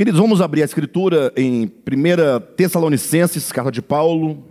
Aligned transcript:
Queridos, 0.00 0.18
vamos 0.18 0.40
abrir 0.40 0.62
a 0.62 0.64
escritura 0.64 1.30
em 1.36 1.64
1 1.64 2.54
Tessalonicenses, 2.56 3.52
carta 3.52 3.70
de 3.70 3.82
Paulo, 3.82 4.46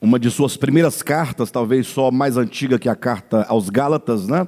uma 0.00 0.16
de 0.16 0.30
suas 0.30 0.56
primeiras 0.56 1.02
cartas, 1.02 1.50
talvez 1.50 1.88
só 1.88 2.12
mais 2.12 2.36
antiga 2.36 2.78
que 2.78 2.88
a 2.88 2.94
carta 2.94 3.42
aos 3.48 3.68
Gálatas, 3.68 4.28
né? 4.28 4.46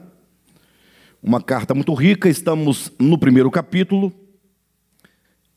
Uma 1.21 1.43
carta 1.43 1.75
muito 1.75 1.93
rica, 1.93 2.29
estamos 2.29 2.93
no 3.01 3.19
primeiro 3.19 3.51
capítulo 3.51 4.13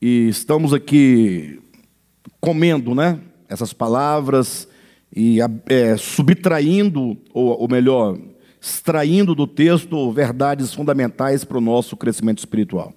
e 0.00 0.26
estamos 0.28 0.74
aqui 0.74 1.62
comendo, 2.40 2.96
né? 2.96 3.20
Essas 3.48 3.72
palavras 3.72 4.66
e 5.14 5.38
é, 5.68 5.96
subtraindo, 5.96 7.16
ou, 7.32 7.60
ou 7.60 7.68
melhor, 7.68 8.18
extraindo 8.60 9.32
do 9.32 9.46
texto 9.46 10.10
verdades 10.10 10.74
fundamentais 10.74 11.44
para 11.44 11.58
o 11.58 11.60
nosso 11.60 11.96
crescimento 11.96 12.38
espiritual. 12.38 12.92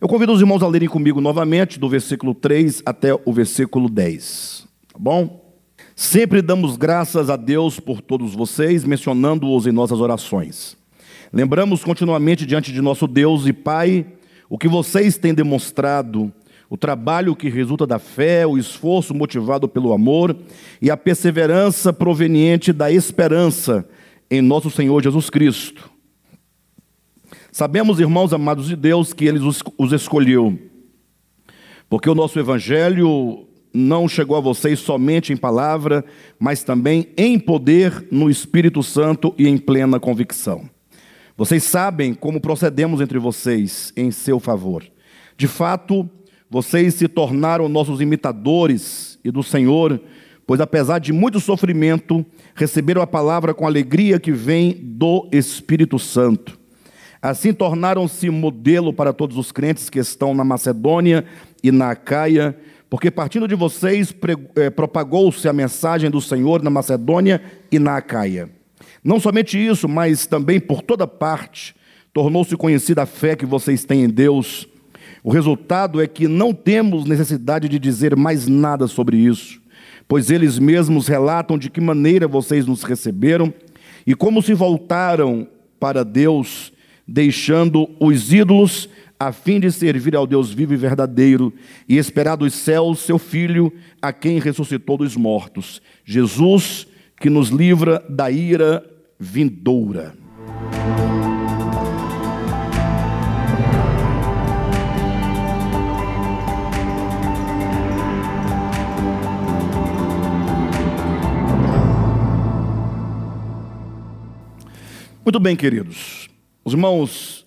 Eu 0.00 0.06
convido 0.06 0.32
os 0.32 0.38
irmãos 0.38 0.62
a 0.62 0.68
lerem 0.68 0.88
comigo 0.88 1.20
novamente, 1.20 1.76
do 1.76 1.88
versículo 1.88 2.32
3 2.32 2.84
até 2.86 3.12
o 3.12 3.32
versículo 3.32 3.88
10. 3.88 4.64
Tá 4.92 4.96
bom? 4.96 5.44
Sempre 5.96 6.40
damos 6.40 6.76
graças 6.76 7.28
a 7.28 7.34
Deus 7.34 7.80
por 7.80 8.00
todos 8.00 8.32
vocês, 8.32 8.84
mencionando-os 8.84 9.66
em 9.66 9.72
nossas 9.72 10.00
orações. 10.00 10.76
Lembramos 11.32 11.82
continuamente 11.82 12.46
diante 12.46 12.72
de 12.72 12.80
nosso 12.80 13.08
Deus 13.08 13.44
e 13.48 13.52
Pai 13.52 14.06
o 14.48 14.56
que 14.56 14.68
vocês 14.68 15.18
têm 15.18 15.34
demonstrado, 15.34 16.32
o 16.70 16.76
trabalho 16.76 17.34
que 17.34 17.48
resulta 17.48 17.84
da 17.84 17.98
fé, 17.98 18.46
o 18.46 18.56
esforço 18.56 19.12
motivado 19.12 19.68
pelo 19.68 19.92
amor 19.92 20.36
e 20.80 20.92
a 20.92 20.96
perseverança 20.96 21.92
proveniente 21.92 22.72
da 22.72 22.88
esperança 22.88 23.84
em 24.30 24.40
nosso 24.40 24.70
Senhor 24.70 25.02
Jesus 25.02 25.28
Cristo. 25.28 25.97
Sabemos, 27.58 27.98
irmãos 27.98 28.32
amados 28.32 28.68
de 28.68 28.76
Deus, 28.76 29.12
que 29.12 29.24
Ele 29.24 29.40
os 29.40 29.92
escolheu, 29.92 30.56
porque 31.90 32.08
o 32.08 32.14
nosso 32.14 32.38
Evangelho 32.38 33.48
não 33.74 34.06
chegou 34.06 34.36
a 34.36 34.40
vocês 34.40 34.78
somente 34.78 35.32
em 35.32 35.36
palavra, 35.36 36.04
mas 36.38 36.62
também 36.62 37.08
em 37.16 37.36
poder, 37.36 38.06
no 38.12 38.30
Espírito 38.30 38.80
Santo 38.80 39.34
e 39.36 39.48
em 39.48 39.58
plena 39.58 39.98
convicção. 39.98 40.70
Vocês 41.36 41.64
sabem 41.64 42.14
como 42.14 42.40
procedemos 42.40 43.00
entre 43.00 43.18
vocês 43.18 43.92
em 43.96 44.12
seu 44.12 44.38
favor. 44.38 44.84
De 45.36 45.48
fato, 45.48 46.08
vocês 46.48 46.94
se 46.94 47.08
tornaram 47.08 47.68
nossos 47.68 48.00
imitadores 48.00 49.18
e 49.24 49.32
do 49.32 49.42
Senhor, 49.42 50.00
pois 50.46 50.60
apesar 50.60 51.00
de 51.00 51.12
muito 51.12 51.40
sofrimento, 51.40 52.24
receberam 52.54 53.02
a 53.02 53.06
palavra 53.06 53.52
com 53.52 53.66
alegria 53.66 54.20
que 54.20 54.30
vem 54.30 54.78
do 54.80 55.28
Espírito 55.32 55.98
Santo. 55.98 56.56
Assim 57.20 57.52
tornaram-se 57.52 58.30
modelo 58.30 58.92
para 58.92 59.12
todos 59.12 59.36
os 59.36 59.50
crentes 59.50 59.90
que 59.90 59.98
estão 59.98 60.34
na 60.34 60.44
Macedônia 60.44 61.24
e 61.62 61.72
na 61.72 61.90
Acaia, 61.90 62.56
porque 62.88 63.10
partindo 63.10 63.48
de 63.48 63.56
vocês 63.56 64.14
eh, 64.56 64.70
propagou-se 64.70 65.46
a 65.48 65.52
mensagem 65.52 66.10
do 66.10 66.20
Senhor 66.20 66.62
na 66.62 66.70
Macedônia 66.70 67.42
e 67.72 67.78
na 67.78 67.96
Acaia. 67.96 68.48
Não 69.02 69.18
somente 69.18 69.58
isso, 69.58 69.88
mas 69.88 70.26
também 70.26 70.60
por 70.60 70.80
toda 70.80 71.06
parte 71.06 71.74
tornou-se 72.12 72.56
conhecida 72.56 73.02
a 73.02 73.06
fé 73.06 73.34
que 73.36 73.44
vocês 73.44 73.84
têm 73.84 74.04
em 74.04 74.08
Deus. 74.08 74.68
O 75.22 75.30
resultado 75.30 76.00
é 76.00 76.06
que 76.06 76.28
não 76.28 76.54
temos 76.54 77.04
necessidade 77.04 77.68
de 77.68 77.78
dizer 77.78 78.16
mais 78.16 78.46
nada 78.46 78.86
sobre 78.86 79.16
isso, 79.16 79.60
pois 80.06 80.30
eles 80.30 80.58
mesmos 80.58 81.08
relatam 81.08 81.58
de 81.58 81.68
que 81.68 81.80
maneira 81.80 82.28
vocês 82.28 82.64
nos 82.64 82.84
receberam 82.84 83.52
e 84.06 84.14
como 84.14 84.40
se 84.40 84.54
voltaram 84.54 85.46
para 85.78 86.04
Deus 86.04 86.72
deixando 87.08 87.88
os 87.98 88.32
ídolos, 88.32 88.88
a 89.18 89.32
fim 89.32 89.58
de 89.58 89.72
servir 89.72 90.14
ao 90.14 90.26
Deus 90.26 90.52
vivo 90.52 90.74
e 90.74 90.76
verdadeiro, 90.76 91.52
e 91.88 91.96
esperar 91.96 92.36
dos 92.36 92.52
céus 92.52 93.00
seu 93.00 93.18
Filho, 93.18 93.72
a 94.00 94.12
quem 94.12 94.38
ressuscitou 94.38 94.98
dos 94.98 95.16
mortos, 95.16 95.80
Jesus, 96.04 96.86
que 97.18 97.30
nos 97.30 97.48
livra 97.48 98.04
da 98.08 98.30
ira 98.30 98.84
vindoura. 99.18 100.14
Muito 115.24 115.40
bem, 115.40 115.54
queridos. 115.54 116.27
Os 116.68 116.74
irmãos 116.74 117.46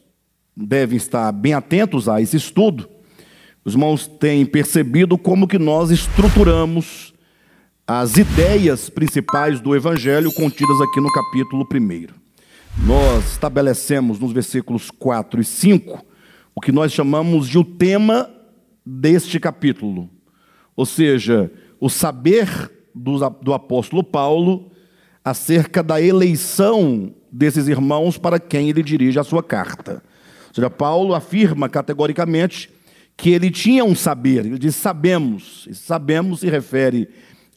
devem 0.57 0.97
estar 0.97 1.31
bem 1.31 1.53
atentos 1.53 2.09
a 2.09 2.19
esse 2.19 2.35
estudo. 2.37 2.89
Os 3.63 3.73
irmãos 3.73 4.07
têm 4.07 4.43
percebido 4.47 5.15
como 5.15 5.47
que 5.47 5.59
nós 5.59 5.91
estruturamos 5.91 7.13
as 7.85 8.17
ideias 8.17 8.89
principais 8.89 9.61
do 9.61 9.75
evangelho 9.75 10.33
contidas 10.33 10.81
aqui 10.81 10.99
no 10.99 11.11
capítulo 11.11 11.67
1. 11.71 12.07
Nós 12.83 13.33
estabelecemos 13.33 14.17
nos 14.17 14.31
versículos 14.31 14.89
4 14.89 15.39
e 15.39 15.45
5 15.45 16.03
o 16.55 16.59
que 16.59 16.71
nós 16.71 16.91
chamamos 16.91 17.47
de 17.47 17.59
o 17.59 17.63
tema 17.63 18.27
deste 18.83 19.39
capítulo. 19.39 20.09
Ou 20.75 20.87
seja, 20.87 21.51
o 21.79 21.91
saber 21.91 22.71
do, 22.95 23.19
do 23.39 23.53
apóstolo 23.53 24.03
Paulo 24.03 24.71
acerca 25.23 25.83
da 25.83 26.01
eleição 26.01 27.13
desses 27.31 27.67
irmãos 27.67 28.17
para 28.17 28.39
quem 28.39 28.69
ele 28.69 28.83
dirige 28.83 29.19
a 29.19 29.23
sua 29.23 29.43
carta. 29.43 30.03
Ou 30.49 30.55
seja, 30.55 30.69
Paulo 30.69 31.13
afirma 31.13 31.69
categoricamente 31.69 32.69
que 33.15 33.29
ele 33.29 33.51
tinha 33.51 33.85
um 33.85 33.95
saber, 33.95 34.45
ele 34.45 34.57
diz 34.57 34.75
sabemos, 34.75 35.67
e 35.69 35.75
sabemos 35.75 36.39
se 36.39 36.49
refere 36.49 37.07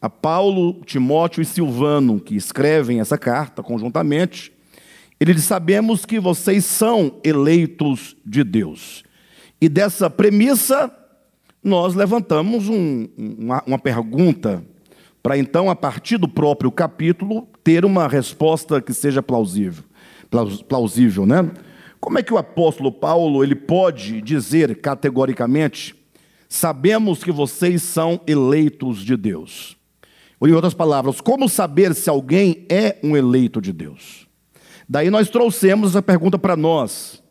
a 0.01 0.11
Paulo, 0.11 0.83
Timóteo 0.85 1.41
e 1.41 1.47
Silvano, 1.47 2.21
que 2.21 2.37
escrevem 2.37 3.01
essa 3.01 3.17
carta 3.17 3.63
conjuntamente. 3.63 4.53
Ele 5.19 5.33
diz: 5.33 5.45
Sabemos 5.45 6.05
que 6.05 6.21
vocês 6.21 6.67
são 6.67 7.19
eleitos 7.25 8.15
de 8.25 8.45
Deus. 8.45 9.03
E 9.59 9.67
dessa 9.67 10.11
premissa, 10.11 10.95
nós 11.63 11.95
levantamos 11.95 12.69
um, 12.69 13.09
uma, 13.17 13.63
uma 13.67 13.79
pergunta 13.79 14.63
para 15.25 15.39
então, 15.39 15.71
a 15.71 15.75
partir 15.75 16.19
do 16.19 16.29
próprio 16.29 16.71
capítulo, 16.71 17.49
ter 17.65 17.83
uma 17.83 18.07
resposta 18.07 18.79
que 18.79 18.93
seja 18.93 19.23
plausível. 19.23 19.83
Plausível, 20.69 21.25
né? 21.25 21.51
Como 21.99 22.19
é 22.19 22.23
que 22.23 22.35
o 22.35 22.37
apóstolo 22.37 22.93
Paulo 22.93 23.43
ele 23.43 23.55
pode 23.55 24.21
dizer 24.21 24.83
categoricamente: 24.83 25.95
sabemos 26.47 27.25
que 27.25 27.33
vocês 27.33 27.83
são 27.83 28.21
eleitos 28.27 28.99
de 28.99 29.17
Deus? 29.17 29.79
Ou, 30.39 30.47
em 30.47 30.53
outras 30.53 30.75
palavras, 30.75 31.23
como 31.23 31.49
saber 31.49 31.95
se 31.95 32.11
alguém 32.11 32.67
é 32.69 32.99
um 33.03 33.17
eleito 33.17 33.63
de 33.63 33.73
Deus? 33.73 34.29
Daí 34.87 35.09
nós 35.09 35.31
trouxemos 35.31 35.93
essa 35.93 36.03
pergunta 36.03 36.39
para 36.39 36.55
nós. 36.55 37.23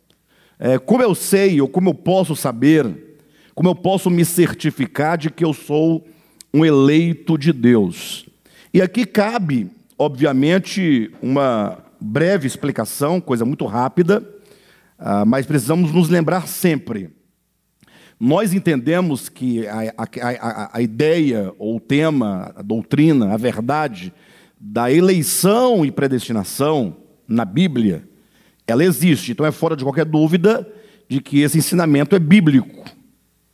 É, 0.58 0.80
como 0.80 1.04
eu 1.04 1.14
sei, 1.14 1.62
ou 1.62 1.68
como 1.68 1.92
eu 1.92 1.94
posso 1.94 2.36
saber, 2.36 3.20
como 3.54 3.70
eu 3.70 3.76
posso 3.76 4.10
me 4.10 4.26
certificar 4.26 5.16
de 5.16 5.30
que 5.30 5.46
eu 5.46 5.54
sou 5.54 6.04
um 6.54 6.64
eleito 6.64 7.38
de 7.38 7.52
Deus. 7.52 8.26
E 8.74 8.82
aqui 8.82 9.06
cabe, 9.06 9.70
obviamente, 9.98 11.12
uma 11.22 11.80
breve 12.00 12.46
explicação, 12.46 13.20
coisa 13.20 13.44
muito 13.44 13.66
rápida, 13.66 14.24
ah, 15.00 15.26
mas 15.26 15.46
precisamos 15.46 15.92
nos 15.92 16.10
lembrar 16.10 16.48
sempre. 16.48 17.10
Nós 18.20 18.54
entendemos 18.54 19.28
que 19.28 19.68
a, 19.68 19.94
a, 19.98 20.08
a, 20.22 20.78
a 20.78 20.82
ideia, 20.82 21.52
ou 21.58 21.78
o 21.78 21.80
tema, 21.80 22.54
a 22.56 22.62
doutrina, 22.62 23.34
a 23.34 23.38
verdade 23.38 24.14
da 24.60 24.92
eleição 24.92 25.86
e 25.86 25.92
predestinação 25.92 26.96
na 27.28 27.44
Bíblia, 27.44 28.08
ela 28.66 28.84
existe. 28.84 29.32
Então 29.32 29.46
é 29.46 29.52
fora 29.52 29.76
de 29.76 29.84
qualquer 29.84 30.06
dúvida 30.06 30.66
de 31.10 31.20
que 31.20 31.42
esse 31.42 31.58
ensinamento 31.58 32.16
é 32.16 32.20
bíblico. 32.20 32.86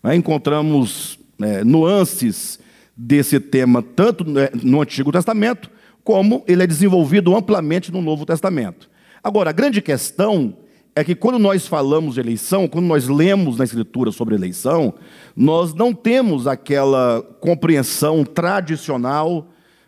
Né? 0.03 0.15
Encontramos 0.15 1.17
é, 1.41 1.63
nuances 1.63 2.59
desse 3.01 3.39
tema, 3.39 3.81
tanto 3.81 4.25
no 4.61 4.81
Antigo 4.81 5.09
Testamento, 5.09 5.71
como 6.03 6.43
ele 6.45 6.63
é 6.63 6.67
desenvolvido 6.67 7.33
amplamente 7.33 7.93
no 7.93 8.01
Novo 8.01 8.25
Testamento. 8.25 8.89
Agora, 9.23 9.51
a 9.51 9.53
grande 9.53 9.81
questão 9.81 10.57
é 10.93 11.01
que 11.01 11.15
quando 11.15 11.39
nós 11.39 11.65
falamos 11.65 12.15
de 12.15 12.19
eleição, 12.19 12.67
quando 12.67 12.87
nós 12.87 13.07
lemos 13.07 13.57
na 13.57 13.63
Escritura 13.63 14.11
sobre 14.11 14.35
eleição, 14.35 14.93
nós 15.33 15.73
não 15.73 15.93
temos 15.93 16.45
aquela 16.45 17.21
compreensão 17.39 18.25
tradicional 18.25 19.47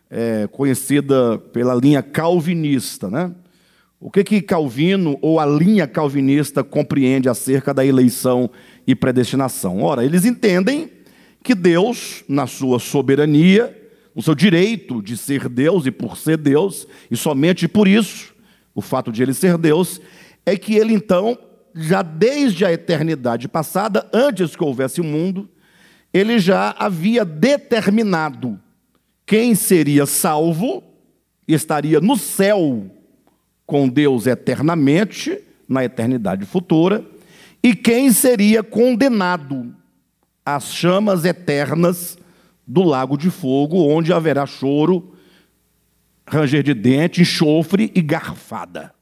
é, 0.10 0.48
conhecida 0.48 1.38
pela 1.52 1.76
linha 1.76 2.02
calvinista. 2.02 3.10
Né? 3.10 3.30
O 4.00 4.10
que, 4.10 4.24
que 4.24 4.42
Calvino 4.42 5.18
ou 5.22 5.38
a 5.38 5.46
linha 5.46 5.86
calvinista 5.86 6.64
compreende 6.64 7.28
acerca 7.28 7.74
da 7.74 7.86
eleição 7.86 8.50
e 8.88 8.96
predestinação? 8.96 9.84
Ora, 9.84 10.06
eles 10.06 10.24
entendem 10.24 10.90
que 11.44 11.56
Deus, 11.56 12.24
na 12.28 12.48
sua 12.48 12.80
soberania, 12.80 13.78
no 14.16 14.22
seu 14.22 14.36
direito 14.36 15.02
de 15.02 15.18
ser 15.18 15.48
Deus 15.48 15.86
e 15.86 15.92
por 15.92 16.18
ser 16.18 16.38
Deus, 16.38 16.88
e 17.10 17.18
somente 17.18 17.68
por 17.68 17.88
isso, 17.88 18.34
o 18.76 18.82
fato 18.82 19.12
de 19.12 19.24
ele 19.24 19.34
ser 19.34 19.58
Deus, 19.58 20.02
é 20.46 20.58
que 20.58 20.76
ele 20.76 20.94
então 20.94 21.38
já 21.74 22.02
desde 22.02 22.66
a 22.66 22.72
eternidade 22.72 23.48
passada, 23.48 24.10
antes 24.14 24.56
que 24.56 24.64
houvesse 24.64 25.00
o 25.00 25.06
mundo, 25.06 25.50
ele 26.14 26.40
já 26.40 26.76
havia 26.78 27.24
determinado 27.24 28.60
quem 29.26 29.56
seria 29.56 30.06
salvo 30.06 30.84
e 31.48 31.54
estaria 31.54 32.02
no 32.02 32.18
céu 32.18 32.86
com 33.66 33.88
Deus 33.88 34.28
eternamente, 34.28 35.40
na 35.68 35.86
eternidade 35.86 36.46
futura, 36.46 37.06
e 37.64 37.74
quem 37.74 38.12
seria 38.12 38.62
condenado 38.62 39.74
às 40.46 40.74
chamas 40.74 41.26
eternas 41.26 42.18
do 42.66 42.84
lago 42.84 43.18
de 43.18 43.30
fogo, 43.30 43.88
onde 43.88 44.14
haverá 44.14 44.46
choro, 44.46 45.14
ranger 46.28 46.64
de 46.64 46.74
dente, 46.74 47.22
enxofre 47.22 47.92
e 47.94 48.02
garfada, 48.02 48.94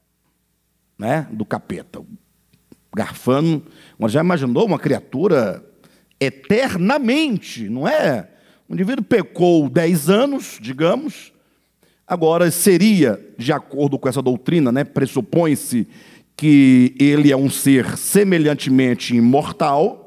né, 0.98 1.26
do 1.30 1.44
capeta. 1.44 2.02
Garfando, 2.94 3.64
mas 3.98 4.12
já 4.12 4.20
imaginou 4.20 4.66
uma 4.66 4.78
criatura 4.78 5.64
eternamente, 6.18 7.68
não 7.68 7.86
é? 7.86 8.28
O 8.68 8.74
indivíduo 8.74 9.04
pecou 9.04 9.68
10 9.68 10.10
anos, 10.10 10.58
digamos, 10.60 11.32
agora 12.06 12.50
seria, 12.50 13.24
de 13.38 13.52
acordo 13.52 13.98
com 13.98 14.08
essa 14.08 14.20
doutrina, 14.20 14.72
né, 14.72 14.82
pressupõe-se 14.82 15.86
que 16.36 16.94
ele 16.98 17.30
é 17.30 17.36
um 17.36 17.48
ser 17.48 17.96
semelhantemente 17.96 19.14
imortal, 19.14 19.99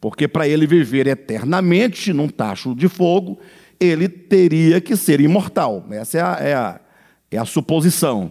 porque 0.00 0.28
para 0.28 0.46
ele 0.46 0.66
viver 0.66 1.06
eternamente 1.06 2.12
num 2.12 2.28
tacho 2.28 2.74
de 2.74 2.88
fogo, 2.88 3.38
ele 3.78 4.08
teria 4.08 4.80
que 4.80 4.96
ser 4.96 5.20
imortal. 5.20 5.84
Essa 5.90 6.18
é 6.18 6.20
a, 6.20 6.38
é 6.40 6.54
a, 6.54 6.80
é 7.30 7.38
a 7.38 7.44
suposição. 7.44 8.30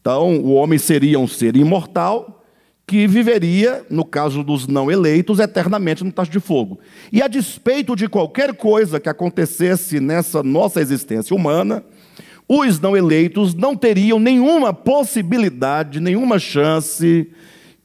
Então, 0.00 0.36
o 0.38 0.52
homem 0.54 0.78
seria 0.78 1.18
um 1.18 1.26
ser 1.26 1.56
imortal 1.56 2.44
que 2.86 3.06
viveria, 3.06 3.84
no 3.88 4.04
caso 4.04 4.42
dos 4.42 4.66
não 4.66 4.90
eleitos, 4.90 5.38
eternamente 5.38 6.04
no 6.04 6.12
tacho 6.12 6.30
de 6.30 6.40
fogo. 6.40 6.78
E 7.10 7.22
a 7.22 7.28
despeito 7.28 7.96
de 7.96 8.08
qualquer 8.08 8.54
coisa 8.54 9.00
que 9.00 9.08
acontecesse 9.08 10.00
nessa 10.00 10.42
nossa 10.42 10.80
existência 10.80 11.34
humana, 11.34 11.82
os 12.46 12.78
não 12.78 12.94
eleitos 12.94 13.54
não 13.54 13.74
teriam 13.74 14.20
nenhuma 14.20 14.74
possibilidade, 14.74 15.98
nenhuma 15.98 16.38
chance 16.38 17.30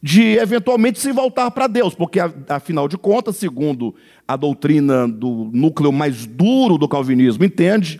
de 0.01 0.37
eventualmente 0.37 0.99
se 0.99 1.11
voltar 1.11 1.51
para 1.51 1.67
Deus, 1.67 1.93
porque 1.93 2.19
afinal 2.47 2.87
de 2.87 2.97
contas, 2.97 3.35
segundo 3.35 3.93
a 4.27 4.35
doutrina 4.35 5.07
do 5.07 5.49
núcleo 5.53 5.91
mais 5.91 6.25
duro 6.25 6.77
do 6.77 6.87
calvinismo 6.87 7.43
entende, 7.43 7.99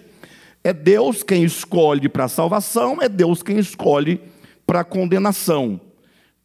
é 0.64 0.72
Deus 0.72 1.24
quem 1.24 1.44
escolhe 1.44 2.08
para 2.08 2.26
a 2.26 2.30
salvação, 2.30 3.02
é 3.02 3.10
Deus 3.10 3.44
quem 3.44 3.58
escolhe 3.58 4.22
para 4.66 4.82
a 4.82 4.86
condenação. 4.86 5.80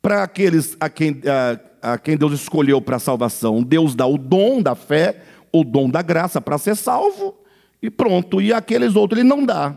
Para 0.02 0.22
aqueles 0.22 0.76
a 0.78 0.88
quem, 0.90 1.22
a, 1.82 1.92
a 1.94 1.98
quem 1.98 2.16
Deus 2.16 2.32
escolheu 2.32 2.80
para 2.80 2.96
a 2.96 3.00
salvação, 3.00 3.62
Deus 3.62 3.94
dá 3.94 4.06
o 4.06 4.18
dom 4.18 4.60
da 4.60 4.74
fé, 4.74 5.22
o 5.52 5.64
dom 5.64 5.88
da 5.88 6.02
graça 6.02 6.40
para 6.40 6.58
ser 6.58 6.76
salvo, 6.76 7.34
e 7.80 7.90
pronto. 7.90 8.40
E 8.40 8.52
aqueles 8.52 8.96
outros 8.96 9.20
ele 9.20 9.28
não 9.28 9.44
dá 9.44 9.76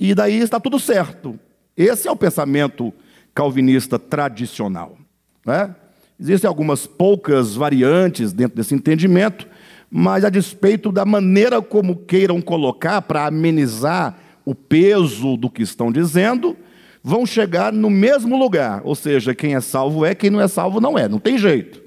e 0.00 0.14
daí 0.14 0.38
está 0.38 0.58
tudo 0.58 0.80
certo. 0.80 1.38
Esse 1.76 2.08
é 2.08 2.10
o 2.10 2.16
pensamento 2.16 2.92
calvinista 3.40 3.98
tradicional. 3.98 4.98
Né? 5.46 5.74
Existem 6.20 6.46
algumas 6.46 6.86
poucas 6.86 7.54
variantes 7.54 8.34
dentro 8.34 8.54
desse 8.54 8.74
entendimento, 8.74 9.48
mas 9.90 10.26
a 10.26 10.28
despeito 10.28 10.92
da 10.92 11.06
maneira 11.06 11.62
como 11.62 11.96
queiram 11.96 12.38
colocar 12.42 13.00
para 13.00 13.24
amenizar 13.24 14.18
o 14.44 14.54
peso 14.54 15.38
do 15.38 15.48
que 15.48 15.62
estão 15.62 15.90
dizendo, 15.90 16.54
vão 17.02 17.24
chegar 17.24 17.72
no 17.72 17.88
mesmo 17.88 18.38
lugar. 18.38 18.82
Ou 18.84 18.94
seja, 18.94 19.34
quem 19.34 19.54
é 19.54 19.60
salvo 19.62 20.04
é, 20.04 20.14
quem 20.14 20.28
não 20.28 20.42
é 20.42 20.46
salvo 20.46 20.78
não 20.78 20.98
é, 20.98 21.08
não 21.08 21.18
tem 21.18 21.38
jeito. 21.38 21.80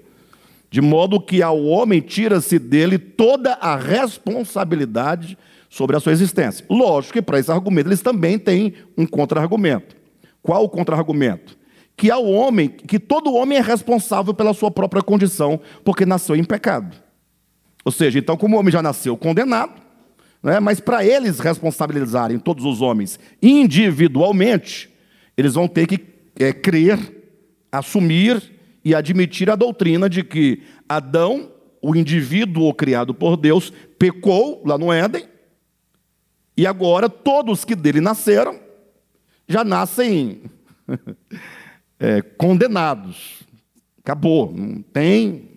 De 0.72 0.82
modo 0.82 1.22
que 1.22 1.44
ao 1.44 1.64
homem 1.64 2.02
tira-se 2.02 2.58
dele 2.58 2.98
toda 2.98 3.54
a 3.54 3.76
responsabilidade 3.76 5.38
sobre 5.70 5.96
a 5.96 6.00
sua 6.00 6.14
existência. 6.14 6.66
Lógico 6.68 7.14
que 7.14 7.22
para 7.22 7.38
esse 7.38 7.52
argumento 7.52 7.90
eles 7.90 8.02
também 8.02 8.40
têm 8.40 8.74
um 8.98 9.06
contra-argumento. 9.06 10.02
Qual 10.44 10.66
o 10.66 10.70
contra-argumento? 10.70 11.58
Que 11.96 12.12
ao 12.12 12.26
homem, 12.26 12.68
que 12.68 13.00
todo 13.00 13.34
homem 13.34 13.58
é 13.58 13.62
responsável 13.62 14.34
pela 14.34 14.54
sua 14.54 14.70
própria 14.70 15.02
condição, 15.02 15.60
porque 15.86 16.06
nasceu 16.06 16.36
em 16.36 16.44
pecado. 16.44 16.96
Ou 17.86 17.92
seja, 17.92 18.20
então, 18.20 18.36
como 18.36 18.56
o 18.56 18.60
homem 18.60 18.72
já 18.72 18.82
nasceu 18.82 19.16
condenado, 19.16 19.82
né, 20.42 20.60
mas 20.60 20.82
para 20.82 21.06
eles 21.06 21.40
responsabilizarem 21.40 22.38
todos 22.38 22.66
os 22.66 22.82
homens 22.82 23.18
individualmente, 23.42 24.90
eles 25.38 25.54
vão 25.54 25.68
ter 25.68 25.88
que 25.88 26.00
é, 26.38 26.52
crer, 26.52 27.00
assumir 27.72 28.52
e 28.84 28.94
admitir 28.94 29.50
a 29.50 29.56
doutrina 29.56 30.10
de 30.10 30.24
que 30.24 30.64
Adão, 30.90 31.52
o 31.82 31.96
indivíduo 31.96 32.74
criado 32.74 33.14
por 33.14 33.38
Deus, 33.38 33.72
pecou 33.98 34.62
lá 34.66 34.78
no 34.78 34.92
Éden, 34.92 35.26
e 36.58 36.68
agora 36.68 37.08
todos 37.08 37.64
que 37.64 37.76
dele 37.76 38.02
nasceram 38.02 38.63
já 39.48 39.64
nascem 39.64 40.42
é, 42.00 42.22
condenados. 42.22 43.44
Acabou, 44.04 44.52
não 44.54 44.82
tem. 44.82 45.50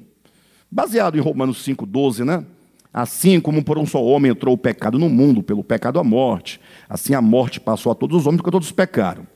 Baseado 0.71 1.17
em 1.17 1.21
Romanos 1.21 1.65
5,12, 1.67 2.25
né? 2.25 2.45
Assim 2.93 3.41
como 3.41 3.63
por 3.63 3.77
um 3.77 3.85
só 3.85 4.03
homem 4.03 4.31
entrou 4.31 4.55
o 4.55 4.59
pecado 4.59 4.99
no 4.99 5.09
mundo, 5.09 5.43
pelo 5.43 5.63
pecado 5.63 5.99
a 5.99 6.05
morte, 6.05 6.61
assim 6.89 7.15
a 7.15 7.21
morte 7.21 7.61
passou 7.61 7.93
a 7.93 7.95
todos 7.95 8.21
os 8.21 8.27
homens, 8.27 8.39
porque 8.39 8.51
todos 8.51 8.73
pecaram. 8.73 9.27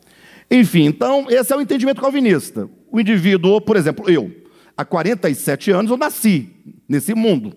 Enfim, 0.51 0.85
então, 0.85 1.27
esse 1.29 1.53
é 1.53 1.57
o 1.57 1.61
entendimento 1.61 2.01
calvinista. 2.01 2.69
O 2.91 2.99
indivíduo, 2.99 3.61
por 3.61 3.77
exemplo, 3.77 4.11
eu, 4.11 4.35
há 4.77 4.85
47 4.85 5.71
anos 5.71 5.91
eu 5.91 5.97
nasci 5.97 6.49
nesse 6.89 7.15
mundo. 7.15 7.55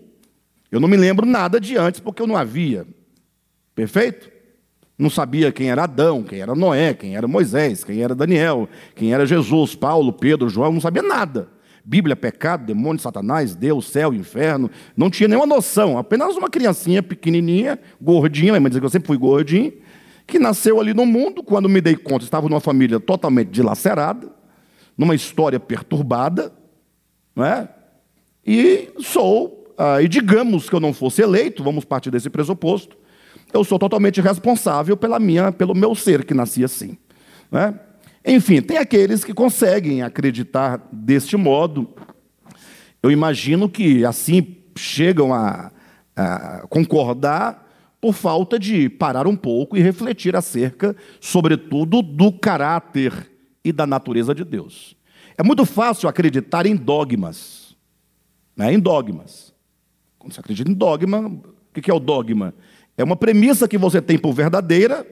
Eu 0.70 0.80
não 0.80 0.88
me 0.88 0.98
lembro 0.98 1.26
nada 1.26 1.60
de 1.60 1.78
antes, 1.78 2.00
porque 2.00 2.22
eu 2.22 2.28
não 2.28 2.36
havia. 2.36 2.86
Perfeito? 3.74 4.33
Não 4.98 5.10
sabia 5.10 5.52
quem 5.52 5.70
era 5.72 5.84
Adão, 5.84 6.22
quem 6.24 6.40
era 6.40 6.54
Noé, 6.54 6.94
quem 6.94 7.16
era 7.16 7.28
Moisés, 7.28 7.84
quem 7.84 8.02
era 8.02 8.14
Daniel, 8.14 8.70
quem 8.96 9.14
era 9.14 9.26
Jesus, 9.26 9.74
Paulo, 9.74 10.14
Pedro, 10.14 10.50
João, 10.50 10.72
não 10.72 10.82
sabia 10.82 11.02
nada. 11.02 11.50
Bíblia, 11.84 12.16
pecado, 12.16 12.66
demônio, 12.66 13.02
Satanás, 13.02 13.56
Deus, 13.56 13.88
céu, 13.88 14.14
inferno, 14.14 14.70
não 14.96 15.10
tinha 15.10 15.28
nenhuma 15.28 15.48
noção. 15.48 15.98
Apenas 15.98 16.38
uma 16.38 16.50
criancinha 16.50 17.04
pequenininha, 17.04 17.78
gordinha, 18.00 18.54
que 18.62 18.78
eu 18.78 18.90
sempre 18.90 19.08
fui 19.08 19.18
gordinho, 19.18 19.74
que 20.26 20.40
nasceu 20.40 20.80
ali 20.80 20.94
no 20.94 21.06
mundo, 21.06 21.44
quando 21.44 21.68
me 21.68 21.82
dei 21.82 21.96
conta, 21.96 22.24
estava 22.24 22.48
numa 22.48 22.62
família 22.62 23.00
totalmente 23.00 23.50
dilacerada, 23.50 24.32
numa 24.98 25.16
história 25.16 25.60
perturbada, 25.60 26.54
não 27.36 27.44
é? 27.46 27.68
E 28.46 28.90
sou, 29.00 29.74
ah, 29.78 30.02
e 30.02 30.08
digamos 30.08 30.70
que 30.70 30.76
eu 30.76 30.80
não 30.80 30.94
fosse 30.94 31.22
eleito, 31.22 31.64
vamos 31.64 31.84
partir 31.84 32.12
desse 32.12 32.30
pressuposto, 32.30 32.96
eu 33.54 33.64
sou 33.64 33.78
totalmente 33.78 34.20
responsável 34.20 34.98
pela 34.98 35.20
minha, 35.20 35.52
pelo 35.52 35.76
meu 35.76 35.94
ser 35.94 36.26
que 36.26 36.34
nasci 36.34 36.64
assim. 36.64 36.98
Né? 37.52 37.80
Enfim, 38.26 38.62
tem 38.62 38.78
aqueles 38.78 39.24
que 39.24 39.34
conseguem 39.34 40.02
acreditar 40.02 40.82
deste 40.92 41.38
modo. 41.38 41.90
Eu 43.02 43.12
imagino 43.12 43.70
que 43.70 44.04
assim 44.04 44.58
chegam 44.76 45.34
a, 45.34 45.72
a 46.16 46.66
concordar 46.70 47.64
por 48.02 48.14
falta 48.14 48.58
de 48.58 48.90
parar 48.90 49.28
um 49.28 49.36
pouco 49.36 49.78
e 49.78 49.82
refletir 49.82 50.36
acerca, 50.36 50.96
sobretudo, 51.22 52.02
do 52.02 52.32
caráter 52.32 53.32
e 53.64 53.72
da 53.72 53.86
natureza 53.86 54.34
de 54.34 54.44
Deus. 54.44 54.96
É 55.38 55.44
muito 55.44 55.66
fácil 55.66 56.10
acreditar 56.10 56.66
em 56.66 56.76
dogmas, 56.76 57.76
né? 58.56 58.74
em 58.74 58.80
dogmas. 58.80 59.54
Quando 60.20 60.34
você 60.34 60.40
acredita 60.40 60.70
em 60.70 60.74
dogma, 60.74 61.20
o 61.76 61.82
que 61.82 61.90
é 61.90 61.94
o 61.94 62.00
dogma? 62.00 62.54
É 62.98 63.04
uma 63.04 63.16
premissa 63.16 63.68
que 63.68 63.78
você 63.78 64.02
tem 64.02 64.18
por 64.18 64.34
verdadeira 64.34 65.06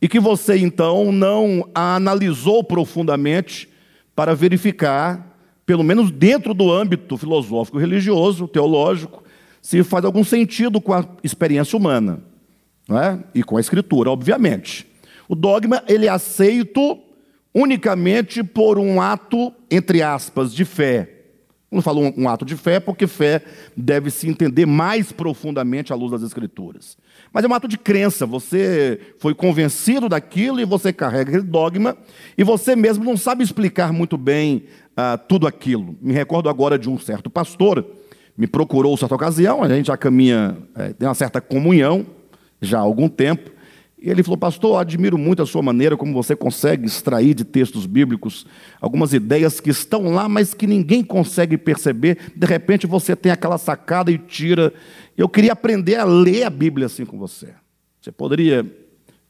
e 0.00 0.08
que 0.08 0.18
você 0.18 0.56
então 0.56 1.12
não 1.12 1.68
a 1.74 1.96
analisou 1.96 2.64
profundamente 2.64 3.68
para 4.14 4.34
verificar, 4.34 5.38
pelo 5.66 5.84
menos 5.84 6.10
dentro 6.10 6.54
do 6.54 6.72
âmbito 6.72 7.16
filosófico, 7.16 7.78
religioso, 7.78 8.48
teológico, 8.48 9.22
se 9.60 9.82
faz 9.82 10.04
algum 10.04 10.24
sentido 10.24 10.80
com 10.80 10.92
a 10.92 11.04
experiência 11.22 11.76
humana, 11.76 12.22
não 12.88 12.98
é? 12.98 13.22
E 13.34 13.42
com 13.42 13.56
a 13.56 13.60
escritura, 13.60 14.10
obviamente. 14.10 14.86
O 15.28 15.34
dogma 15.34 15.82
ele 15.86 16.06
é 16.06 16.08
aceito 16.08 16.98
unicamente 17.52 18.42
por 18.42 18.78
um 18.78 19.00
ato 19.00 19.52
entre 19.70 20.00
aspas 20.00 20.54
de 20.54 20.64
fé 20.64 21.17
não 21.70 21.82
falo 21.82 22.00
um, 22.00 22.12
um 22.16 22.28
ato 22.28 22.44
de 22.44 22.56
fé, 22.56 22.80
porque 22.80 23.06
fé 23.06 23.42
deve 23.76 24.10
se 24.10 24.28
entender 24.28 24.64
mais 24.64 25.12
profundamente 25.12 25.92
à 25.92 25.96
luz 25.96 26.10
das 26.10 26.22
Escrituras. 26.22 26.96
Mas 27.32 27.44
é 27.44 27.48
um 27.48 27.52
ato 27.52 27.68
de 27.68 27.76
crença. 27.76 28.24
Você 28.24 28.98
foi 29.18 29.34
convencido 29.34 30.08
daquilo 30.08 30.60
e 30.60 30.64
você 30.64 30.92
carrega 30.92 31.30
aquele 31.30 31.42
dogma, 31.42 31.96
e 32.36 32.42
você 32.42 32.74
mesmo 32.74 33.04
não 33.04 33.16
sabe 33.16 33.44
explicar 33.44 33.92
muito 33.92 34.16
bem 34.16 34.64
ah, 34.96 35.18
tudo 35.18 35.46
aquilo. 35.46 35.96
Me 36.00 36.12
recordo 36.12 36.48
agora 36.48 36.78
de 36.78 36.88
um 36.88 36.98
certo 36.98 37.28
pastor, 37.28 37.84
me 38.36 38.46
procurou 38.46 38.96
certa 38.96 39.14
ocasião, 39.14 39.62
a 39.62 39.68
gente 39.68 39.86
já 39.86 39.96
caminha, 39.96 40.56
é, 40.74 40.92
tem 40.92 41.06
uma 41.06 41.14
certa 41.14 41.40
comunhão 41.40 42.06
já 42.62 42.78
há 42.78 42.82
algum 42.82 43.08
tempo, 43.08 43.50
E 44.00 44.08
ele 44.08 44.22
falou, 44.22 44.38
pastor, 44.38 44.80
admiro 44.80 45.18
muito 45.18 45.42
a 45.42 45.46
sua 45.46 45.60
maneira 45.60 45.96
como 45.96 46.12
você 46.12 46.36
consegue 46.36 46.86
extrair 46.86 47.34
de 47.34 47.44
textos 47.44 47.84
bíblicos 47.84 48.46
algumas 48.80 49.12
ideias 49.12 49.58
que 49.58 49.70
estão 49.70 50.12
lá, 50.12 50.28
mas 50.28 50.54
que 50.54 50.68
ninguém 50.68 51.02
consegue 51.02 51.58
perceber. 51.58 52.32
De 52.36 52.46
repente 52.46 52.86
você 52.86 53.16
tem 53.16 53.32
aquela 53.32 53.58
sacada 53.58 54.12
e 54.12 54.16
tira. 54.16 54.72
Eu 55.16 55.28
queria 55.28 55.52
aprender 55.52 55.96
a 55.96 56.04
ler 56.04 56.44
a 56.44 56.50
Bíblia 56.50 56.86
assim 56.86 57.04
com 57.04 57.18
você. 57.18 57.52
Você 58.00 58.12
poderia 58.12 58.64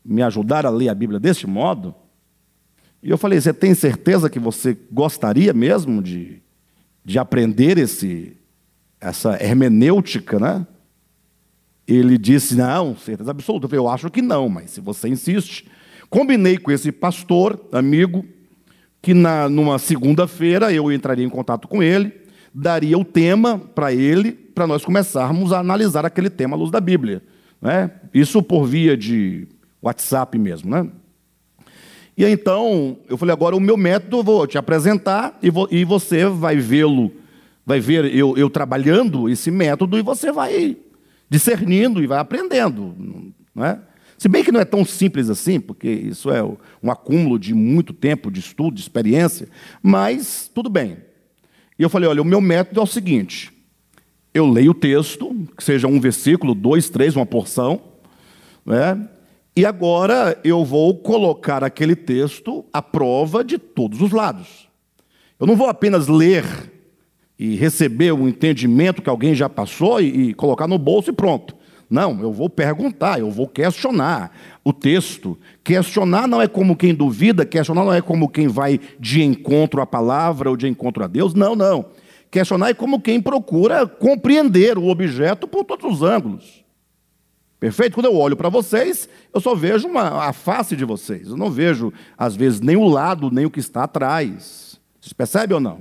me 0.05 0.23
ajudar 0.23 0.67
a 0.67 0.71
ler 0.71 0.91
a 0.91 0.95
Bíblia 0.95 1.19
deste 1.19 1.47
modo? 1.47 1.95
E 3.03 3.09
eu 3.09 3.17
falei, 3.17 3.41
você 3.41 3.55
tem 3.55 3.75
certeza 3.75 4.29
que 4.29 4.39
você 4.39 4.77
gostaria 4.93 5.55
mesmo 5.55 6.03
de, 6.03 6.43
de 7.03 7.19
aprender 7.19 7.79
esse, 7.79 8.37
essa 9.01 9.43
hermenêutica, 9.43 10.39
né? 10.39 10.67
Ele 11.89 12.19
disse: 12.19 12.55
Não, 12.55 12.95
certeza 12.95 13.31
absoluta. 13.31 13.65
Eu 13.65 13.71
falei: 13.71 13.85
Eu 13.85 13.89
acho 13.89 14.11
que 14.11 14.21
não, 14.21 14.49
mas 14.49 14.73
se 14.73 14.81
você 14.81 15.09
insiste. 15.09 15.67
Combinei 16.11 16.59
com 16.59 16.71
esse 16.71 16.93
pastor, 16.93 17.59
amigo, 17.73 18.25
que 19.01 19.15
na, 19.15 19.49
numa 19.49 19.79
segunda-feira 19.79 20.73
eu 20.73 20.93
entraria 20.93 21.25
em 21.25 21.29
contato 21.29 21.67
com 21.67 21.83
ele, 21.83 22.13
daria 22.53 22.97
o 22.99 23.05
tema 23.05 23.59
para 23.59 23.93
ele, 23.93 24.33
para 24.33 24.67
nós 24.67 24.85
começarmos 24.85 25.53
a 25.53 25.61
analisar 25.61 26.05
aquele 26.05 26.31
tema 26.31 26.57
à 26.57 26.59
luz 26.59 26.71
da 26.71 26.81
Bíblia. 26.81 27.23
Né? 27.61 27.91
Isso 28.13 28.43
por 28.43 28.65
via 28.67 28.97
de 28.97 29.49
WhatsApp 29.83 30.39
mesmo. 30.39 30.71
Né? 30.71 30.89
E 32.17 32.25
então, 32.25 32.99
eu 33.09 33.17
falei: 33.17 33.33
agora 33.33 33.57
o 33.57 33.61
meu 33.61 33.77
método 33.77 34.19
eu 34.19 34.23
vou 34.23 34.47
te 34.47 34.59
apresentar 34.59 35.39
e, 35.43 35.51
e 35.71 35.85
você 35.85 36.27
vai 36.27 36.57
vê-lo, 36.57 37.13
vai 37.65 37.81
ver 37.81 38.05
eu, 38.15 38.37
eu 38.37 38.51
trabalhando 38.51 39.29
esse 39.29 39.51
método 39.51 39.99
e 39.99 40.03
você 40.03 40.33
vai 40.33 40.77
discernindo 41.29 42.03
e 42.03 42.07
vai 42.07 42.19
aprendendo. 42.19 42.95
Não 43.55 43.65
é? 43.65 43.81
Se 44.17 44.29
bem 44.29 44.43
que 44.43 44.51
não 44.51 44.61
é 44.61 44.65
tão 44.65 44.85
simples 44.85 45.31
assim, 45.31 45.61
porque 45.61 45.89
isso 45.89 46.31
é 46.31 46.43
um 46.43 46.91
acúmulo 46.91 47.39
de 47.39 47.55
muito 47.55 47.93
tempo 47.93 48.31
de 48.31 48.41
estudo, 48.41 48.75
de 48.75 48.81
experiência, 48.81 49.49
mas 49.81 50.51
tudo 50.53 50.69
bem. 50.69 50.97
E 51.79 51.83
eu 51.83 51.89
falei: 51.89 52.09
olha, 52.09 52.21
o 52.21 52.25
meu 52.25 52.41
método 52.41 52.81
é 52.81 52.83
o 52.83 52.87
seguinte: 52.87 53.53
eu 54.35 54.51
leio 54.51 54.73
o 54.73 54.75
texto, 54.75 55.35
que 55.57 55.63
seja 55.63 55.87
um 55.87 56.01
versículo, 56.01 56.55
dois, 56.55 56.91
três, 56.91 57.15
uma 57.15 57.25
porção, 57.25 57.81
né? 58.67 59.09
e 59.59 59.65
agora 59.67 60.39
eu 60.45 60.65
vou 60.65 60.97
colocar 60.97 61.65
aquele 61.65 61.97
texto 61.97 62.65
à 62.73 62.81
prova 62.81 63.45
de 63.45 63.59
todos 63.59 64.01
os 64.01 64.13
lados. 64.13 64.69
Eu 65.39 65.47
não 65.47 65.57
vou 65.57 65.69
apenas 65.69 66.09
ler 66.09 66.45
e 67.39 67.55
receber 67.55 68.13
o 68.13 68.29
entendimento 68.29 69.01
que 69.01 69.09
alguém 69.09 69.35
já 69.35 69.49
passou 69.49 70.01
e, 70.01 70.31
e 70.31 70.35
colocar 70.35 70.67
no 70.67 70.79
bolso 70.79 71.11
e 71.11 71.13
pronto. 71.13 71.55
Não, 71.89 72.21
eu 72.21 72.31
vou 72.33 72.51
perguntar, 72.51 73.19
eu 73.19 73.31
vou 73.31 73.49
questionar 73.49 74.31
o 74.63 74.73
texto. 74.73 75.39
Questionar 75.65 76.27
não 76.27 76.43
é 76.43 76.47
como 76.47 76.77
quem 76.77 76.95
duvida, 76.95 77.47
questionar 77.47 77.85
não 77.85 77.93
é 77.93 78.03
como 78.03 78.29
quem 78.29 78.47
vai 78.47 78.79
de 79.01 79.23
encontro 79.23 79.81
à 79.81 79.87
palavra 79.87 80.51
ou 80.51 80.57
de 80.57 80.69
encontro 80.69 81.03
a 81.03 81.07
Deus. 81.07 81.33
Não, 81.33 81.57
não. 81.57 81.87
Questionar 82.31 82.71
é 82.71 82.75
como 82.75 83.01
quem 83.01 83.23
procura 83.23 83.87
compreender 83.87 84.77
o 84.77 84.89
objeto 84.89 85.49
por 85.49 85.65
todos 85.65 85.91
os 85.91 86.03
ângulos. 86.03 86.63
Perfeito? 87.59 87.95
Quando 87.95 88.07
eu 88.07 88.15
olho 88.15 88.37
para 88.37 88.51
vocês, 88.51 89.09
eu 89.35 89.41
só 89.41 89.55
vejo 89.55 89.89
uma, 89.89 90.29
a 90.29 90.33
face 90.33 90.77
de 90.77 90.85
vocês. 90.85 91.29
Eu 91.29 91.37
não 91.37 91.51
vejo, 91.51 91.93
às 92.17 92.37
vezes, 92.37 92.61
nem 92.61 92.77
o 92.77 92.87
lado, 92.87 93.31
nem 93.31 93.47
o 93.47 93.51
que 93.51 93.61
está 93.61 93.85
atrás. 93.85 94.79
Vocês 95.01 95.13
percebem 95.13 95.55
ou 95.55 95.61
não? 95.61 95.81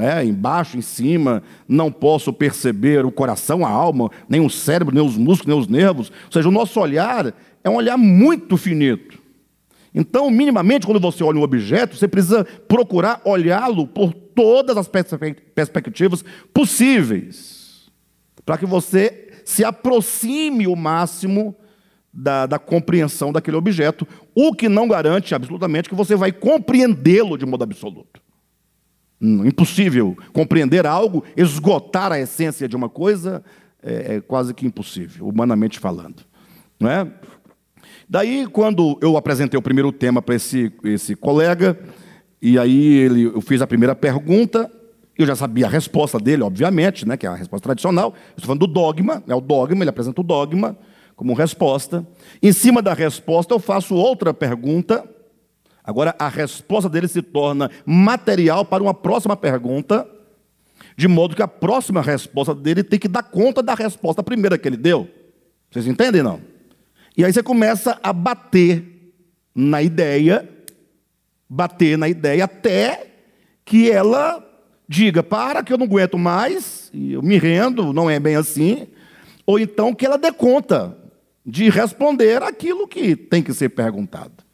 É, 0.00 0.24
embaixo, 0.24 0.76
em 0.76 0.82
cima, 0.82 1.42
não 1.68 1.92
posso 1.92 2.32
perceber 2.32 3.04
o 3.04 3.12
coração, 3.12 3.64
a 3.64 3.68
alma, 3.68 4.10
nem 4.28 4.40
o 4.40 4.50
cérebro, 4.50 4.94
nem 4.94 5.04
os 5.04 5.16
músculos, 5.16 5.46
nem 5.46 5.58
os 5.58 5.68
nervos. 5.68 6.10
Ou 6.26 6.32
seja, 6.32 6.48
o 6.48 6.52
nosso 6.52 6.80
olhar 6.80 7.34
é 7.62 7.70
um 7.70 7.76
olhar 7.76 7.96
muito 7.96 8.56
finito. 8.56 9.18
Então, 9.94 10.30
minimamente, 10.30 10.86
quando 10.86 11.00
você 11.00 11.22
olha 11.24 11.38
um 11.38 11.42
objeto, 11.42 11.96
você 11.96 12.06
precisa 12.06 12.44
procurar 12.44 13.20
olhá-lo 13.24 13.86
por 13.86 14.12
todas 14.12 14.76
as 14.76 14.88
perspectivas 14.88 16.24
possíveis, 16.54 17.90
para 18.44 18.56
que 18.56 18.66
você 18.66 19.28
se 19.44 19.64
aproxime 19.64 20.66
o 20.66 20.76
máximo 20.76 21.56
da, 22.12 22.46
da, 22.46 22.58
compreensão 22.58 23.32
daquele 23.32 23.56
objeto, 23.56 24.06
o 24.34 24.54
que 24.54 24.68
não 24.68 24.88
garante 24.88 25.34
absolutamente 25.34 25.88
que 25.88 25.94
você 25.94 26.14
vai 26.14 26.32
compreendê-lo 26.32 27.36
de 27.36 27.46
modo 27.46 27.64
absoluto. 27.64 28.20
Impossível 29.20 30.16
compreender 30.32 30.86
algo, 30.86 31.22
esgotar 31.36 32.10
a 32.10 32.18
essência 32.18 32.66
de 32.66 32.74
uma 32.74 32.88
coisa, 32.88 33.42
é, 33.82 34.16
é 34.16 34.20
quase 34.20 34.54
que 34.54 34.66
impossível, 34.66 35.28
humanamente 35.28 35.78
falando. 35.78 36.24
Não 36.78 36.90
é? 36.90 37.06
Daí, 38.08 38.46
quando 38.46 38.98
eu 39.00 39.16
apresentei 39.16 39.58
o 39.58 39.62
primeiro 39.62 39.92
tema 39.92 40.20
para 40.22 40.34
esse, 40.34 40.72
esse 40.84 41.14
colega, 41.14 41.78
e 42.40 42.58
aí 42.58 42.96
ele, 42.96 43.24
eu 43.24 43.40
fiz 43.40 43.60
a 43.60 43.66
primeira 43.66 43.94
pergunta, 43.94 44.70
eu 45.16 45.26
já 45.26 45.36
sabia 45.36 45.66
a 45.66 45.68
resposta 45.68 46.18
dele, 46.18 46.42
obviamente, 46.42 47.06
né, 47.06 47.16
que 47.16 47.26
é 47.26 47.28
a 47.28 47.34
resposta 47.34 47.64
tradicional. 47.64 48.14
Estou 48.30 48.46
falando 48.46 48.66
do 48.66 48.72
dogma, 48.72 49.22
é 49.28 49.34
o 49.34 49.40
dogma, 49.40 49.82
ele 49.82 49.90
apresenta 49.90 50.20
o 50.20 50.24
dogma 50.24 50.76
como 51.14 51.34
resposta. 51.34 52.06
Em 52.42 52.50
cima 52.50 52.80
da 52.80 52.94
resposta, 52.94 53.52
eu 53.52 53.58
faço 53.58 53.94
outra 53.94 54.32
pergunta, 54.32 55.04
Agora, 55.84 56.14
a 56.18 56.28
resposta 56.28 56.88
dele 56.88 57.08
se 57.08 57.22
torna 57.22 57.70
material 57.84 58.64
para 58.64 58.82
uma 58.82 58.94
próxima 58.94 59.36
pergunta, 59.36 60.06
de 60.96 61.08
modo 61.08 61.34
que 61.34 61.42
a 61.42 61.48
próxima 61.48 62.02
resposta 62.02 62.54
dele 62.54 62.82
tem 62.82 62.98
que 62.98 63.08
dar 63.08 63.22
conta 63.22 63.62
da 63.62 63.74
resposta 63.74 64.22
primeira 64.22 64.58
que 64.58 64.68
ele 64.68 64.76
deu. 64.76 65.08
Vocês 65.70 65.86
entendem, 65.86 66.22
não? 66.22 66.40
E 67.16 67.24
aí 67.24 67.32
você 67.32 67.42
começa 67.42 67.98
a 68.02 68.12
bater 68.12 68.84
na 69.54 69.82
ideia, 69.82 70.48
bater 71.48 71.98
na 71.98 72.08
ideia 72.08 72.44
até 72.44 73.06
que 73.64 73.90
ela 73.90 74.44
diga: 74.88 75.22
para 75.22 75.62
que 75.62 75.72
eu 75.72 75.78
não 75.78 75.86
aguento 75.86 76.18
mais, 76.18 76.90
eu 76.92 77.22
me 77.22 77.38
rendo, 77.38 77.92
não 77.92 78.10
é 78.10 78.18
bem 78.18 78.36
assim. 78.36 78.88
Ou 79.46 79.58
então 79.58 79.94
que 79.94 80.04
ela 80.04 80.18
dê 80.18 80.32
conta 80.32 80.96
de 81.44 81.68
responder 81.70 82.42
aquilo 82.42 82.86
que 82.86 83.16
tem 83.16 83.42
que 83.42 83.54
ser 83.54 83.70
perguntado. 83.70 84.44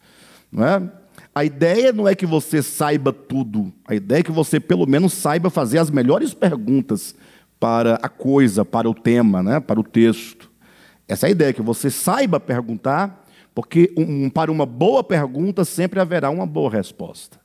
Não 0.51 0.65
é? 0.65 0.91
A 1.37 1.45
ideia 1.45 1.93
não 1.93 2.07
é 2.07 2.15
que 2.15 2.25
você 2.25 2.63
saiba 2.63 3.13
tudo, 3.13 3.71
a 3.87 3.93
ideia 3.93 4.21
é 4.21 4.23
que 4.23 4.31
você 4.31 4.59
pelo 4.59 4.87
menos 4.87 5.13
saiba 5.13 5.51
fazer 5.51 5.77
as 5.77 5.91
melhores 5.91 6.33
perguntas 6.33 7.13
para 7.59 7.93
a 8.01 8.09
coisa, 8.09 8.65
para 8.65 8.89
o 8.89 8.93
tema, 8.95 9.43
né? 9.43 9.59
para 9.59 9.79
o 9.79 9.83
texto. 9.83 10.49
Essa 11.07 11.27
é 11.27 11.29
a 11.29 11.31
ideia, 11.31 11.53
que 11.53 11.61
você 11.61 11.91
saiba 11.91 12.39
perguntar, 12.39 13.23
porque 13.53 13.93
um, 13.95 14.31
para 14.31 14.51
uma 14.51 14.65
boa 14.65 15.03
pergunta 15.03 15.63
sempre 15.63 15.99
haverá 15.99 16.31
uma 16.31 16.47
boa 16.47 16.71
resposta. 16.71 17.39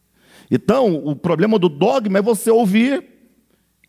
Então, 0.50 0.94
o 1.04 1.14
problema 1.14 1.58
do 1.58 1.68
dogma 1.68 2.18
é 2.18 2.22
você 2.22 2.50
ouvir 2.50 3.04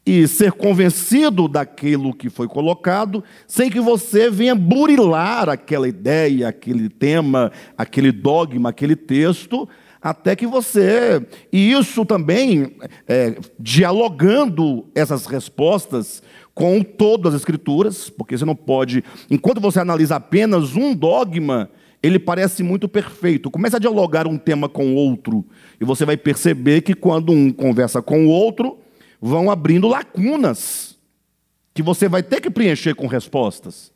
e 0.05 0.27
ser 0.27 0.51
convencido 0.51 1.47
daquilo 1.47 2.13
que 2.13 2.29
foi 2.29 2.49
colocado, 2.49 3.23
sem 3.47 3.69
que 3.69 3.79
você 3.79 4.29
venha 4.29 4.53
burilar 4.53 5.47
aquela 5.47 5.87
ideia, 5.87 6.49
aquele 6.49 6.89
tema, 6.89 7.53
aquele 7.77 8.11
dogma, 8.11 8.67
aquele 8.67 8.97
texto, 8.97 9.65
até 10.03 10.35
que 10.35 10.45
você. 10.45 11.25
E 11.51 11.71
isso 11.71 12.05
também, 12.05 12.75
é, 13.07 13.37
dialogando 13.57 14.85
essas 14.93 15.25
respostas 15.25 16.21
com 16.53 16.83
todas 16.83 17.33
as 17.33 17.41
Escrituras, 17.41 18.09
porque 18.09 18.37
você 18.37 18.43
não 18.43 18.55
pode. 18.55 19.03
Enquanto 19.31 19.61
você 19.61 19.79
analisa 19.79 20.17
apenas 20.17 20.75
um 20.75 20.93
dogma, 20.93 21.69
ele 22.01 22.19
parece 22.19 22.61
muito 22.61 22.87
perfeito. 22.89 23.49
Começa 23.49 23.77
a 23.77 23.79
dialogar 23.79 24.27
um 24.27 24.37
tema 24.37 24.67
com 24.67 24.93
outro, 24.93 25.45
e 25.79 25.85
você 25.85 26.05
vai 26.05 26.17
perceber 26.17 26.81
que 26.81 26.93
quando 26.93 27.31
um 27.31 27.51
conversa 27.51 28.01
com 28.01 28.25
o 28.25 28.29
outro, 28.29 28.77
vão 29.21 29.49
abrindo 29.49 29.87
lacunas 29.87 30.97
que 31.73 31.81
você 31.81 32.07
vai 32.07 32.21
ter 32.21 32.41
que 32.41 32.51
preencher 32.51 32.93
com 32.93 33.07
respostas. 33.07 33.91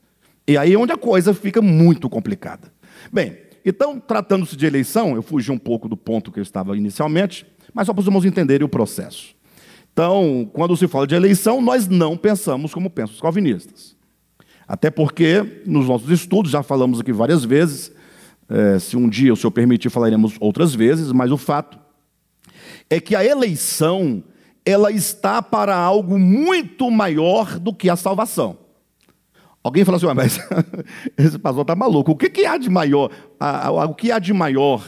E 0.48 0.58
aí 0.58 0.74
é 0.74 0.78
onde 0.78 0.94
a 0.94 0.98
coisa 0.98 1.34
fica 1.34 1.62
muito 1.62 2.10
complicada. 2.10 2.72
Bem, 3.12 3.38
então, 3.70 4.00
tratando-se 4.00 4.56
de 4.56 4.66
eleição, 4.66 5.14
eu 5.14 5.22
fugi 5.22 5.52
um 5.52 5.58
pouco 5.58 5.90
do 5.90 5.98
ponto 5.98 6.32
que 6.32 6.40
eu 6.40 6.44
estava 6.44 6.78
inicialmente, 6.78 7.46
mas 7.74 7.86
só 7.86 7.94
para 7.94 8.00
os 8.00 8.08
irmãos 8.08 8.24
entenderem 8.24 8.66
o 8.66 8.70
processo. 8.70 9.36
Então, 9.92 10.50
quando 10.54 10.78
se 10.78 10.88
fala 10.88 11.06
de 11.06 11.16
eleição, 11.16 11.62
nós 11.62 11.86
não 11.86 12.16
pensamos 12.16 12.74
como 12.74 12.90
pensam 12.90 13.16
os 13.16 13.22
calvinistas. 13.22 13.94
Até 14.66 14.90
porque, 14.90 15.64
nos 15.66 15.88
nossos 15.88 16.10
estudos, 16.10 16.50
já 16.50 16.64
falamos 16.64 17.02
aqui 17.02 17.12
várias 17.12 17.44
vezes, 17.44 17.92
é, 18.48 18.80
se 18.80 18.96
um 18.96 19.10
dia 19.10 19.34
o 19.34 19.36
senhor 19.36 19.52
permitir, 19.52 19.90
falaremos 19.90 20.36
outras 20.40 20.74
vezes, 20.74 21.12
mas 21.12 21.30
o 21.30 21.38
fato 21.38 21.78
é 22.90 23.02
que 23.02 23.18
a 23.18 23.26
eleição, 23.26 24.24
ela 24.66 24.94
está 24.94 25.42
para 25.42 25.76
algo 25.76 26.18
muito 26.18 26.90
maior 26.90 27.60
do 27.60 27.74
que 27.74 27.90
a 27.90 27.98
salvação. 27.98 28.58
Alguém 29.68 29.84
fala 29.84 29.98
assim, 29.98 30.08
mas 30.16 30.40
esse 31.18 31.38
pastor 31.38 31.64
está 31.64 31.76
maluco. 31.76 32.14
O 32.14 32.16
que, 32.16 32.30
que 32.30 32.46
há 32.46 32.58
de 32.58 32.70
maior? 32.70 33.12
O 33.90 33.94
que 33.94 34.14
há 34.14 34.18
de 34.18 34.32
maior 34.32 34.82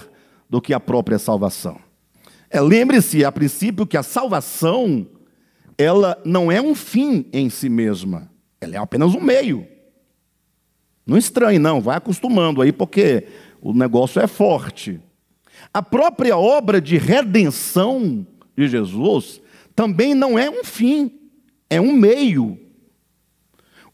do 0.49 0.61
que 0.61 0.73
a 0.73 0.79
própria 0.79 1.19
salvação? 1.19 1.77
É, 2.49 2.61
Lembre-se, 2.61 3.25
a 3.25 3.31
princípio, 3.31 3.85
que 3.85 3.97
a 3.97 4.03
salvação 4.03 5.05
ela 5.77 6.17
não 6.23 6.49
é 6.49 6.61
um 6.61 6.73
fim 6.73 7.25
em 7.33 7.49
si 7.49 7.67
mesma, 7.67 8.31
ela 8.61 8.75
é 8.75 8.77
apenas 8.77 9.13
um 9.13 9.19
meio. 9.19 9.67
Não 11.05 11.17
estranhe, 11.17 11.59
não, 11.59 11.81
vai 11.81 11.97
acostumando 11.97 12.61
aí, 12.61 12.71
porque 12.71 13.27
o 13.61 13.73
negócio 13.73 14.21
é 14.21 14.27
forte. 14.27 15.01
A 15.73 15.83
própria 15.83 16.37
obra 16.37 16.79
de 16.79 16.97
redenção 16.97 18.25
de 18.57 18.65
Jesus 18.65 19.41
também 19.75 20.15
não 20.15 20.39
é 20.39 20.49
um 20.49 20.63
fim, 20.63 21.11
é 21.69 21.81
um 21.81 21.91
meio. 21.91 22.57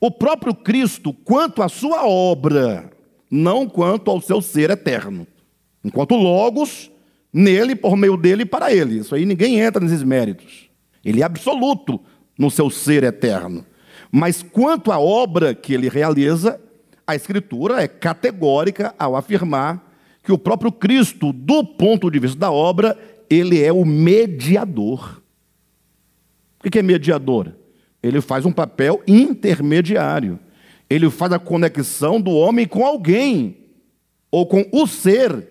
O 0.05 0.12
próprio 0.12 0.53
Cristo, 0.53 1.12
quanto 1.12 1.63
à 1.63 1.67
sua 1.67 2.07
obra, 2.07 2.91
não 3.31 3.67
quanto 3.67 4.12
ao 4.12 4.21
seu 4.21 4.39
ser 4.39 4.69
eterno. 4.69 5.25
Enquanto 5.83 6.13
Logos, 6.13 6.91
nele, 7.33 7.75
por 7.75 7.97
meio 7.97 8.15
dele 8.15 8.43
e 8.43 8.45
para 8.45 8.71
ele. 8.71 9.00
Isso 9.00 9.15
aí 9.15 9.25
ninguém 9.25 9.59
entra 9.59 9.83
nesses 9.83 10.03
méritos. 10.03 10.69
Ele 11.03 11.24
é 11.24 11.25
absoluto 11.25 12.00
no 12.38 12.51
seu 12.51 12.69
ser 12.69 13.03
eterno. 13.03 13.65
Mas 14.12 14.43
quanto 14.43 14.91
à 14.91 15.00
obra 15.00 15.55
que 15.55 15.74
ele 15.74 15.89
realiza, 15.89 16.62
a 17.07 17.15
Escritura 17.15 17.81
é 17.81 17.88
categórica 17.88 18.93
ao 19.00 19.15
afirmar 19.15 19.91
que 20.21 20.31
o 20.31 20.38
próprio 20.38 20.71
Cristo, 20.71 21.33
do 21.33 21.63
ponto 21.63 22.12
de 22.12 22.19
vista 22.19 22.38
da 22.38 22.51
obra, 22.51 22.95
ele 23.27 23.59
é 23.59 23.74
o 23.74 23.83
mediador. 23.83 25.24
O 26.63 26.69
que 26.69 26.77
é 26.77 26.83
mediador? 26.83 27.64
Ele 28.05 28.21
faz 28.21 28.45
um 28.45 28.51
papel 28.51 29.01
intermediário. 29.07 30.39
Ele 30.88 31.09
faz 31.09 31.33
a 31.33 31.39
conexão 31.39 32.21
do 32.21 32.29
homem 32.29 32.67
com 32.67 32.85
alguém, 32.85 33.57
ou 34.29 34.45
com 34.45 34.63
o 34.71 34.85
ser, 34.85 35.47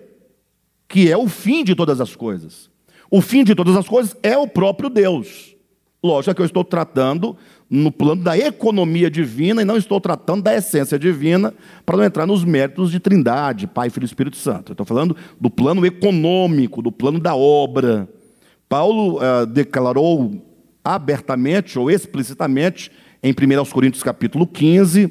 que 0.89 1.11
é 1.11 1.17
o 1.17 1.27
fim 1.27 1.65
de 1.65 1.75
todas 1.75 2.01
as 2.01 2.15
coisas. 2.15 2.71
O 3.11 3.21
fim 3.21 3.43
de 3.43 3.57
todas 3.57 3.77
as 3.77 3.89
coisas 3.89 4.17
é 4.23 4.39
o 4.39 4.47
próprio 4.47 4.89
Deus. 4.89 5.57
Lógico 6.01 6.37
que 6.37 6.43
eu 6.43 6.47
estou 6.47 6.63
tratando 6.63 7.37
no 7.69 7.91
plano 7.91 8.23
da 8.23 8.39
economia 8.39 9.11
divina 9.11 9.63
e 9.63 9.65
não 9.65 9.77
estou 9.77 10.01
tratando 10.01 10.43
da 10.43 10.55
essência 10.55 10.97
divina 10.97 11.53
para 11.85 11.97
não 11.97 12.05
entrar 12.05 12.25
nos 12.25 12.45
méritos 12.45 12.93
de 12.93 13.01
Trindade, 13.01 13.67
Pai, 13.67 13.91
Filho 13.91 14.05
e 14.05 14.07
Espírito 14.07 14.37
Santo. 14.37 14.71
Eu 14.71 14.75
estou 14.75 14.87
falando 14.87 15.17
do 15.41 15.51
plano 15.51 15.85
econômico, 15.85 16.81
do 16.81 16.93
plano 16.93 17.19
da 17.19 17.35
obra. 17.35 18.09
Paulo 18.69 19.17
uh, 19.17 19.45
declarou 19.45 20.54
abertamente 20.85 21.79
ou 21.79 21.91
explicitamente 21.91 22.93
em 23.23 23.33
1 23.33 23.65
Coríntios 23.71 24.03
capítulo 24.03 24.47
15, 24.47 25.11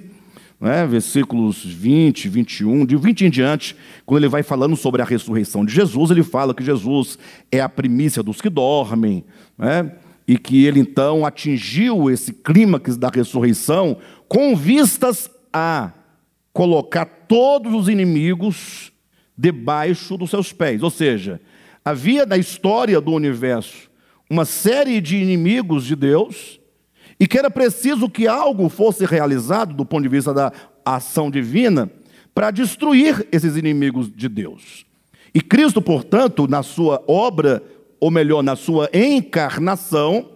né, 0.62 0.86
versículos 0.86 1.65
20, 1.65 2.30
21, 2.30 2.86
de 2.86 2.96
20 2.96 3.25
em 3.25 3.30
diante, 3.30 3.75
quando 4.06 4.22
ele 4.22 4.30
vai 4.30 4.44
falando 4.44 4.75
sobre 4.75 5.01
a 5.01 5.06
ressurreição 5.06 5.65
de 5.65 5.74
Jesus, 5.74 6.12
ele 6.12 6.24
fala 6.24 6.53
que 6.53 6.63
Jesus 6.63 7.18
é 7.51 7.60
a 7.60 7.68
primícia 7.68 8.22
dos 8.22 8.39
que 8.39 8.50
dormem, 8.50 9.25
né, 9.58 9.92
e 10.27 10.38
que 10.38 10.65
ele 10.65 10.80
então 10.80 11.25
atingiu 11.25 12.10
esse 12.10 12.32
clímax 12.32 12.96
da 12.96 13.10
ressurreição 13.10 13.98
com 14.27 14.56
vistas 14.56 15.30
a 15.51 15.92
colocar 16.53 17.06
todos 17.06 17.74
os 17.74 17.89
inimigos 17.89 18.94
debaixo 19.38 20.15
dos 20.15 20.30
seus 20.30 20.53
pés. 20.53 20.82
Ou 20.82 20.89
seja, 20.89 21.42
havia 21.84 22.25
na 22.25 22.38
história 22.38 23.01
do 23.01 23.12
universo 23.12 23.92
uma 24.30 24.46
série 24.46 25.00
de 25.00 25.18
inimigos 25.18 25.86
de 25.86 25.96
Deus 25.96 26.60
e 27.20 27.27
que 27.27 27.38
era 27.38 27.50
preciso 27.50 28.10
que 28.10 28.27
algo 28.27 28.70
fosse 28.70 29.06
realizado 29.06 29.74
do 29.74 29.86
ponto 29.86 30.03
de 30.03 30.10
vista 30.10 30.34
da 30.34 30.51
ação 30.84 31.30
divina 31.30 31.89
para 32.34 32.51
destruir 32.51 33.27
esses 33.32 33.56
inimigos 33.56 34.12
de 34.12 34.27
Deus. 34.27 34.86
E 35.34 35.42
Cristo, 35.42 35.82
portanto, 35.82 36.48
na 36.48 36.63
sua 36.63 37.03
obra 37.08 37.63
ou 38.00 38.12
melhor, 38.12 38.44
na 38.44 38.56
sua 38.56 38.89
encarnação, 38.94 40.30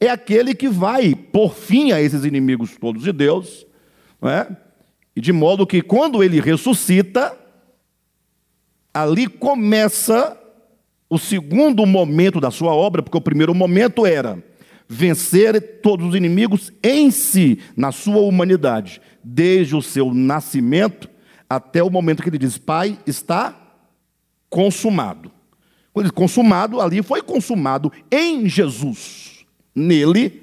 é 0.00 0.08
aquele 0.08 0.54
que 0.54 0.68
vai 0.68 1.14
por 1.14 1.54
fim 1.54 1.92
a 1.92 2.00
esses 2.02 2.24
inimigos 2.24 2.76
todos 2.76 3.04
de 3.04 3.12
Deus, 3.12 3.64
não 4.20 4.28
é? 4.28 4.48
e 5.14 5.20
de 5.20 5.32
modo 5.32 5.66
que 5.66 5.80
quando 5.80 6.24
ele 6.24 6.40
ressuscita, 6.40 7.38
ali 8.92 9.28
começa 9.28 10.36
o 11.12 11.18
segundo 11.18 11.84
momento 11.84 12.40
da 12.40 12.50
sua 12.50 12.72
obra, 12.74 13.02
porque 13.02 13.18
o 13.18 13.20
primeiro 13.20 13.54
momento 13.54 14.06
era 14.06 14.42
vencer 14.88 15.80
todos 15.82 16.06
os 16.06 16.14
inimigos 16.14 16.72
em 16.82 17.10
si, 17.10 17.58
na 17.76 17.92
sua 17.92 18.22
humanidade, 18.22 18.98
desde 19.22 19.76
o 19.76 19.82
seu 19.82 20.14
nascimento 20.14 21.10
até 21.50 21.82
o 21.82 21.90
momento 21.90 22.22
que 22.22 22.30
ele 22.30 22.38
diz: 22.38 22.56
Pai, 22.56 22.98
está 23.06 23.54
consumado. 24.48 25.30
Consumado, 26.14 26.80
ali 26.80 27.02
foi 27.02 27.20
consumado 27.20 27.92
em 28.10 28.48
Jesus. 28.48 29.44
Nele, 29.74 30.40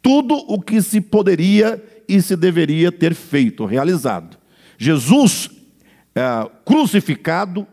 tudo 0.00 0.36
o 0.46 0.62
que 0.62 0.80
se 0.80 1.00
poderia 1.00 1.82
e 2.08 2.22
se 2.22 2.36
deveria 2.36 2.92
ter 2.92 3.16
feito, 3.16 3.64
realizado. 3.64 4.38
Jesus 4.78 5.50
é, 6.14 6.48
crucificado 6.64 7.66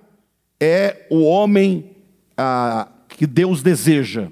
é 0.59 1.05
o 1.11 1.21
homem 1.21 1.90
é, 2.37 2.87
que 3.09 3.27
Deus 3.27 3.61
deseja. 3.61 4.29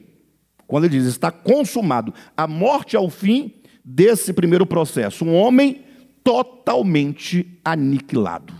Quando 0.68 0.86
ele 0.86 1.00
diz 1.00 1.08
está 1.08 1.32
consumado, 1.32 2.14
a 2.38 2.48
morte 2.48 2.96
é 2.96 3.00
o 3.00 3.10
fim 3.10 3.54
desse 3.84 4.34
primeiro 4.34 4.66
processo. 4.66 5.26
Um 5.26 5.34
homem 5.34 5.84
totalmente 6.24 7.60
aniquilado. 7.64 8.54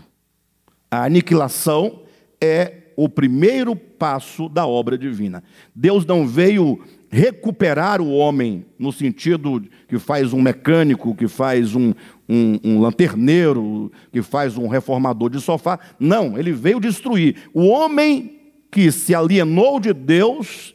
A 0.90 1.04
aniquilação 1.04 2.02
é 2.40 2.78
o 2.96 3.08
primeiro 3.08 3.76
passo 3.76 4.48
da 4.48 4.66
obra 4.66 4.98
divina. 4.98 5.42
Deus 5.74 6.04
não 6.04 6.26
veio 6.26 6.80
recuperar 7.08 8.00
o 8.00 8.12
homem 8.12 8.64
no 8.78 8.92
sentido 8.92 9.62
que 9.88 9.98
faz 9.98 10.32
um 10.32 10.40
mecânico, 10.40 11.14
que 11.14 11.26
faz 11.26 11.74
um, 11.74 11.92
um, 12.28 12.58
um, 12.62 12.80
lanterneiro, 12.80 13.90
que 14.12 14.22
faz 14.22 14.56
um 14.56 14.68
reformador 14.68 15.30
de 15.30 15.40
sofá. 15.40 15.78
Não, 15.98 16.38
ele 16.38 16.52
veio 16.52 16.80
destruir. 16.80 17.36
O 17.54 17.66
homem 17.66 18.39
que 18.70 18.90
se 18.92 19.14
alienou 19.14 19.80
de 19.80 19.92
Deus, 19.92 20.74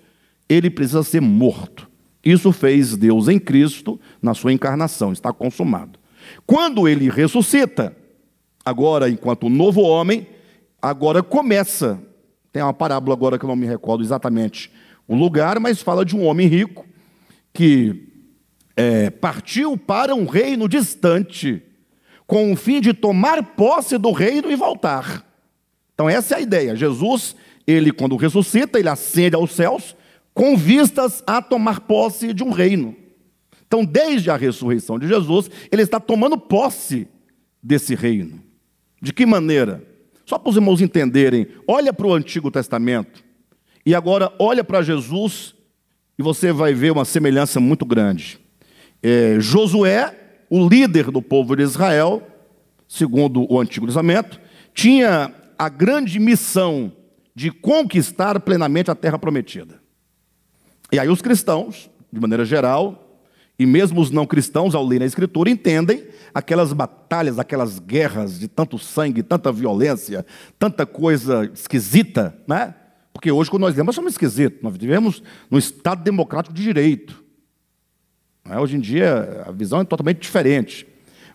ele 0.50 0.70
precisa 0.70 1.04
ser 1.04 1.22
morto. 1.22 1.90
Isso 2.24 2.52
fez 2.52 2.98
Deus 2.98 3.28
em 3.28 3.40
Cristo 3.40 4.00
na 4.22 4.34
sua 4.34 4.52
encarnação, 4.52 5.14
está 5.14 5.32
consumado. 5.32 6.00
Quando 6.46 6.88
ele 6.88 7.10
ressuscita, 7.10 7.96
agora 8.66 9.10
enquanto 9.10 9.50
novo 9.50 9.82
homem, 9.82 10.28
agora 10.82 11.22
começa 11.22 12.02
tem 12.56 12.64
uma 12.64 12.74
parábola 12.74 13.14
agora 13.14 13.38
que 13.38 13.44
eu 13.44 13.50
não 13.50 13.56
me 13.58 13.66
recordo 13.66 14.02
exatamente 14.02 14.72
o 15.06 15.14
lugar, 15.14 15.60
mas 15.60 15.82
fala 15.82 16.06
de 16.06 16.16
um 16.16 16.24
homem 16.24 16.48
rico 16.48 16.86
que 17.52 18.08
é, 18.78 19.10
partiu 19.10 19.78
para 19.78 20.16
um 20.16 20.26
reino 20.26 20.70
distante, 20.70 21.62
com 22.26 22.54
o 22.54 22.56
fim 22.56 22.80
de 22.80 22.94
tomar 22.94 23.44
posse 23.44 23.98
do 23.98 24.14
reino 24.14 24.50
e 24.50 24.56
voltar. 24.56 25.26
Então, 25.94 26.10
essa 26.10 26.36
é 26.36 26.38
a 26.38 26.42
ideia. 26.42 26.78
Jesus, 26.78 27.36
ele, 27.68 27.92
quando 27.92 28.16
ressuscita, 28.16 28.80
ele 28.80 28.90
ascende 28.90 29.36
aos 29.36 29.52
céus, 29.52 29.96
com 30.34 30.56
vistas 30.56 31.24
a 31.26 31.42
tomar 31.42 31.82
posse 31.82 32.34
de 32.34 32.44
um 32.44 32.52
reino. 32.52 32.96
Então, 33.66 33.84
desde 33.84 34.30
a 34.30 34.36
ressurreição 34.36 35.00
de 35.00 35.08
Jesus, 35.08 35.50
ele 35.72 35.82
está 35.82 36.00
tomando 36.00 36.38
posse 36.38 37.08
desse 37.62 37.96
reino. 37.96 38.42
De 39.02 39.12
que 39.12 39.26
maneira? 39.26 39.84
Só 40.26 40.38
para 40.38 40.50
os 40.50 40.56
irmãos 40.56 40.82
entenderem, 40.82 41.48
olha 41.68 41.94
para 41.94 42.08
o 42.08 42.14
Antigo 42.14 42.52
Testamento 42.52 43.24
e 43.86 43.94
agora 43.94 44.32
olha 44.40 44.64
para 44.64 44.82
Jesus 44.82 45.54
e 46.18 46.24
você 46.24 46.52
vai 46.52 46.74
ver 46.74 46.92
uma 46.92 47.06
semelhança 47.06 47.60
muito 47.60 47.86
grande. 47.86 48.40
É, 49.04 49.38
Josué, 49.40 50.16
o 50.50 50.68
líder 50.68 51.12
do 51.12 51.22
povo 51.22 51.56
de 51.56 51.64
Israel, 51.64 52.24
segundo 52.88 53.46
o 53.52 53.60
Antigo 53.60 53.86
Testamento, 53.86 54.40
tinha 54.74 55.34
a 55.58 55.70
grande 55.70 56.20
missão 56.20 56.92
de 57.36 57.52
conquistar 57.52 58.40
plenamente 58.40 58.90
a 58.90 58.96
terra 58.96 59.20
prometida. 59.20 59.82
E 60.92 60.98
aí 60.98 61.10
os 61.10 61.22
cristãos, 61.22 61.90
de 62.12 62.20
maneira 62.20 62.46
geral, 62.46 63.20
e 63.60 63.66
mesmo 63.66 64.02
os 64.02 64.10
não 64.10 64.26
cristãos, 64.26 64.74
ao 64.74 64.86
ler 64.86 65.02
a 65.02 65.06
Escritura, 65.06 65.50
entendem 65.50 66.08
aquelas 66.34 66.74
batalhas, 66.74 67.38
aquelas 67.38 67.80
guerras 67.80 68.40
de 68.40 68.48
tanto 68.48 68.78
sangue, 68.78 69.22
tanta 69.22 69.52
violência, 69.52 70.26
tanta 70.58 70.86
coisa 70.86 71.50
esquisita, 71.54 72.38
né? 72.48 72.74
Porque 73.14 73.32
hoje, 73.32 73.50
quando 73.50 73.62
nós 73.62 73.76
lemos, 73.76 73.96
somos 73.96 74.12
esquisitos. 74.12 74.62
Nós 74.62 74.76
vivemos 74.76 75.24
num 75.50 75.58
Estado 75.58 76.04
democrático 76.04 76.54
de 76.54 76.62
direito. 76.62 77.24
É? 78.50 78.60
Hoje 78.60 78.76
em 78.76 78.80
dia, 78.80 79.46
a 79.48 79.52
visão 79.52 79.80
é 79.80 79.86
totalmente 79.86 80.20
diferente. 80.20 80.86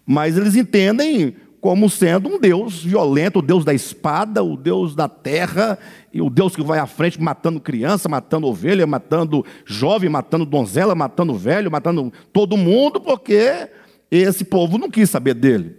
Mas 0.04 0.36
eles 0.36 0.56
entendem 0.56 1.36
como 1.60 1.90
sendo 1.90 2.28
um 2.28 2.40
Deus 2.40 2.82
violento, 2.82 3.40
o 3.40 3.42
Deus 3.42 3.64
da 3.64 3.74
espada, 3.74 4.42
o 4.42 4.56
Deus 4.56 4.94
da 4.94 5.08
terra, 5.08 5.78
e 6.12 6.20
o 6.20 6.30
Deus 6.30 6.56
que 6.56 6.62
vai 6.62 6.78
à 6.78 6.86
frente 6.86 7.20
matando 7.20 7.60
criança, 7.60 8.08
matando 8.08 8.46
ovelha, 8.46 8.86
matando 8.86 9.44
jovem, 9.66 10.08
matando 10.08 10.46
donzela, 10.46 10.94
matando 10.94 11.34
velho, 11.34 11.70
matando 11.70 12.12
todo 12.32 12.56
mundo, 12.56 13.00
porque 13.00 13.68
esse 14.10 14.44
povo 14.44 14.78
não 14.78 14.90
quis 14.90 15.10
saber 15.10 15.34
dele. 15.34 15.76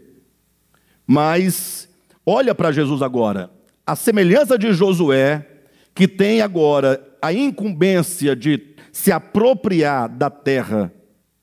Mas 1.08 1.90
olha 2.26 2.54
para 2.54 2.72
Jesus 2.72 3.02
agora, 3.02 3.50
a 3.86 3.96
semelhança 3.96 4.58
de 4.58 4.72
Josué, 4.74 5.48
que 5.96 6.08
tem 6.08 6.42
agora 6.42 7.04
a 7.22 7.34
incumbência 7.34 8.36
de 8.36 8.76
se 8.92 9.12
apropriar 9.12 10.08
da 10.08 10.30
terra 10.30 10.94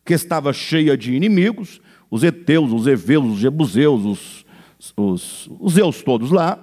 que 0.04 0.14
estava 0.14 0.52
cheia 0.52 0.96
de 0.96 1.14
inimigos, 1.14 1.80
os 2.10 2.22
heteus, 2.22 2.72
os 2.72 2.86
heveus, 2.86 3.32
os 3.32 3.38
jebuseus, 3.38 4.04
os 4.04 4.48
os, 4.96 5.48
os 5.58 5.72
Zeus 5.74 6.02
todos 6.02 6.30
lá. 6.30 6.58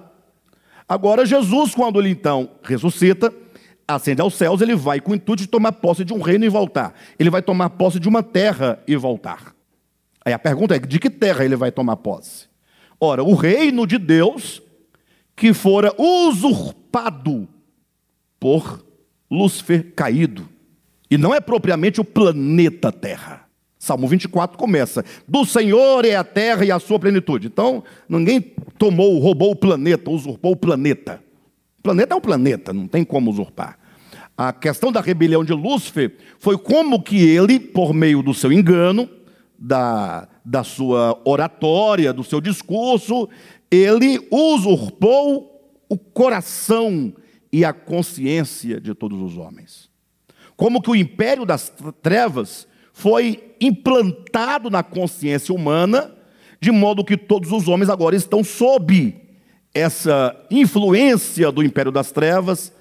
Agora, 0.88 1.26
Jesus, 1.26 1.74
quando 1.74 2.00
ele 2.00 2.10
então 2.10 2.48
ressuscita, 2.62 3.32
ascende 3.86 4.20
aos 4.20 4.34
céus, 4.34 4.60
ele 4.60 4.74
vai 4.74 5.00
com 5.00 5.12
o 5.12 5.14
intuito 5.14 5.42
de 5.42 5.48
tomar 5.48 5.72
posse 5.72 6.04
de 6.04 6.12
um 6.12 6.20
reino 6.20 6.44
e 6.44 6.48
voltar. 6.48 6.94
Ele 7.18 7.30
vai 7.30 7.42
tomar 7.42 7.70
posse 7.70 8.00
de 8.00 8.08
uma 8.08 8.22
terra 8.22 8.82
e 8.86 8.96
voltar. 8.96 9.54
Aí 10.24 10.32
a 10.32 10.38
pergunta 10.38 10.74
é: 10.74 10.78
de 10.78 10.98
que 10.98 11.10
terra 11.10 11.44
ele 11.44 11.56
vai 11.56 11.70
tomar 11.70 11.96
posse? 11.96 12.46
Ora, 12.98 13.22
o 13.22 13.34
reino 13.34 13.86
de 13.86 13.98
Deus 13.98 14.62
que 15.34 15.52
fora 15.52 15.94
usurpado 15.98 17.46
por 18.40 18.84
Lúcifer 19.30 19.92
caído. 19.94 20.48
E 21.10 21.18
não 21.18 21.34
é 21.34 21.40
propriamente 21.40 22.00
o 22.00 22.04
planeta 22.04 22.90
Terra. 22.90 23.45
Salmo 23.86 24.08
24 24.08 24.58
começa: 24.58 25.04
Do 25.28 25.44
Senhor 25.44 26.04
é 26.04 26.16
a 26.16 26.24
terra 26.24 26.64
e 26.64 26.70
a 26.72 26.78
sua 26.78 26.98
plenitude. 26.98 27.46
Então, 27.46 27.84
ninguém 28.08 28.40
tomou, 28.76 29.18
roubou 29.18 29.52
o 29.52 29.56
planeta, 29.56 30.10
usurpou 30.10 30.52
o 30.52 30.56
planeta. 30.56 31.22
O 31.78 31.82
planeta 31.82 32.14
é 32.14 32.16
um 32.16 32.20
planeta, 32.20 32.72
não 32.72 32.88
tem 32.88 33.04
como 33.04 33.30
usurpar. 33.30 33.78
A 34.36 34.52
questão 34.52 34.90
da 34.90 35.00
rebelião 35.00 35.44
de 35.44 35.52
Lúcifer 35.52 36.16
foi 36.38 36.58
como 36.58 37.00
que 37.00 37.24
ele, 37.24 37.60
por 37.60 37.94
meio 37.94 38.22
do 38.22 38.34
seu 38.34 38.52
engano, 38.52 39.08
da, 39.58 40.28
da 40.44 40.64
sua 40.64 41.18
oratória, 41.24 42.12
do 42.12 42.24
seu 42.24 42.40
discurso, 42.40 43.28
ele 43.70 44.26
usurpou 44.30 45.72
o 45.88 45.96
coração 45.96 47.14
e 47.52 47.64
a 47.64 47.72
consciência 47.72 48.80
de 48.80 48.92
todos 48.94 49.22
os 49.22 49.38
homens. 49.38 49.88
Como 50.56 50.82
que 50.82 50.90
o 50.90 50.96
império 50.96 51.46
das 51.46 51.72
trevas 52.02 52.66
foi 52.96 53.54
implantado 53.60 54.70
na 54.70 54.82
consciência 54.82 55.54
humana, 55.54 56.12
de 56.58 56.70
modo 56.70 57.04
que 57.04 57.14
todos 57.14 57.52
os 57.52 57.68
homens 57.68 57.90
agora 57.90 58.16
estão 58.16 58.42
sob 58.42 59.14
essa 59.74 60.34
influência 60.50 61.52
do 61.52 61.62
império 61.62 61.92
das 61.92 62.10
trevas, 62.10 62.72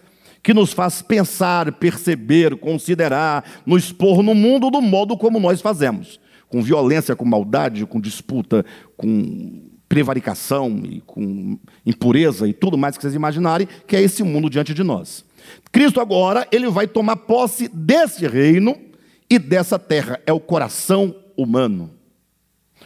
que 0.41 0.53
nos 0.53 0.71
faz 0.71 1.01
pensar, 1.01 1.69
perceber, 1.73 2.55
considerar, 2.55 3.43
nos 3.65 3.83
expor 3.83 4.23
no 4.23 4.33
mundo 4.33 4.71
do 4.71 4.81
modo 4.81 5.17
como 5.17 5.37
nós 5.37 5.59
fazemos, 5.59 6.17
com 6.47 6.61
violência, 6.61 7.13
com 7.13 7.25
maldade, 7.25 7.85
com 7.85 7.99
disputa, 7.99 8.65
com 8.95 9.63
prevaricação 9.89 10.81
e 10.85 11.01
com 11.01 11.59
impureza 11.85 12.47
e 12.47 12.53
tudo 12.53 12.77
mais 12.77 12.95
que 12.95 13.01
vocês 13.01 13.15
imaginarem, 13.15 13.67
que 13.85 13.97
é 13.97 14.01
esse 14.01 14.23
mundo 14.23 14.49
diante 14.49 14.73
de 14.73 14.81
nós. 14.81 15.25
Cristo 15.73 15.99
agora, 15.99 16.47
ele 16.53 16.69
vai 16.69 16.87
tomar 16.87 17.17
posse 17.17 17.67
desse 17.67 18.25
reino 18.25 18.84
e 19.29 19.39
dessa 19.39 19.79
terra, 19.79 20.19
é 20.25 20.33
o 20.33 20.39
coração 20.39 21.15
humano. 21.35 21.91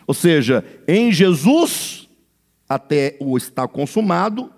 Ou 0.07 0.13
seja, 0.13 0.63
em 0.87 1.11
Jesus, 1.11 2.07
até 2.67 3.17
o 3.19 3.37
estar 3.37 3.67
consumado, 3.67 4.51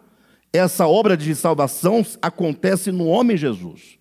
essa 0.53 0.87
obra 0.87 1.15
de 1.15 1.33
salvação 1.33 2.05
acontece 2.21 2.91
no 2.91 3.07
homem 3.07 3.37
Jesus. 3.37 3.97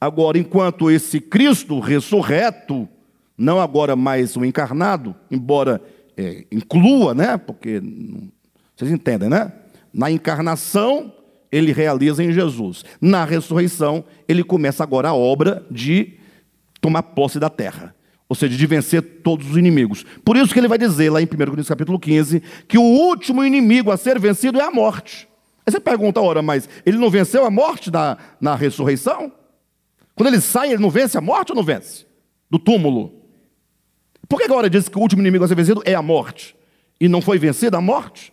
Agora, 0.00 0.36
enquanto 0.36 0.90
esse 0.90 1.20
Cristo 1.20 1.78
ressurreto, 1.78 2.88
não 3.38 3.60
agora 3.60 3.94
mais 3.94 4.36
o 4.36 4.44
encarnado, 4.44 5.14
embora 5.30 5.80
é, 6.16 6.44
inclua, 6.50 7.14
né? 7.14 7.36
Porque 7.36 7.80
vocês 8.76 8.90
entendem, 8.90 9.28
né? 9.28 9.52
Na 9.92 10.10
encarnação 10.10 11.12
ele 11.50 11.72
realiza 11.72 12.22
em 12.24 12.32
Jesus. 12.32 12.84
Na 13.00 13.24
ressurreição 13.24 14.04
ele 14.26 14.42
começa 14.42 14.82
agora 14.82 15.10
a 15.10 15.14
obra 15.14 15.64
de 15.70 16.14
tomar 16.82 17.02
posse 17.04 17.38
da 17.38 17.48
terra, 17.48 17.94
ou 18.28 18.34
seja, 18.34 18.56
de 18.56 18.66
vencer 18.66 19.00
todos 19.22 19.52
os 19.52 19.56
inimigos. 19.56 20.04
Por 20.24 20.36
isso 20.36 20.52
que 20.52 20.58
ele 20.58 20.68
vai 20.68 20.76
dizer 20.76 21.10
lá 21.10 21.22
em 21.22 21.24
1 21.24 21.28
Coríntios 21.28 21.68
capítulo 21.68 21.98
15 21.98 22.42
que 22.66 22.76
o 22.76 22.82
último 22.82 23.44
inimigo 23.44 23.90
a 23.92 23.96
ser 23.96 24.18
vencido 24.18 24.60
é 24.60 24.64
a 24.64 24.70
morte. 24.70 25.28
Aí 25.64 25.72
você 25.72 25.78
pergunta, 25.78 26.20
ora, 26.20 26.42
mas 26.42 26.68
ele 26.84 26.98
não 26.98 27.08
venceu 27.08 27.46
a 27.46 27.50
morte 27.50 27.88
na, 27.90 28.18
na 28.40 28.56
ressurreição? 28.56 29.32
Quando 30.16 30.26
ele 30.26 30.40
sai, 30.40 30.72
ele 30.72 30.82
não 30.82 30.90
vence 30.90 31.16
a 31.16 31.20
morte 31.20 31.52
ou 31.52 31.56
não 31.56 31.62
vence? 31.62 32.04
Do 32.50 32.58
túmulo. 32.58 33.14
Por 34.28 34.38
que 34.38 34.44
agora 34.44 34.68
diz 34.68 34.88
que 34.88 34.98
o 34.98 35.00
último 35.00 35.22
inimigo 35.22 35.44
a 35.44 35.48
ser 35.48 35.54
vencido 35.54 35.80
é 35.84 35.94
a 35.94 36.02
morte? 36.02 36.56
E 37.00 37.08
não 37.08 37.22
foi 37.22 37.38
vencida 37.38 37.78
a 37.78 37.80
morte? 37.80 38.32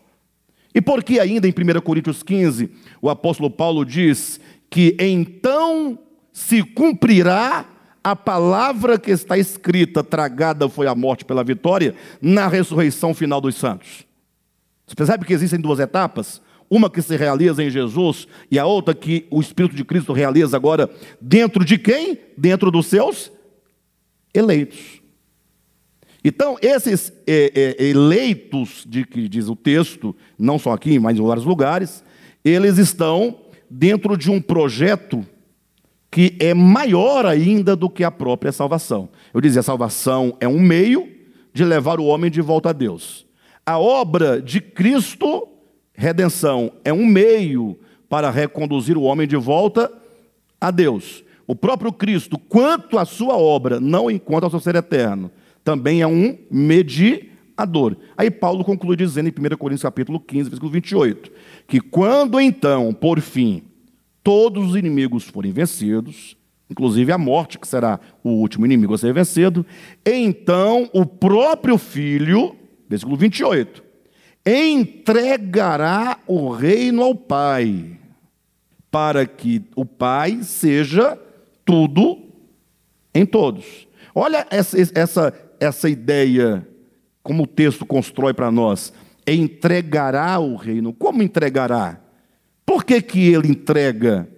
E 0.73 0.81
por 0.81 1.03
que 1.03 1.19
ainda 1.19 1.47
em 1.47 1.51
1 1.51 1.81
Coríntios 1.81 2.23
15 2.23 2.71
o 2.99 3.09
apóstolo 3.09 3.49
Paulo 3.49 3.85
diz 3.85 4.39
que 4.69 4.97
então 4.99 5.99
se 6.33 6.63
cumprirá 6.63 7.65
a 8.03 8.15
palavra 8.15 8.97
que 8.97 9.11
está 9.11 9.37
escrita, 9.37 10.03
tragada 10.03 10.69
foi 10.69 10.87
a 10.87 10.95
morte 10.95 11.25
pela 11.25 11.43
vitória, 11.43 11.95
na 12.21 12.47
ressurreição 12.47 13.13
final 13.13 13.41
dos 13.41 13.55
santos? 13.55 14.05
Você 14.87 14.95
percebe 14.95 15.25
que 15.25 15.33
existem 15.33 15.59
duas 15.59 15.79
etapas? 15.79 16.41
Uma 16.69 16.89
que 16.89 17.01
se 17.01 17.15
realiza 17.15 17.63
em 17.63 17.69
Jesus 17.69 18.27
e 18.49 18.59
a 18.59 18.65
outra 18.65 18.93
que 18.93 19.25
o 19.29 19.41
Espírito 19.41 19.75
de 19.75 19.83
Cristo 19.83 20.13
realiza 20.13 20.55
agora 20.55 20.89
dentro 21.19 21.65
de 21.65 21.77
quem? 21.77 22.17
Dentro 22.37 22.71
dos 22.71 22.85
seus 22.85 23.31
eleitos. 24.33 24.99
Então, 26.23 26.57
esses 26.61 27.13
é, 27.25 27.75
é, 27.79 27.85
eleitos, 27.85 28.85
de 28.87 29.05
que 29.05 29.27
diz 29.27 29.47
o 29.47 29.55
texto, 29.55 30.15
não 30.37 30.59
só 30.59 30.73
aqui, 30.73 30.99
mas 30.99 31.17
em 31.17 31.25
vários 31.25 31.45
lugares, 31.45 32.03
eles 32.43 32.77
estão 32.77 33.39
dentro 33.69 34.17
de 34.17 34.29
um 34.29 34.41
projeto 34.41 35.25
que 36.11 36.35
é 36.39 36.53
maior 36.53 37.25
ainda 37.25 37.75
do 37.75 37.89
que 37.89 38.03
a 38.03 38.11
própria 38.11 38.51
salvação. 38.51 39.09
Eu 39.33 39.41
dizia, 39.41 39.59
a 39.59 39.63
salvação 39.63 40.35
é 40.39 40.47
um 40.47 40.59
meio 40.59 41.07
de 41.53 41.63
levar 41.63 41.99
o 41.99 42.05
homem 42.05 42.31
de 42.31 42.41
volta 42.41 42.69
a 42.69 42.73
Deus. 42.73 43.25
A 43.65 43.77
obra 43.77 44.41
de 44.41 44.59
Cristo, 44.59 45.47
redenção, 45.93 46.71
é 46.83 46.91
um 46.91 47.05
meio 47.05 47.77
para 48.07 48.31
reconduzir 48.31 48.97
o 48.97 49.03
homem 49.03 49.27
de 49.27 49.35
volta 49.35 49.91
a 50.59 50.71
Deus. 50.71 51.23
O 51.45 51.55
próprio 51.55 51.91
Cristo, 51.91 52.37
quanto 52.37 52.97
à 52.97 53.05
sua 53.05 53.37
obra, 53.37 53.79
não 53.79 54.09
enquanto 54.09 54.45
ao 54.45 54.49
seu 54.49 54.59
ser 54.59 54.75
eterno, 54.75 55.31
também 55.63 56.01
é 56.01 56.07
um 56.07 56.37
mediador. 56.49 57.95
Aí 58.17 58.31
Paulo 58.31 58.63
conclui 58.63 58.95
dizendo 58.95 59.29
em 59.29 59.31
1 59.31 59.57
Coríntios 59.57 59.83
capítulo 59.83 60.19
15, 60.19 60.49
versículo 60.49 60.71
28, 60.71 61.31
que 61.67 61.79
quando 61.79 62.39
então, 62.39 62.93
por 62.93 63.19
fim, 63.19 63.63
todos 64.29 64.69
os 64.69 64.75
inimigos 64.75 65.23
forem 65.23 65.51
vencidos, 65.51 66.37
inclusive 66.69 67.11
a 67.11 67.17
morte, 67.17 67.57
que 67.57 67.67
será 67.67 67.99
o 68.23 68.29
último 68.29 68.63
inimigo 68.63 68.93
a 68.93 68.97
ser 68.99 69.11
vencido, 69.11 69.65
então 70.05 70.87
o 70.93 71.03
próprio 71.03 71.79
filho, 71.79 72.55
versículo 72.87 73.17
28, 73.17 73.83
entregará 74.45 76.19
o 76.27 76.51
reino 76.51 77.01
ao 77.01 77.15
Pai, 77.15 77.97
para 78.91 79.25
que 79.25 79.63
o 79.75 79.83
Pai 79.83 80.43
seja 80.43 81.19
tudo 81.65 82.19
em 83.15 83.25
todos. 83.25 83.87
Olha 84.13 84.45
essa, 84.51 84.77
essa, 84.93 85.33
essa 85.59 85.89
ideia, 85.89 86.67
como 87.23 87.45
o 87.45 87.47
texto 87.47 87.83
constrói 87.83 88.35
para 88.35 88.51
nós, 88.51 88.93
entregará 89.25 90.37
o 90.37 90.55
reino. 90.55 90.93
Como 90.93 91.23
entregará? 91.23 91.99
Por 92.69 92.85
que, 92.85 93.01
que 93.01 93.33
ele 93.33 93.47
entrega? 93.47 94.29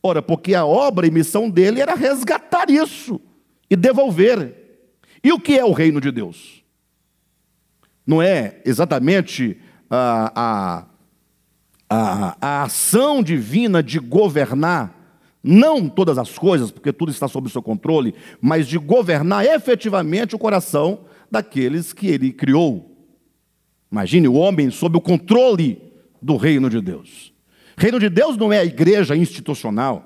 Ora, 0.00 0.22
porque 0.22 0.54
a 0.54 0.64
obra 0.64 1.08
e 1.08 1.10
missão 1.10 1.50
dele 1.50 1.80
era 1.80 1.96
resgatar 1.96 2.70
isso 2.70 3.20
e 3.68 3.74
devolver. 3.74 4.54
E 5.24 5.32
o 5.32 5.40
que 5.40 5.58
é 5.58 5.64
o 5.64 5.72
reino 5.72 6.00
de 6.00 6.12
Deus? 6.12 6.62
Não 8.06 8.22
é 8.22 8.62
exatamente 8.64 9.60
a, 9.90 10.32
a, 10.36 10.86
a, 11.90 12.36
a 12.40 12.62
ação 12.62 13.24
divina 13.24 13.82
de 13.82 13.98
governar 13.98 14.96
não 15.42 15.88
todas 15.88 16.16
as 16.16 16.38
coisas, 16.38 16.70
porque 16.70 16.92
tudo 16.92 17.10
está 17.10 17.26
sob 17.26 17.48
o 17.48 17.50
seu 17.50 17.60
controle, 17.60 18.14
mas 18.40 18.68
de 18.68 18.78
governar 18.78 19.44
efetivamente 19.44 20.36
o 20.36 20.38
coração 20.38 21.06
daqueles 21.28 21.92
que 21.92 22.06
ele 22.06 22.32
criou. 22.32 22.96
Imagine 23.90 24.28
o 24.28 24.34
homem 24.34 24.70
sob 24.70 24.96
o 24.96 25.00
controle 25.00 25.76
do 26.22 26.36
reino 26.36 26.70
de 26.70 26.80
Deus. 26.80 27.29
Reino 27.80 27.98
de 27.98 28.10
Deus 28.10 28.36
não 28.36 28.52
é 28.52 28.58
a 28.58 28.64
igreja 28.64 29.16
institucional. 29.16 30.04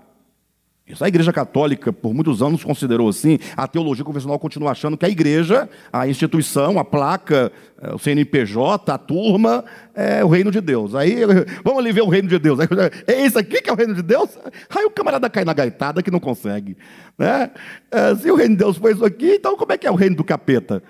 Isso 0.86 1.02
a 1.02 1.08
Igreja 1.08 1.32
Católica, 1.32 1.92
por 1.92 2.14
muitos 2.14 2.40
anos, 2.40 2.62
considerou 2.62 3.08
assim. 3.08 3.36
A 3.56 3.66
teologia 3.66 4.04
convencional 4.04 4.38
continua 4.38 4.70
achando 4.70 4.96
que 4.96 5.04
a 5.04 5.08
igreja, 5.08 5.68
a 5.92 6.06
instituição, 6.06 6.78
a 6.78 6.84
placa, 6.84 7.50
eh, 7.82 7.92
o 7.92 7.98
CNPJ, 7.98 8.92
a 8.92 8.98
turma, 8.98 9.64
é 9.92 10.24
o 10.24 10.28
reino 10.28 10.52
de 10.52 10.60
Deus. 10.60 10.94
Aí, 10.94 11.16
vamos 11.64 11.80
ali 11.80 11.90
ver 11.90 12.02
o 12.02 12.08
reino 12.08 12.28
de 12.28 12.38
Deus. 12.38 12.60
É 13.08 13.26
isso 13.26 13.38
aqui 13.38 13.60
que 13.60 13.68
é 13.68 13.72
o 13.72 13.76
reino 13.76 13.94
de 13.94 14.02
Deus? 14.02 14.38
Aí 14.70 14.84
o 14.84 14.90
camarada 14.90 15.28
cai 15.28 15.44
na 15.44 15.52
gaitada 15.52 16.00
que 16.00 16.12
não 16.12 16.20
consegue. 16.20 16.76
Né? 17.18 17.50
É, 17.90 18.14
se 18.14 18.30
o 18.30 18.36
reino 18.36 18.54
de 18.54 18.58
Deus 18.58 18.76
foi 18.76 18.92
isso 18.92 19.04
aqui, 19.04 19.32
então 19.32 19.56
como 19.56 19.72
é 19.72 19.78
que 19.78 19.86
é 19.86 19.90
o 19.90 19.96
reino 19.96 20.14
do 20.14 20.22
capeta? 20.22 20.80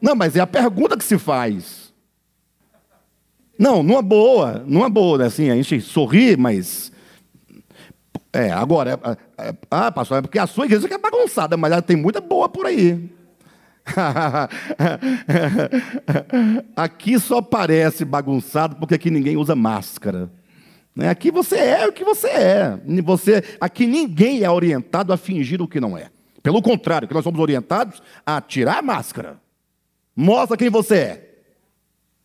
Não, 0.00 0.14
mas 0.14 0.36
é 0.36 0.40
a 0.40 0.46
pergunta 0.46 0.96
que 0.96 1.04
se 1.04 1.18
faz. 1.18 1.81
Não, 3.62 3.80
numa 3.80 4.02
boa, 4.02 4.64
numa 4.66 4.90
boa, 4.90 5.18
né? 5.18 5.26
assim, 5.26 5.48
a 5.48 5.54
gente 5.54 5.80
sorri, 5.80 6.36
mas 6.36 6.90
é, 8.32 8.50
agora, 8.50 8.98
é, 9.38 9.50
é, 9.50 9.54
ah, 9.70 9.92
pastor, 9.92 10.18
é 10.18 10.20
porque 10.20 10.40
a 10.40 10.48
sua 10.48 10.64
igreja 10.64 10.92
é 10.92 10.98
bagunçada, 10.98 11.56
mas 11.56 11.70
ela 11.70 11.80
tem 11.80 11.94
muita 11.94 12.20
boa 12.20 12.48
por 12.48 12.66
aí. 12.66 13.08
aqui 16.74 17.20
só 17.20 17.40
parece 17.40 18.04
bagunçado 18.04 18.74
porque 18.74 18.96
aqui 18.96 19.12
ninguém 19.12 19.36
usa 19.36 19.54
máscara. 19.54 20.28
Né? 20.92 21.08
Aqui 21.08 21.30
você 21.30 21.54
é 21.54 21.86
o 21.86 21.92
que 21.92 22.02
você 22.02 22.30
é. 22.30 22.80
Você, 23.04 23.44
aqui 23.60 23.86
ninguém 23.86 24.42
é 24.42 24.50
orientado 24.50 25.12
a 25.12 25.16
fingir 25.16 25.62
o 25.62 25.68
que 25.68 25.78
não 25.78 25.96
é. 25.96 26.10
Pelo 26.42 26.60
contrário, 26.60 27.06
que 27.06 27.14
nós 27.14 27.22
somos 27.22 27.38
orientados 27.38 28.02
a 28.26 28.40
tirar 28.40 28.80
a 28.80 28.82
máscara. 28.82 29.40
Mostra 30.16 30.56
quem 30.56 30.68
você 30.68 30.96
é. 30.96 31.31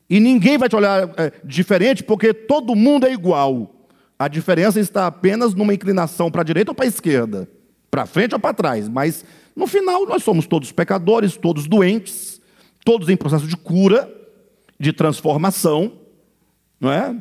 E 0.10 0.20
ninguém 0.20 0.58
vai 0.58 0.70
te 0.70 0.76
olhar 0.76 1.10
é, 1.18 1.32
diferente 1.44 2.04
porque 2.04 2.34
todo 2.34 2.76
mundo 2.76 3.06
é 3.06 3.12
igual. 3.12 3.74
A 4.18 4.28
diferença 4.28 4.80
está 4.80 5.08
apenas 5.08 5.54
numa 5.54 5.74
inclinação 5.74 6.32
para 6.32 6.42
a 6.42 6.46
direita 6.46 6.72
ou 6.72 6.76
para 6.76 6.86
a 6.86 6.88
esquerda, 6.88 7.48
para 7.92 8.06
frente 8.06 8.34
ou 8.34 8.40
para 8.40 8.54
trás. 8.54 8.88
Mas 8.88 9.24
no 9.56 9.68
final 9.68 10.06
nós 10.06 10.24
somos 10.24 10.48
todos 10.48 10.72
pecadores, 10.72 11.36
todos 11.36 11.68
doentes, 11.68 12.42
todos 12.84 13.10
em 13.10 13.18
processo 13.18 13.48
de 13.48 13.58
cura, 13.58 14.12
de 14.80 14.94
transformação, 14.94 15.94
não 16.80 16.92
é? 16.92 17.16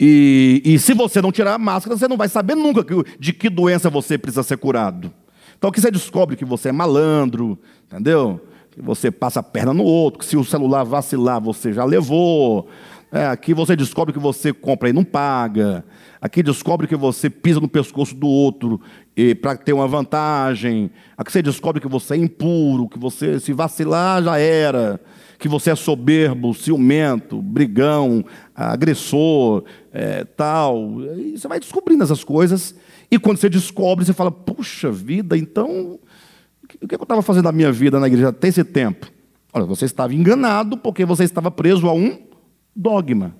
E, 0.00 0.62
e 0.64 0.78
se 0.78 0.94
você 0.94 1.20
não 1.20 1.32
tirar 1.32 1.54
a 1.54 1.58
máscara, 1.58 1.96
você 1.96 2.06
não 2.06 2.16
vai 2.16 2.28
saber 2.28 2.54
nunca 2.54 2.84
de 3.18 3.32
que 3.32 3.50
doença 3.50 3.90
você 3.90 4.16
precisa 4.16 4.44
ser 4.44 4.56
curado. 4.56 5.12
Então 5.58 5.70
aqui 5.70 5.80
você 5.80 5.90
descobre 5.90 6.36
que 6.36 6.44
você 6.44 6.68
é 6.68 6.72
malandro, 6.72 7.58
entendeu? 7.84 8.40
Que 8.78 8.84
você 8.84 9.10
passa 9.10 9.40
a 9.40 9.42
perna 9.42 9.74
no 9.74 9.82
outro, 9.82 10.20
que 10.20 10.24
se 10.24 10.36
o 10.36 10.44
celular 10.44 10.84
vacilar, 10.84 11.40
você 11.40 11.72
já 11.72 11.84
levou. 11.84 12.68
É, 13.10 13.26
aqui 13.26 13.52
você 13.52 13.74
descobre 13.74 14.12
que 14.12 14.20
você 14.20 14.52
compra 14.52 14.88
e 14.88 14.92
não 14.92 15.02
paga. 15.02 15.84
Aqui 16.20 16.42
descobre 16.42 16.86
que 16.86 16.94
você 16.94 17.28
pisa 17.28 17.58
no 17.58 17.68
pescoço 17.68 18.14
do 18.14 18.28
outro 18.28 18.80
para 19.40 19.56
ter 19.56 19.72
uma 19.72 19.88
vantagem. 19.88 20.92
Aqui 21.16 21.32
você 21.32 21.42
descobre 21.42 21.80
que 21.80 21.88
você 21.88 22.14
é 22.14 22.18
impuro, 22.18 22.88
que 22.88 22.98
você, 22.98 23.40
se 23.40 23.52
vacilar, 23.52 24.22
já 24.22 24.38
era. 24.38 25.00
Que 25.38 25.48
você 25.48 25.70
é 25.70 25.74
soberbo, 25.74 26.54
ciumento, 26.54 27.42
brigão, 27.42 28.24
agressor, 28.54 29.64
é, 29.92 30.24
tal. 30.24 31.00
E 31.16 31.36
você 31.36 31.48
vai 31.48 31.58
descobrindo 31.58 32.04
essas 32.04 32.22
coisas. 32.22 32.76
E 33.10 33.18
quando 33.18 33.38
você 33.38 33.48
descobre, 33.48 34.04
você 34.04 34.12
fala: 34.12 34.30
puxa 34.30 34.90
vida, 34.90 35.36
então, 35.36 35.98
o 36.82 36.88
que 36.88 36.94
eu 36.94 37.02
estava 37.02 37.22
fazendo 37.22 37.44
na 37.44 37.52
minha 37.52 37.72
vida 37.72 37.98
na 37.98 38.06
igreja 38.06 38.28
até 38.28 38.48
esse 38.48 38.64
tempo? 38.64 39.10
Olha, 39.52 39.64
você 39.64 39.84
estava 39.84 40.14
enganado 40.14 40.76
porque 40.76 41.04
você 41.04 41.24
estava 41.24 41.50
preso 41.50 41.88
a 41.88 41.92
um 41.92 42.18
dogma. 42.74 43.34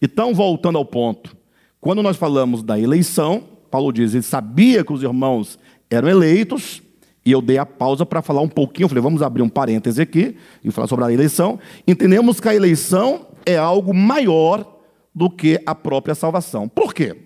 Então, 0.00 0.34
voltando 0.34 0.78
ao 0.78 0.84
ponto, 0.84 1.36
quando 1.80 2.02
nós 2.02 2.16
falamos 2.16 2.62
da 2.62 2.78
eleição, 2.78 3.42
Paulo 3.70 3.92
diz: 3.92 4.14
ele 4.14 4.22
sabia 4.22 4.84
que 4.84 4.92
os 4.92 5.02
irmãos 5.02 5.58
eram 5.90 6.08
eleitos, 6.08 6.82
e 7.24 7.32
eu 7.32 7.40
dei 7.40 7.58
a 7.58 7.66
pausa 7.66 8.04
para 8.04 8.22
falar 8.22 8.40
um 8.40 8.48
pouquinho. 8.48 8.88
Falei, 8.88 9.02
vamos 9.02 9.22
abrir 9.22 9.42
um 9.42 9.48
parêntese 9.48 10.02
aqui 10.02 10.36
e 10.62 10.70
falar 10.70 10.86
sobre 10.86 11.04
a 11.04 11.12
eleição. 11.12 11.58
Entendemos 11.86 12.40
que 12.40 12.48
a 12.48 12.54
eleição 12.54 13.26
é 13.46 13.56
algo 13.56 13.94
maior 13.94 14.80
do 15.14 15.30
que 15.30 15.60
a 15.66 15.74
própria 15.74 16.14
salvação. 16.14 16.68
Por 16.68 16.94
quê? 16.94 17.16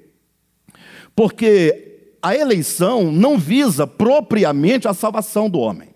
Porque 1.15 1.86
a 2.27 2.35
eleição 2.35 3.13
não 3.13 3.39
visa 3.39 3.87
propriamente 3.87 4.89
a 4.89 4.93
salvação 4.93 5.49
do 5.49 5.61
homem 5.61 5.91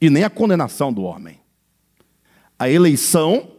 e 0.00 0.08
nem 0.08 0.22
a 0.22 0.30
condenação 0.30 0.92
do 0.92 1.02
homem. 1.02 1.40
A 2.56 2.70
eleição, 2.70 3.50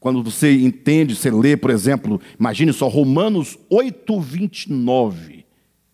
quando 0.00 0.22
você 0.22 0.54
entende, 0.54 1.14
você 1.14 1.30
lê, 1.30 1.54
por 1.54 1.70
exemplo, 1.70 2.18
imagine 2.40 2.72
só 2.72 2.88
Romanos 2.88 3.58
8, 3.68 4.18
29 4.18 5.44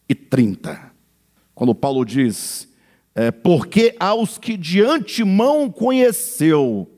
e 0.09 0.15
30. 0.15 0.93
Quando 1.53 1.75
Paulo 1.75 2.05
diz: 2.05 2.69
é, 3.13 3.33
Porque 3.33 3.97
aos 3.99 4.39
que 4.39 4.57
de 4.57 4.81
antemão 4.85 5.69
conheceu, 5.69 6.89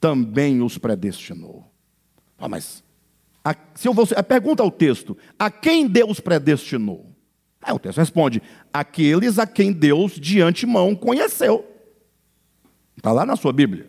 também 0.00 0.62
os 0.62 0.78
predestinou. 0.78 1.70
Ah, 2.38 2.48
mas 2.48 2.82
a, 3.44 3.54
se 3.74 3.86
eu 3.86 3.92
vou, 3.92 4.08
a 4.16 4.22
pergunta 4.22 4.62
ao 4.62 4.70
texto: 4.70 5.14
a 5.38 5.50
quem 5.50 5.86
Deus 5.86 6.18
predestinou? 6.18 7.14
Aí 7.66 7.74
o 7.74 7.78
texto 7.80 7.98
responde: 7.98 8.40
aqueles 8.72 9.40
a 9.40 9.46
quem 9.46 9.72
Deus 9.72 10.12
de 10.12 10.40
antemão 10.40 10.94
conheceu. 10.94 11.66
Está 12.96 13.10
lá 13.10 13.26
na 13.26 13.34
sua 13.34 13.52
Bíblia. 13.52 13.88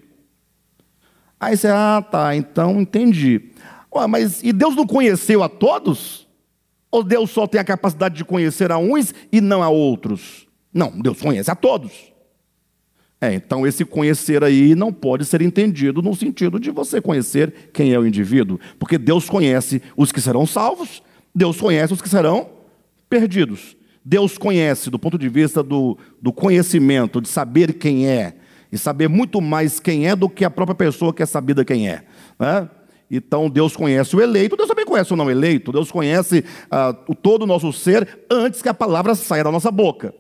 Aí 1.40 1.56
você, 1.56 1.68
ah, 1.68 2.02
tá, 2.02 2.36
então 2.36 2.82
entendi. 2.82 3.52
Ué, 3.94 4.08
mas 4.08 4.42
e 4.44 4.52
Deus 4.52 4.76
não 4.76 4.88
conheceu 4.88 5.44
a 5.44 5.48
todos? 5.48 6.28
Ou 6.90 7.04
Deus 7.04 7.30
só 7.30 7.46
tem 7.46 7.62
a 7.62 7.64
capacidade 7.64 8.16
de 8.16 8.26
conhecer 8.26 8.72
a 8.72 8.80
uns 8.80 9.14
e 9.32 9.40
não 9.40 9.62
a 9.62 9.70
outros? 9.70 10.48
Não, 10.74 10.90
Deus 11.00 11.22
conhece 11.22 11.52
a 11.52 11.56
todos. 11.56 12.12
É, 13.22 13.34
então 13.34 13.66
esse 13.66 13.86
conhecer 13.86 14.44
aí 14.44 14.74
não 14.76 14.92
pode 14.92 15.26
ser 15.26 15.42
entendido 15.42 16.02
no 16.02 16.16
sentido 16.16 16.60
de 16.60 16.72
você 16.72 17.02
conhecer 17.02 17.72
quem 17.74 17.94
é 17.94 18.00
o 18.00 18.06
indivíduo, 18.06 18.60
porque 18.80 18.98
Deus 18.98 19.28
conhece 19.28 19.82
os 19.96 20.12
que 20.12 20.22
serão 20.22 20.46
salvos, 20.46 21.02
Deus 21.34 21.60
conhece 21.60 21.94
os 21.94 22.02
que 22.02 22.10
serão 22.10 22.57
perdidos. 23.10 23.76
Deus 24.04 24.38
conhece 24.38 24.90
do 24.90 24.98
ponto 24.98 25.18
de 25.18 25.28
vista 25.28 25.62
do, 25.62 25.98
do 26.22 26.32
conhecimento, 26.32 27.20
de 27.20 27.28
saber 27.28 27.74
quem 27.74 28.08
é, 28.08 28.36
e 28.72 28.78
saber 28.78 29.08
muito 29.08 29.42
mais 29.42 29.80
quem 29.80 30.08
é 30.08 30.16
do 30.16 30.30
que 30.30 30.46
a 30.46 30.50
própria 30.50 30.76
pessoa 30.76 31.14
que 31.14 31.22
é 31.22 31.26
sabida 31.26 31.66
quem 31.66 31.90
é. 31.90 32.04
Né? 32.40 32.70
Então 33.10 33.50
Deus 33.50 33.76
conhece 33.76 34.16
o 34.16 34.22
eleito, 34.22 34.56
Deus 34.56 34.68
também 34.68 34.86
conhece 34.86 35.14
o 35.14 35.16
não 35.16 35.30
eleito, 35.30 35.72
Deus 35.72 35.92
conhece 35.92 36.44
uh, 36.66 37.16
todo 37.16 37.44
o 37.44 37.48
nosso 37.48 37.72
ser 37.74 38.26
antes 38.30 38.62
que 38.62 38.70
a 38.70 38.74
palavra 38.74 39.16
saia 39.16 39.44
da 39.44 39.52
nossa 39.52 39.72
boca. 39.72 40.14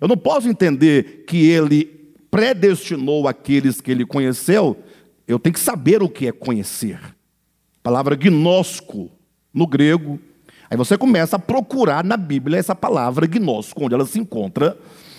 Eu 0.00 0.08
não 0.08 0.16
posso 0.16 0.48
entender 0.48 1.24
que 1.26 1.48
Ele 1.48 2.02
predestinou 2.32 3.28
aqueles 3.28 3.78
que 3.78 3.90
ele 3.90 4.06
conheceu, 4.06 4.82
eu 5.28 5.38
tenho 5.38 5.52
que 5.52 5.60
saber 5.60 6.02
o 6.02 6.08
que 6.08 6.26
é 6.26 6.32
conhecer. 6.32 6.98
A 6.98 7.82
palavra 7.82 8.16
gnosco, 8.16 9.10
no 9.52 9.66
grego. 9.66 10.18
Aí 10.72 10.78
você 10.78 10.96
começa 10.96 11.36
a 11.36 11.38
procurar 11.38 12.02
na 12.02 12.16
Bíblia 12.16 12.58
essa 12.58 12.74
palavra 12.74 13.26
gnosco, 13.26 13.84
onde 13.84 13.94
ela 13.94 14.06
se 14.06 14.18
encontra 14.18 14.74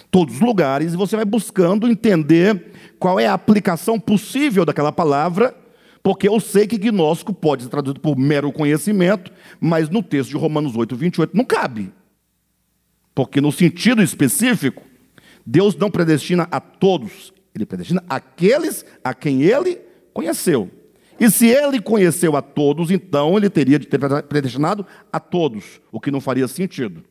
todos 0.09 0.33
os 0.33 0.41
lugares, 0.41 0.93
e 0.93 0.97
você 0.97 1.15
vai 1.15 1.25
buscando 1.25 1.87
entender 1.87 2.71
qual 2.97 3.19
é 3.19 3.27
a 3.27 3.35
aplicação 3.35 3.99
possível 3.99 4.65
daquela 4.65 4.91
palavra, 4.91 5.55
porque 6.01 6.27
eu 6.27 6.39
sei 6.39 6.65
que 6.65 6.75
gnosco 6.79 7.31
pode 7.31 7.61
ser 7.61 7.69
traduzido 7.69 7.99
por 7.99 8.17
mero 8.17 8.51
conhecimento, 8.51 9.31
mas 9.61 9.91
no 9.91 10.01
texto 10.01 10.31
de 10.31 10.37
Romanos 10.37 10.75
8, 10.75 10.95
28 10.95 11.37
não 11.37 11.45
cabe. 11.45 11.93
Porque 13.13 13.39
no 13.39 13.51
sentido 13.51 14.01
específico, 14.01 14.81
Deus 15.45 15.75
não 15.75 15.91
predestina 15.91 16.47
a 16.49 16.59
todos, 16.59 17.31
ele 17.53 17.67
predestina 17.67 18.03
aqueles 18.09 18.83
a 19.03 19.13
quem 19.13 19.43
ele 19.43 19.79
conheceu. 20.15 20.71
E 21.19 21.29
se 21.29 21.47
ele 21.47 21.79
conheceu 21.79 22.35
a 22.35 22.41
todos, 22.41 22.91
então 22.91 23.37
ele 23.37 23.49
teria 23.49 23.79
de 23.79 23.87
ter 23.87 23.99
predestinado 24.27 24.85
a 25.11 25.19
todos, 25.19 25.81
o 25.91 25.99
que 25.99 26.11
não 26.11 26.19
faria 26.19 26.47
sentido. 26.47 27.03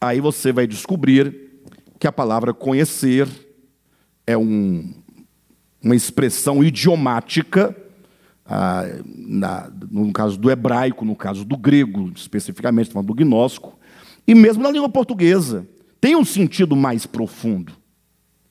Aí 0.00 0.20
você 0.20 0.52
vai 0.52 0.66
descobrir 0.66 1.62
que 1.98 2.06
a 2.06 2.12
palavra 2.12 2.52
conhecer 2.52 3.28
é 4.26 4.36
um, 4.36 4.92
uma 5.82 5.96
expressão 5.96 6.62
idiomática, 6.62 7.74
ah, 8.44 8.84
na, 9.04 9.70
no 9.90 10.12
caso 10.12 10.36
do 10.36 10.50
hebraico, 10.50 11.04
no 11.04 11.16
caso 11.16 11.44
do 11.44 11.56
grego, 11.56 12.12
especificamente, 12.14 12.90
falando 12.90 13.08
do 13.08 13.14
gnóstico, 13.14 13.78
e 14.26 14.34
mesmo 14.34 14.62
na 14.62 14.70
língua 14.70 14.88
portuguesa 14.88 15.66
tem 16.00 16.14
um 16.14 16.24
sentido 16.24 16.76
mais 16.76 17.06
profundo, 17.06 17.72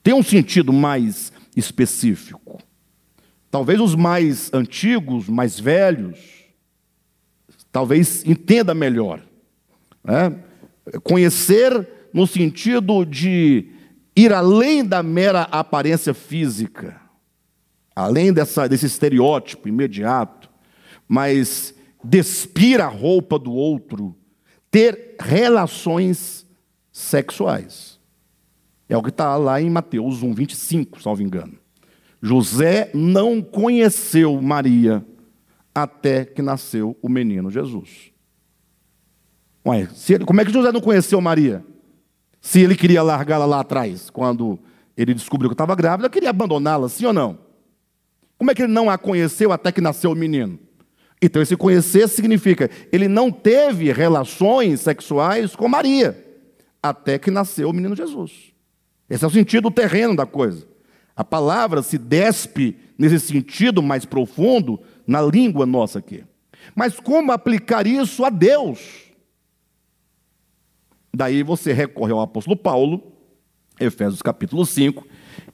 tem 0.02 0.14
um 0.14 0.22
sentido 0.22 0.72
mais 0.72 1.32
específico. 1.56 2.60
Talvez 3.56 3.80
os 3.80 3.94
mais 3.94 4.52
antigos, 4.52 5.30
mais 5.30 5.58
velhos, 5.58 6.18
talvez 7.72 8.22
entenda 8.26 8.74
melhor. 8.74 9.22
Né? 10.04 10.38
Conhecer 11.02 11.88
no 12.12 12.26
sentido 12.26 13.02
de 13.06 13.70
ir 14.14 14.30
além 14.34 14.84
da 14.84 15.02
mera 15.02 15.44
aparência 15.44 16.12
física, 16.12 17.00
além 17.94 18.30
dessa, 18.30 18.68
desse 18.68 18.84
estereótipo 18.84 19.70
imediato, 19.70 20.50
mas 21.08 21.74
despir 22.04 22.78
a 22.82 22.88
roupa 22.88 23.38
do 23.38 23.54
outro, 23.54 24.14
ter 24.70 25.16
relações 25.18 26.46
sexuais. 26.92 27.98
É 28.86 28.94
o 28.98 29.02
que 29.02 29.08
está 29.08 29.34
lá 29.38 29.58
em 29.62 29.70
Mateus 29.70 30.22
1, 30.22 30.34
25, 30.34 31.00
salvo 31.00 31.22
engano. 31.22 31.64
José 32.26 32.90
não 32.92 33.40
conheceu 33.40 34.42
Maria 34.42 35.06
até 35.72 36.24
que 36.24 36.42
nasceu 36.42 36.96
o 37.00 37.08
menino 37.08 37.50
Jesus. 37.52 38.10
Ué, 39.64 39.88
ele, 40.08 40.24
como 40.24 40.40
é 40.40 40.44
que 40.44 40.52
José 40.52 40.72
não 40.72 40.80
conheceu 40.80 41.20
Maria? 41.20 41.64
Se 42.40 42.60
ele 42.60 42.74
queria 42.74 43.00
largá-la 43.02 43.46
lá 43.46 43.60
atrás, 43.60 44.10
quando 44.10 44.58
ele 44.96 45.14
descobriu 45.14 45.48
que 45.48 45.54
estava 45.54 45.76
grávida, 45.76 46.10
queria 46.10 46.30
abandoná-la, 46.30 46.88
sim 46.88 47.06
ou 47.06 47.12
não? 47.12 47.38
Como 48.36 48.50
é 48.50 48.54
que 48.54 48.62
ele 48.62 48.72
não 48.72 48.90
a 48.90 48.98
conheceu 48.98 49.52
até 49.52 49.70
que 49.70 49.80
nasceu 49.80 50.10
o 50.10 50.16
menino? 50.16 50.58
Então, 51.22 51.40
esse 51.40 51.56
conhecer 51.56 52.08
significa 52.08 52.68
ele 52.92 53.06
não 53.06 53.30
teve 53.30 53.92
relações 53.92 54.80
sexuais 54.80 55.54
com 55.54 55.68
Maria 55.68 56.24
até 56.82 57.20
que 57.20 57.30
nasceu 57.30 57.70
o 57.70 57.72
menino 57.72 57.94
Jesus. 57.94 58.52
Esse 59.08 59.24
é 59.24 59.28
o 59.28 59.30
sentido 59.30 59.70
terreno 59.70 60.16
da 60.16 60.26
coisa. 60.26 60.66
A 61.16 61.24
palavra 61.24 61.82
se 61.82 61.96
despe 61.96 62.76
nesse 62.98 63.18
sentido 63.18 63.82
mais 63.82 64.04
profundo 64.04 64.78
na 65.06 65.22
língua 65.22 65.64
nossa 65.64 65.98
aqui. 65.98 66.22
Mas 66.74 67.00
como 67.00 67.32
aplicar 67.32 67.86
isso 67.86 68.24
a 68.24 68.28
Deus? 68.28 69.06
Daí 71.14 71.42
você 71.42 71.72
recorre 71.72 72.12
ao 72.12 72.20
apóstolo 72.20 72.54
Paulo, 72.54 73.02
Efésios 73.80 74.20
capítulo 74.20 74.66
5, 74.66 75.06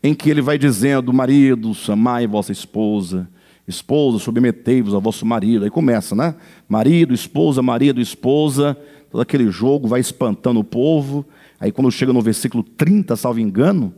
em 0.03 0.14
que 0.14 0.29
ele 0.29 0.40
vai 0.40 0.59
dizendo: 0.59 1.12
Maridos, 1.12 1.88
amai 1.88 2.27
vossa 2.27 2.51
esposa, 2.51 3.29
esposa, 3.66 4.18
submetei-vos 4.18 4.94
ao 4.94 5.01
vosso 5.01 5.25
marido. 5.25 5.64
Aí 5.64 5.70
começa, 5.70 6.16
né? 6.16 6.35
Marido, 6.68 7.14
esposa, 7.14 7.62
marido, 7.62 8.01
esposa, 8.01 8.77
todo 9.11 9.20
aquele 9.20 9.48
jogo 9.51 9.87
vai 9.87 10.01
espantando 10.01 10.59
o 10.59 10.64
povo. 10.64 11.25
Aí 11.61 11.70
quando 11.70 11.90
chega 11.92 12.12
no 12.12 12.20
versículo 12.20 12.64
30, 12.64 13.14
salvo 13.14 13.38
engano, 13.38 13.94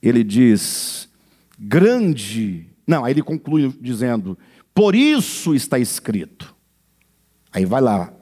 ele 0.00 0.22
diz: 0.22 1.07
Grande. 1.58 2.66
Não, 2.86 3.04
aí 3.04 3.12
ele 3.12 3.22
conclui 3.22 3.74
dizendo: 3.80 4.38
Por 4.72 4.94
isso 4.94 5.54
está 5.54 5.78
escrito. 5.78 6.54
Aí 7.52 7.64
vai 7.64 7.80
lá. 7.80 8.12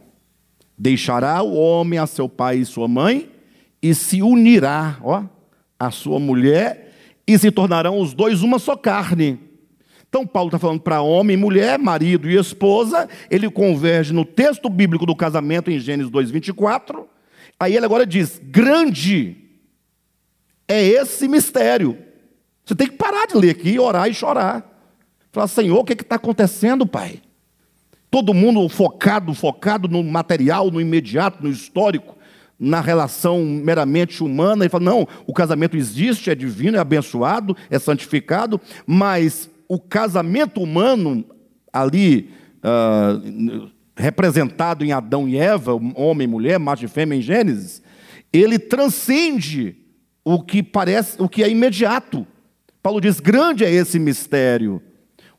Deixará 0.79 1.43
o 1.43 1.55
homem 1.55 1.99
a 1.99 2.07
seu 2.07 2.29
pai 2.29 2.59
e 2.59 2.65
sua 2.65 2.89
mãe, 2.89 3.31
e 3.83 3.95
se 3.95 4.23
unirá, 4.23 4.99
ó, 5.03 5.25
a 5.79 5.91
sua 5.91 6.19
mulher, 6.19 6.93
e 7.27 7.39
se 7.39 7.51
tornarão 7.51 7.99
os 7.99 8.15
dois 8.15 8.43
uma 8.43 8.59
só 8.59 8.77
carne. 8.77 9.39
Então, 10.09 10.27
Paulo 10.27 10.49
está 10.49 10.59
falando 10.59 10.81
para 10.81 11.03
homem, 11.03 11.37
mulher, 11.37 11.79
marido 11.79 12.31
e 12.31 12.39
esposa, 12.39 13.09
ele 13.31 13.51
converge 13.51 14.13
no 14.13 14.25
texto 14.25 14.71
bíblico 14.71 15.05
do 15.05 15.17
casamento 15.17 15.71
em 15.71 15.79
Gênesis 15.79 16.11
2,24. 16.11 17.05
Aí 17.59 17.77
ele 17.77 17.85
agora 17.85 18.07
diz: 18.07 18.41
grande 18.43 19.37
é 20.69 20.83
esse 20.83 21.27
mistério. 21.27 22.06
Você 22.67 22.75
tem 22.75 22.89
que 22.89 22.97
parar 22.97 23.27
de 23.27 23.37
ler 23.37 23.51
aqui, 23.51 23.79
orar 23.79 24.09
e 24.11 24.15
chorar. 24.15 24.69
Falar, 25.31 25.47
Senhor, 25.47 25.79
o 25.79 25.85
que 25.85 25.93
está 25.93 26.17
acontecendo, 26.17 26.85
Pai? 26.85 27.23
Todo 28.11 28.35
mundo 28.35 28.69
focado, 28.69 29.33
focado 29.35 29.87
no 29.87 30.03
material, 30.03 30.69
no 30.71 30.81
imediato, 30.81 31.45
no 31.45 31.49
histórico, 31.49 32.17
na 32.59 32.81
relação 32.81 33.45
meramente 33.45 34.25
humana, 34.25 34.67
e 34.67 34.69
fala: 34.69 34.85
não, 34.85 35.07
o 35.27 35.33
casamento 35.33 35.77
existe, 35.77 36.29
é 36.29 36.35
divino, 36.35 36.77
é 36.77 36.81
abençoado, 36.81 37.57
é 37.71 37.79
santificado, 37.79 38.61
mas 38.85 39.49
o 39.69 39.79
casamento 39.79 40.61
humano, 40.61 41.25
ali, 41.73 42.31
uh, 42.65 43.71
representado 43.97 44.85
em 44.85 44.91
Adão 44.91 45.29
e 45.29 45.37
Eva, 45.37 45.73
homem 45.95 46.25
e 46.25 46.31
mulher, 46.31 46.59
macho 46.59 46.85
e 46.85 46.89
fêmea 46.89 47.17
em 47.17 47.23
Gênesis, 47.23 47.81
ele 48.33 48.59
transcende 48.59 49.77
o 50.25 50.43
que 50.43 50.65
parece, 50.65 51.23
o 51.23 51.29
que 51.29 51.45
é 51.45 51.49
imediato. 51.49 52.27
Paulo 52.87 53.01
diz: 53.01 53.19
grande 53.19 53.65
é 53.65 53.71
esse 53.73 53.99
mistério. 53.99 54.81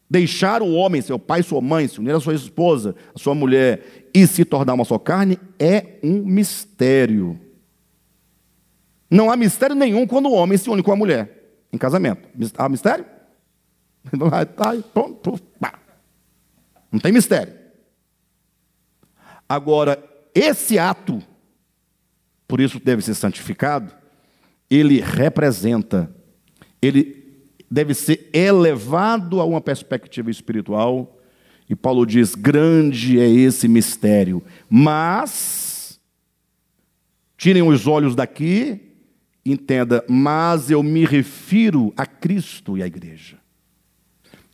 Deixar 0.09 0.61
o 0.61 0.73
homem, 0.73 1.01
seu 1.01 1.17
pai, 1.17 1.41
sua 1.41 1.61
mãe, 1.61 1.87
se 1.87 1.97
unir 1.97 2.13
a 2.13 2.19
sua 2.19 2.33
esposa, 2.33 2.93
a 3.15 3.17
sua 3.17 3.33
mulher 3.33 4.09
e 4.13 4.27
se 4.27 4.43
tornar 4.43 4.73
uma 4.73 4.83
só 4.83 4.99
carne 4.99 5.39
é 5.57 5.97
um 6.03 6.25
mistério. 6.25 7.39
Não 9.09 9.31
há 9.31 9.37
mistério 9.37 9.77
nenhum 9.77 10.05
quando 10.05 10.25
o 10.25 10.33
homem 10.33 10.57
se 10.57 10.69
une 10.69 10.83
com 10.83 10.91
a 10.91 10.95
mulher 10.97 11.61
em 11.71 11.77
casamento. 11.77 12.27
Há 12.57 12.67
mistério? 12.67 13.05
Tá, 14.57 15.79
Não 16.91 16.99
tem 16.99 17.13
mistério. 17.13 17.53
Agora, 19.47 20.03
esse 20.35 20.77
ato, 20.77 21.23
por 22.45 22.59
isso 22.59 22.77
deve 22.77 23.01
ser 23.01 23.15
santificado, 23.15 23.93
ele 24.69 24.99
representa, 24.99 26.13
ele 26.81 27.26
deve 27.69 27.93
ser 27.93 28.29
elevado 28.33 29.41
a 29.41 29.45
uma 29.45 29.61
perspectiva 29.61 30.31
espiritual. 30.31 31.17
E 31.69 31.75
Paulo 31.75 32.05
diz: 32.05 32.33
grande 32.35 33.19
é 33.19 33.29
esse 33.29 33.67
mistério, 33.67 34.41
mas, 34.69 35.99
tirem 37.37 37.61
os 37.61 37.87
olhos 37.87 38.15
daqui, 38.15 38.79
entenda, 39.45 40.03
mas 40.07 40.71
eu 40.71 40.81
me 40.81 41.05
refiro 41.05 41.93
a 41.97 42.05
Cristo 42.05 42.77
e 42.77 42.83
à 42.83 42.87
igreja. 42.87 43.37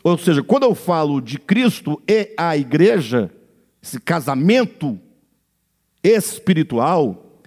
Ou 0.03 0.17
seja, 0.17 0.43
quando 0.43 0.63
eu 0.63 0.75
falo 0.75 1.21
de 1.21 1.39
Cristo 1.39 2.01
e 2.07 2.33
a 2.37 2.57
igreja, 2.57 3.31
esse 3.81 3.99
casamento 3.99 4.99
espiritual, 6.03 7.39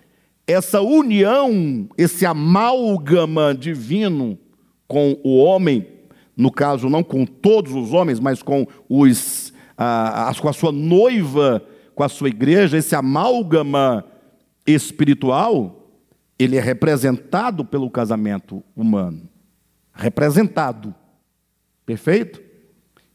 essa 0.47 0.81
união, 0.81 1.89
esse 1.99 2.25
amálgama 2.25 3.55
divino 3.55 4.39
com 4.87 5.18
o 5.25 5.38
homem, 5.38 5.87
no 6.37 6.51
caso 6.51 6.88
não 6.88 7.03
com 7.03 7.25
todos 7.25 7.72
os 7.72 7.92
homens, 7.92 8.20
mas 8.20 8.42
com 8.42 8.66
os 8.88 9.53
a, 9.77 10.31
a, 10.31 10.35
com 10.35 10.49
a 10.49 10.53
sua 10.53 10.72
noiva, 10.72 11.62
com 11.94 12.03
a 12.03 12.09
sua 12.09 12.29
igreja, 12.29 12.79
esse 12.79 12.94
amálgama 12.94 14.05
espiritual, 14.66 15.90
ele 16.38 16.57
é 16.57 16.61
representado 16.61 17.64
pelo 17.64 17.90
casamento 17.90 18.62
humano. 18.75 19.29
Representado. 19.92 20.94
Perfeito? 21.85 22.42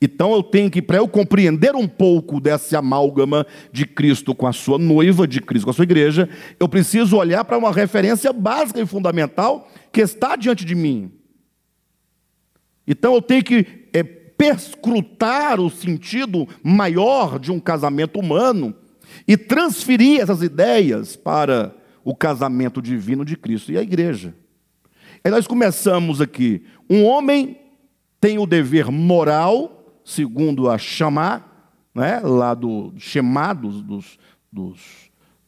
Então 0.01 0.34
eu 0.34 0.41
tenho 0.41 0.71
que, 0.71 0.81
para 0.81 0.97
eu 0.97 1.07
compreender 1.07 1.75
um 1.75 1.88
pouco 1.88 2.39
dessa 2.41 2.79
amálgama 2.79 3.45
de 3.71 3.86
Cristo 3.86 4.34
com 4.34 4.47
a 4.47 4.53
sua 4.53 4.79
noiva, 4.79 5.27
de 5.27 5.39
Cristo 5.39 5.65
com 5.65 5.69
a 5.69 5.73
sua 5.73 5.84
igreja, 5.84 6.27
eu 6.60 6.67
preciso 6.67 7.17
olhar 7.17 7.45
para 7.45 7.57
uma 7.57 7.71
referência 7.71 8.34
básica 8.34 8.81
e 8.81 8.86
fundamental 8.86 9.69
que 9.91 10.01
está 10.01 10.36
diante 10.36 10.65
de 10.65 10.73
mim. 10.73 11.12
Então 12.88 13.13
eu 13.13 13.22
tenho 13.22 13.44
que 13.44 13.88
é, 13.94 14.04
perscrutar 14.04 15.60
o 15.60 15.70
sentido 15.70 16.48
maior 16.63 17.39
de 17.39 17.52
um 17.52 17.60
casamento 17.60 18.20
humano 18.20 18.76
e 19.28 19.38
transferir 19.38 20.22
essas 20.22 20.41
ideias 20.41 21.15
para 21.15 21.76
o 22.04 22.15
casamento 22.15 22.82
divino 22.82 23.24
de 23.24 23.36
Cristo 23.38 23.72
e 23.72 23.78
a 23.78 23.82
igreja. 23.82 24.34
Aí 25.24 25.30
nós 25.30 25.46
começamos 25.46 26.20
aqui. 26.20 26.63
Um 26.89 27.06
homem 27.06 27.60
tem 28.20 28.39
o 28.39 28.48
dever 28.48 28.91
moral 28.91 30.02
segundo 30.04 30.70
a 30.70 30.78
chamar, 30.78 31.74
né, 31.94 32.20
lá 32.22 32.54
do 32.54 32.94
Shema 32.98 33.54
dos, 33.54 33.82
dos, 33.82 34.20
dos, 34.52 34.80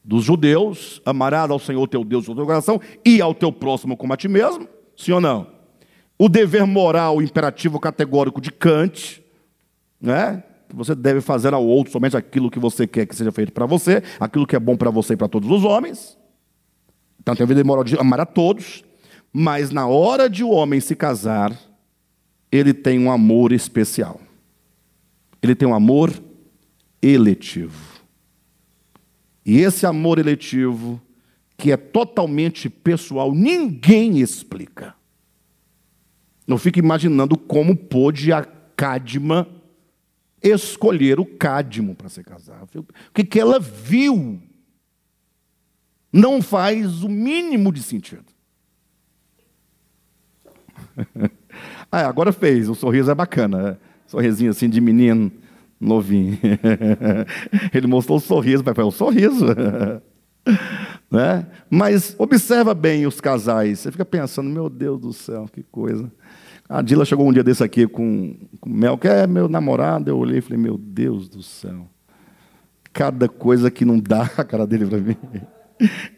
dos 0.03 0.23
judeus, 0.23 1.01
amarás 1.05 1.49
ao 1.49 1.59
Senhor 1.59 1.87
teu 1.87 2.03
Deus 2.03 2.25
com 2.27 2.35
teu 2.35 2.45
coração 2.45 2.79
e 3.03 3.21
ao 3.21 3.33
teu 3.33 3.51
próximo 3.51 3.97
como 3.97 4.13
a 4.13 4.17
ti 4.17 4.27
mesmo, 4.27 4.67
sim 4.95 5.11
ou 5.11 5.21
não? 5.21 5.52
O 6.17 6.29
dever 6.29 6.65
moral 6.65 7.21
imperativo 7.21 7.79
categórico 7.79 8.39
de 8.39 8.51
Kant, 8.51 9.23
né, 9.99 10.43
você 10.73 10.95
deve 10.95 11.21
fazer 11.21 11.53
ao 11.53 11.65
outro 11.65 11.91
somente 11.91 12.17
aquilo 12.17 12.49
que 12.49 12.59
você 12.59 12.87
quer 12.87 13.05
que 13.05 13.15
seja 13.15 13.31
feito 13.31 13.51
para 13.51 13.65
você, 13.65 14.01
aquilo 14.19 14.47
que 14.47 14.55
é 14.55 14.59
bom 14.59 14.75
para 14.75 14.89
você 14.89 15.13
e 15.13 15.17
para 15.17 15.27
todos 15.27 15.49
os 15.49 15.63
homens. 15.63 16.17
Então 17.19 17.35
tem 17.35 17.43
o 17.43 17.47
dever 17.47 17.65
moral 17.65 17.83
de 17.83 17.97
amar 17.97 18.19
a 18.19 18.25
todos, 18.25 18.83
mas 19.31 19.71
na 19.71 19.87
hora 19.87 20.29
de 20.29 20.43
o 20.43 20.49
homem 20.49 20.79
se 20.79 20.95
casar, 20.95 21.57
ele 22.51 22.73
tem 22.73 22.99
um 22.99 23.11
amor 23.11 23.51
especial. 23.51 24.19
Ele 25.41 25.55
tem 25.55 25.67
um 25.67 25.73
amor 25.73 26.13
eletivo. 27.01 28.01
E 29.45 29.59
esse 29.59 29.85
amor 29.85 30.19
eletivo, 30.19 31.01
que 31.57 31.71
é 31.71 31.77
totalmente 31.77 32.69
pessoal, 32.69 33.33
ninguém 33.33 34.19
explica. 34.19 34.95
Eu 36.47 36.57
fico 36.57 36.79
imaginando 36.79 37.37
como 37.37 37.75
pôde 37.75 38.31
a 38.33 38.43
Cadma 38.75 39.47
escolher 40.41 41.19
o 41.19 41.25
Cadmo 41.25 41.95
para 41.95 42.09
se 42.09 42.23
casar. 42.23 42.63
O 42.75 43.13
que, 43.13 43.23
que 43.23 43.39
ela 43.39 43.59
viu 43.59 44.41
não 46.11 46.41
faz 46.41 47.03
o 47.03 47.09
mínimo 47.09 47.71
de 47.71 47.81
sentido. 47.81 48.25
ah, 51.91 52.07
agora 52.07 52.31
fez, 52.31 52.69
o 52.69 52.75
sorriso 52.75 53.09
é 53.09 53.15
bacana. 53.15 53.79
Sorrisinho 54.05 54.51
assim 54.51 54.69
de 54.69 54.79
menino 54.79 55.31
novinho. 55.79 56.37
Ele 57.73 57.87
mostrou 57.87 58.17
o 58.17 58.21
sorriso, 58.21 58.63
pai, 58.63 58.73
o 58.83 58.91
sorriso. 58.91 59.45
né? 61.09 61.45
Mas 61.69 62.15
observa 62.17 62.73
bem 62.73 63.05
os 63.05 63.21
casais. 63.21 63.79
Você 63.79 63.91
fica 63.91 64.05
pensando, 64.05 64.49
meu 64.49 64.69
Deus 64.69 64.99
do 64.99 65.13
céu, 65.13 65.47
que 65.51 65.63
coisa. 65.63 66.11
A 66.67 66.81
Dila 66.81 67.05
chegou 67.05 67.27
um 67.27 67.33
dia 67.33 67.43
desse 67.43 67.63
aqui 67.63 67.87
com, 67.87 68.35
com 68.59 68.69
Mel, 68.69 68.97
que 68.97 69.07
é 69.07 69.27
meu 69.27 69.47
namorado. 69.47 70.09
Eu 70.09 70.17
olhei 70.17 70.39
e 70.39 70.41
falei, 70.41 70.57
meu 70.57 70.77
Deus 70.77 71.29
do 71.29 71.43
céu. 71.43 71.87
Cada 72.91 73.27
coisa 73.27 73.69
que 73.71 73.85
não 73.85 73.99
dá 73.99 74.29
a 74.37 74.43
cara 74.43 74.65
dele 74.65 74.85
para 74.85 74.97
mim. 74.99 75.17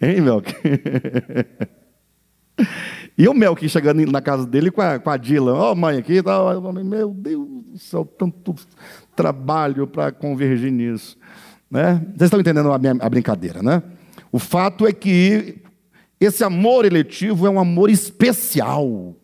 Hein, 0.02 0.22
Mel? 0.22 0.42
E 3.18 3.28
o 3.30 3.34
Melk 3.34 3.68
chegando 3.70 4.06
na 4.12 4.22
casa 4.22 4.46
dele 4.46 4.70
com 4.70 4.82
a, 4.82 5.00
com 5.00 5.10
a 5.10 5.16
Dylan, 5.16 5.54
ó 5.54 5.72
oh, 5.72 5.76
mãe 5.76 5.98
aqui, 5.98 6.22
tá, 6.22 6.38
meu 6.84 7.14
Deus 7.14 7.48
do 7.72 7.80
céu, 7.80 8.06
tanto 8.06 8.54
trabalho 9.16 9.88
para 9.88 10.12
convergir 10.12 10.72
nisso. 10.72 11.18
Né? 11.72 12.02
Vocês 12.08 12.24
estão 12.24 12.40
entendendo 12.40 12.72
a, 12.74 12.78
minha, 12.78 12.96
a 13.00 13.10
brincadeira, 13.10 13.64
né? 13.64 13.82
O 14.36 14.40
fato 14.40 14.86
é 14.86 14.92
que 14.92 15.62
Esse 16.20 16.44
amor 16.44 16.84
eletivo 16.84 17.48
é 17.48 17.50
um 17.50 17.58
amor 17.58 17.90
especial. 17.90 19.16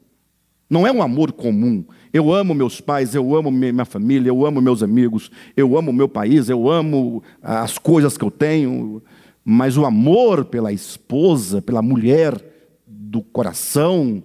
Não 0.69 0.87
é 0.87 0.91
um 0.91 1.03
amor 1.03 1.33
comum. 1.33 1.83
Eu 2.13 2.33
amo 2.33 2.53
meus 2.53 2.79
pais, 2.79 3.13
eu 3.13 3.35
amo 3.35 3.51
minha 3.51 3.83
família, 3.83 4.29
eu 4.29 4.45
amo 4.45 4.61
meus 4.61 4.81
amigos, 4.81 5.29
eu 5.57 5.77
amo 5.77 5.91
meu 5.91 6.07
país, 6.07 6.47
eu 6.49 6.69
amo 6.69 7.21
as 7.41 7.77
coisas 7.77 8.17
que 8.17 8.23
eu 8.23 8.31
tenho. 8.31 9.03
Mas 9.43 9.75
o 9.75 9.85
amor 9.85 10.45
pela 10.45 10.71
esposa, 10.71 11.61
pela 11.61 11.81
mulher 11.81 12.41
do 12.87 13.21
coração, 13.21 14.23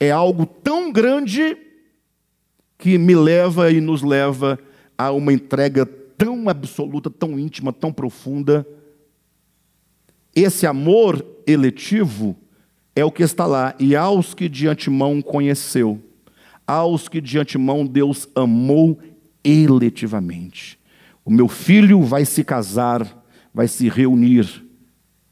é 0.00 0.10
algo 0.10 0.44
tão 0.44 0.90
grande 0.90 1.56
que 2.76 2.98
me 2.98 3.14
leva 3.14 3.70
e 3.70 3.80
nos 3.80 4.02
leva 4.02 4.58
a 4.98 5.12
uma 5.12 5.32
entrega 5.32 5.86
tão 5.86 6.48
absoluta, 6.48 7.08
tão 7.10 7.38
íntima, 7.38 7.72
tão 7.72 7.92
profunda. 7.92 8.66
Esse 10.36 10.66
amor 10.66 11.24
eletivo 11.46 12.36
é 12.94 13.02
o 13.02 13.10
que 13.10 13.22
está 13.22 13.46
lá. 13.46 13.74
E 13.78 13.96
aos 13.96 14.34
que 14.34 14.50
de 14.50 14.68
antemão 14.68 15.22
conheceu, 15.22 15.98
aos 16.66 17.08
que 17.08 17.22
de 17.22 17.38
antemão 17.38 17.86
Deus 17.86 18.28
amou 18.34 19.00
eletivamente. 19.42 20.78
O 21.24 21.30
meu 21.30 21.48
filho 21.48 22.02
vai 22.02 22.26
se 22.26 22.44
casar, 22.44 23.24
vai 23.52 23.66
se 23.66 23.88
reunir, 23.88 24.62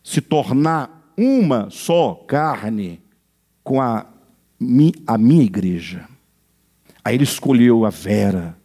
se 0.03 0.23
tornar 0.23 1.13
uma 1.17 1.69
só 1.69 2.15
carne 2.27 3.03
com 3.63 3.81
a, 3.81 4.07
a 5.07 5.19
minha 5.19 5.45
igreja. 5.45 6.09
Aí 7.05 7.17
ele 7.17 7.25
escolheu 7.25 7.85
a 7.85 7.91
Vera, 7.91 8.57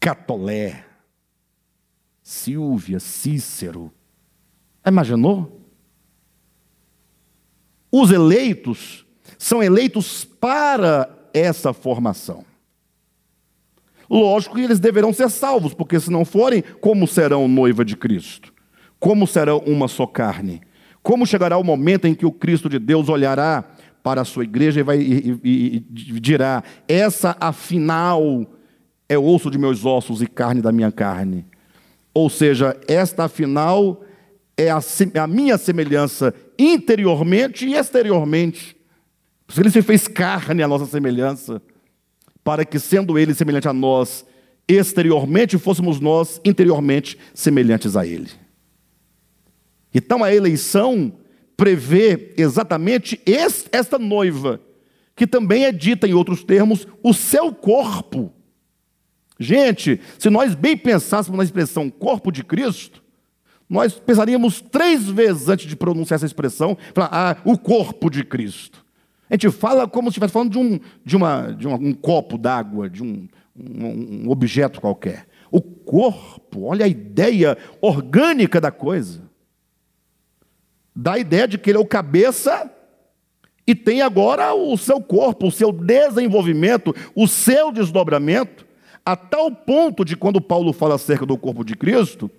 Catolé, 0.00 0.84
Silvia, 2.20 2.98
Cícero. 2.98 3.92
Imaginou? 4.86 5.60
Os 7.90 8.10
eleitos 8.10 9.04
são 9.38 9.62
eleitos 9.62 10.24
para 10.24 11.08
essa 11.34 11.72
formação. 11.72 12.44
Lógico 14.08 14.56
que 14.56 14.62
eles 14.62 14.80
deverão 14.80 15.12
ser 15.12 15.30
salvos, 15.30 15.72
porque 15.72 15.98
se 15.98 16.10
não 16.10 16.24
forem, 16.24 16.62
como 16.80 17.06
serão 17.06 17.48
noiva 17.48 17.84
de 17.84 17.96
Cristo? 17.96 18.52
Como 18.98 19.26
serão 19.26 19.58
uma 19.66 19.88
só 19.88 20.06
carne? 20.06 20.60
Como 21.02 21.26
chegará 21.26 21.56
o 21.56 21.64
momento 21.64 22.06
em 22.06 22.14
que 22.14 22.26
o 22.26 22.32
Cristo 22.32 22.68
de 22.68 22.78
Deus 22.78 23.08
olhará 23.08 23.64
para 24.02 24.20
a 24.20 24.24
sua 24.24 24.44
igreja 24.44 24.80
e, 24.80 24.82
vai, 24.82 24.98
e, 24.98 25.40
e, 25.42 25.76
e 25.76 26.20
dirá: 26.20 26.62
Essa 26.86 27.36
afinal 27.40 28.46
é 29.08 29.18
osso 29.18 29.50
de 29.50 29.58
meus 29.58 29.84
ossos 29.84 30.22
e 30.22 30.26
carne 30.26 30.60
da 30.60 30.72
minha 30.72 30.92
carne. 30.92 31.46
Ou 32.14 32.28
seja, 32.28 32.78
esta 32.86 33.24
afinal 33.24 34.02
é 34.56 34.70
a, 34.70 34.80
a 35.22 35.26
minha 35.26 35.56
semelhança 35.58 36.34
interiormente 36.58 37.66
e 37.66 37.74
exteriormente. 37.74 38.76
Ele 39.56 39.70
se 39.70 39.82
fez 39.82 40.08
carne 40.08 40.62
à 40.62 40.68
nossa 40.68 40.86
semelhança, 40.86 41.60
para 42.42 42.64
que, 42.64 42.78
sendo 42.78 43.18
ele 43.18 43.34
semelhante 43.34 43.68
a 43.68 43.72
nós, 43.72 44.24
exteriormente 44.66 45.58
fôssemos 45.58 46.00
nós 46.00 46.40
interiormente 46.44 47.18
semelhantes 47.34 47.96
a 47.96 48.06
ele. 48.06 48.30
Então 49.94 50.24
a 50.24 50.34
eleição 50.34 51.12
prevê 51.56 52.32
exatamente 52.36 53.20
esta 53.70 53.98
noiva, 53.98 54.60
que 55.14 55.26
também 55.26 55.64
é 55.64 55.72
dita 55.72 56.08
em 56.08 56.14
outros 56.14 56.42
termos, 56.42 56.86
o 57.02 57.12
seu 57.12 57.52
corpo. 57.52 58.32
Gente, 59.38 60.00
se 60.18 60.30
nós 60.30 60.54
bem 60.54 60.76
pensássemos 60.76 61.36
na 61.36 61.44
expressão 61.44 61.90
corpo 61.90 62.32
de 62.32 62.42
Cristo, 62.42 63.02
nós 63.72 63.94
pensaríamos 63.94 64.60
três 64.60 65.08
vezes 65.08 65.48
antes 65.48 65.66
de 65.66 65.74
pronunciar 65.74 66.16
essa 66.16 66.26
expressão, 66.26 66.76
falar, 66.94 67.08
ah, 67.10 67.36
o 67.42 67.56
corpo 67.56 68.10
de 68.10 68.22
Cristo. 68.22 68.84
A 69.30 69.34
gente 69.34 69.50
fala 69.50 69.88
como 69.88 70.08
se 70.08 70.10
estivesse 70.10 70.34
falando 70.34 70.50
de 70.50 70.58
um, 70.58 70.78
de 71.02 71.16
uma, 71.16 71.52
de 71.52 71.66
um 71.66 71.94
copo 71.94 72.36
d'água, 72.36 72.90
de 72.90 73.02
um, 73.02 73.26
um, 73.56 74.26
um 74.26 74.30
objeto 74.30 74.78
qualquer. 74.78 75.26
O 75.50 75.62
corpo, 75.62 76.64
olha 76.64 76.84
a 76.84 76.88
ideia 76.88 77.56
orgânica 77.80 78.60
da 78.60 78.70
coisa. 78.70 79.22
Dá 80.94 81.14
a 81.14 81.18
ideia 81.18 81.48
de 81.48 81.56
que 81.56 81.70
ele 81.70 81.78
é 81.78 81.80
o 81.80 81.86
cabeça 81.86 82.70
e 83.66 83.74
tem 83.74 84.02
agora 84.02 84.52
o 84.52 84.76
seu 84.76 85.00
corpo, 85.00 85.46
o 85.46 85.50
seu 85.50 85.72
desenvolvimento, 85.72 86.94
o 87.14 87.26
seu 87.26 87.72
desdobramento, 87.72 88.66
a 89.02 89.16
tal 89.16 89.50
ponto 89.50 90.04
de 90.04 90.14
quando 90.14 90.42
Paulo 90.42 90.74
fala 90.74 90.96
acerca 90.96 91.24
do 91.24 91.38
corpo 91.38 91.64
de 91.64 91.74
Cristo, 91.74 92.30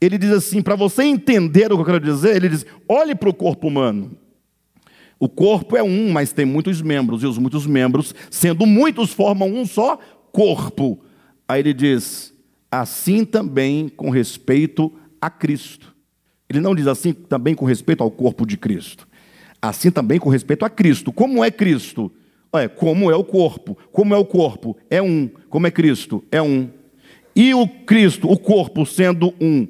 ele 0.00 0.18
diz 0.18 0.30
assim: 0.30 0.62
para 0.62 0.76
você 0.76 1.04
entender 1.04 1.72
o 1.72 1.76
que 1.76 1.82
eu 1.82 1.86
quero 1.86 2.00
dizer, 2.00 2.36
ele 2.36 2.48
diz: 2.48 2.66
olhe 2.88 3.14
para 3.14 3.28
o 3.28 3.34
corpo 3.34 3.68
humano. 3.68 4.12
O 5.18 5.28
corpo 5.28 5.76
é 5.76 5.82
um, 5.82 6.12
mas 6.12 6.32
tem 6.32 6.44
muitos 6.44 6.82
membros, 6.82 7.22
e 7.22 7.26
os 7.26 7.38
muitos 7.38 7.66
membros, 7.66 8.14
sendo 8.30 8.66
muitos, 8.66 9.12
formam 9.12 9.48
um 9.48 9.64
só 9.64 9.98
corpo. 10.30 11.00
Aí 11.48 11.60
ele 11.60 11.72
diz: 11.72 12.34
assim 12.70 13.24
também 13.24 13.88
com 13.88 14.10
respeito 14.10 14.92
a 15.20 15.30
Cristo. 15.30 15.94
Ele 16.48 16.60
não 16.60 16.74
diz 16.74 16.86
assim 16.86 17.12
também 17.12 17.54
com 17.54 17.64
respeito 17.64 18.02
ao 18.02 18.10
corpo 18.10 18.46
de 18.46 18.56
Cristo. 18.56 19.08
Assim 19.60 19.90
também 19.90 20.18
com 20.18 20.28
respeito 20.28 20.64
a 20.64 20.70
Cristo. 20.70 21.12
Como 21.12 21.42
é 21.42 21.50
Cristo? 21.50 22.12
É, 22.52 22.68
como 22.68 23.10
é 23.10 23.16
o 23.16 23.24
corpo? 23.24 23.76
Como 23.92 24.14
é 24.14 24.18
o 24.18 24.24
corpo? 24.24 24.76
É 24.88 25.02
um. 25.02 25.28
Como 25.48 25.66
é 25.66 25.70
Cristo? 25.70 26.22
É 26.30 26.40
um. 26.40 26.70
E 27.34 27.52
o 27.52 27.66
Cristo, 27.66 28.30
o 28.30 28.38
corpo 28.38 28.86
sendo 28.86 29.34
um, 29.40 29.66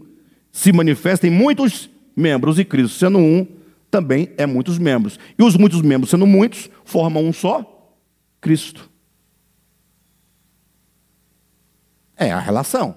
se 0.57 0.73
manifesta 0.73 1.27
em 1.27 1.31
muitos 1.31 1.91
membros, 2.17 2.59
e 2.59 2.65
Cristo 2.65 2.97
sendo 2.97 3.19
um, 3.19 3.47
também 3.91 4.33
é 4.39 4.47
muitos 4.47 4.79
membros. 4.79 5.21
E 5.39 5.43
os 5.43 5.55
muitos 5.55 5.83
membros 5.83 6.09
sendo 6.09 6.27
muitos, 6.27 6.71
formam 6.83 7.27
um 7.27 7.31
só 7.31 7.95
Cristo. 8.41 8.91
É 12.17 12.33
a 12.33 12.41
relação. 12.41 12.97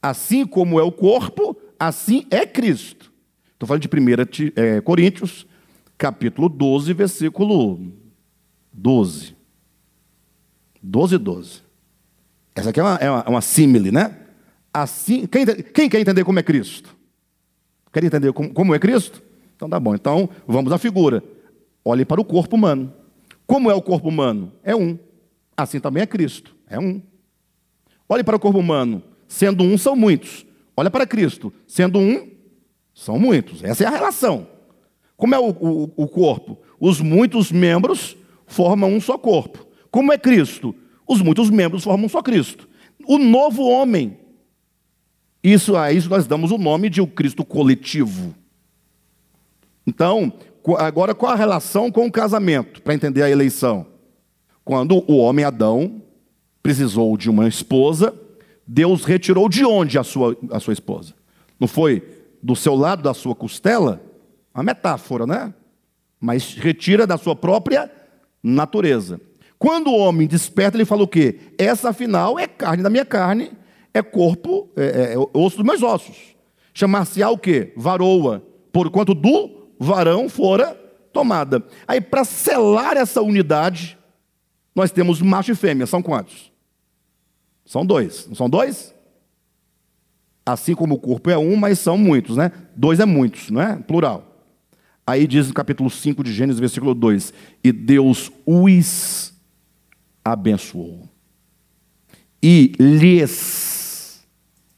Assim 0.00 0.46
como 0.46 0.78
é 0.78 0.82
o 0.84 0.92
corpo, 0.92 1.60
assim 1.76 2.24
é 2.30 2.46
Cristo. 2.46 3.12
Estou 3.54 3.66
falando 3.66 3.82
de 3.82 3.88
1 3.88 4.52
é, 4.54 4.80
Coríntios, 4.80 5.44
capítulo 5.98 6.48
12, 6.48 6.92
versículo 6.92 7.80
12. 8.72 9.36
12, 10.80 11.18
12. 11.18 11.62
Essa 12.54 12.70
aqui 12.70 12.78
é 12.78 12.82
uma, 12.84 12.94
é 12.94 13.10
uma, 13.10 13.24
é 13.26 13.28
uma 13.28 13.40
símile, 13.40 13.90
né? 13.90 14.20
Assim, 14.74 15.24
quem, 15.26 15.46
quem, 15.46 15.88
quer 15.88 16.00
entender 16.00 16.24
como 16.24 16.40
é 16.40 16.42
Cristo? 16.42 16.96
Quer 17.92 18.02
entender 18.02 18.32
como, 18.32 18.52
como 18.52 18.74
é 18.74 18.78
Cristo? 18.80 19.22
Então 19.54 19.68
tá 19.68 19.78
bom. 19.78 19.94
Então 19.94 20.28
vamos 20.48 20.72
à 20.72 20.78
figura. 20.78 21.22
Olhe 21.84 22.04
para 22.04 22.20
o 22.20 22.24
corpo 22.24 22.56
humano. 22.56 22.92
Como 23.46 23.70
é 23.70 23.74
o 23.74 23.80
corpo 23.80 24.08
humano? 24.08 24.52
É 24.64 24.74
um. 24.74 24.98
Assim 25.56 25.78
também 25.78 26.02
é 26.02 26.06
Cristo. 26.06 26.56
É 26.68 26.76
um. 26.76 27.00
Olhe 28.08 28.24
para 28.24 28.34
o 28.34 28.40
corpo 28.40 28.58
humano. 28.58 29.00
Sendo 29.28 29.62
um, 29.62 29.78
são 29.78 29.94
muitos. 29.94 30.44
Olha 30.76 30.90
para 30.90 31.06
Cristo. 31.06 31.52
Sendo 31.68 32.00
um, 32.00 32.28
são 32.92 33.16
muitos. 33.16 33.62
Essa 33.62 33.84
é 33.84 33.86
a 33.86 33.90
relação. 33.90 34.48
Como 35.16 35.36
é 35.36 35.38
o, 35.38 35.50
o, 35.50 35.92
o 35.96 36.08
corpo? 36.08 36.58
Os 36.80 37.00
muitos 37.00 37.52
membros 37.52 38.16
formam 38.44 38.92
um 38.92 39.00
só 39.00 39.16
corpo. 39.16 39.64
Como 39.88 40.12
é 40.12 40.18
Cristo? 40.18 40.74
Os 41.06 41.22
muitos 41.22 41.48
membros 41.48 41.84
formam 41.84 42.06
um 42.06 42.08
só 42.08 42.20
Cristo. 42.20 42.68
O 43.06 43.18
novo 43.18 43.62
homem. 43.62 44.23
Isso 45.44 45.76
a 45.76 45.92
isso 45.92 46.08
nós 46.08 46.26
damos 46.26 46.50
o 46.50 46.56
nome 46.56 46.88
de 46.88 47.02
o 47.02 47.06
Cristo 47.06 47.44
coletivo. 47.44 48.34
Então, 49.86 50.32
agora 50.78 51.14
qual 51.14 51.32
a 51.32 51.36
relação 51.36 51.92
com 51.92 52.06
o 52.06 52.10
casamento, 52.10 52.80
para 52.80 52.94
entender 52.94 53.22
a 53.22 53.28
eleição? 53.28 53.86
Quando 54.64 55.04
o 55.06 55.18
homem 55.18 55.44
Adão 55.44 56.00
precisou 56.62 57.14
de 57.18 57.28
uma 57.28 57.46
esposa, 57.46 58.14
Deus 58.66 59.04
retirou 59.04 59.46
de 59.46 59.66
onde 59.66 59.98
a 59.98 60.02
sua, 60.02 60.34
a 60.50 60.58
sua 60.58 60.72
esposa? 60.72 61.12
Não 61.60 61.68
foi 61.68 62.02
do 62.42 62.56
seu 62.56 62.74
lado 62.74 63.02
da 63.02 63.12
sua 63.12 63.34
costela? 63.34 64.00
Uma 64.54 64.64
metáfora, 64.64 65.26
né? 65.26 65.52
Mas 66.18 66.54
retira 66.54 67.06
da 67.06 67.18
sua 67.18 67.36
própria 67.36 67.92
natureza. 68.42 69.20
Quando 69.58 69.88
o 69.88 69.98
homem 69.98 70.26
desperta, 70.26 70.78
ele 70.78 70.86
fala 70.86 71.02
o 71.02 71.08
quê? 71.08 71.38
Essa 71.58 71.90
afinal 71.90 72.38
é 72.38 72.46
carne 72.46 72.82
da 72.82 72.88
minha 72.88 73.04
carne, 73.04 73.52
é 73.94 74.02
corpo, 74.02 74.68
é, 74.76 74.84
é, 74.84 75.14
é 75.14 75.18
osso 75.32 75.56
dos 75.56 75.64
meus 75.64 75.82
ossos. 75.82 76.34
Chamar-se-á 76.74 77.30
o 77.30 77.38
quê? 77.38 77.72
Varoa, 77.76 78.44
porquanto 78.72 79.14
do 79.14 79.70
varão 79.78 80.28
fora 80.28 80.74
tomada. 81.12 81.64
Aí, 81.86 82.00
para 82.00 82.24
selar 82.24 82.96
essa 82.96 83.22
unidade, 83.22 83.96
nós 84.74 84.90
temos 84.90 85.22
macho 85.22 85.52
e 85.52 85.54
fêmea. 85.54 85.86
São 85.86 86.02
quantos? 86.02 86.52
São 87.64 87.86
dois. 87.86 88.26
Não 88.26 88.34
são 88.34 88.50
dois? 88.50 88.92
Assim 90.44 90.74
como 90.74 90.96
o 90.96 90.98
corpo 90.98 91.30
é 91.30 91.38
um, 91.38 91.56
mas 91.56 91.78
são 91.78 91.96
muitos, 91.96 92.36
né? 92.36 92.50
Dois 92.76 93.00
é 93.00 93.06
muitos, 93.06 93.50
não 93.50 93.62
é? 93.62 93.76
Plural. 93.76 94.34
Aí 95.06 95.26
diz 95.26 95.48
no 95.48 95.54
capítulo 95.54 95.88
5 95.88 96.24
de 96.24 96.32
Gênesis, 96.32 96.60
versículo 96.60 96.94
2: 96.94 97.32
E 97.62 97.72
Deus 97.72 98.30
os 98.44 99.32
abençoou. 100.24 101.08
E 102.42 102.72
lhes, 102.78 103.83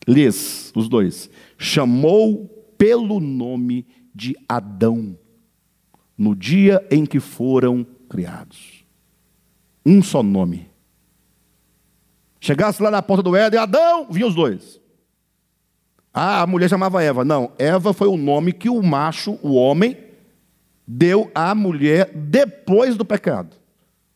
lhes, 0.07 0.73
os 0.75 0.89
dois, 0.89 1.29
chamou 1.59 2.47
pelo 2.79 3.21
nome 3.21 3.87
de 4.15 4.37
Adão, 4.49 5.19
no 6.17 6.35
dia 6.35 6.87
em 6.91 7.05
que 7.05 7.21
foram 7.21 7.87
criados. 8.09 8.85
Um 9.85 10.03
só 10.03 10.23
nome. 10.23 10.69
Chegasse 12.41 12.83
lá 12.83 12.91
na 12.91 13.03
porta 13.03 13.23
do 13.23 13.35
Éden, 13.35 13.59
Adão, 13.59 14.07
vinham 14.11 14.29
os 14.29 14.35
dois. 14.35 14.81
Ah, 16.13 16.43
a 16.43 16.47
mulher 16.47 16.71
chamava 16.71 17.03
Eva. 17.03 17.25
Não, 17.25 17.53
Eva 17.59 17.93
foi 17.93 18.09
o 18.09 18.17
nome 18.17 18.53
que 18.53 18.71
o 18.71 18.83
macho, 18.83 19.39
o 19.43 19.55
homem, 19.55 19.97
deu 20.87 21.31
à 21.35 21.55
mulher 21.55 22.11
depois 22.15 22.97
do 22.97 23.05
pecado. 23.05 23.57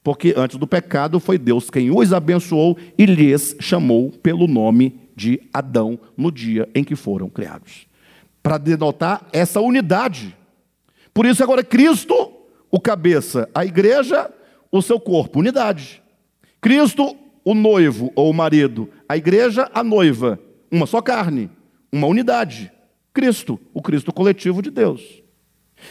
Porque 0.03 0.33
antes 0.37 0.57
do 0.57 0.67
pecado 0.67 1.21
foi 1.21 1.37
Deus 1.37 1.69
quem 1.69 1.91
os 1.91 2.13
abençoou 2.13 2.79
e 2.97 3.05
lhes 3.05 3.55
chamou 3.61 4.11
pelo 4.11 4.47
nome 4.47 4.99
de 5.21 5.43
Adão 5.53 6.01
no 6.17 6.33
dia 6.33 6.67
em 6.75 6.83
que 6.83 6.97
foram 6.97 7.29
criados. 7.29 7.87
Para 8.43 8.57
denotar 8.57 9.29
essa 9.35 9.61
unidade. 9.61 10.35
Por 11.13 11.27
isso, 11.27 11.43
agora, 11.43 11.63
Cristo, 11.63 12.33
o 12.71 12.81
cabeça, 12.81 13.47
a 13.55 13.63
igreja, 13.63 14.33
o 14.73 14.81
seu 14.81 14.99
corpo, 14.99 15.41
unidade. 15.41 16.03
Cristo, 16.59 17.15
o 17.45 17.55
noivo 17.55 18.11
ou 18.17 18.31
o 18.31 18.35
marido, 18.35 18.89
a 19.07 19.15
igreja, 19.15 19.71
a 19.75 19.85
noiva, 19.85 20.41
uma 20.71 20.87
só 20.87 21.03
carne, 21.03 21.51
uma 21.93 22.07
unidade. 22.07 22.73
Cristo, 23.13 23.61
o 23.75 23.83
Cristo 23.83 24.15
coletivo 24.15 24.63
de 24.63 24.71
Deus. 24.71 25.23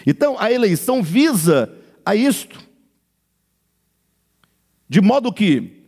Então, 0.08 0.40
a 0.40 0.52
eleição 0.52 1.04
visa 1.04 1.72
a 2.04 2.16
isto. 2.16 2.60
De 4.88 5.02
modo 5.02 5.32
que, 5.32 5.84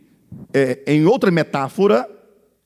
é, 0.54 0.80
em 0.86 1.06
outra 1.06 1.28
metáfora, 1.32 2.08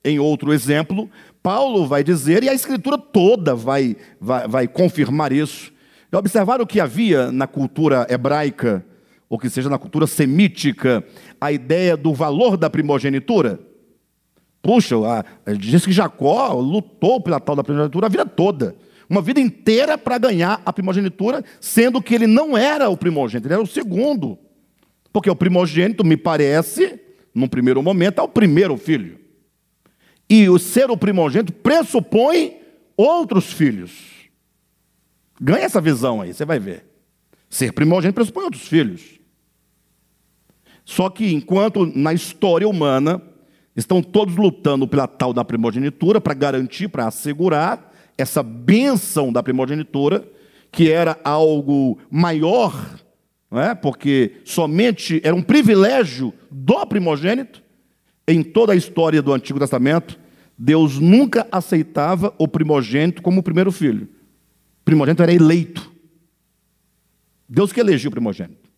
em 0.07 0.19
outro 0.19 0.53
exemplo, 0.53 1.09
Paulo 1.43 1.85
vai 1.85 2.03
dizer, 2.03 2.43
e 2.43 2.49
a 2.49 2.53
Escritura 2.53 2.97
toda 2.97 3.55
vai, 3.55 3.95
vai, 4.19 4.47
vai 4.47 4.67
confirmar 4.67 5.31
isso. 5.31 5.71
Observaram 6.11 6.65
que 6.65 6.79
havia 6.79 7.31
na 7.31 7.47
cultura 7.47 8.07
hebraica, 8.09 8.85
ou 9.29 9.37
que 9.37 9.49
seja 9.49 9.69
na 9.69 9.77
cultura 9.77 10.07
semítica, 10.07 11.03
a 11.39 11.51
ideia 11.51 11.97
do 11.97 12.13
valor 12.13 12.55
da 12.55 12.69
primogenitura? 12.69 13.59
Puxa, 14.61 14.95
diz 15.59 15.85
que 15.85 15.91
Jacó 15.91 16.53
lutou 16.53 17.21
pela 17.21 17.39
tal 17.39 17.55
da 17.55 17.63
primogenitura 17.63 18.07
a 18.07 18.09
vida 18.09 18.25
toda. 18.25 18.75
Uma 19.09 19.21
vida 19.21 19.39
inteira 19.39 19.97
para 19.97 20.17
ganhar 20.17 20.61
a 20.65 20.73
primogenitura, 20.73 21.43
sendo 21.61 22.01
que 22.01 22.13
ele 22.13 22.27
não 22.27 22.57
era 22.57 22.89
o 22.89 22.97
primogênito, 22.97 23.47
ele 23.47 23.53
era 23.53 23.63
o 23.63 23.67
segundo. 23.67 24.37
Porque 25.13 25.29
o 25.29 25.35
primogênito, 25.35 26.05
me 26.05 26.17
parece, 26.17 26.99
num 27.33 27.47
primeiro 27.47 27.81
momento, 27.81 28.19
é 28.19 28.23
o 28.23 28.27
primeiro 28.27 28.75
filho. 28.77 29.17
E 30.29 30.49
o 30.49 30.59
ser 30.59 30.89
o 30.89 30.97
primogênito 30.97 31.53
pressupõe 31.53 32.57
outros 32.95 33.51
filhos. 33.51 33.91
Ganha 35.39 35.65
essa 35.65 35.79
visão 35.79 36.21
aí, 36.21 36.33
você 36.33 36.45
vai 36.45 36.59
ver. 36.59 36.85
Ser 37.49 37.71
primogênito 37.71 38.15
pressupõe 38.15 38.43
outros 38.45 38.67
filhos. 38.67 39.19
Só 40.83 41.09
que 41.09 41.33
enquanto 41.33 41.85
na 41.85 42.13
história 42.13 42.67
humana 42.67 43.21
estão 43.75 44.01
todos 44.01 44.35
lutando 44.35 44.87
pela 44.87 45.07
tal 45.07 45.33
da 45.33 45.45
primogenitura 45.45 46.19
para 46.19 46.33
garantir, 46.33 46.87
para 46.87 47.07
assegurar 47.07 47.93
essa 48.17 48.41
bênção 48.41 49.31
da 49.31 49.43
primogenitura, 49.43 50.27
que 50.71 50.91
era 50.91 51.19
algo 51.23 51.99
maior 52.09 52.73
não 53.49 53.61
é? 53.61 53.73
porque 53.73 54.33
somente 54.43 55.21
era 55.23 55.35
um 55.35 55.41
privilégio 55.41 56.33
do 56.51 56.85
primogênito. 56.85 57.63
Em 58.27 58.43
toda 58.43 58.73
a 58.73 58.75
história 58.75 59.21
do 59.21 59.33
Antigo 59.33 59.57
Testamento, 59.57 60.19
Deus 60.57 60.99
nunca 60.99 61.47
aceitava 61.51 62.33
o 62.37 62.47
primogênito 62.47 63.21
como 63.21 63.39
o 63.39 63.43
primeiro 63.43 63.71
filho. 63.71 64.09
O 64.81 64.85
primogênito 64.85 65.23
era 65.23 65.33
eleito. 65.33 65.91
Deus 67.47 67.71
que 67.71 67.79
elegiu 67.79 68.09
o 68.09 68.11
primogênito. 68.11 68.69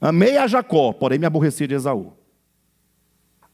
Amei 0.00 0.36
a 0.36 0.46
Jacó, 0.46 0.92
porém 0.92 1.18
me 1.18 1.26
aborreci 1.26 1.66
de 1.66 1.74
Esaú. 1.74 2.12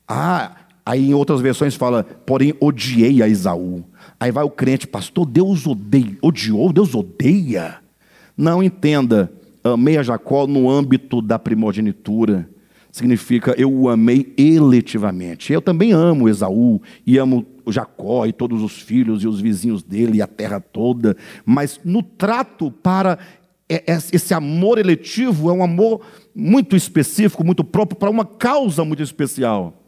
Ah, 0.06 0.66
aí 0.84 1.08
em 1.08 1.14
outras 1.14 1.40
versões 1.40 1.74
fala, 1.76 2.02
porém 2.02 2.52
odiei 2.60 3.22
a 3.22 3.28
Esaú. 3.28 3.84
Aí 4.18 4.30
vai 4.30 4.44
o 4.44 4.50
crente, 4.50 4.86
pastor, 4.86 5.24
Deus 5.24 5.66
odeia, 5.66 6.18
odiou, 6.20 6.72
Deus 6.72 6.94
odeia. 6.94 7.78
Não 8.36 8.62
entenda, 8.62 9.32
amei 9.62 9.96
a 9.96 10.02
Jacó 10.02 10.46
no 10.46 10.68
âmbito 10.68 11.22
da 11.22 11.38
primogenitura. 11.38 12.50
Significa 12.90 13.54
eu 13.56 13.72
o 13.72 13.88
amei 13.88 14.34
eletivamente. 14.36 15.52
Eu 15.52 15.62
também 15.62 15.92
amo 15.92 16.28
Esaú 16.28 16.80
e 17.06 17.18
amo 17.18 17.46
Jacó 17.68 18.26
e 18.26 18.32
todos 18.32 18.62
os 18.62 18.80
filhos 18.80 19.22
e 19.22 19.28
os 19.28 19.40
vizinhos 19.40 19.82
dele 19.82 20.18
e 20.18 20.22
a 20.22 20.26
terra 20.26 20.60
toda, 20.60 21.16
mas 21.44 21.80
no 21.84 22.02
trato 22.02 22.70
para 22.70 23.18
esse 24.12 24.34
amor 24.34 24.78
eletivo 24.78 25.48
é 25.48 25.52
um 25.52 25.62
amor 25.62 26.00
muito 26.34 26.74
específico, 26.74 27.44
muito 27.44 27.62
próprio 27.62 27.96
para 27.96 28.10
uma 28.10 28.24
causa 28.24 28.84
muito 28.84 29.02
especial. 29.02 29.84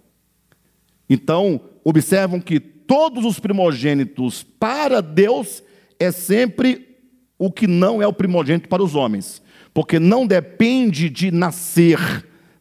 Então, 1.10 1.60
observam 1.82 2.40
que 2.40 2.60
todos 2.60 3.24
os 3.24 3.40
primogênitos 3.40 4.44
para 4.44 5.00
Deus 5.00 5.64
é 5.98 6.12
sempre 6.12 6.96
o 7.36 7.50
que 7.50 7.66
não 7.66 8.00
é 8.00 8.06
o 8.06 8.12
primogênito 8.12 8.68
para 8.68 8.84
os 8.84 8.94
homens 8.94 9.42
porque 9.74 9.98
não 9.98 10.26
depende 10.26 11.08
de 11.08 11.30
nascer, 11.30 11.98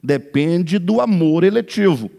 depende 0.04 0.80
do 0.80 1.02
amor 1.02 1.44
eletivo. 1.44 2.10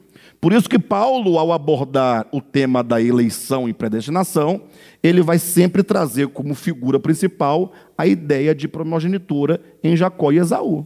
Por 0.41 0.53
isso 0.53 0.69
que 0.69 0.79
Paulo, 0.79 1.39
ao 1.39 1.53
abordar 1.53 2.27
o 2.33 2.41
tema 2.41 2.83
da 2.83 3.01
eleição 3.01 3.69
e 3.69 3.73
predestinação, 3.73 4.65
ele 5.01 5.23
vai 5.23 5.39
sempre 5.39 5.85
trazer 5.85 6.29
como 6.29 6.55
figura 6.55 6.99
principal 6.99 7.73
a 7.97 8.09
ideia 8.09 8.53
de 8.53 8.67
primogenitura 8.67 9.61
em 9.85 9.97
Jacó 9.97 10.33
e 10.33 10.39
Esaú. 10.39 10.85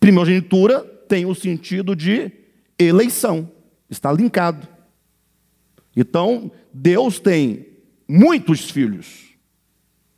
Primogenitura 0.00 0.80
tem 1.08 1.26
o 1.26 1.34
sentido 1.34 1.94
de 1.94 2.32
eleição, 2.76 3.50
está 3.88 4.12
linkado. 4.12 4.66
Então, 5.96 6.50
Deus 6.72 7.20
tem 7.20 7.66
muitos 8.08 8.68
filhos. 8.68 9.26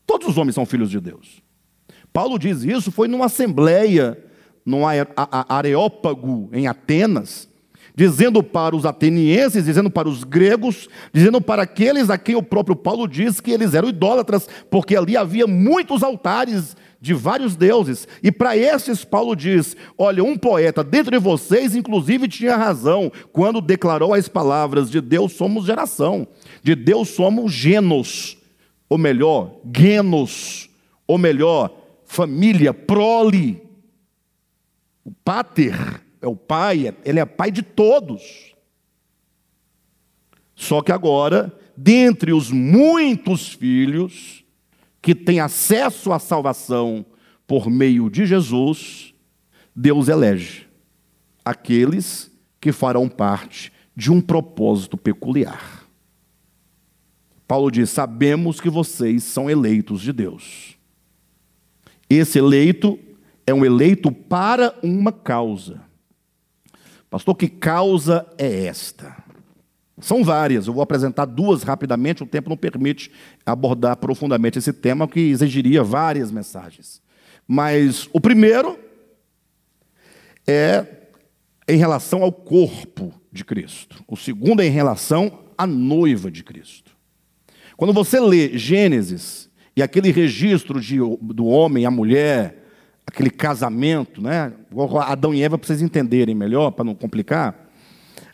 Todos 0.06 0.26
os 0.26 0.38
homens 0.38 0.54
são 0.54 0.64
filhos 0.64 0.90
de 0.90 1.00
Deus. 1.00 1.42
Paulo 2.18 2.36
diz 2.36 2.64
isso, 2.64 2.90
foi 2.90 3.06
numa 3.06 3.26
assembleia, 3.26 4.18
num 4.66 4.82
areópago 5.48 6.50
em 6.52 6.66
Atenas, 6.66 7.48
dizendo 7.94 8.42
para 8.42 8.74
os 8.74 8.84
atenienses, 8.84 9.64
dizendo 9.64 9.88
para 9.88 10.08
os 10.08 10.24
gregos, 10.24 10.88
dizendo 11.12 11.40
para 11.40 11.62
aqueles 11.62 12.10
a 12.10 12.18
quem 12.18 12.34
o 12.34 12.42
próprio 12.42 12.74
Paulo 12.74 13.06
diz 13.06 13.38
que 13.38 13.52
eles 13.52 13.72
eram 13.72 13.88
idólatras, 13.88 14.48
porque 14.68 14.96
ali 14.96 15.16
havia 15.16 15.46
muitos 15.46 16.02
altares 16.02 16.76
de 17.00 17.14
vários 17.14 17.54
deuses. 17.54 18.08
E 18.20 18.32
para 18.32 18.56
esses, 18.56 19.04
Paulo 19.04 19.36
diz: 19.36 19.76
Olha, 19.96 20.24
um 20.24 20.36
poeta 20.36 20.82
dentro 20.82 21.12
de 21.12 21.18
vocês, 21.18 21.76
inclusive, 21.76 22.26
tinha 22.26 22.56
razão 22.56 23.12
quando 23.32 23.60
declarou 23.60 24.12
as 24.12 24.26
palavras: 24.26 24.90
De 24.90 25.00
Deus 25.00 25.34
somos 25.34 25.66
geração, 25.66 26.26
de 26.64 26.74
Deus 26.74 27.10
somos 27.10 27.52
genos 27.52 28.36
ou 28.88 28.98
melhor, 28.98 29.60
genos, 29.72 30.68
ou 31.06 31.16
melhor, 31.16 31.78
família, 32.08 32.72
prole. 32.74 33.62
O 35.04 35.12
pater 35.12 36.02
é 36.20 36.26
o 36.26 36.34
pai, 36.34 36.94
ele 37.04 37.20
é 37.20 37.24
pai 37.24 37.52
de 37.52 37.62
todos. 37.62 38.54
Só 40.56 40.82
que 40.82 40.90
agora, 40.90 41.56
dentre 41.76 42.32
os 42.32 42.50
muitos 42.50 43.52
filhos 43.52 44.44
que 45.00 45.14
têm 45.14 45.38
acesso 45.38 46.12
à 46.12 46.18
salvação 46.18 47.06
por 47.46 47.70
meio 47.70 48.10
de 48.10 48.26
Jesus, 48.26 49.14
Deus 49.76 50.08
elege 50.08 50.66
aqueles 51.44 52.30
que 52.60 52.72
farão 52.72 53.08
parte 53.08 53.72
de 53.94 54.10
um 54.10 54.20
propósito 54.20 54.96
peculiar. 54.96 55.86
Paulo 57.46 57.70
diz: 57.70 57.90
Sabemos 57.90 58.60
que 58.60 58.68
vocês 58.68 59.22
são 59.24 59.48
eleitos 59.48 60.00
de 60.00 60.12
Deus. 60.12 60.77
Esse 62.08 62.38
eleito 62.38 62.98
é 63.46 63.52
um 63.52 63.64
eleito 63.64 64.10
para 64.10 64.74
uma 64.82 65.12
causa. 65.12 65.80
Pastor, 67.10 67.34
que 67.34 67.48
causa 67.48 68.26
é 68.36 68.66
esta? 68.66 69.16
São 70.00 70.22
várias, 70.22 70.66
eu 70.66 70.72
vou 70.72 70.82
apresentar 70.82 71.24
duas 71.24 71.62
rapidamente, 71.62 72.22
o 72.22 72.26
tempo 72.26 72.48
não 72.48 72.56
permite 72.56 73.10
abordar 73.44 73.96
profundamente 73.96 74.58
esse 74.58 74.72
tema, 74.72 75.08
que 75.08 75.18
exigiria 75.18 75.82
várias 75.82 76.30
mensagens. 76.30 77.02
Mas 77.46 78.08
o 78.12 78.20
primeiro 78.20 78.78
é 80.46 80.86
em 81.66 81.76
relação 81.76 82.22
ao 82.22 82.32
corpo 82.32 83.12
de 83.32 83.44
Cristo, 83.44 84.02
o 84.06 84.16
segundo 84.16 84.60
é 84.60 84.66
em 84.66 84.70
relação 84.70 85.46
à 85.56 85.66
noiva 85.66 86.30
de 86.30 86.44
Cristo. 86.44 86.96
Quando 87.76 87.92
você 87.92 88.20
lê 88.20 88.56
Gênesis 88.56 89.47
e 89.78 89.82
aquele 89.82 90.10
registro 90.10 90.80
de, 90.80 90.96
do 90.98 91.46
homem 91.46 91.86
a 91.86 91.90
mulher, 91.90 92.64
aquele 93.06 93.30
casamento, 93.30 94.20
né? 94.20 94.52
Adão 95.06 95.32
e 95.32 95.40
Eva, 95.40 95.56
para 95.56 95.68
vocês 95.68 95.80
entenderem 95.80 96.34
melhor, 96.34 96.72
para 96.72 96.84
não 96.84 96.96
complicar. 96.96 97.70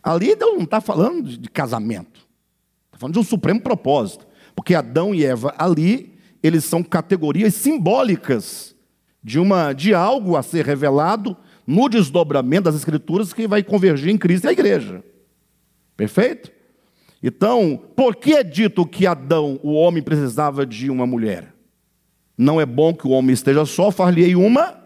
Ali 0.02 0.34
Deus 0.34 0.54
não 0.54 0.64
está 0.64 0.80
falando 0.80 1.36
de 1.36 1.50
casamento, 1.50 2.26
está 2.86 2.98
falando 2.98 3.12
de 3.12 3.18
um 3.18 3.22
supremo 3.22 3.60
propósito. 3.60 4.26
Porque 4.56 4.74
Adão 4.74 5.14
e 5.14 5.22
Eva 5.22 5.54
ali, 5.58 6.14
eles 6.42 6.64
são 6.64 6.82
categorias 6.82 7.52
simbólicas 7.52 8.74
de 9.22 9.38
uma 9.38 9.74
de 9.74 9.92
algo 9.92 10.38
a 10.38 10.42
ser 10.42 10.64
revelado 10.64 11.36
no 11.66 11.90
desdobramento 11.90 12.62
das 12.62 12.74
escrituras 12.74 13.34
que 13.34 13.46
vai 13.46 13.62
convergir 13.62 14.08
em 14.08 14.16
Cristo 14.16 14.44
e 14.44 14.48
a 14.48 14.52
igreja. 14.52 15.04
Perfeito? 15.94 16.50
Então, 17.26 17.80
por 17.96 18.14
que 18.14 18.34
é 18.34 18.44
dito 18.44 18.84
que 18.84 19.06
Adão, 19.06 19.58
o 19.62 19.72
homem, 19.72 20.02
precisava 20.02 20.66
de 20.66 20.90
uma 20.90 21.06
mulher? 21.06 21.54
Não 22.36 22.60
é 22.60 22.66
bom 22.66 22.92
que 22.92 23.06
o 23.06 23.12
homem 23.12 23.32
esteja 23.32 23.64
só, 23.64 23.90
far-lhe 23.90 24.36
uma 24.36 24.78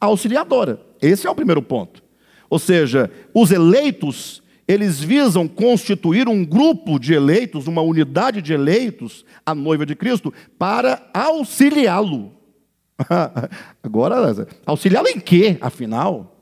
auxiliadora. 0.00 0.80
Esse 1.02 1.26
é 1.26 1.30
o 1.30 1.34
primeiro 1.34 1.60
ponto. 1.60 2.02
Ou 2.48 2.58
seja, 2.58 3.10
os 3.34 3.50
eleitos, 3.50 4.42
eles 4.66 4.98
visam 4.98 5.46
constituir 5.46 6.30
um 6.30 6.42
grupo 6.42 6.98
de 6.98 7.12
eleitos, 7.12 7.66
uma 7.66 7.82
unidade 7.82 8.40
de 8.40 8.54
eleitos, 8.54 9.22
a 9.44 9.54
noiva 9.54 9.84
de 9.84 9.94
Cristo, 9.94 10.32
para 10.58 11.10
auxiliá-lo. 11.12 12.32
Agora, 13.82 14.48
auxiliá-lo 14.64 15.08
em 15.08 15.20
quê, 15.20 15.58
afinal? 15.60 16.40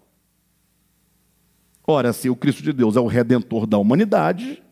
Ora, 1.85 2.13
se 2.13 2.31
o 2.31 2.37
Cristo 2.37 2.63
de 2.63 2.73
Deus 2.73 2.95
é 2.95 3.01
o 3.01 3.09
redentor 3.09 3.67
da 3.67 3.79
humanidade, 3.79 4.63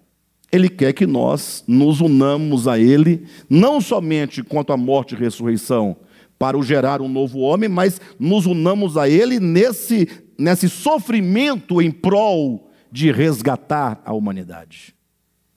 ele 0.52 0.68
quer 0.68 0.92
que 0.92 1.06
nós 1.06 1.62
nos 1.66 2.00
unamos 2.00 2.66
a 2.66 2.78
Ele, 2.78 3.24
não 3.48 3.80
somente 3.80 4.42
quanto 4.42 4.72
à 4.72 4.76
morte 4.76 5.14
e 5.14 5.18
ressurreição, 5.18 5.96
para 6.38 6.58
o 6.58 6.62
gerar 6.62 7.00
um 7.00 7.08
novo 7.08 7.40
homem, 7.40 7.68
mas 7.68 8.00
nos 8.18 8.46
unamos 8.46 8.96
a 8.96 9.08
Ele 9.08 9.38
nesse, 9.38 10.08
nesse 10.36 10.68
sofrimento 10.68 11.80
em 11.80 11.90
prol 11.90 12.68
de 12.90 13.12
resgatar 13.12 14.00
a 14.04 14.12
humanidade. 14.12 14.94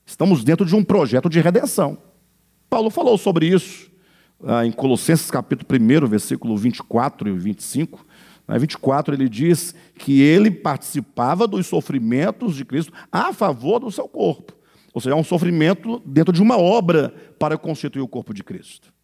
Estamos 0.06 0.44
dentro 0.44 0.64
de 0.64 0.76
um 0.76 0.84
projeto 0.84 1.28
de 1.28 1.40
redenção. 1.40 1.98
Paulo 2.70 2.90
falou 2.90 3.18
sobre 3.18 3.48
isso 3.48 3.90
ah, 4.44 4.64
em 4.64 4.70
Colossenses 4.70 5.30
capítulo 5.30 5.66
1, 6.04 6.06
versículo 6.06 6.56
24 6.56 7.28
e 7.28 7.32
25. 7.32 8.06
Na 8.46 8.58
24 8.58 9.14
ele 9.14 9.28
diz 9.28 9.74
que 9.98 10.20
ele 10.20 10.50
participava 10.50 11.48
dos 11.48 11.66
sofrimentos 11.66 12.54
de 12.54 12.64
Cristo 12.64 12.92
a 13.10 13.32
favor 13.32 13.80
do 13.80 13.90
seu 13.90 14.06
corpo 14.06 14.54
ou 14.94 15.00
seja, 15.00 15.16
é 15.16 15.18
um 15.18 15.24
sofrimento 15.24 16.00
dentro 16.06 16.32
de 16.32 16.40
uma 16.40 16.56
obra 16.56 17.12
para 17.36 17.58
constituir 17.58 18.00
o 18.00 18.06
corpo 18.06 18.32
de 18.32 18.44
Cristo. 18.44 18.94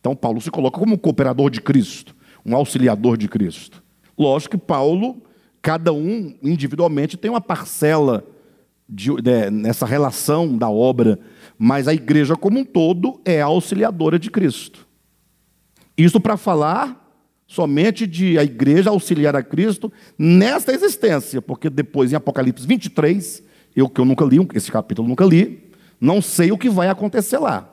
Então, 0.00 0.16
Paulo 0.16 0.40
se 0.40 0.50
coloca 0.50 0.80
como 0.80 0.94
um 0.94 0.98
cooperador 0.98 1.48
de 1.48 1.60
Cristo, 1.60 2.16
um 2.44 2.56
auxiliador 2.56 3.16
de 3.16 3.28
Cristo. 3.28 3.80
Lógico 4.18 4.58
que 4.58 4.66
Paulo, 4.66 5.22
cada 5.62 5.92
um 5.92 6.34
individualmente, 6.42 7.16
tem 7.16 7.30
uma 7.30 7.40
parcela 7.40 8.26
de, 8.88 9.14
de, 9.22 9.50
nessa 9.50 9.86
relação 9.86 10.58
da 10.58 10.68
obra, 10.68 11.16
mas 11.56 11.86
a 11.86 11.94
igreja 11.94 12.34
como 12.34 12.58
um 12.58 12.64
todo 12.64 13.20
é 13.24 13.40
auxiliadora 13.40 14.18
de 14.18 14.30
Cristo. 14.30 14.84
Isso 15.96 16.20
para 16.20 16.36
falar 16.36 16.98
somente 17.46 18.04
de 18.04 18.36
a 18.36 18.42
igreja 18.42 18.90
auxiliar 18.90 19.36
a 19.36 19.42
Cristo 19.44 19.92
nesta 20.18 20.72
existência, 20.72 21.40
porque 21.40 21.70
depois 21.70 22.12
em 22.12 22.16
Apocalipse 22.16 22.66
23 22.66 23.49
eu 23.74 23.88
que 23.88 24.00
eu 24.00 24.04
nunca 24.04 24.24
li, 24.24 24.38
esse 24.54 24.70
capítulo 24.70 25.08
nunca 25.08 25.24
li, 25.24 25.70
não 26.00 26.22
sei 26.22 26.50
o 26.50 26.58
que 26.58 26.68
vai 26.68 26.88
acontecer 26.88 27.38
lá. 27.38 27.68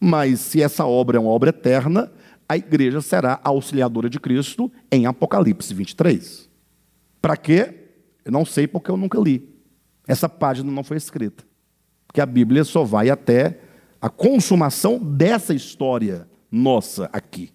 Mas 0.00 0.40
se 0.40 0.62
essa 0.62 0.84
obra 0.84 1.16
é 1.16 1.20
uma 1.20 1.30
obra 1.30 1.50
eterna, 1.50 2.10
a 2.48 2.56
igreja 2.56 3.00
será 3.00 3.40
a 3.42 3.48
auxiliadora 3.48 4.10
de 4.10 4.18
Cristo 4.18 4.70
em 4.90 5.06
Apocalipse 5.06 5.72
23. 5.72 6.48
Para 7.20 7.36
quê? 7.36 7.74
Eu 8.24 8.32
não 8.32 8.44
sei 8.44 8.66
porque 8.66 8.90
eu 8.90 8.96
nunca 8.96 9.18
li. 9.18 9.48
Essa 10.06 10.28
página 10.28 10.70
não 10.70 10.84
foi 10.84 10.96
escrita. 10.96 11.44
Porque 12.06 12.20
a 12.20 12.26
Bíblia 12.26 12.64
só 12.64 12.84
vai 12.84 13.10
até 13.10 13.60
a 14.00 14.10
consumação 14.10 14.98
dessa 14.98 15.54
história 15.54 16.28
nossa 16.50 17.08
aqui. 17.12 17.50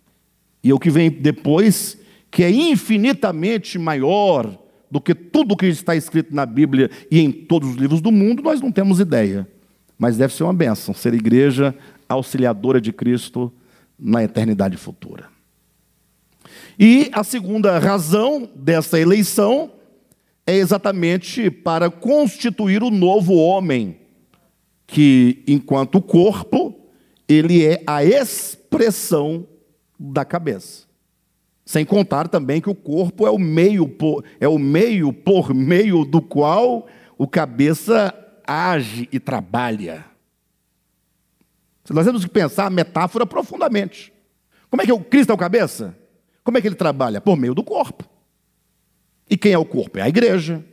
E 0.64 0.74
o 0.74 0.80
que 0.80 0.90
vem 0.90 1.12
depois, 1.12 1.98
que 2.32 2.44
é 2.44 2.50
infinitamente 2.50 3.78
maior, 3.78 4.58
do 4.90 5.02
que 5.02 5.14
tudo 5.14 5.58
que 5.58 5.66
está 5.68 5.96
escrito 5.96 6.34
na 6.34 6.46
Bíblia 6.46 6.90
e 7.12 7.20
em 7.20 7.32
todos 7.32 7.70
os 7.70 7.76
livros 7.76 8.02
do 8.02 8.12
mundo, 8.12 8.42
nós 8.42 8.62
não 8.62 8.72
temos 8.72 9.00
ideia. 9.00 9.48
Mas 9.98 10.18
deve 10.18 10.34
ser 10.34 10.44
uma 10.44 10.54
bênção 10.54 10.94
ser 10.94 11.14
igreja 11.14 11.76
auxiliadora 12.08 12.80
de 12.80 12.94
Cristo 12.94 13.52
na 14.00 14.24
eternidade 14.24 14.78
futura. 14.78 15.26
E 16.80 17.10
a 17.12 17.24
segunda 17.24 17.80
razão 17.80 18.50
dessa 18.56 19.00
eleição 19.00 19.72
é 20.46 20.56
exatamente 20.56 21.50
para 21.50 21.90
constituir 21.90 22.84
o 22.84 22.90
novo 22.90 23.34
homem, 23.36 23.98
que, 24.86 25.44
enquanto 25.48 26.02
corpo, 26.02 26.74
ele 27.28 27.66
é 27.66 27.84
a 27.86 28.06
expressão 28.06 29.46
da 30.00 30.24
cabeça. 30.24 30.87
Sem 31.68 31.84
contar 31.84 32.30
também 32.30 32.62
que 32.62 32.70
o 32.70 32.74
corpo 32.74 33.28
é 33.28 33.30
o 33.30 33.38
meio 33.38 33.90
por, 33.90 34.24
é 34.40 34.48
o 34.48 34.58
meio 34.58 35.12
por 35.12 35.54
meio 35.54 36.06
do 36.06 36.22
qual 36.22 36.88
o 37.18 37.28
cabeça 37.28 38.16
age 38.48 39.10
e 39.12 39.20
trabalha. 39.20 40.06
Nós 41.90 42.06
temos 42.06 42.24
que 42.24 42.32
pensar 42.32 42.68
a 42.68 42.70
metáfora 42.70 43.26
profundamente. 43.26 44.14
Como 44.70 44.82
é 44.82 44.86
que 44.86 44.94
o 44.94 45.02
Cristo 45.02 45.32
é 45.32 45.36
o 45.36 45.38
cabeça? 45.38 45.94
Como 46.42 46.58
é 46.58 46.62
que 46.62 46.70
ele 46.70 46.76
trabalha? 46.76 47.20
Por 47.20 47.36
meio 47.36 47.54
do 47.54 47.66
corpo. 47.66 48.06
E 49.30 49.36
quem 49.36 49.52
é 49.52 49.58
o 49.58 49.66
corpo? 49.66 50.00
É 50.00 50.04
a 50.04 50.08
igreja. 50.08 50.64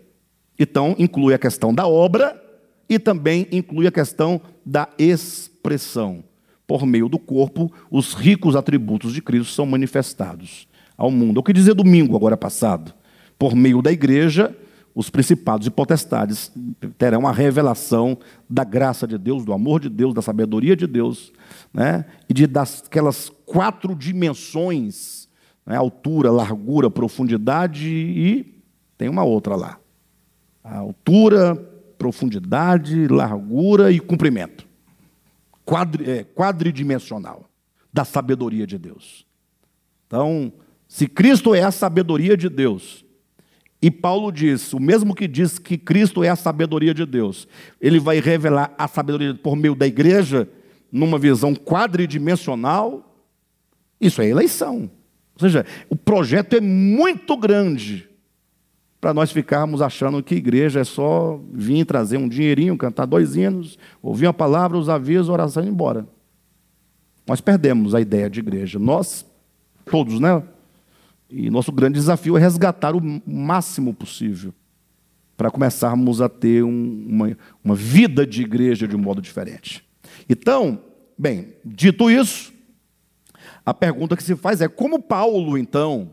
Então, 0.56 0.94
inclui 0.96 1.34
a 1.34 1.38
questão 1.38 1.74
da 1.74 1.88
obra 1.88 2.40
e 2.88 3.00
também 3.00 3.48
inclui 3.50 3.88
a 3.88 3.92
questão 3.92 4.40
da 4.64 4.88
expressão. 4.96 6.22
Por 6.68 6.86
meio 6.86 7.08
do 7.08 7.18
corpo, 7.18 7.72
os 7.90 8.14
ricos 8.14 8.54
atributos 8.54 9.12
de 9.12 9.20
Cristo 9.20 9.52
são 9.52 9.66
manifestados 9.66 10.68
ao 10.96 11.10
mundo. 11.10 11.38
O 11.38 11.42
que 11.42 11.52
dizer 11.52 11.74
domingo, 11.74 12.16
agora 12.16 12.36
passado? 12.36 12.94
Por 13.38 13.54
meio 13.54 13.82
da 13.82 13.90
igreja, 13.90 14.56
os 14.94 15.10
principados 15.10 15.66
e 15.66 15.70
potestades 15.70 16.52
terão 16.96 17.26
a 17.26 17.32
revelação 17.32 18.16
da 18.48 18.62
graça 18.62 19.06
de 19.06 19.18
Deus, 19.18 19.44
do 19.44 19.52
amor 19.52 19.80
de 19.80 19.88
Deus, 19.88 20.14
da 20.14 20.22
sabedoria 20.22 20.76
de 20.76 20.86
Deus, 20.86 21.32
né? 21.72 22.04
e 22.28 22.34
de 22.34 22.46
daquelas 22.46 23.28
quatro 23.44 23.94
dimensões: 23.94 25.28
né? 25.66 25.76
altura, 25.76 26.30
largura, 26.30 26.88
profundidade 26.88 27.88
e 27.88 28.62
tem 28.96 29.08
uma 29.08 29.24
outra 29.24 29.56
lá. 29.56 29.80
A 30.62 30.78
altura, 30.78 31.56
profundidade, 31.98 33.08
largura 33.08 33.90
e 33.90 33.98
comprimento. 33.98 34.64
Quadri, 35.64 36.08
é, 36.08 36.24
quadridimensional 36.24 37.44
da 37.92 38.04
sabedoria 38.04 38.66
de 38.66 38.78
Deus. 38.78 39.26
Então, 40.06 40.52
se 40.94 41.08
Cristo 41.08 41.56
é 41.56 41.60
a 41.64 41.72
sabedoria 41.72 42.36
de 42.36 42.48
Deus, 42.48 43.04
e 43.82 43.90
Paulo 43.90 44.30
diz, 44.30 44.72
o 44.72 44.78
mesmo 44.78 45.12
que 45.12 45.26
diz 45.26 45.58
que 45.58 45.76
Cristo 45.76 46.22
é 46.22 46.28
a 46.28 46.36
sabedoria 46.36 46.94
de 46.94 47.04
Deus, 47.04 47.48
ele 47.80 47.98
vai 47.98 48.20
revelar 48.20 48.72
a 48.78 48.86
sabedoria 48.86 49.34
por 49.34 49.56
meio 49.56 49.74
da 49.74 49.88
igreja, 49.88 50.48
numa 50.92 51.18
visão 51.18 51.52
quadridimensional, 51.52 53.12
isso 54.00 54.22
é 54.22 54.28
eleição. 54.28 54.88
Ou 55.34 55.40
seja, 55.40 55.66
o 55.88 55.96
projeto 55.96 56.54
é 56.54 56.60
muito 56.60 57.36
grande 57.36 58.08
para 59.00 59.12
nós 59.12 59.32
ficarmos 59.32 59.82
achando 59.82 60.22
que 60.22 60.36
igreja 60.36 60.78
é 60.78 60.84
só 60.84 61.40
vir 61.52 61.84
trazer 61.84 62.18
um 62.18 62.28
dinheirinho, 62.28 62.78
cantar 62.78 63.04
dois 63.04 63.34
hinos, 63.34 63.76
ouvir 64.00 64.28
uma 64.28 64.32
palavra, 64.32 64.78
os 64.78 64.88
avisos, 64.88 65.28
oração 65.28 65.64
e 65.64 65.66
ir 65.66 65.70
embora. 65.70 66.06
Nós 67.26 67.40
perdemos 67.40 67.96
a 67.96 68.00
ideia 68.00 68.30
de 68.30 68.38
igreja. 68.38 68.78
Nós, 68.78 69.26
todos, 69.86 70.20
né? 70.20 70.40
E 71.36 71.50
nosso 71.50 71.72
grande 71.72 71.98
desafio 71.98 72.36
é 72.36 72.40
resgatar 72.40 72.94
o 72.94 73.22
máximo 73.26 73.92
possível 73.92 74.54
para 75.36 75.50
começarmos 75.50 76.20
a 76.20 76.28
ter 76.28 76.62
um, 76.62 77.06
uma, 77.08 77.36
uma 77.64 77.74
vida 77.74 78.24
de 78.24 78.42
igreja 78.42 78.86
de 78.86 78.94
um 78.94 79.00
modo 79.00 79.20
diferente. 79.20 79.84
Então, 80.28 80.80
bem, 81.18 81.56
dito 81.64 82.08
isso, 82.08 82.52
a 83.66 83.74
pergunta 83.74 84.16
que 84.16 84.22
se 84.22 84.36
faz 84.36 84.60
é 84.60 84.68
como 84.68 85.02
Paulo, 85.02 85.58
então, 85.58 86.12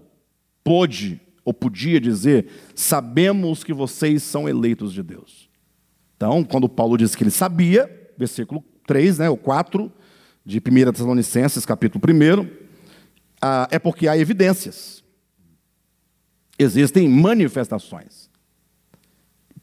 pôde 0.64 1.22
ou 1.46 1.54
podia 1.54 2.02
dizer: 2.02 2.48
sabemos 2.74 3.64
que 3.64 3.74
vocês 3.74 4.24
são 4.24 4.50
eleitos 4.50 4.92
de 4.92 5.04
Deus. 5.04 5.52
Então, 6.18 6.44
quando 6.44 6.68
Paulo 6.68 6.98
diz 6.98 7.14
que 7.14 7.22
ele 7.24 7.30
sabia, 7.30 8.12
versículo 8.18 8.66
3, 8.88 9.20
né, 9.20 9.30
o 9.30 9.38
4 9.38 9.92
de 10.44 10.58
1 10.58 10.92
Tessalonicenses, 10.92 11.64
capítulo 11.64 12.04
1, 12.04 12.48
ah, 13.40 13.68
é 13.70 13.78
porque 13.78 14.08
há 14.08 14.18
evidências 14.18 15.01
existem 16.62 17.07
manifestações. 17.07 18.30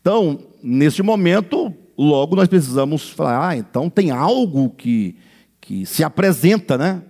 Então, 0.00 0.38
neste 0.62 1.02
momento, 1.02 1.74
logo 1.96 2.36
nós 2.36 2.48
precisamos 2.48 3.10
falar, 3.10 3.48
ah, 3.48 3.56
então 3.56 3.90
tem 3.90 4.10
algo 4.10 4.70
que, 4.70 5.16
que 5.60 5.84
se 5.84 6.02
apresenta, 6.02 6.78
né? 6.78 7.02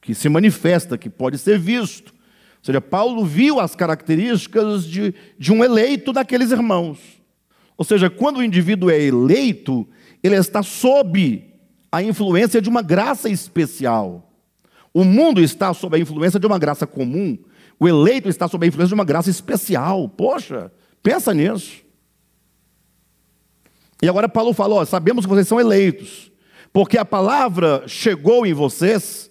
Que 0.00 0.14
se 0.14 0.28
manifesta, 0.28 0.96
que 0.96 1.10
pode 1.10 1.38
ser 1.38 1.58
visto. 1.58 2.14
Ou 2.60 2.64
seja, 2.64 2.80
Paulo 2.80 3.24
viu 3.24 3.58
as 3.60 3.74
características 3.74 4.84
de, 4.84 5.14
de 5.38 5.52
um 5.52 5.64
eleito 5.64 6.12
daqueles 6.12 6.50
irmãos. 6.50 6.98
Ou 7.76 7.84
seja, 7.84 8.10
quando 8.10 8.38
o 8.38 8.42
indivíduo 8.42 8.90
é 8.90 9.00
eleito, 9.00 9.88
ele 10.22 10.36
está 10.36 10.62
sob 10.62 11.44
a 11.90 12.02
influência 12.02 12.60
de 12.60 12.68
uma 12.68 12.82
graça 12.82 13.28
especial. 13.28 14.30
O 14.92 15.04
mundo 15.04 15.40
está 15.40 15.72
sob 15.72 15.96
a 15.96 16.00
influência 16.00 16.38
de 16.38 16.46
uma 16.46 16.58
graça 16.58 16.86
comum, 16.86 17.38
o 17.80 17.88
eleito 17.88 18.28
está 18.28 18.46
sob 18.46 18.66
a 18.66 18.68
influência 18.68 18.88
de 18.88 18.94
uma 18.94 19.06
graça 19.06 19.30
especial. 19.30 20.06
Poxa, 20.06 20.70
pensa 21.02 21.32
nisso. 21.32 21.82
E 24.02 24.08
agora 24.08 24.28
Paulo 24.28 24.52
falou: 24.52 24.84
sabemos 24.84 25.24
que 25.24 25.30
vocês 25.30 25.48
são 25.48 25.58
eleitos, 25.58 26.30
porque 26.74 26.98
a 26.98 27.04
palavra 27.06 27.82
chegou 27.86 28.44
em 28.44 28.52
vocês, 28.52 29.30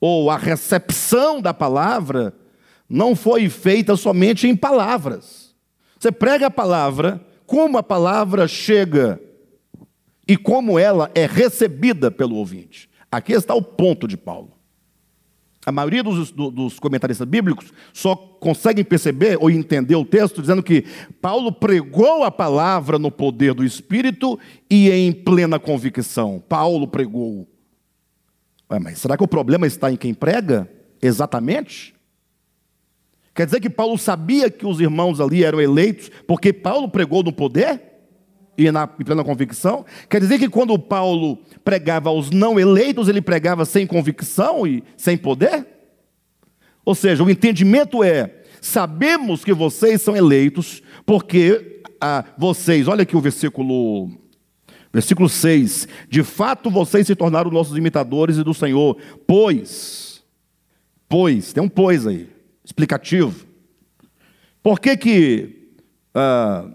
ou 0.00 0.30
a 0.30 0.38
recepção 0.38 1.42
da 1.42 1.52
palavra 1.52 2.34
não 2.88 3.14
foi 3.14 3.50
feita 3.50 3.94
somente 3.94 4.48
em 4.48 4.56
palavras. 4.56 5.54
Você 6.00 6.10
prega 6.10 6.46
a 6.46 6.50
palavra, 6.50 7.24
como 7.46 7.76
a 7.76 7.82
palavra 7.82 8.48
chega 8.48 9.20
e 10.26 10.36
como 10.36 10.78
ela 10.78 11.10
é 11.14 11.26
recebida 11.26 12.10
pelo 12.10 12.36
ouvinte. 12.36 12.88
Aqui 13.10 13.34
está 13.34 13.54
o 13.54 13.62
ponto 13.62 14.08
de 14.08 14.16
Paulo. 14.16 14.61
A 15.64 15.70
maioria 15.70 16.02
dos, 16.02 16.32
dos, 16.32 16.80
comentaristas 16.80 17.26
bíblicos 17.26 17.72
só 17.92 18.16
conseguem 18.16 18.84
perceber 18.84 19.38
ou 19.40 19.48
entender 19.48 19.94
o 19.94 20.04
texto 20.04 20.40
dizendo 20.40 20.62
que 20.62 20.84
Paulo 21.20 21.52
pregou 21.52 22.24
a 22.24 22.32
palavra 22.32 22.98
no 22.98 23.12
poder 23.12 23.54
do 23.54 23.64
Espírito 23.64 24.38
e 24.68 24.90
em 24.90 25.12
plena 25.12 25.60
convicção. 25.60 26.42
Paulo 26.48 26.88
pregou. 26.88 27.48
Ué, 28.70 28.80
mas 28.80 28.98
será 28.98 29.16
que 29.16 29.22
o 29.22 29.28
problema 29.28 29.64
está 29.64 29.92
em 29.92 29.96
quem 29.96 30.12
prega? 30.12 30.68
Exatamente? 31.00 31.94
Quer 33.32 33.46
dizer 33.46 33.60
que 33.60 33.70
Paulo 33.70 33.96
sabia 33.96 34.50
que 34.50 34.66
os 34.66 34.80
irmãos 34.80 35.20
ali 35.20 35.44
eram 35.44 35.60
eleitos 35.60 36.10
porque 36.26 36.52
Paulo 36.52 36.88
pregou 36.88 37.22
no 37.22 37.32
poder? 37.32 37.91
E 38.56 38.70
na 38.70 38.86
plena 38.86 39.24
convicção. 39.24 39.84
Quer 40.08 40.20
dizer 40.20 40.38
que 40.38 40.48
quando 40.48 40.78
Paulo 40.78 41.38
pregava 41.64 42.10
aos 42.10 42.30
não 42.30 42.58
eleitos, 42.58 43.08
ele 43.08 43.22
pregava 43.22 43.64
sem 43.64 43.86
convicção 43.86 44.66
e 44.66 44.82
sem 44.96 45.16
poder? 45.16 45.66
Ou 46.84 46.94
seja, 46.94 47.22
o 47.22 47.30
entendimento 47.30 48.02
é: 48.02 48.42
sabemos 48.60 49.44
que 49.44 49.52
vocês 49.52 50.02
são 50.02 50.16
eleitos, 50.16 50.82
porque 51.06 51.82
ah, 52.00 52.24
vocês, 52.36 52.88
olha 52.88 53.02
aqui 53.02 53.16
o 53.16 53.20
versículo, 53.20 54.10
versículo 54.92 55.28
6: 55.28 55.88
de 56.08 56.22
fato 56.22 56.70
vocês 56.70 57.06
se 57.06 57.14
tornaram 57.14 57.50
nossos 57.50 57.76
imitadores 57.76 58.36
e 58.36 58.44
do 58.44 58.52
Senhor, 58.52 58.96
pois, 59.26 60.22
pois, 61.08 61.52
tem 61.52 61.62
um 61.62 61.68
pois 61.68 62.06
aí, 62.06 62.28
explicativo. 62.64 63.46
Por 64.62 64.78
que 64.78 64.96
que. 64.96 65.58
Ah, 66.14 66.68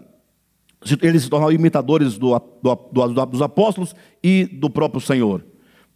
eles 1.02 1.22
se 1.22 1.30
tornaram 1.30 1.52
imitadores 1.52 2.16
do, 2.18 2.38
do, 2.62 2.74
do, 2.92 3.26
dos 3.26 3.42
apóstolos 3.42 3.94
e 4.22 4.44
do 4.46 4.70
próprio 4.70 5.00
Senhor. 5.00 5.44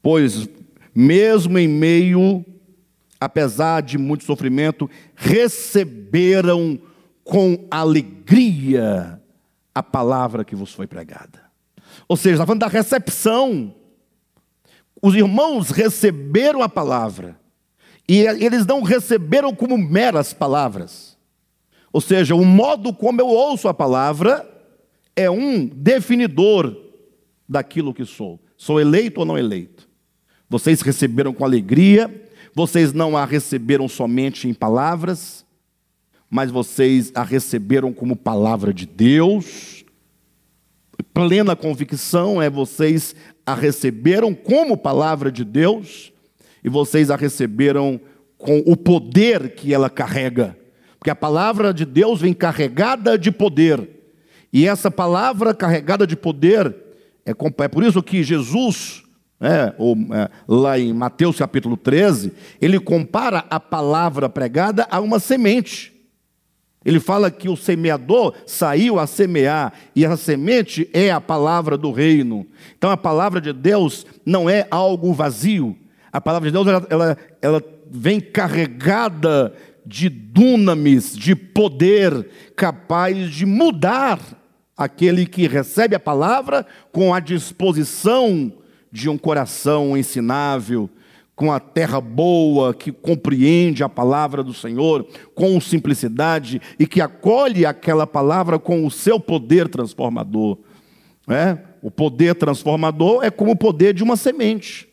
Pois, 0.02 0.48
mesmo 0.94 1.58
em 1.58 1.68
meio, 1.68 2.44
apesar 3.20 3.82
de 3.82 3.96
muito 3.96 4.24
sofrimento, 4.24 4.90
receberam 5.14 6.78
com 7.22 7.66
alegria 7.70 9.20
a 9.74 9.82
palavra 9.82 10.44
que 10.44 10.56
vos 10.56 10.72
foi 10.72 10.86
pregada. 10.86 11.40
Ou 12.08 12.16
seja, 12.16 12.34
está 12.34 12.46
falando 12.46 12.60
da 12.60 12.68
recepção. 12.68 13.74
Os 15.00 15.14
irmãos 15.14 15.70
receberam 15.70 16.62
a 16.62 16.68
palavra, 16.68 17.40
e 18.08 18.20
eles 18.20 18.66
não 18.66 18.82
receberam 18.82 19.54
como 19.54 19.78
meras 19.78 20.32
palavras. 20.32 21.16
Ou 21.92 22.00
seja, 22.00 22.34
o 22.34 22.44
modo 22.44 22.92
como 22.92 23.20
eu 23.20 23.28
ouço 23.28 23.68
a 23.68 23.74
palavra 23.74 24.51
é 25.14 25.30
um 25.30 25.66
definidor 25.66 26.76
daquilo 27.48 27.94
que 27.94 28.04
sou. 28.04 28.40
Sou 28.56 28.80
eleito 28.80 29.20
ou 29.20 29.26
não 29.26 29.38
eleito? 29.38 29.88
Vocês 30.48 30.80
receberam 30.82 31.32
com 31.32 31.44
alegria, 31.44 32.28
vocês 32.54 32.92
não 32.92 33.16
a 33.16 33.24
receberam 33.24 33.88
somente 33.88 34.48
em 34.48 34.54
palavras, 34.54 35.44
mas 36.30 36.50
vocês 36.50 37.10
a 37.14 37.22
receberam 37.22 37.92
como 37.92 38.16
palavra 38.16 38.72
de 38.72 38.86
Deus. 38.86 39.84
Plena 41.12 41.54
convicção 41.54 42.40
é 42.40 42.48
vocês 42.48 43.14
a 43.44 43.54
receberam 43.54 44.34
como 44.34 44.76
palavra 44.76 45.30
de 45.30 45.44
Deus 45.44 46.12
e 46.64 46.68
vocês 46.68 47.10
a 47.10 47.16
receberam 47.16 48.00
com 48.38 48.58
o 48.66 48.76
poder 48.76 49.54
que 49.54 49.74
ela 49.74 49.90
carrega. 49.90 50.56
Porque 50.98 51.10
a 51.10 51.16
palavra 51.16 51.74
de 51.74 51.84
Deus 51.84 52.20
vem 52.20 52.32
carregada 52.32 53.18
de 53.18 53.30
poder. 53.30 54.01
E 54.52 54.68
essa 54.68 54.90
palavra 54.90 55.54
carregada 55.54 56.06
de 56.06 56.14
poder, 56.14 56.76
é, 57.24 57.30
é 57.30 57.68
por 57.68 57.82
isso 57.82 58.02
que 58.02 58.22
Jesus, 58.22 59.02
é, 59.40 59.72
ou, 59.78 59.96
é, 60.12 60.28
lá 60.46 60.78
em 60.78 60.92
Mateus 60.92 61.38
capítulo 61.38 61.74
13, 61.76 62.32
ele 62.60 62.78
compara 62.78 63.46
a 63.48 63.58
palavra 63.58 64.28
pregada 64.28 64.86
a 64.90 65.00
uma 65.00 65.18
semente. 65.18 65.90
Ele 66.84 67.00
fala 67.00 67.30
que 67.30 67.48
o 67.48 67.56
semeador 67.56 68.34
saiu 68.44 68.98
a 68.98 69.06
semear, 69.06 69.72
e 69.96 70.04
a 70.04 70.16
semente 70.16 70.90
é 70.92 71.10
a 71.10 71.20
palavra 71.20 71.78
do 71.78 71.90
reino. 71.90 72.46
Então 72.76 72.90
a 72.90 72.96
palavra 72.96 73.40
de 73.40 73.52
Deus 73.54 74.04
não 74.26 74.50
é 74.50 74.66
algo 74.70 75.14
vazio. 75.14 75.76
A 76.12 76.20
palavra 76.20 76.50
de 76.50 76.52
Deus 76.52 76.66
ela, 76.66 76.86
ela, 76.90 77.16
ela 77.40 77.64
vem 77.90 78.20
carregada 78.20 79.54
de 79.86 80.08
dunamis, 80.08 81.16
de 81.16 81.34
poder, 81.34 82.28
capaz 82.54 83.30
de 83.30 83.46
mudar 83.46 84.41
aquele 84.84 85.26
que 85.26 85.46
recebe 85.46 85.94
a 85.94 86.00
palavra 86.00 86.66
com 86.90 87.14
a 87.14 87.20
disposição 87.20 88.52
de 88.90 89.08
um 89.08 89.16
coração 89.16 89.96
ensinável, 89.96 90.90
com 91.34 91.50
a 91.50 91.58
terra 91.58 92.00
boa, 92.00 92.74
que 92.74 92.92
compreende 92.92 93.82
a 93.82 93.88
palavra 93.88 94.42
do 94.42 94.52
Senhor 94.52 95.06
com 95.34 95.60
simplicidade 95.60 96.60
e 96.78 96.86
que 96.86 97.00
acolhe 97.00 97.64
aquela 97.64 98.06
palavra 98.06 98.58
com 98.58 98.86
o 98.86 98.90
seu 98.90 99.18
poder 99.18 99.68
transformador. 99.68 100.58
É? 101.28 101.58
O 101.80 101.90
poder 101.90 102.34
transformador 102.34 103.24
é 103.24 103.30
como 103.30 103.52
o 103.52 103.56
poder 103.56 103.94
de 103.94 104.02
uma 104.02 104.16
semente. 104.16 104.88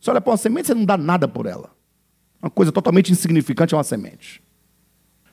Você 0.00 0.10
olha 0.10 0.20
para 0.20 0.32
uma 0.32 0.36
semente, 0.36 0.66
você 0.66 0.74
não 0.74 0.84
dá 0.84 0.96
nada 0.96 1.28
por 1.28 1.46
ela. 1.46 1.70
Uma 2.42 2.50
coisa 2.50 2.72
totalmente 2.72 3.12
insignificante 3.12 3.74
é 3.74 3.76
uma 3.76 3.84
semente. 3.84 4.42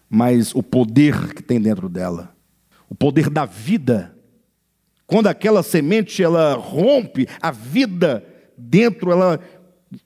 Mas 0.09 0.53
o 0.53 0.61
poder 0.61 1.33
que 1.33 1.41
tem 1.41 1.59
dentro 1.59 1.89
dela 1.89 2.32
o 2.89 2.95
poder 2.95 3.29
da 3.29 3.45
vida. 3.45 4.15
Quando 5.05 5.27
aquela 5.27 5.61
semente 5.63 6.23
ela 6.23 6.53
rompe, 6.55 7.27
a 7.41 7.51
vida 7.51 8.25
dentro 8.57 9.11
ela 9.11 9.39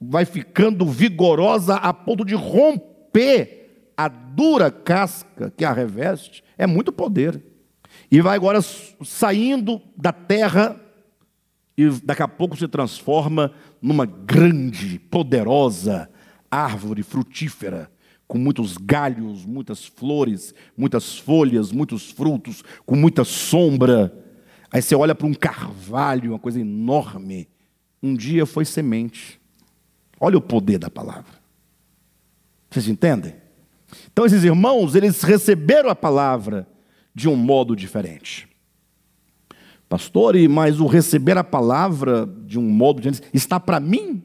vai 0.00 0.24
ficando 0.24 0.84
vigorosa 0.86 1.76
a 1.76 1.92
ponto 1.92 2.24
de 2.24 2.34
romper 2.34 3.92
a 3.96 4.08
dura 4.08 4.70
casca 4.70 5.52
que 5.56 5.64
a 5.64 5.72
reveste. 5.72 6.44
É 6.56 6.66
muito 6.66 6.92
poder. 6.92 7.42
E 8.10 8.20
vai 8.20 8.36
agora 8.36 8.60
saindo 8.62 9.80
da 9.96 10.12
terra 10.12 10.80
e 11.76 11.88
daqui 12.02 12.22
a 12.22 12.28
pouco 12.28 12.56
se 12.56 12.66
transforma 12.66 13.52
numa 13.80 14.04
grande, 14.04 14.98
poderosa 14.98 16.10
árvore 16.50 17.02
frutífera 17.02 17.90
com 18.28 18.36
muitos 18.36 18.76
galhos, 18.76 19.46
muitas 19.46 19.86
flores, 19.86 20.54
muitas 20.76 21.18
folhas, 21.18 21.72
muitos 21.72 22.10
frutos, 22.10 22.62
com 22.84 22.94
muita 22.94 23.24
sombra. 23.24 24.14
Aí 24.70 24.82
você 24.82 24.94
olha 24.94 25.14
para 25.14 25.26
um 25.26 25.32
carvalho, 25.32 26.32
uma 26.32 26.38
coisa 26.38 26.60
enorme. 26.60 27.48
Um 28.02 28.14
dia 28.14 28.44
foi 28.44 28.66
semente. 28.66 29.40
Olha 30.20 30.36
o 30.36 30.42
poder 30.42 30.78
da 30.78 30.90
palavra. 30.90 31.38
Vocês 32.70 32.86
entendem? 32.86 33.34
Então 34.12 34.26
esses 34.26 34.44
irmãos, 34.44 34.94
eles 34.94 35.22
receberam 35.22 35.88
a 35.88 35.94
palavra 35.94 36.68
de 37.14 37.28
um 37.30 37.34
modo 37.34 37.74
diferente. 37.74 38.46
Pastor, 39.88 40.36
mas 40.50 40.80
o 40.80 40.86
receber 40.86 41.38
a 41.38 41.44
palavra 41.44 42.28
de 42.44 42.58
um 42.58 42.68
modo 42.68 43.00
diferente 43.00 43.30
está 43.32 43.58
para 43.58 43.80
mim? 43.80 44.22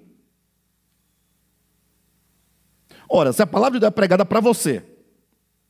Ora, 3.15 3.31
se 3.31 3.43
a 3.43 3.45
palavra 3.45 3.73
de 3.73 3.81
Deus 3.81 3.91
é 3.91 3.93
pregada 3.93 4.25
para 4.25 4.39
você, 4.39 4.83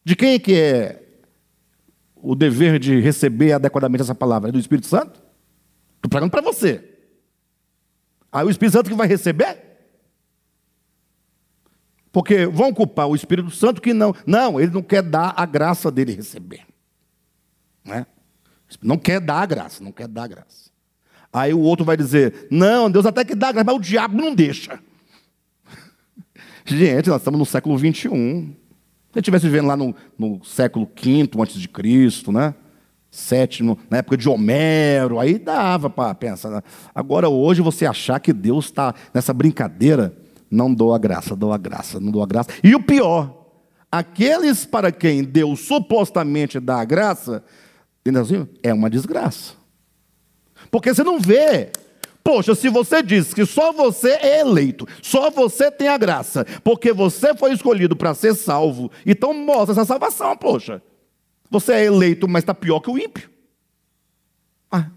de 0.02 0.16
quem 0.16 0.36
é 0.36 0.40
que 0.40 0.56
é 0.56 1.04
o 2.16 2.36
dever 2.36 2.80
de 2.80 3.02
receber 3.02 3.52
adequadamente 3.52 4.02
essa 4.02 4.16
palavra? 4.16 4.48
É 4.48 4.52
do 4.54 4.58
Espírito 4.58 4.88
Santo? 4.88 5.22
Estou 5.98 6.10
pregando 6.10 6.32
para 6.32 6.42
você. 6.42 6.90
Aí 8.32 8.46
o 8.46 8.50
Espírito 8.50 8.76
Santo 8.76 8.90
que 8.90 8.96
vai 8.96 9.10
receber? 9.10 9.62
Porque 12.14 12.46
vão 12.46 12.74
culpar 12.74 13.10
o 13.10 13.16
Espírito 13.16 13.52
Santo 13.52 13.82
que 13.82 13.94
não. 13.94 14.16
Não, 14.26 14.58
ele 14.58 14.72
não 14.72 14.82
quer 14.82 15.02
dar 15.02 15.34
a 15.36 15.46
graça 15.46 15.92
dele 15.92 16.14
receber. 16.14 16.66
Né? 17.84 18.06
Não 18.82 18.98
quer 18.98 19.20
dar 19.20 19.42
a 19.42 19.46
graça, 19.46 19.84
não 19.84 19.92
quer 19.92 20.08
dar 20.08 20.24
a 20.24 20.28
graça. 20.28 20.72
Aí 21.34 21.54
o 21.54 21.60
outro 21.60 21.84
vai 21.84 21.98
dizer: 21.98 22.48
Não, 22.50 22.90
Deus 22.90 23.06
até 23.06 23.26
que 23.26 23.36
dá 23.36 23.50
a 23.50 23.52
graça, 23.52 23.66
mas 23.66 23.76
o 23.76 23.82
diabo 23.82 24.16
não 24.16 24.34
deixa. 24.34 24.80
Gente, 26.66 27.10
nós 27.10 27.22
estamos 27.22 27.40
no 27.40 27.46
século 27.46 27.78
21. 27.78 28.12
Se 28.12 29.18
eu 29.18 29.20
estivesse 29.20 29.46
vivendo 29.46 29.68
lá 29.68 29.78
no, 29.78 29.96
no 30.18 30.44
século 30.44 30.86
V 30.86 31.30
antes 31.40 31.60
de 31.60 31.68
Cristo, 31.68 32.32
né? 32.32 32.56
sétimo, 33.14 33.78
na 33.92 34.00
época 34.00 34.18
de 34.18 34.28
Homero, 34.28 35.20
aí 35.20 35.38
dava 35.38 35.88
para 35.88 36.16
pensar. 36.16 36.50
Né? 36.50 36.62
Agora, 36.96 37.30
hoje, 37.30 37.62
você 37.62 37.86
achar 37.86 38.20
que 38.20 38.34
Deus 38.34 38.66
está 38.66 38.96
nessa 39.14 39.32
brincadeira, 39.32 40.18
não 40.50 40.74
dou 40.74 40.96
a 40.96 40.98
graça, 40.98 41.36
dou 41.36 41.54
a 41.54 41.58
graça, 41.58 42.00
não 42.00 42.12
dou 42.12 42.24
a 42.24 42.26
graça. 42.26 42.50
E 42.64 42.74
o 42.74 42.82
pior, 42.82 43.52
aqueles 43.92 44.66
para 44.66 44.92
quem 44.92 45.24
Deus 45.24 45.60
supostamente 45.60 46.60
dá 46.60 46.80
a 46.80 46.86
graça, 46.86 47.44
assim, 48.20 48.48
é 48.64 48.74
uma 48.74 48.90
desgraça. 48.90 49.54
Porque 50.72 50.92
você 50.92 51.04
não 51.04 51.20
vê. 51.20 51.70
Poxa, 52.24 52.56
se 52.56 52.70
você 52.70 53.04
diz 53.04 53.34
que 53.34 53.46
só 53.46 53.74
você 53.74 54.12
é 54.12 54.40
eleito, 54.40 54.88
só 55.02 55.30
você 55.30 55.70
tem 55.70 55.90
a 55.90 55.98
graça, 55.98 56.46
porque 56.64 56.94
você 56.94 57.36
foi 57.36 57.52
escolhido 57.52 57.96
para 57.98 58.14
ser 58.14 58.34
salvo, 58.34 58.90
então 59.06 59.34
mostra 59.34 59.74
essa 59.74 59.86
salvação, 59.86 60.36
poxa. 60.38 60.82
Você 61.52 61.74
é 61.74 61.86
eleito, 61.86 62.28
mas 62.28 62.44
está 62.44 62.54
pior 62.54 62.80
que 62.80 62.90
o 62.90 62.98
ímpio. 62.98 63.30
Ah, 64.72 64.90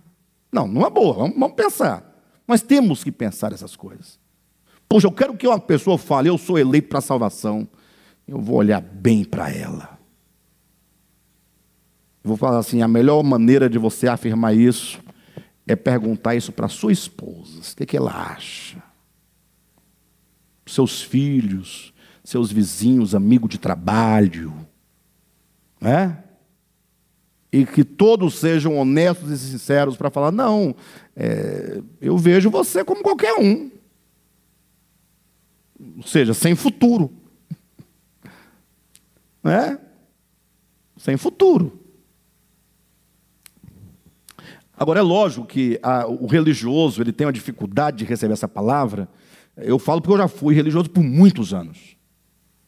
não, 0.53 0.69
não 0.69 0.87
é 0.87 0.91
boa, 0.91 1.15
vamos, 1.15 1.37
vamos 1.37 1.57
pensar. 1.57 2.17
Mas 2.47 2.63
temos 2.63 3.03
que 3.03 3.11
pensar 3.11 3.53
essas 3.53 3.75
coisas. 3.75 4.21
Poxa, 4.89 5.09
eu 5.09 5.13
quero 5.13 5.37
que 5.37 5.49
uma 5.49 5.59
pessoa 5.59 5.99
fale, 5.99 6.29
eu 6.29 6.39
sou 6.39 6.57
eleito 6.57 6.89
para 6.89 7.01
a 7.01 7.03
salvação. 7.03 7.69
Eu 8.27 8.41
vou 8.41 8.57
olhar 8.57 8.81
bem 8.81 9.25
para 9.25 9.51
ela. 9.51 9.99
Vou 12.23 12.37
falar 12.37 12.59
assim: 12.59 12.83
a 12.83 12.89
melhor 12.89 13.23
maneira 13.23 13.69
de 13.69 13.79
você 13.79 14.07
afirmar 14.07 14.55
isso 14.55 15.01
é 15.67 15.75
perguntar 15.75 16.35
isso 16.35 16.53
para 16.53 16.69
sua 16.69 16.93
esposa. 16.93 17.61
O 17.61 17.77
que, 17.77 17.83
é 17.83 17.87
que 17.87 17.97
ela 17.97 18.13
acha? 18.13 18.83
Seus 20.65 21.03
filhos, 21.03 21.93
seus 22.23 22.53
vizinhos, 22.53 23.15
amigos 23.15 23.51
de 23.51 23.59
trabalho. 23.59 24.55
Né? 25.81 26.23
E 27.53 27.65
que 27.65 27.85
todos 27.85 28.39
sejam 28.39 28.77
honestos 28.77 29.31
e 29.31 29.39
sinceros 29.39 29.97
para 29.97 30.11
falar: 30.11 30.31
não, 30.31 30.75
é, 31.15 31.81
eu 32.01 32.17
vejo 32.17 32.51
você 32.51 32.85
como 32.85 33.03
qualquer 33.03 33.35
um. 33.35 33.71
Ou 35.97 36.03
seja, 36.03 36.33
sem 36.33 36.55
futuro. 36.55 37.13
Né? 39.43 39.79
Sem 40.97 41.17
futuro. 41.17 41.86
Agora, 44.79 45.01
é 45.01 45.03
lógico 45.03 45.47
que 45.47 45.79
a, 45.83 46.07
o 46.07 46.27
religioso 46.27 47.03
ele 47.03 47.13
tem 47.13 47.27
uma 47.27 47.33
dificuldade 47.33 47.99
de 47.99 48.05
receber 48.05 48.35
essa 48.35 48.47
palavra. 48.47 49.09
Eu 49.57 49.79
falo 49.79 50.03
porque 50.03 50.15
eu 50.15 50.19
já 50.19 50.29
fui 50.29 50.55
religioso 50.55 50.91
por 50.91 51.03
muitos 51.03 51.55
anos. 51.55 51.97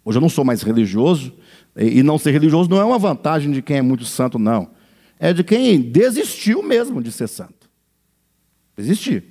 Hoje 0.04 0.16
eu 0.16 0.22
não 0.22 0.28
sou 0.28 0.42
mais 0.42 0.62
religioso, 0.62 1.34
e, 1.76 1.98
e 1.98 2.02
não 2.02 2.16
ser 2.16 2.30
religioso 2.30 2.70
não 2.70 2.80
é 2.80 2.84
uma 2.84 2.98
vantagem 2.98 3.52
de 3.52 3.60
quem 3.60 3.76
é 3.76 3.82
muito 3.82 4.06
santo, 4.06 4.38
não. 4.38 4.70
É 5.18 5.34
de 5.34 5.44
quem 5.44 5.80
desistiu 5.80 6.62
mesmo 6.62 7.02
de 7.02 7.12
ser 7.12 7.28
santo. 7.28 7.68
Desistir. 8.74 9.24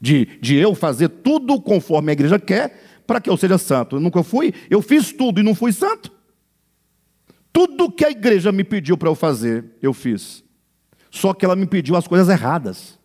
De, 0.00 0.24
de 0.40 0.56
eu 0.56 0.74
fazer 0.74 1.08
tudo 1.08 1.60
conforme 1.60 2.10
a 2.10 2.14
igreja 2.14 2.38
quer 2.38 2.82
para 3.06 3.20
que 3.20 3.30
eu 3.30 3.36
seja 3.36 3.58
santo. 3.58 3.96
Eu 3.96 4.00
nunca 4.00 4.24
fui, 4.24 4.52
eu 4.68 4.82
fiz 4.82 5.12
tudo 5.12 5.40
e 5.40 5.44
não 5.44 5.54
fui 5.54 5.72
santo. 5.72 6.10
Tudo 7.52 7.92
que 7.92 8.04
a 8.04 8.10
igreja 8.10 8.50
me 8.50 8.64
pediu 8.64 8.96
para 8.96 9.08
eu 9.08 9.14
fazer, 9.14 9.64
eu 9.80 9.92
fiz. 9.92 10.42
Só 11.12 11.34
que 11.34 11.44
ela 11.44 11.54
me 11.54 11.66
pediu 11.66 11.94
as 11.94 12.08
coisas 12.08 12.30
erradas. 12.30 12.98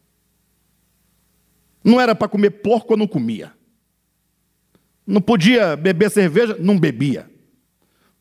Não 1.84 2.00
era 2.00 2.16
para 2.16 2.30
comer 2.30 2.52
porco, 2.52 2.94
eu 2.94 2.98
não 2.98 3.06
comia. 3.06 3.52
Não 5.06 5.20
podia 5.20 5.76
beber 5.76 6.10
cerveja, 6.10 6.56
não 6.58 6.80
bebia. 6.80 7.30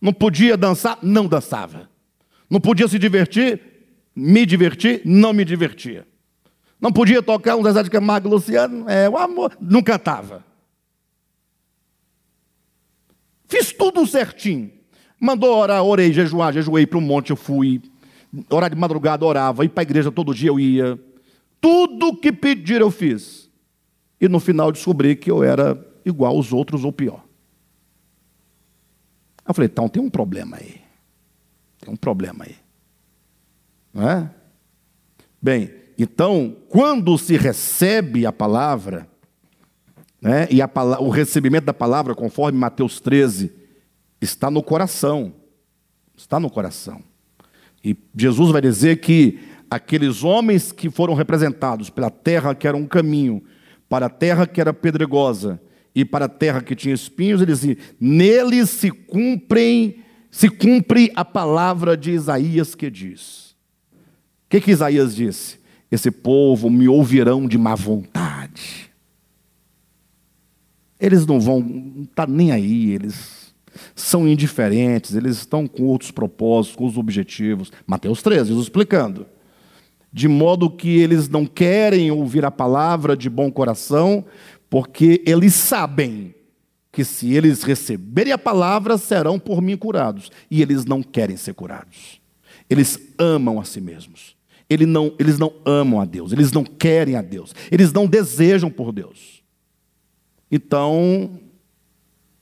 Não 0.00 0.12
podia 0.12 0.56
dançar, 0.56 0.98
não 1.02 1.28
dançava. 1.28 1.88
Não 2.50 2.60
podia 2.60 2.88
se 2.88 2.98
divertir, 2.98 3.62
me 4.14 4.44
divertir, 4.44 5.02
não 5.04 5.32
me 5.32 5.44
divertia. 5.44 6.04
Não 6.80 6.90
podia 6.92 7.22
tocar 7.22 7.54
um 7.54 7.62
Zezé 7.62 7.84
de 7.84 7.90
Camargo 7.90 8.28
Luciano, 8.28 8.90
é, 8.90 9.08
o 9.08 9.16
amor, 9.16 9.56
não 9.60 9.82
cantava. 9.82 10.44
Fiz 13.46 13.72
tudo 13.72 14.04
certinho. 14.04 14.72
Mandou 15.18 15.56
orar, 15.56 15.82
orei, 15.84 16.12
jejuar, 16.12 16.52
jejuei 16.52 16.88
para 16.88 16.98
o 16.98 17.00
monte, 17.00 17.30
eu 17.30 17.36
fui 17.36 17.80
orar 18.50 18.70
de 18.70 18.76
madrugada, 18.76 19.24
orava, 19.24 19.64
ir 19.64 19.68
para 19.68 19.82
a 19.82 19.84
igreja 19.84 20.10
todo 20.10 20.34
dia 20.34 20.50
eu 20.50 20.58
ia. 20.58 20.98
Tudo 21.60 22.16
que 22.16 22.32
pedir 22.32 22.80
eu 22.80 22.90
fiz. 22.90 23.50
E 24.20 24.28
no 24.28 24.40
final 24.40 24.72
descobri 24.72 25.14
que 25.16 25.30
eu 25.30 25.42
era 25.42 25.78
igual 26.04 26.34
aos 26.34 26.52
outros 26.52 26.84
ou 26.84 26.92
pior. 26.92 27.24
Eu 29.46 29.54
falei, 29.54 29.68
então 29.70 29.88
tem 29.88 30.02
um 30.02 30.10
problema 30.10 30.56
aí. 30.56 30.80
Tem 31.78 31.92
um 31.92 31.96
problema 31.96 32.44
aí. 32.44 32.56
Não 33.92 34.08
é? 34.08 34.30
Bem, 35.40 35.70
então, 35.98 36.56
quando 36.68 37.16
se 37.16 37.36
recebe 37.36 38.26
a 38.26 38.32
palavra, 38.32 39.08
né, 40.20 40.48
e 40.50 40.60
a, 40.60 40.70
o 41.00 41.08
recebimento 41.08 41.64
da 41.66 41.74
palavra, 41.74 42.14
conforme 42.14 42.58
Mateus 42.58 43.00
13, 43.00 43.52
está 44.20 44.50
no 44.50 44.62
coração. 44.62 45.32
Está 46.16 46.40
no 46.40 46.50
coração. 46.50 47.02
E 47.86 47.96
Jesus 48.16 48.50
vai 48.50 48.60
dizer 48.60 48.96
que 48.96 49.38
aqueles 49.70 50.24
homens 50.24 50.72
que 50.72 50.90
foram 50.90 51.14
representados 51.14 51.88
pela 51.88 52.10
terra 52.10 52.52
que 52.52 52.66
era 52.66 52.76
um 52.76 52.84
caminho, 52.84 53.44
para 53.88 54.06
a 54.06 54.10
terra 54.10 54.44
que 54.44 54.60
era 54.60 54.74
pedregosa 54.74 55.60
e 55.94 56.04
para 56.04 56.24
a 56.24 56.28
terra 56.28 56.60
que 56.60 56.74
tinha 56.74 56.92
espinhos, 56.92 57.40
ele 57.40 57.52
dizia: 57.52 57.78
neles 58.00 58.70
se 58.70 58.90
cumprem, 58.90 60.00
se 60.32 60.48
cumpre 60.48 61.12
a 61.14 61.24
palavra 61.24 61.96
de 61.96 62.10
Isaías 62.10 62.74
que 62.74 62.90
diz. 62.90 63.54
O 63.92 64.48
que, 64.48 64.60
que 64.60 64.72
Isaías 64.72 65.14
disse? 65.14 65.60
Esse 65.88 66.10
povo 66.10 66.68
me 66.68 66.88
ouvirão 66.88 67.46
de 67.46 67.56
má 67.56 67.76
vontade. 67.76 68.90
Eles 70.98 71.24
não 71.24 71.38
vão, 71.38 71.60
não 71.60 72.02
está 72.02 72.26
nem 72.26 72.50
aí, 72.50 72.90
eles 72.90 73.45
são 73.94 74.26
indiferentes, 74.26 75.14
eles 75.14 75.36
estão 75.38 75.66
com 75.66 75.84
outros 75.84 76.10
propósitos, 76.10 76.76
com 76.76 76.86
os 76.86 76.96
objetivos. 76.96 77.72
Mateus 77.86 78.22
13, 78.22 78.48
Jesus 78.48 78.66
explicando. 78.66 79.26
De 80.12 80.28
modo 80.28 80.70
que 80.70 80.98
eles 80.98 81.28
não 81.28 81.44
querem 81.44 82.10
ouvir 82.10 82.44
a 82.44 82.50
palavra 82.50 83.16
de 83.16 83.28
bom 83.28 83.50
coração, 83.50 84.24
porque 84.70 85.22
eles 85.26 85.54
sabem 85.54 86.34
que 86.90 87.04
se 87.04 87.34
eles 87.34 87.62
receberem 87.62 88.32
a 88.32 88.38
palavra, 88.38 88.96
serão 88.96 89.38
por 89.38 89.60
mim 89.60 89.76
curados. 89.76 90.30
E 90.50 90.62
eles 90.62 90.86
não 90.86 91.02
querem 91.02 91.36
ser 91.36 91.52
curados. 91.52 92.20
Eles 92.70 92.98
amam 93.18 93.60
a 93.60 93.64
si 93.64 93.80
mesmos. 93.80 94.36
Eles 94.68 94.88
não, 94.88 95.14
eles 95.18 95.38
não 95.38 95.52
amam 95.64 96.00
a 96.00 96.04
Deus, 96.04 96.32
eles 96.32 96.50
não 96.50 96.64
querem 96.64 97.14
a 97.14 97.22
Deus, 97.22 97.54
eles 97.70 97.92
não 97.92 98.06
desejam 98.06 98.68
por 98.68 98.90
Deus. 98.90 99.42
Então, 100.50 101.38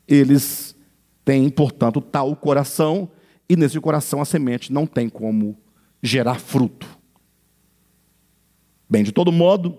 eles 0.08 0.73
tem, 1.24 1.48
portanto, 1.48 2.00
tal 2.00 2.34
coração, 2.36 3.10
e 3.48 3.56
nesse 3.56 3.80
coração 3.80 4.20
a 4.20 4.24
semente 4.24 4.72
não 4.72 4.86
tem 4.86 5.08
como 5.08 5.56
gerar 6.02 6.38
fruto. 6.38 6.86
Bem, 8.88 9.02
de 9.02 9.12
todo 9.12 9.32
modo, 9.32 9.76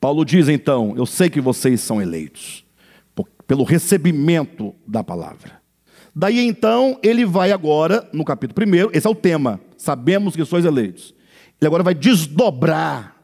Paulo 0.00 0.24
diz 0.24 0.48
então: 0.48 0.94
Eu 0.96 1.04
sei 1.04 1.28
que 1.28 1.40
vocês 1.40 1.80
são 1.80 2.00
eleitos, 2.00 2.64
pelo 3.46 3.64
recebimento 3.64 4.74
da 4.86 5.04
palavra. 5.04 5.60
Daí 6.14 6.40
então, 6.40 6.98
ele 7.02 7.24
vai 7.24 7.52
agora, 7.52 8.08
no 8.12 8.24
capítulo 8.24 8.66
1, 8.66 8.90
esse 8.92 9.06
é 9.06 9.10
o 9.10 9.14
tema, 9.14 9.60
sabemos 9.76 10.34
que 10.34 10.44
sois 10.44 10.64
eleitos. 10.64 11.14
Ele 11.60 11.66
agora 11.66 11.82
vai 11.82 11.94
desdobrar 11.94 13.16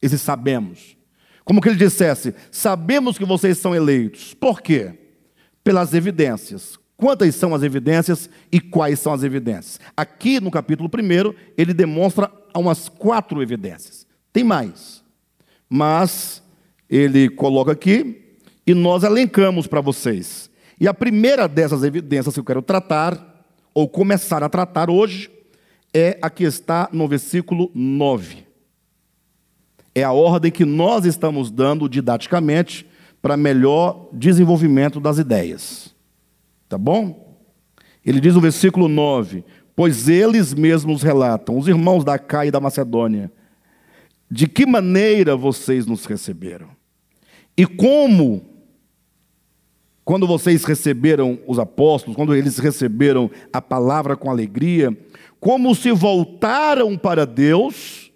esse 0.00 0.18
sabemos. 0.18 0.96
Como 1.44 1.60
que 1.60 1.68
ele 1.68 1.78
dissesse: 1.78 2.34
Sabemos 2.50 3.18
que 3.18 3.24
vocês 3.24 3.58
são 3.58 3.74
eleitos. 3.74 4.34
Por 4.34 4.60
quê? 4.60 5.03
Pelas 5.64 5.94
evidências. 5.94 6.78
Quantas 6.96 7.34
são 7.34 7.54
as 7.54 7.62
evidências 7.62 8.30
e 8.52 8.60
quais 8.60 9.00
são 9.00 9.12
as 9.12 9.24
evidências? 9.24 9.80
Aqui 9.96 10.38
no 10.38 10.50
capítulo 10.50 10.88
1, 10.88 11.34
ele 11.56 11.74
demonstra 11.74 12.30
umas 12.54 12.88
quatro 12.88 13.42
evidências. 13.42 14.06
Tem 14.32 14.44
mais, 14.44 15.02
mas 15.68 16.42
ele 16.88 17.28
coloca 17.28 17.72
aqui 17.72 18.36
e 18.66 18.74
nós 18.74 19.02
elencamos 19.02 19.66
para 19.66 19.80
vocês. 19.80 20.50
E 20.80 20.86
a 20.86 20.94
primeira 20.94 21.48
dessas 21.48 21.82
evidências 21.82 22.34
que 22.34 22.40
eu 22.40 22.44
quero 22.44 22.62
tratar, 22.62 23.44
ou 23.72 23.88
começar 23.88 24.42
a 24.42 24.48
tratar 24.48 24.88
hoje, 24.90 25.30
é 25.92 26.18
a 26.20 26.30
que 26.30 26.44
está 26.44 26.88
no 26.92 27.08
versículo 27.08 27.70
9. 27.74 28.44
É 29.94 30.02
a 30.02 30.12
ordem 30.12 30.50
que 30.50 30.64
nós 30.64 31.04
estamos 31.04 31.50
dando 31.50 31.88
didaticamente 31.88 32.86
para 33.24 33.38
melhor 33.38 34.10
desenvolvimento 34.12 35.00
das 35.00 35.16
ideias. 35.16 35.94
Tá 36.68 36.76
bom? 36.76 37.38
Ele 38.04 38.20
diz 38.20 38.34
no 38.34 38.40
versículo 38.42 38.86
9: 38.86 39.42
Pois 39.74 40.10
eles 40.10 40.52
mesmos 40.52 41.02
relatam, 41.02 41.56
os 41.56 41.66
irmãos 41.66 42.04
da 42.04 42.18
Cá 42.18 42.44
e 42.44 42.50
da 42.50 42.60
Macedônia, 42.60 43.32
de 44.30 44.46
que 44.46 44.66
maneira 44.66 45.34
vocês 45.34 45.86
nos 45.86 46.04
receberam 46.04 46.68
e 47.56 47.64
como 47.64 48.44
quando 50.04 50.26
vocês 50.26 50.62
receberam 50.64 51.38
os 51.46 51.58
apóstolos, 51.58 52.16
quando 52.16 52.34
eles 52.34 52.58
receberam 52.58 53.30
a 53.50 53.62
palavra 53.62 54.18
com 54.18 54.30
alegria, 54.30 54.94
como 55.40 55.74
se 55.74 55.90
voltaram 55.92 56.94
para 56.98 57.24
Deus, 57.24 58.12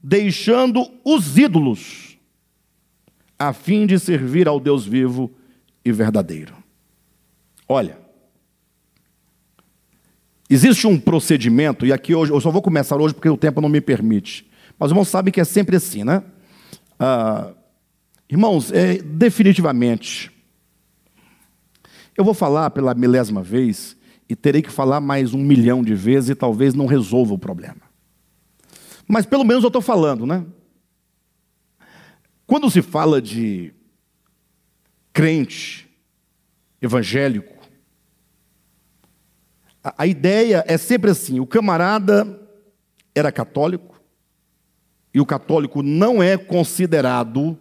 deixando 0.00 0.88
os 1.04 1.36
ídolos, 1.36 2.05
a 3.38 3.52
fim 3.52 3.86
de 3.86 3.98
servir 3.98 4.48
ao 4.48 4.58
Deus 4.58 4.86
vivo 4.86 5.30
e 5.84 5.92
verdadeiro. 5.92 6.54
Olha, 7.68 7.98
existe 10.48 10.86
um 10.86 10.98
procedimento, 10.98 11.84
e 11.84 11.92
aqui 11.92 12.14
hoje, 12.14 12.32
eu 12.32 12.40
só 12.40 12.50
vou 12.50 12.62
começar 12.62 12.96
hoje 12.96 13.14
porque 13.14 13.28
o 13.28 13.36
tempo 13.36 13.60
não 13.60 13.68
me 13.68 13.80
permite, 13.80 14.48
mas 14.78 14.86
os 14.86 14.92
irmãos 14.92 15.08
sabem 15.08 15.32
que 15.32 15.40
é 15.40 15.44
sempre 15.44 15.76
assim, 15.76 16.04
né? 16.04 16.22
Ah, 16.98 17.52
irmãos, 18.28 18.72
é, 18.72 18.98
definitivamente, 18.98 20.30
eu 22.16 22.24
vou 22.24 22.34
falar 22.34 22.70
pela 22.70 22.94
milésima 22.94 23.42
vez 23.42 23.96
e 24.28 24.34
terei 24.34 24.62
que 24.62 24.70
falar 24.70 25.00
mais 25.00 25.34
um 25.34 25.38
milhão 25.38 25.82
de 25.82 25.94
vezes 25.94 26.30
e 26.30 26.34
talvez 26.34 26.74
não 26.74 26.86
resolva 26.86 27.34
o 27.34 27.38
problema. 27.38 27.82
Mas 29.06 29.26
pelo 29.26 29.44
menos 29.44 29.62
eu 29.62 29.68
estou 29.68 29.82
falando, 29.82 30.26
né? 30.26 30.44
Quando 32.46 32.70
se 32.70 32.80
fala 32.80 33.20
de 33.20 33.74
crente, 35.12 35.88
evangélico, 36.80 37.56
a, 39.82 39.94
a 39.98 40.06
ideia 40.06 40.64
é 40.68 40.78
sempre 40.78 41.10
assim: 41.10 41.40
o 41.40 41.46
camarada 41.46 42.40
era 43.14 43.32
católico, 43.32 44.00
e 45.12 45.20
o 45.20 45.26
católico 45.26 45.82
não 45.82 46.22
é 46.22 46.36
considerado, 46.36 47.58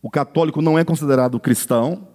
o 0.00 0.10
católico 0.10 0.60
não 0.60 0.78
é 0.78 0.84
considerado 0.84 1.38
cristão, 1.38 2.08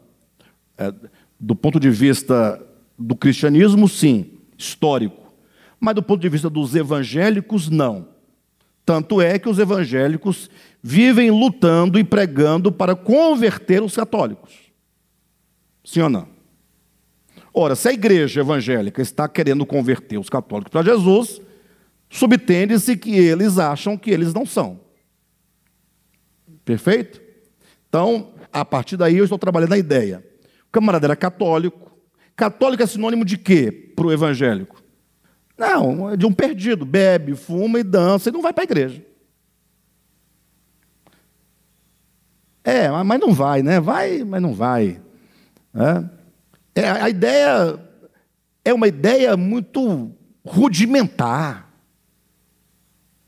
é, 0.77 0.93
do 1.39 1.55
ponto 1.55 1.79
de 1.79 1.89
vista 1.89 2.61
do 2.97 3.15
cristianismo, 3.15 3.87
sim, 3.87 4.39
histórico. 4.57 5.31
Mas 5.79 5.95
do 5.95 6.03
ponto 6.03 6.19
de 6.19 6.27
vista 6.27 6.49
dos 6.49 6.75
evangélicos, 6.75 7.69
não. 7.69 8.09
Tanto 8.83 9.21
é 9.21 9.37
que 9.37 9.47
os 9.47 9.59
evangélicos 9.59 10.49
vivem 10.87 11.29
lutando 11.29 11.99
e 11.99 12.03
pregando 12.03 12.71
para 12.71 12.95
converter 12.95 13.83
os 13.83 13.93
católicos. 13.93 14.53
Sim 15.83 15.99
ou 15.99 16.09
não? 16.09 16.29
Ora, 17.53 17.75
se 17.75 17.89
a 17.89 17.91
igreja 17.91 18.39
evangélica 18.39 19.01
está 19.01 19.27
querendo 19.27 19.65
converter 19.65 20.17
os 20.17 20.29
católicos 20.29 20.71
para 20.71 20.83
Jesus, 20.83 21.41
subtende-se 22.09 22.95
que 22.95 23.17
eles 23.17 23.57
acham 23.57 23.97
que 23.97 24.09
eles 24.09 24.33
não 24.33 24.45
são. 24.45 24.79
Perfeito? 26.63 27.21
Então, 27.89 28.31
a 28.53 28.63
partir 28.63 28.95
daí 28.95 29.17
eu 29.17 29.25
estou 29.25 29.37
trabalhando 29.37 29.73
a 29.73 29.77
ideia. 29.77 30.25
O 30.69 30.71
camarada 30.71 31.05
era 31.05 31.17
católico. 31.17 31.97
Católico 32.33 32.83
é 32.83 32.87
sinônimo 32.87 33.25
de 33.25 33.37
quê 33.37 33.91
para 33.93 34.07
o 34.07 34.11
evangélico? 34.13 34.81
Não, 35.57 36.11
é 36.11 36.15
de 36.15 36.25
um 36.25 36.31
perdido. 36.31 36.85
Bebe, 36.85 37.35
fuma 37.35 37.77
e 37.77 37.83
dança 37.83 38.29
e 38.29 38.31
não 38.31 38.41
vai 38.41 38.53
para 38.53 38.63
a 38.63 38.69
igreja. 38.71 39.03
É, 42.67 42.89
mas 42.91 43.17
não 43.21 43.33
vai, 43.33 43.63
né? 43.63 43.79
Vai, 43.79 44.25
mas 44.25 44.41
não 44.41 44.53
vai. 44.53 44.99
É. 45.73 46.81
é 46.81 46.89
a 46.89 47.09
ideia 47.09 47.79
é 48.65 48.73
uma 48.73 48.89
ideia 48.89 49.37
muito 49.37 50.11
rudimentar. 50.45 51.71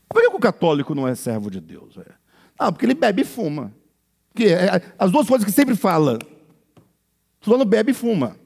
Por 0.06 0.20
que 0.20 0.28
o 0.28 0.38
católico 0.38 0.94
não 0.94 1.08
é 1.08 1.14
servo 1.14 1.50
de 1.50 1.58
Deus? 1.58 1.96
É. 1.96 2.04
Ah, 2.58 2.70
porque 2.70 2.84
ele 2.84 2.92
bebe 2.92 3.22
e 3.22 3.24
fuma. 3.24 3.72
Que 4.34 4.48
é, 4.48 4.82
as 4.98 5.10
duas 5.10 5.26
coisas 5.26 5.46
que 5.46 5.52
sempre 5.52 5.74
fala. 5.74 6.18
Fulano 7.40 7.64
bebe 7.64 7.92
e 7.92 7.94
fuma. 7.94 8.36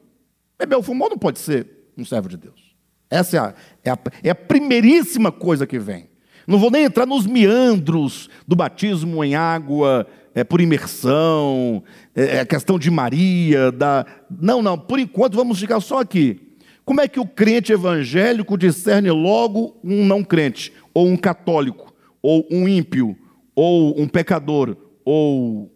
Beber 0.57 0.77
ou 0.77 0.81
fumar 0.81 1.09
não 1.09 1.17
pode 1.17 1.39
ser 1.39 1.67
um 1.97 2.05
servo 2.05 2.29
de 2.29 2.37
Deus. 2.37 2.73
Essa 3.09 3.35
é 3.35 3.39
a, 3.41 3.53
é 3.83 3.89
a, 3.89 3.99
é 4.23 4.29
a 4.29 4.35
primeiríssima 4.35 5.29
coisa 5.29 5.67
que 5.67 5.77
vem. 5.77 6.09
Não 6.47 6.57
vou 6.57 6.71
nem 6.71 6.85
entrar 6.85 7.05
nos 7.05 7.27
meandros 7.27 8.29
do 8.47 8.55
batismo 8.55 9.21
em 9.25 9.35
água, 9.35 10.07
é, 10.35 10.43
por 10.43 10.59
imersão, 10.59 11.81
é, 12.13 12.35
é, 12.35 12.39
a 12.41 12.45
questão 12.45 12.77
de 12.77 12.91
Maria, 12.91 13.71
da. 13.71 14.05
Não, 14.29 14.61
não, 14.61 14.77
por 14.77 14.99
enquanto 14.99 15.35
vamos 15.35 15.57
ficar 15.57 15.79
só 15.79 16.01
aqui. 16.01 16.57
Como 16.83 16.99
é 16.99 17.07
que 17.07 17.19
o 17.19 17.25
crente 17.25 17.71
evangélico 17.71 18.57
discerne 18.57 19.09
logo 19.09 19.79
um 19.81 20.05
não 20.05 20.23
crente, 20.23 20.73
ou 20.93 21.07
um 21.07 21.15
católico, 21.15 21.95
ou 22.21 22.45
um 22.51 22.67
ímpio, 22.67 23.17
ou 23.55 23.99
um 23.99 24.09
pecador, 24.09 24.75
ou. 25.05 25.71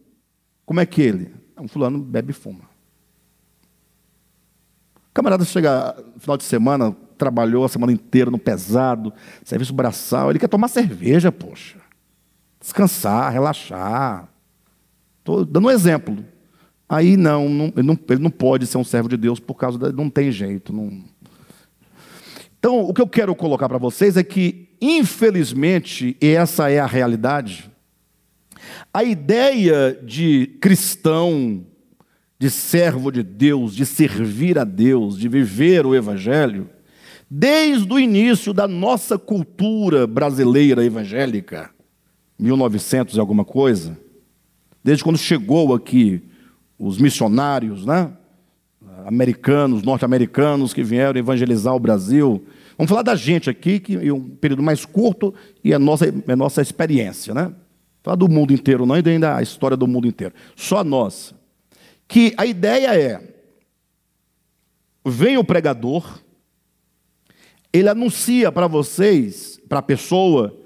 Como 0.66 0.82
é 0.82 0.86
que 0.86 1.02
ele? 1.02 1.34
Um 1.58 1.68
fulano 1.68 1.98
bebe 1.98 2.32
e 2.32 2.34
fuma. 2.34 2.70
O 5.10 5.14
camarada 5.14 5.46
chega 5.46 5.96
no 6.14 6.20
final 6.20 6.38
de 6.38 6.44
semana, 6.44 6.96
trabalhou 7.18 7.64
a 7.64 7.70
semana 7.70 7.94
inteira 7.94 8.30
no 8.30 8.38
pesado, 8.38 9.14
serviço 9.44 9.74
braçal, 9.74 10.30
ele 10.30 10.38
quer 10.38 10.50
tomar 10.50 10.68
cerveja, 10.68 11.32
poxa. 11.32 11.80
Descansar, 12.60 13.32
relaxar. 13.32 14.30
Estou 15.30 15.46
dando 15.46 15.68
um 15.68 15.72
exemplo. 15.72 16.18
Aí 16.88 17.16
não, 17.16 17.48
não, 17.48 17.66
ele 17.78 17.84
não, 17.84 18.00
ele 18.10 18.22
não 18.22 18.32
pode 18.32 18.66
ser 18.66 18.80
um 18.80 18.84
servo 18.84 19.08
de 19.08 19.16
Deus 19.16 19.40
por 19.40 19.54
causa 19.54 19.78
da. 19.78 19.92
Não 19.92 20.10
tem 20.10 20.32
jeito. 20.32 20.74
Não... 20.74 21.04
Então, 22.58 22.80
o 22.82 22.94
que 22.94 23.02
eu 23.02 23.08
quero 23.08 23.36
colocar 23.36 23.70
para 23.70 23.78
vocês 23.78 24.18
é 24.18 24.24
que, 24.24 24.70
infelizmente, 24.82 26.18
e 26.20 26.28
essa 26.30 26.72
é 26.72 26.80
a 26.80 26.88
realidade, 26.88 27.70
a 28.92 29.04
ideia 29.04 29.98
de 30.04 30.58
cristão 30.60 31.64
de 32.40 32.50
servo 32.50 33.12
de 33.12 33.22
Deus, 33.22 33.76
de 33.76 33.86
servir 33.86 34.58
a 34.58 34.64
Deus, 34.64 35.18
de 35.18 35.30
viver 35.30 35.86
o 35.86 35.94
Evangelho, 35.94 36.70
desde 37.30 37.94
o 37.94 38.00
início 38.00 38.52
da 38.52 38.68
nossa 38.68 39.20
cultura 39.20 40.08
brasileira 40.08 40.84
evangélica, 40.84 41.70
1900 42.40 43.16
e 43.16 43.20
alguma 43.20 43.46
coisa, 43.46 43.96
desde 44.90 45.04
quando 45.04 45.20
chegou 45.20 45.76
aqui 45.76 46.20
os 46.80 46.98
missionários, 46.98 47.86
né? 47.86 48.12
Americanos, 49.06 49.84
norte-americanos 49.84 50.74
que 50.74 50.82
vieram 50.82 51.20
evangelizar 51.20 51.76
o 51.76 51.80
Brasil. 51.80 52.44
Vamos 52.76 52.90
falar 52.90 53.04
da 53.04 53.16
gente 53.16 53.52
aqui, 53.52 53.80
que 53.80 54.08
é 54.08 54.12
um 54.12 54.28
período 54.28 54.64
mais 54.64 54.86
curto 54.86 55.32
e 55.64 55.76
a 55.76 55.78
nossa, 55.78 56.06
a 56.28 56.36
nossa 56.36 56.60
experiência, 56.60 57.36
né? 57.36 57.54
Falar 58.02 58.16
do 58.16 58.28
mundo 58.28 58.52
inteiro, 58.52 58.84
não 58.84 58.96
ainda 58.96 59.36
a 59.36 59.44
história 59.44 59.78
do 59.78 59.86
mundo 59.86 60.08
inteiro. 60.08 60.34
Só 60.56 60.84
nossa 60.84 61.36
que 62.08 62.34
a 62.36 62.48
ideia 62.48 63.00
é: 63.00 63.22
vem 65.06 65.38
o 65.38 65.44
pregador, 65.44 66.20
ele 67.72 67.90
anuncia 67.90 68.52
para 68.52 68.66
vocês, 68.66 69.62
para 69.70 69.78
a 69.78 69.84
pessoa, 69.84 70.58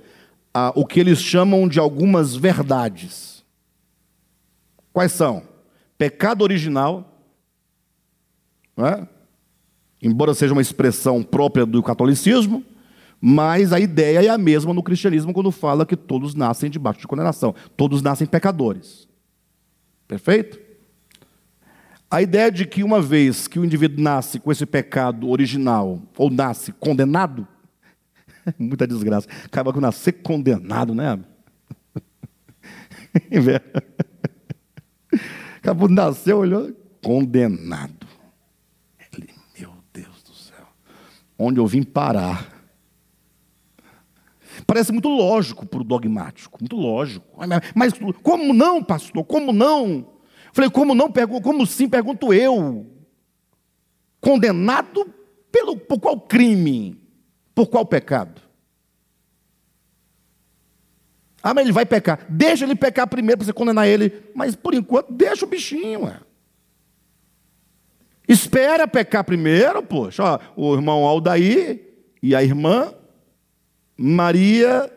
o 0.75 0.85
que 0.85 1.01
eles 1.01 1.19
chamam 1.19 1.67
de 1.67 1.77
algumas 1.77 2.37
verdades. 2.37 3.32
Quais 4.93 5.11
são? 5.11 5.41
Pecado 5.97 6.43
original, 6.43 7.19
é? 8.77 9.07
embora 10.01 10.33
seja 10.33 10.53
uma 10.53 10.61
expressão 10.61 11.23
própria 11.23 11.65
do 11.65 11.81
catolicismo, 11.81 12.63
mas 13.19 13.73
a 13.73 13.79
ideia 13.79 14.25
é 14.25 14.29
a 14.29 14.37
mesma 14.37 14.73
no 14.73 14.83
cristianismo 14.83 15.33
quando 15.33 15.49
fala 15.49 15.85
que 15.85 15.95
todos 15.95 16.35
nascem 16.35 16.69
debaixo 16.69 16.99
de 16.99 17.07
condenação, 17.07 17.55
todos 17.75 18.01
nascem 18.01 18.27
pecadores. 18.27 19.07
Perfeito? 20.07 20.59
A 22.11 22.21
ideia 22.21 22.51
de 22.51 22.65
que 22.65 22.83
uma 22.83 23.01
vez 23.01 23.47
que 23.47 23.57
o 23.57 23.65
indivíduo 23.65 24.03
nasce 24.03 24.39
com 24.39 24.51
esse 24.51 24.65
pecado 24.65 25.29
original, 25.29 26.01
ou 26.17 26.29
nasce 26.29 26.71
condenado, 26.71 27.47
muita 28.59 28.85
desgraça, 28.85 29.27
acaba 29.45 29.73
com 29.73 29.79
nascer 29.79 30.11
condenado, 30.21 30.93
né? 30.93 31.19
Acabou 35.63 35.87
de 35.87 35.93
nascer, 35.93 36.33
olhou, 36.33 36.73
condenado. 37.01 38.05
Ele, 39.13 39.29
meu 39.57 39.71
Deus 39.93 40.21
do 40.21 40.33
céu, 40.33 40.67
onde 41.39 41.57
eu 41.57 41.65
vim 41.65 41.83
parar? 41.83 42.51
Parece 44.67 44.91
muito 44.91 45.07
lógico 45.07 45.65
para 45.65 45.79
o 45.79 45.85
dogmático, 45.85 46.57
muito 46.59 46.75
lógico. 46.75 47.25
Mas 47.73 47.93
como 48.21 48.53
não, 48.53 48.83
pastor? 48.83 49.23
Como 49.23 49.53
não? 49.53 50.05
Falei, 50.51 50.69
como 50.69 50.93
não? 50.93 51.09
Como 51.41 51.65
sim? 51.65 51.87
Pergunto 51.87 52.33
eu. 52.33 52.85
Condenado 54.19 55.07
pelo, 55.49 55.77
por 55.77 55.97
qual 55.97 56.19
crime? 56.19 57.01
Por 57.55 57.67
qual 57.67 57.85
pecado? 57.85 58.41
Ah, 61.43 61.53
mas 61.53 61.65
ele 61.65 61.73
vai 61.73 61.85
pecar. 61.85 62.25
Deixa 62.29 62.63
ele 62.63 62.73
pecar 62.73 63.05
primeiro 63.05 63.39
para 63.39 63.45
você 63.45 63.53
condenar 63.53 63.85
ele. 63.85 64.23
Mas 64.33 64.55
por 64.55 64.73
enquanto, 64.73 65.11
deixa 65.11 65.45
o 65.45 65.49
bichinho. 65.49 66.05
Ué. 66.05 66.17
Espera 68.27 68.87
pecar 68.87 69.25
primeiro, 69.25 69.83
poxa. 69.83 70.23
Ó, 70.23 70.39
o 70.55 70.73
irmão 70.73 71.03
Aldair 71.03 71.81
e 72.21 72.33
a 72.33 72.41
irmã 72.41 72.93
Maria 73.97 74.89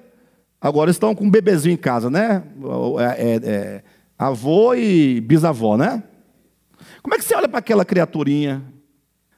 agora 0.60 0.90
estão 0.90 1.14
com 1.14 1.24
um 1.24 1.30
bebezinho 1.30 1.74
em 1.74 1.76
casa, 1.76 2.08
né? 2.08 2.44
É, 3.00 3.22
é, 3.22 3.50
é 3.50 3.82
avô 4.16 4.74
e 4.74 5.20
bisavó, 5.20 5.76
né? 5.76 6.02
Como 7.02 7.14
é 7.14 7.18
que 7.18 7.24
você 7.24 7.34
olha 7.36 7.48
para 7.48 7.58
aquela 7.58 7.84
criaturinha? 7.84 8.64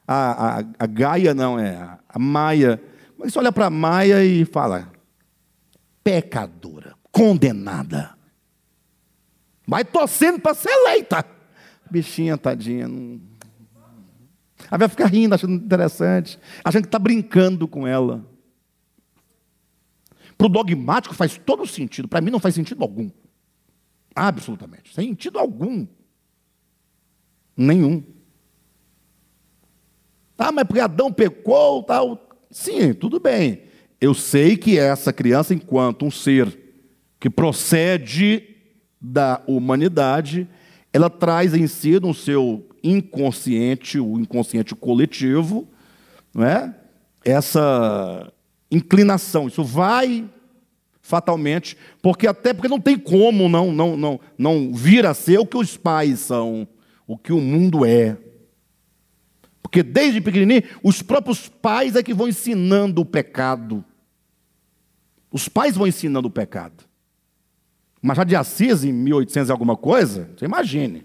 A, 0.07 0.59
a, 0.59 0.65
a 0.79 0.87
Gaia 0.87 1.35
não, 1.35 1.59
é 1.59 1.77
a, 2.09 2.19
Maia. 2.19 2.81
Como 3.13 3.25
é 3.25 3.27
que 3.27 3.33
você 3.33 3.39
olha 3.39 3.53
para 3.53 3.67
a 3.67 3.71
Maia 3.71 4.25
e 4.25 4.45
fala: 4.45 4.91
pecadora, 6.03 6.78
condenada. 7.19 8.17
Vai 9.67 9.85
torcendo 9.85 10.41
para 10.41 10.55
ser 10.55 10.71
eleita. 10.71 11.25
Bichinha, 11.91 12.39
tadinha. 12.39 12.87
Não... 12.87 13.21
Aí 14.71 14.79
vai 14.79 14.89
ficar 14.89 15.07
rindo, 15.07 15.35
achando 15.35 15.55
interessante, 15.55 16.39
achando 16.65 16.83
que 16.83 16.89
está 16.89 16.99
brincando 16.99 17.67
com 17.67 17.87
ela. 17.87 18.25
Para 20.37 20.47
o 20.47 20.51
dogmático 20.51 21.15
faz 21.15 21.37
todo 21.37 21.67
sentido, 21.67 22.07
para 22.07 22.21
mim 22.21 22.31
não 22.31 22.39
faz 22.39 22.55
sentido 22.55 22.83
algum. 22.83 23.11
Absolutamente, 24.15 24.95
sem 24.95 25.09
sentido 25.09 25.39
algum. 25.39 25.87
Nenhum. 27.57 28.05
Ah, 30.37 30.53
mas 30.53 30.65
porque 30.65 30.81
Adão 30.81 31.13
pecou, 31.13 31.83
tal. 31.83 32.29
Sim, 32.51 32.95
tudo 32.95 33.19
bem. 33.19 33.65
Eu 34.01 34.15
sei 34.15 34.57
que 34.57 34.79
essa 34.79 35.13
criança, 35.13 35.53
enquanto 35.53 36.07
um 36.07 36.11
ser 36.11 36.68
que 37.19 37.29
procede 37.29 38.57
da 39.01 39.43
humanidade, 39.47 40.49
ela 40.93 41.11
traz 41.11 41.55
em 41.55 41.67
si, 41.67 41.99
no 42.01 42.15
seu 42.15 42.69
inconsciente, 42.83 43.99
o 43.99 44.19
inconsciente 44.19 44.75
coletivo, 44.75 45.69
não 46.35 46.45
é? 46.45 46.75
essa 47.25 48.33
inclinação. 48.71 49.49
Isso 49.49 49.65
vai 49.65 50.29
fatalmente, 51.01 51.77
porque 52.03 52.27
até 52.27 52.53
porque 52.53 52.69
não 52.69 52.81
tem 52.81 52.99
como 52.99 53.49
não, 53.49 53.73
não, 53.73 53.97
não, 53.97 54.21
não 54.37 54.75
vir 54.75 55.07
a 55.07 55.15
ser 55.15 55.39
o 55.39 55.47
que 55.47 55.57
os 55.57 55.77
pais 55.77 56.21
são 56.21 56.69
o 57.07 57.17
que 57.17 57.33
o 57.33 57.41
mundo 57.41 57.85
é. 57.85 58.19
Porque 59.63 59.83
desde 59.83 60.21
pequenininho, 60.21 60.63
os 60.83 61.03
próprios 61.03 61.49
pais 61.49 61.97
é 61.97 62.03
que 62.03 62.15
vão 62.15 62.29
ensinando 62.29 63.01
o 63.01 63.07
pecado. 63.07 63.85
Os 65.31 65.49
pais 65.49 65.77
vão 65.77 65.87
ensinando 65.87 66.29
o 66.29 66.31
pecado. 66.31 66.88
Machado 68.01 68.29
de 68.29 68.37
Assis, 68.37 68.85
em 68.85 68.93
1800 68.93 69.49
e 69.49 69.53
alguma 69.53 69.77
coisa, 69.77 70.31
você 70.37 70.45
imagine, 70.45 71.05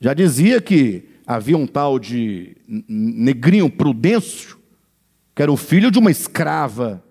já 0.00 0.12
dizia 0.12 0.60
que 0.60 1.08
havia 1.26 1.56
um 1.56 1.66
tal 1.66 1.98
de 1.98 2.56
negrinho 2.88 3.70
Prudêncio, 3.70 4.58
que 5.34 5.42
era 5.42 5.50
o 5.50 5.56
filho 5.56 5.90
de 5.90 5.98
uma 5.98 6.10
escrava, 6.10 7.02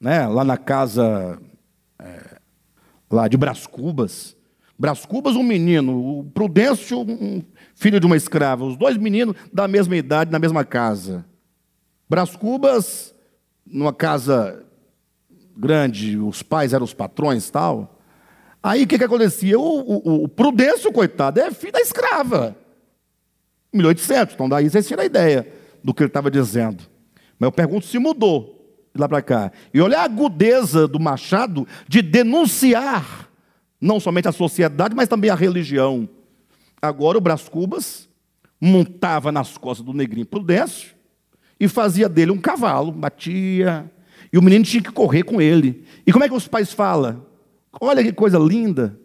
né, 0.00 0.26
lá 0.26 0.44
na 0.44 0.56
casa 0.56 1.40
é, 1.98 2.40
lá 3.10 3.28
de 3.28 3.36
Brás 3.36 3.66
Cubas. 3.66 4.36
Brás 4.78 5.04
Cubas, 5.04 5.36
um 5.36 5.42
menino, 5.42 6.20
o 6.20 6.24
Prudêncio, 6.24 7.00
um 7.00 7.42
filho 7.74 8.00
de 8.00 8.06
uma 8.06 8.16
escrava. 8.16 8.64
Os 8.64 8.76
dois 8.76 8.96
meninos 8.96 9.36
da 9.52 9.68
mesma 9.68 9.96
idade, 9.96 10.30
na 10.30 10.38
mesma 10.38 10.64
casa. 10.64 11.24
Brás 12.08 12.34
Cubas, 12.34 13.14
numa 13.66 13.92
casa 13.92 14.64
grande, 15.56 16.16
os 16.16 16.42
pais 16.42 16.72
eram 16.72 16.84
os 16.84 16.94
patrões 16.94 17.50
tal. 17.50 17.99
Aí 18.62 18.82
o 18.82 18.86
que, 18.86 18.98
que 18.98 19.04
acontecia? 19.04 19.58
O, 19.58 19.62
o, 19.62 20.24
o 20.24 20.28
Prudêncio, 20.28 20.92
coitado, 20.92 21.40
é 21.40 21.50
filho 21.50 21.72
da 21.72 21.80
escrava. 21.80 22.56
1800, 23.72 24.34
então 24.34 24.48
daí 24.48 24.68
vocês 24.68 24.86
tiram 24.86 25.02
a 25.02 25.06
ideia 25.06 25.50
do 25.82 25.94
que 25.94 26.02
ele 26.02 26.08
estava 26.08 26.30
dizendo. 26.30 26.84
Mas 27.38 27.46
eu 27.46 27.52
pergunto 27.52 27.86
se 27.86 27.98
mudou 27.98 28.60
de 28.94 29.00
lá 29.00 29.08
para 29.08 29.22
cá. 29.22 29.52
E 29.72 29.80
olha 29.80 30.00
a 30.00 30.04
agudeza 30.04 30.86
do 30.86 30.98
Machado 30.98 31.66
de 31.88 32.02
denunciar 32.02 33.30
não 33.80 33.98
somente 33.98 34.28
a 34.28 34.32
sociedade, 34.32 34.94
mas 34.94 35.08
também 35.08 35.30
a 35.30 35.34
religião. 35.34 36.08
Agora 36.82 37.16
o 37.16 37.20
Brás 37.20 37.48
Cubas 37.48 38.08
montava 38.60 39.32
nas 39.32 39.56
costas 39.56 39.86
do 39.86 39.94
negrinho 39.94 40.26
Prudêncio 40.26 40.94
e 41.58 41.66
fazia 41.66 42.08
dele 42.08 42.30
um 42.30 42.38
cavalo, 42.38 42.92
batia, 42.92 43.90
e 44.32 44.36
o 44.36 44.42
menino 44.42 44.64
tinha 44.64 44.82
que 44.82 44.92
correr 44.92 45.22
com 45.22 45.40
ele. 45.40 45.84
E 46.06 46.12
como 46.12 46.24
é 46.24 46.28
que 46.28 46.34
os 46.34 46.46
pais 46.46 46.72
falam? 46.72 47.24
Olha 47.78 48.02
que 48.02 48.12
coisa 48.12 48.38
linda. 48.38 48.98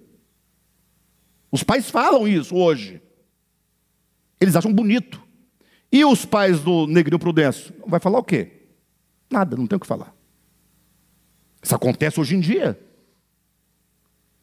Os 1.51 1.63
pais 1.63 1.89
falam 1.89 2.27
isso 2.27 2.55
hoje. 2.55 3.01
Eles 4.39 4.55
acham 4.55 4.73
bonito. 4.73 5.21
E 5.91 6.03
os 6.03 6.25
pais 6.25 6.59
do 6.61 6.87
negrinho 6.87 7.19
Prudêncio? 7.19 7.73
Vai 7.85 7.99
falar 7.99 8.19
o 8.19 8.23
quê? 8.23 8.67
Nada, 9.31 9.55
não 9.55 9.67
tem 9.67 9.77
o 9.77 9.79
que 9.79 9.87
falar. 9.87 10.13
Isso 11.61 11.75
acontece 11.75 12.19
hoje 12.19 12.35
em 12.35 12.39
dia. 12.39 12.79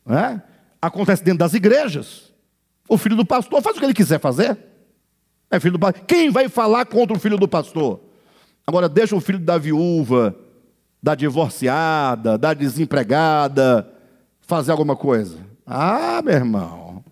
É? 0.07 0.41
Acontece 0.81 1.23
dentro 1.23 1.41
das 1.41 1.55
igrejas. 1.55 2.33
O 2.89 2.97
filho 2.97 3.17
do 3.17 3.27
pastor 3.27 3.61
faz 3.61 3.77
o 3.77 3.79
que 3.79 3.85
ele 3.85 3.95
quiser 3.95 4.19
fazer. 4.19 4.59
É 5.51 5.61
filho 5.61 5.73
do 5.73 5.79
pastor. 5.79 6.05
Quem 6.07 6.31
vai 6.31 6.49
falar 6.49 6.87
contra 6.87 7.17
o 7.17 7.21
filho 7.21 7.37
do 7.37 7.47
pastor? 7.47 8.01
Agora 8.67 8.89
deixa 8.89 9.15
o 9.15 9.21
filho 9.21 9.39
da 9.39 9.59
viúva, 9.59 10.35
da 11.03 11.15
divorciada, 11.15 12.39
da 12.39 12.55
desempregada 12.55 13.92
fazer 14.53 14.71
alguma 14.71 14.95
coisa. 14.95 15.39
Ah, 15.65 16.21
meu 16.23 16.35
irmão. 16.35 17.03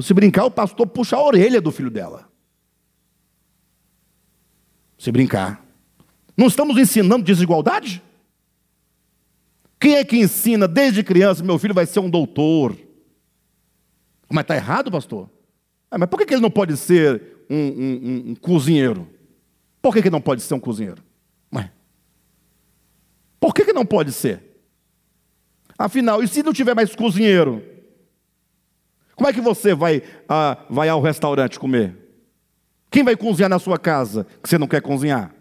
Se 0.00 0.14
brincar, 0.14 0.44
o 0.44 0.50
pastor 0.50 0.86
puxa 0.86 1.16
a 1.16 1.20
orelha 1.20 1.60
do 1.60 1.72
filho 1.72 1.90
dela. 1.90 2.30
Se 4.96 5.10
brincar. 5.10 5.60
Não 6.36 6.46
estamos 6.46 6.78
ensinando 6.78 7.24
desigualdade? 7.24 8.00
Quem 9.80 9.96
é 9.96 10.04
que 10.04 10.18
ensina 10.18 10.68
desde 10.68 11.02
criança, 11.02 11.42
meu 11.42 11.58
filho 11.58 11.74
vai 11.74 11.84
ser 11.84 11.98
um 11.98 12.08
doutor? 12.08 12.78
Mas 14.30 14.42
está 14.42 14.54
errado, 14.54 14.88
pastor? 14.88 15.28
Ah, 15.90 15.98
mas 15.98 16.08
por 16.08 16.24
que 16.24 16.32
ele 16.32 16.40
não 16.40 16.50
pode 16.50 16.76
ser 16.76 17.44
um, 17.50 17.56
um, 17.56 18.30
um 18.30 18.34
cozinheiro? 18.36 19.08
Por 19.82 19.92
que, 19.92 20.02
que 20.02 20.10
não 20.10 20.20
pode 20.20 20.42
ser 20.42 20.54
um 20.54 20.60
cozinheiro? 20.60 21.02
Ué. 21.52 21.72
Por 23.40 23.52
que, 23.52 23.64
que 23.64 23.72
não 23.72 23.84
pode 23.84 24.12
ser? 24.12 24.47
Afinal, 25.78 26.22
e 26.22 26.26
se 26.26 26.42
não 26.42 26.52
tiver 26.52 26.74
mais 26.74 26.94
cozinheiro? 26.94 27.62
Como 29.14 29.28
é 29.28 29.32
que 29.32 29.40
você 29.40 29.74
vai, 29.74 30.02
ah, 30.28 30.58
vai 30.68 30.88
ao 30.88 31.00
restaurante 31.00 31.58
comer? 31.58 31.96
Quem 32.90 33.04
vai 33.04 33.16
cozinhar 33.16 33.48
na 33.48 33.58
sua 33.58 33.78
casa 33.78 34.26
que 34.42 34.48
você 34.48 34.58
não 34.58 34.66
quer 34.66 34.82
cozinhar? 34.82 35.32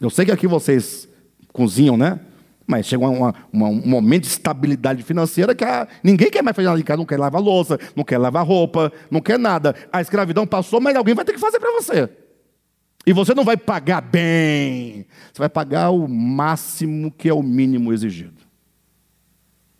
Eu 0.00 0.10
sei 0.10 0.24
que 0.24 0.32
aqui 0.32 0.46
vocês 0.46 1.08
cozinham, 1.52 1.96
né? 1.96 2.20
Mas 2.66 2.86
chega 2.86 3.06
uma, 3.06 3.34
uma, 3.52 3.68
um 3.68 3.86
momento 3.86 4.22
de 4.22 4.28
estabilidade 4.28 5.02
financeira 5.02 5.54
que 5.54 5.64
ninguém 6.02 6.30
quer 6.30 6.42
mais 6.42 6.54
fazer 6.54 6.68
nada 6.68 6.80
em 6.80 6.84
casa, 6.84 6.98
não 6.98 7.06
quer 7.06 7.18
lavar 7.18 7.42
louça, 7.42 7.78
não 7.96 8.04
quer 8.04 8.16
lavar 8.16 8.46
roupa, 8.46 8.92
não 9.10 9.20
quer 9.20 9.38
nada. 9.38 9.74
A 9.92 10.00
escravidão 10.00 10.46
passou, 10.46 10.80
mas 10.80 10.94
alguém 10.94 11.14
vai 11.14 11.24
ter 11.24 11.32
que 11.32 11.38
fazer 11.38 11.58
para 11.58 11.72
você. 11.72 12.08
E 13.06 13.12
você 13.12 13.34
não 13.34 13.44
vai 13.44 13.56
pagar 13.56 14.00
bem, 14.00 15.06
vai 15.40 15.48
pagar 15.48 15.90
o 15.90 16.06
máximo 16.06 17.10
que 17.10 17.28
é 17.28 17.32
o 17.32 17.42
mínimo 17.42 17.92
exigido. 17.92 18.42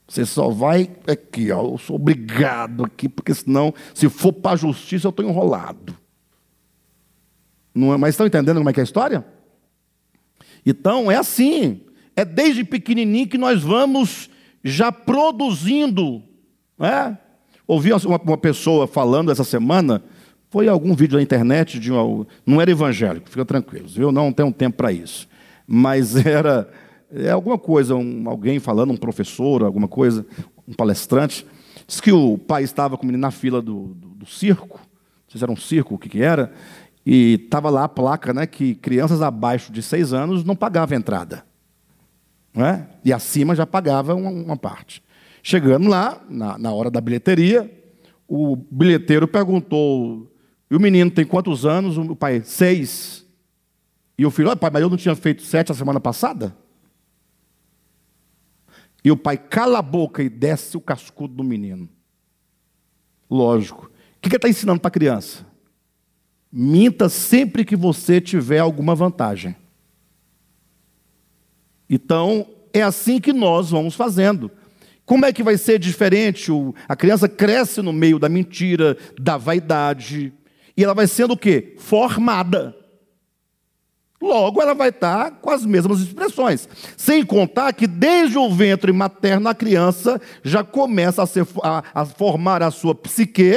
Você 0.08 0.24
só 0.24 0.48
vai 0.48 0.90
aqui, 1.06 1.52
ó, 1.52 1.62
eu 1.72 1.78
sou 1.78 1.96
obrigado 1.96 2.84
aqui, 2.84 3.08
porque 3.08 3.34
senão, 3.34 3.72
se 3.94 4.08
for 4.08 4.32
para 4.32 4.52
a 4.52 4.56
justiça, 4.56 5.06
eu 5.06 5.10
estou 5.10 5.24
enrolado. 5.24 5.94
Não 7.74 7.92
é, 7.92 7.96
mas 7.96 8.14
estão 8.14 8.26
entendendo 8.26 8.56
como 8.56 8.70
é 8.70 8.72
que 8.72 8.80
é 8.80 8.82
a 8.82 8.84
história? 8.84 9.24
Então, 10.64 11.10
é 11.10 11.16
assim. 11.16 11.82
É 12.16 12.24
desde 12.24 12.64
pequenininho 12.64 13.28
que 13.28 13.38
nós 13.38 13.62
vamos 13.62 14.28
já 14.64 14.90
produzindo. 14.90 16.22
Né? 16.76 17.16
Ouvi 17.66 17.92
uma, 17.92 18.18
uma 18.18 18.38
pessoa 18.38 18.88
falando 18.88 19.30
essa 19.30 19.44
semana, 19.44 20.02
foi 20.48 20.66
algum 20.66 20.94
vídeo 20.94 21.16
na 21.16 21.22
internet, 21.22 21.78
de 21.78 21.92
um, 21.92 22.26
não 22.44 22.60
era 22.60 22.70
evangélico, 22.70 23.30
fica 23.30 23.44
tranquilo, 23.44 23.86
eu 23.96 24.10
não 24.10 24.32
tenho 24.32 24.52
tempo 24.52 24.78
para 24.78 24.90
isso. 24.90 25.29
Mas 25.72 26.16
era 26.26 26.68
é 27.12 27.30
alguma 27.30 27.58
coisa, 27.58 27.94
um, 27.94 28.28
alguém 28.28 28.58
falando, 28.58 28.92
um 28.92 28.96
professor, 28.96 29.62
alguma 29.62 29.86
coisa, 29.86 30.26
um 30.66 30.72
palestrante, 30.72 31.46
disse 31.86 32.02
que 32.02 32.12
o 32.12 32.36
pai 32.36 32.64
estava 32.64 32.96
com 32.96 33.04
o 33.04 33.06
menino 33.06 33.22
na 33.22 33.30
fila 33.30 33.62
do, 33.62 33.94
do, 33.94 34.08
do 34.08 34.26
circo, 34.26 34.78
não 34.78 35.28
sei 35.28 35.38
se 35.38 35.44
era 35.44 35.52
um 35.52 35.56
circo, 35.56 35.94
o 35.94 35.98
que, 35.98 36.08
que 36.08 36.22
era, 36.22 36.52
e 37.04 37.40
estava 37.44 37.70
lá 37.70 37.84
a 37.84 37.88
placa 37.88 38.32
né, 38.32 38.46
que 38.46 38.74
crianças 38.74 39.22
abaixo 39.22 39.72
de 39.72 39.82
seis 39.82 40.12
anos 40.12 40.44
não 40.44 40.54
pagavam 40.54 40.96
entrada. 40.96 41.44
Não 42.54 42.66
é? 42.66 42.88
E 43.04 43.12
acima 43.12 43.54
já 43.54 43.66
pagava 43.66 44.14
uma, 44.14 44.30
uma 44.30 44.56
parte. 44.56 45.02
Chegando 45.42 45.88
lá, 45.88 46.20
na, 46.28 46.58
na 46.58 46.72
hora 46.72 46.90
da 46.90 47.00
bilheteria, 47.00 47.70
o 48.28 48.56
bilheteiro 48.56 49.26
perguntou: 49.26 50.30
e 50.70 50.76
o 50.76 50.80
menino 50.80 51.10
tem 51.10 51.24
quantos 51.24 51.64
anos? 51.64 51.96
O 51.96 52.14
pai, 52.14 52.42
seis. 52.44 53.19
E 54.20 54.26
o 54.26 54.30
filho, 54.30 54.54
pai, 54.54 54.68
mas 54.70 54.82
eu 54.82 54.90
não 54.90 54.98
tinha 54.98 55.16
feito 55.16 55.40
sete 55.40 55.72
a 55.72 55.74
semana 55.74 55.98
passada? 55.98 56.54
E 59.02 59.10
o 59.10 59.16
pai 59.16 59.38
cala 59.38 59.78
a 59.78 59.82
boca 59.82 60.22
e 60.22 60.28
desce 60.28 60.76
o 60.76 60.80
cascudo 60.80 61.32
do 61.32 61.42
menino. 61.42 61.88
Lógico. 63.30 63.86
O 63.86 64.20
que 64.20 64.28
ele 64.28 64.36
está 64.36 64.46
ensinando 64.46 64.78
para 64.78 64.88
a 64.88 64.92
criança? 64.92 65.46
Minta 66.52 67.08
sempre 67.08 67.64
que 67.64 67.74
você 67.74 68.20
tiver 68.20 68.58
alguma 68.58 68.94
vantagem. 68.94 69.56
Então, 71.88 72.46
é 72.74 72.82
assim 72.82 73.22
que 73.22 73.32
nós 73.32 73.70
vamos 73.70 73.94
fazendo. 73.94 74.50
Como 75.06 75.24
é 75.24 75.32
que 75.32 75.42
vai 75.42 75.56
ser 75.56 75.78
diferente? 75.78 76.52
A 76.86 76.94
criança 76.94 77.26
cresce 77.26 77.80
no 77.80 77.90
meio 77.90 78.18
da 78.18 78.28
mentira, 78.28 78.98
da 79.18 79.38
vaidade, 79.38 80.30
e 80.76 80.84
ela 80.84 80.92
vai 80.92 81.06
sendo 81.06 81.32
o 81.32 81.38
quê? 81.38 81.74
Formada. 81.78 82.76
Logo, 84.20 84.60
ela 84.60 84.74
vai 84.74 84.90
estar 84.90 85.30
com 85.40 85.50
as 85.50 85.64
mesmas 85.64 86.00
expressões. 86.00 86.68
Sem 86.96 87.24
contar 87.24 87.72
que 87.72 87.86
desde 87.86 88.36
o 88.36 88.50
ventre 88.50 88.92
materno 88.92 89.48
a 89.48 89.54
criança 89.54 90.20
já 90.42 90.62
começa 90.62 91.22
a, 91.22 91.26
ser, 91.26 91.46
a, 91.62 91.82
a 91.94 92.04
formar 92.04 92.62
a 92.62 92.70
sua 92.70 92.94
psique, 92.94 93.56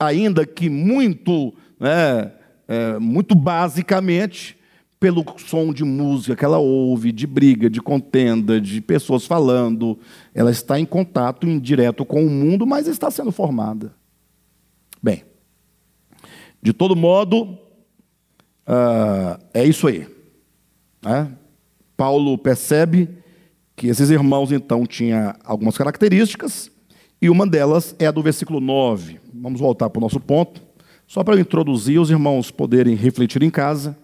ainda 0.00 0.46
que 0.46 0.70
muito, 0.70 1.52
né, 1.78 2.32
é, 2.66 2.98
muito 2.98 3.34
basicamente, 3.34 4.56
pelo 4.98 5.24
som 5.36 5.74
de 5.74 5.84
música 5.84 6.36
que 6.36 6.44
ela 6.44 6.58
ouve, 6.58 7.12
de 7.12 7.26
briga, 7.26 7.68
de 7.68 7.82
contenda, 7.82 8.60
de 8.60 8.80
pessoas 8.80 9.26
falando. 9.26 9.98
Ela 10.32 10.52
está 10.52 10.78
em 10.78 10.86
contato 10.86 11.46
indireto 11.46 12.04
com 12.04 12.24
o 12.24 12.30
mundo, 12.30 12.66
mas 12.66 12.86
está 12.86 13.10
sendo 13.10 13.32
formada. 13.32 13.92
Bem, 15.02 15.24
de 16.62 16.72
todo 16.72 16.94
modo, 16.94 17.58
Uh, 18.66 19.40
é 19.52 19.64
isso 19.64 19.86
aí. 19.86 20.06
Né? 21.02 21.30
Paulo 21.96 22.36
percebe 22.38 23.08
que 23.76 23.88
esses 23.88 24.10
irmãos, 24.10 24.52
então, 24.52 24.86
tinham 24.86 25.34
algumas 25.44 25.76
características, 25.76 26.70
e 27.20 27.30
uma 27.30 27.46
delas 27.46 27.94
é 27.98 28.06
a 28.06 28.10
do 28.10 28.22
versículo 28.22 28.60
9. 28.60 29.20
Vamos 29.32 29.60
voltar 29.60 29.88
para 29.90 29.98
o 29.98 30.02
nosso 30.02 30.20
ponto, 30.20 30.62
só 31.06 31.22
para 31.22 31.38
introduzir 31.38 32.00
os 32.00 32.10
irmãos 32.10 32.50
poderem 32.50 32.94
refletir 32.94 33.42
em 33.42 33.50
casa, 33.50 33.96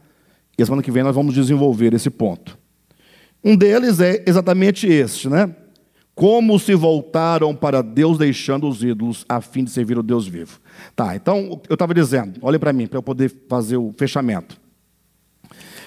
e 0.57 0.63
a 0.63 0.67
semana 0.67 0.83
que 0.83 0.91
vem 0.91 1.03
nós 1.03 1.15
vamos 1.15 1.35
desenvolver 1.35 1.95
esse 1.95 2.11
ponto. 2.11 2.59
Um 3.43 3.57
deles 3.57 4.01
é 4.01 4.25
exatamente 4.27 4.87
este, 4.87 5.29
né? 5.29 5.55
Como 6.19 6.59
se 6.59 6.75
voltaram 6.75 7.55
para 7.55 7.81
Deus 7.81 8.19
deixando 8.19 8.69
os 8.69 8.83
ídolos 8.83 9.25
a 9.29 9.41
fim 9.41 9.63
de 9.63 9.71
servir 9.71 9.97
o 9.97 10.03
Deus 10.03 10.27
vivo. 10.27 10.59
Tá, 10.97 11.15
então 11.15 11.61
eu 11.69 11.75
estava 11.75 11.95
dizendo, 11.95 12.41
olhe 12.43 12.59
para 12.59 12.73
mim, 12.73 12.89
para 12.89 12.99
eu 12.99 13.03
poder 13.05 13.33
fazer 13.49 13.77
o 13.77 13.95
fechamento. 13.97 14.61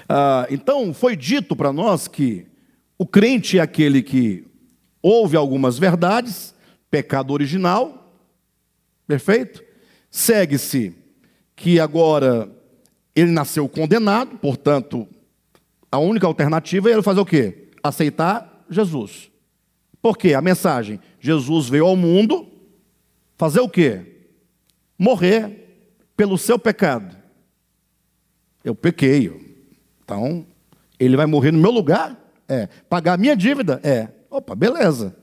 Ah, 0.07 0.47
então, 0.49 0.93
foi 0.93 1.17
dito 1.17 1.53
para 1.53 1.73
nós 1.73 2.07
que 2.07 2.45
o 2.97 3.05
crente 3.05 3.59
é 3.59 3.61
aquele 3.61 4.01
que 4.01 4.45
ouve 5.01 5.35
algumas 5.35 5.77
verdades, 5.77 6.55
pecado 6.89 7.33
original, 7.33 8.15
perfeito? 9.05 9.61
Segue-se 10.09 10.95
que 11.57 11.77
agora 11.77 12.49
ele 13.13 13.31
nasceu 13.31 13.67
condenado, 13.67 14.37
portanto, 14.37 15.05
a 15.91 15.99
única 15.99 16.25
alternativa 16.25 16.89
é 16.89 16.93
ele 16.93 17.01
fazer 17.01 17.19
o 17.19 17.25
quê? 17.25 17.67
Aceitar 17.83 18.63
Jesus. 18.69 19.30
Por 20.01 20.17
quê? 20.17 20.33
A 20.33 20.41
mensagem: 20.41 20.99
Jesus 21.19 21.69
veio 21.69 21.85
ao 21.85 21.95
mundo 21.95 22.47
fazer 23.37 23.59
o 23.59 23.69
quê? 23.69 24.29
Morrer 24.97 25.89
pelo 26.17 26.37
seu 26.37 26.57
pecado. 26.57 27.15
Eu 28.63 28.75
pequei. 28.75 29.31
Então, 30.03 30.45
ele 30.99 31.17
vai 31.17 31.25
morrer 31.25 31.51
no 31.51 31.59
meu 31.59 31.71
lugar? 31.71 32.17
É. 32.47 32.67
Pagar 32.89 33.13
a 33.13 33.17
minha 33.17 33.35
dívida? 33.35 33.79
É. 33.83 34.09
Opa, 34.29 34.55
beleza. 34.55 35.15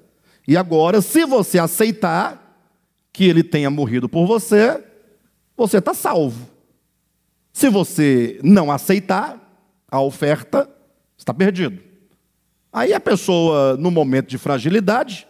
E 0.46 0.56
agora, 0.56 1.00
se 1.00 1.24
você 1.24 1.58
aceitar 1.58 2.66
que 3.12 3.24
ele 3.24 3.42
tenha 3.42 3.70
morrido 3.70 4.08
por 4.08 4.26
você, 4.26 4.82
você 5.56 5.78
está 5.78 5.92
salvo. 5.92 6.48
Se 7.52 7.68
você 7.68 8.38
não 8.42 8.70
aceitar 8.70 9.38
a 9.90 10.00
oferta, 10.00 10.68
está 11.16 11.34
perdido. 11.34 11.87
Aí 12.72 12.92
a 12.92 13.00
pessoa, 13.00 13.76
no 13.76 13.90
momento 13.90 14.28
de 14.28 14.38
fragilidade, 14.38 15.26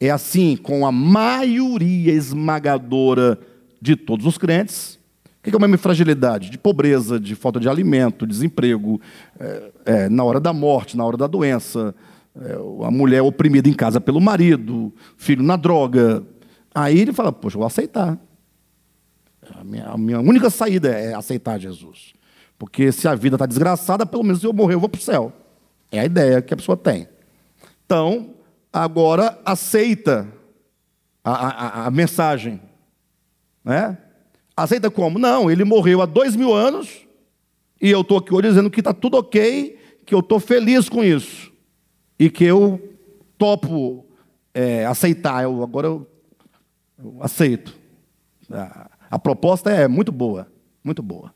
é 0.00 0.10
assim 0.10 0.56
com 0.56 0.86
a 0.86 0.92
maioria 0.92 2.12
esmagadora 2.12 3.38
de 3.80 3.96
todos 3.96 4.26
os 4.26 4.38
crentes. 4.38 4.98
O 5.24 5.50
que 5.50 5.54
é 5.54 5.58
uma 5.58 5.78
fragilidade? 5.78 6.50
De 6.50 6.58
pobreza, 6.58 7.20
de 7.20 7.34
falta 7.34 7.60
de 7.60 7.68
alimento, 7.68 8.26
desemprego, 8.26 9.00
é, 9.38 9.72
é, 9.84 10.08
na 10.08 10.24
hora 10.24 10.40
da 10.40 10.52
morte, 10.52 10.96
na 10.96 11.04
hora 11.04 11.16
da 11.16 11.26
doença, 11.26 11.94
é, 12.34 12.54
a 12.84 12.90
mulher 12.90 13.22
oprimida 13.22 13.68
em 13.68 13.72
casa 13.72 14.00
pelo 14.00 14.20
marido, 14.20 14.92
filho 15.16 15.42
na 15.42 15.56
droga. 15.56 16.22
Aí 16.74 16.98
ele 16.98 17.12
fala: 17.12 17.32
Poxa, 17.32 17.56
vou 17.56 17.66
aceitar. 17.66 18.18
A 19.54 19.62
minha, 19.62 19.86
a 19.86 19.96
minha 19.96 20.20
única 20.20 20.50
saída 20.50 20.88
é 20.88 21.14
aceitar 21.14 21.58
Jesus. 21.58 22.12
Porque 22.58 22.90
se 22.90 23.06
a 23.06 23.14
vida 23.14 23.36
está 23.36 23.46
desgraçada, 23.46 24.04
pelo 24.04 24.24
menos 24.24 24.40
se 24.40 24.46
eu 24.46 24.52
morrer, 24.52 24.74
eu 24.74 24.80
vou 24.80 24.88
para 24.88 24.98
o 24.98 25.02
céu. 25.02 25.32
É 25.96 26.00
a 26.00 26.04
ideia 26.04 26.42
que 26.42 26.54
a 26.54 26.56
pessoa 26.56 26.76
tem. 26.76 27.08
Então, 27.84 28.34
agora 28.72 29.40
aceita 29.44 30.26
a, 31.24 31.32
a, 31.32 31.86
a 31.86 31.90
mensagem. 31.90 32.60
Né? 33.64 33.96
Aceita 34.56 34.90
como? 34.90 35.18
Não, 35.18 35.50
ele 35.50 35.64
morreu 35.64 36.00
há 36.00 36.06
dois 36.06 36.36
mil 36.36 36.54
anos 36.54 37.06
e 37.80 37.90
eu 37.90 38.00
estou 38.00 38.18
aqui 38.18 38.34
hoje 38.34 38.48
dizendo 38.48 38.70
que 38.70 38.80
está 38.80 38.94
tudo 38.94 39.18
ok, 39.18 39.78
que 40.04 40.14
eu 40.14 40.20
estou 40.20 40.40
feliz 40.40 40.88
com 40.88 41.04
isso 41.04 41.52
e 42.18 42.30
que 42.30 42.44
eu 42.44 42.80
topo 43.36 44.06
é, 44.54 44.86
aceitar. 44.86 45.42
Eu, 45.42 45.62
agora 45.62 45.86
eu, 45.86 46.06
eu 46.98 47.16
aceito. 47.20 47.76
A, 48.50 48.90
a, 49.10 49.18
proposta 49.18 49.70
é 49.70 49.86
muito 49.86 50.10
boa, 50.10 50.46
muito 50.82 51.02
boa. 51.02 51.34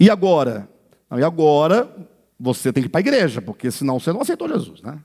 E 0.00 0.10
agora? 0.10 0.68
e 1.14 1.22
agora 1.22 1.94
você 2.42 2.72
tem 2.72 2.82
que 2.82 2.88
ir 2.88 2.90
para 2.90 2.98
a 2.98 3.06
igreja, 3.06 3.40
porque 3.40 3.70
senão 3.70 4.00
você 4.00 4.12
não 4.12 4.20
aceitou 4.20 4.48
Jesus, 4.48 4.82
né? 4.82 4.98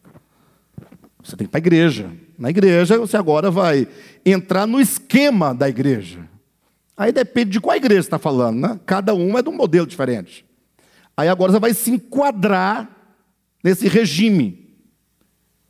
Você 1.23 1.37
tem 1.37 1.45
que 1.45 1.49
ir 1.49 1.49
para 1.49 1.59
a 1.59 1.59
igreja. 1.59 2.11
Na 2.35 2.49
igreja, 2.49 2.97
você 2.97 3.15
agora 3.15 3.51
vai 3.51 3.87
entrar 4.25 4.65
no 4.65 4.81
esquema 4.81 5.53
da 5.53 5.69
igreja. 5.69 6.27
Aí 6.95 7.11
depende 7.11 7.51
de 7.51 7.61
qual 7.61 7.75
igreja 7.75 7.99
está 7.99 8.17
falando, 8.17 8.59
né? 8.59 8.79
Cada 8.87 9.13
um 9.13 9.37
é 9.37 9.43
de 9.43 9.49
um 9.49 9.55
modelo 9.55 9.85
diferente. 9.85 10.43
Aí 11.15 11.29
agora 11.29 11.51
você 11.51 11.59
vai 11.59 11.75
se 11.75 11.91
enquadrar 11.91 12.89
nesse 13.63 13.87
regime. 13.87 14.75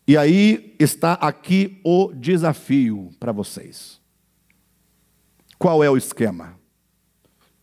E 0.08 0.16
aí 0.16 0.74
está 0.80 1.14
aqui 1.14 1.82
o 1.84 2.14
desafio 2.14 3.10
para 3.20 3.34
vocês. 3.34 4.00
Qual 5.60 5.84
é 5.84 5.90
o 5.90 5.98
esquema? 5.98 6.58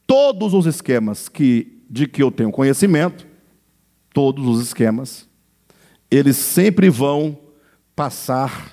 Todos 0.07 0.53
os 0.53 0.67
esquemas 0.67 1.27
que, 1.27 1.83
de 1.89 2.07
que 2.07 2.23
eu 2.23 2.31
tenho 2.31 2.51
conhecimento, 2.51 3.34
todos 4.15 4.47
os 4.47 4.63
esquemas, 4.63 5.29
eles 6.09 6.37
sempre 6.37 6.89
vão 6.89 7.37
passar 7.95 8.73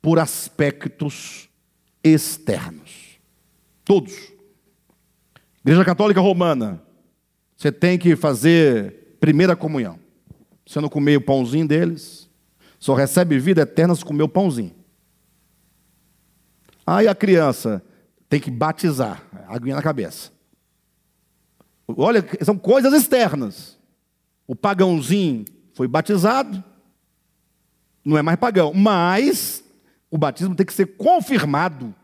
por 0.00 0.18
aspectos 0.18 1.48
externos. 2.04 3.18
Todos. 3.84 4.14
Igreja 5.64 5.84
Católica 5.84 6.20
Romana, 6.20 6.82
você 7.56 7.72
tem 7.72 7.98
que 7.98 8.14
fazer 8.14 9.16
primeira 9.18 9.56
comunhão. 9.56 9.98
Você 10.66 10.80
não 10.80 10.88
comer 10.90 11.16
o 11.16 11.22
pãozinho 11.22 11.66
deles, 11.66 12.28
só 12.78 12.94
recebe 12.94 13.38
vida 13.38 13.62
eterna 13.62 13.94
se 13.94 14.04
comer 14.04 14.22
o 14.22 14.28
pãozinho. 14.28 14.74
Aí 16.86 17.08
a 17.08 17.14
criança 17.14 17.82
tem 18.28 18.38
que 18.38 18.50
batizar, 18.50 19.26
aguinha 19.48 19.76
na 19.76 19.82
cabeça. 19.82 20.30
Olha, 21.88 22.22
são 22.44 22.58
coisas 22.58 22.92
externas. 22.92 23.77
O 24.48 24.56
pagãozinho 24.56 25.44
foi 25.74 25.86
batizado, 25.86 26.64
não 28.02 28.16
é 28.16 28.22
mais 28.22 28.38
pagão, 28.38 28.72
mas 28.72 29.62
o 30.10 30.16
batismo 30.16 30.54
tem 30.54 30.64
que 30.64 30.72
ser 30.72 30.86
confirmado. 30.96 31.94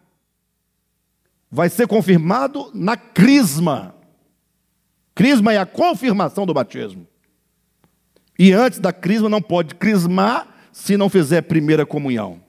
Vai 1.50 1.70
ser 1.70 1.86
confirmado 1.86 2.70
na 2.74 2.98
crisma. 2.98 3.94
Crisma 5.14 5.54
é 5.54 5.56
a 5.56 5.64
confirmação 5.64 6.44
do 6.44 6.52
batismo. 6.52 7.06
E 8.38 8.52
antes 8.52 8.78
da 8.78 8.92
crisma 8.92 9.30
não 9.30 9.40
pode 9.40 9.74
crismar 9.76 10.46
se 10.70 10.98
não 10.98 11.08
fizer 11.08 11.40
primeira 11.42 11.86
comunhão, 11.86 12.42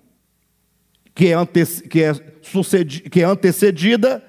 que 1.14 1.28
é, 1.28 1.36
é, 1.36 3.10
que 3.10 3.22
é 3.22 3.24
antecedida 3.24 4.22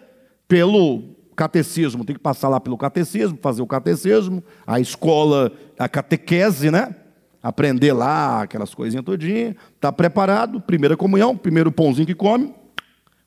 pelo 0.46 1.15
catecismo, 1.36 2.04
tem 2.04 2.16
que 2.16 2.22
passar 2.22 2.48
lá 2.48 2.58
pelo 2.58 2.78
catecismo, 2.78 3.38
fazer 3.40 3.60
o 3.60 3.66
catecismo, 3.66 4.42
a 4.66 4.80
escola, 4.80 5.52
a 5.78 5.88
catequese, 5.88 6.70
né? 6.70 6.96
Aprender 7.42 7.92
lá 7.92 8.42
aquelas 8.42 8.74
coisinhas 8.74 9.04
todinhas, 9.04 9.54
está 9.74 9.92
preparado, 9.92 10.60
primeira 10.60 10.96
comunhão, 10.96 11.36
primeiro 11.36 11.70
pãozinho 11.70 12.06
que 12.06 12.14
come, 12.14 12.52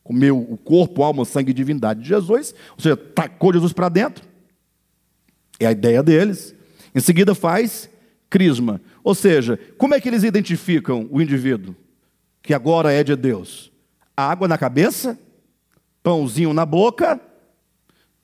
comeu 0.04 0.38
o 0.38 0.58
corpo, 0.58 1.04
alma, 1.04 1.24
sangue 1.24 1.52
e 1.52 1.54
divindade 1.54 2.02
de 2.02 2.10
Jesus, 2.10 2.54
ou 2.76 2.82
seja, 2.82 2.98
tacou 2.98 3.54
Jesus 3.54 3.72
para 3.72 3.88
dentro, 3.88 4.28
é 5.60 5.68
a 5.68 5.72
ideia 5.72 6.02
deles. 6.02 6.56
Em 6.94 7.00
seguida 7.00 7.36
faz 7.36 7.90
crisma, 8.30 8.82
ou 9.04 9.14
seja, 9.14 9.60
como 9.78 9.94
é 9.94 10.02
que 10.02 10.10
eles 10.10 10.24
identificam 10.24 11.08
o 11.12 11.22
indivíduo 11.22 11.76
que 12.42 12.54
agora 12.54 12.92
é 12.92 13.04
de 13.04 13.16
Deus? 13.16 13.72
Água 14.18 14.48
na 14.48 14.58
cabeça, 14.58 15.18
pãozinho 16.02 16.54
na 16.54 16.66
boca 16.66 17.22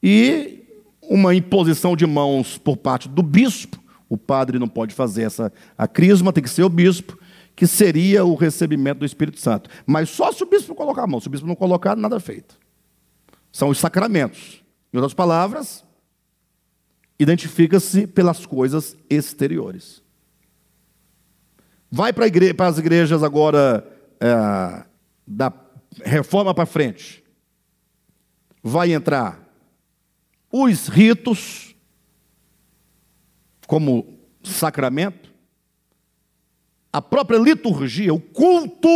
e 0.08 0.64
uma 1.02 1.34
imposição 1.34 1.96
de 1.96 2.06
mãos 2.06 2.60
por 2.60 2.78
parte 2.78 3.10
do 3.10 3.24
bispo. 3.24 3.84
O 4.08 4.16
padre 4.16 4.60
não 4.60 4.68
pode 4.68 4.94
fazer 4.94 5.24
essa 5.24 5.52
a 5.76 5.88
crisma, 5.88 6.32
tem 6.32 6.44
que 6.44 6.50
ser 6.50 6.62
o 6.62 6.70
bispo, 6.70 7.18
que 7.56 7.66
seria 7.66 8.24
o 8.24 8.36
recebimento 8.36 9.00
do 9.00 9.06
Espírito 9.06 9.40
Santo. 9.40 9.68
Mas 9.84 10.12
só 10.12 10.32
se 10.32 10.44
o 10.44 10.46
bispo 10.46 10.76
colocar 10.76 11.04
a 11.04 11.08
mão. 11.08 11.20
Se 11.20 11.26
o 11.26 11.32
bispo 11.32 11.48
não 11.48 11.56
colocar, 11.56 11.96
nada 11.96 12.20
feito. 12.20 12.56
São 13.52 13.70
os 13.70 13.80
sacramentos. 13.80 14.64
Em 14.94 14.98
outras 14.98 15.16
palavras, 15.16 15.84
identifica-se 17.20 18.06
pelas 18.06 18.46
coisas 18.46 18.96
exteriores. 19.10 20.04
Vai 21.90 22.14
para, 22.14 22.28
para 22.56 22.68
as 22.68 22.78
igrejas 22.78 23.24
agora 23.24 23.84
é, 24.20 24.86
da 25.26 25.52
reforma 26.04 26.54
para 26.54 26.68
frente. 26.68 27.24
Vai 28.62 28.94
entrar 28.94 29.45
os 30.64 30.88
ritos 30.88 31.76
como 33.68 34.18
sacramento, 34.42 35.34
a 36.94 37.02
própria 37.02 37.38
liturgia, 37.38 38.14
o 38.14 38.22
culto 38.22 38.88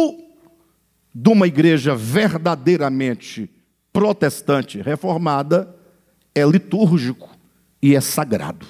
de 1.13 1.29
uma 1.29 1.47
igreja 1.47 1.93
verdadeiramente 1.93 3.51
protestante 3.91 4.81
reformada 4.81 5.75
é 6.33 6.45
litúrgico 6.45 7.29
e 7.81 7.93
é 7.93 7.99
sagrado. 7.99 8.65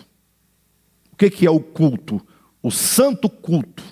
O 1.11 1.15
que 1.15 1.45
é 1.45 1.51
o 1.51 1.59
culto? 1.59 2.25
O 2.63 2.71
santo 2.71 3.29
culto, 3.29 3.83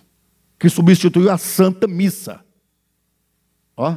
que 0.57 0.69
substituiu 0.69 1.29
a 1.29 1.37
santa 1.37 1.85
missa. 1.87 2.43
Ó. 3.75 3.95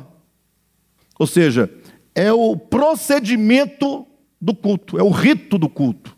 Ou 1.19 1.27
seja, 1.27 1.73
é 2.15 2.31
o 2.31 2.55
procedimento 2.55 4.07
do 4.41 4.55
culto, 4.55 4.99
é 4.99 5.03
o 5.03 5.11
rito 5.11 5.59
do 5.59 5.69
culto. 5.69 6.17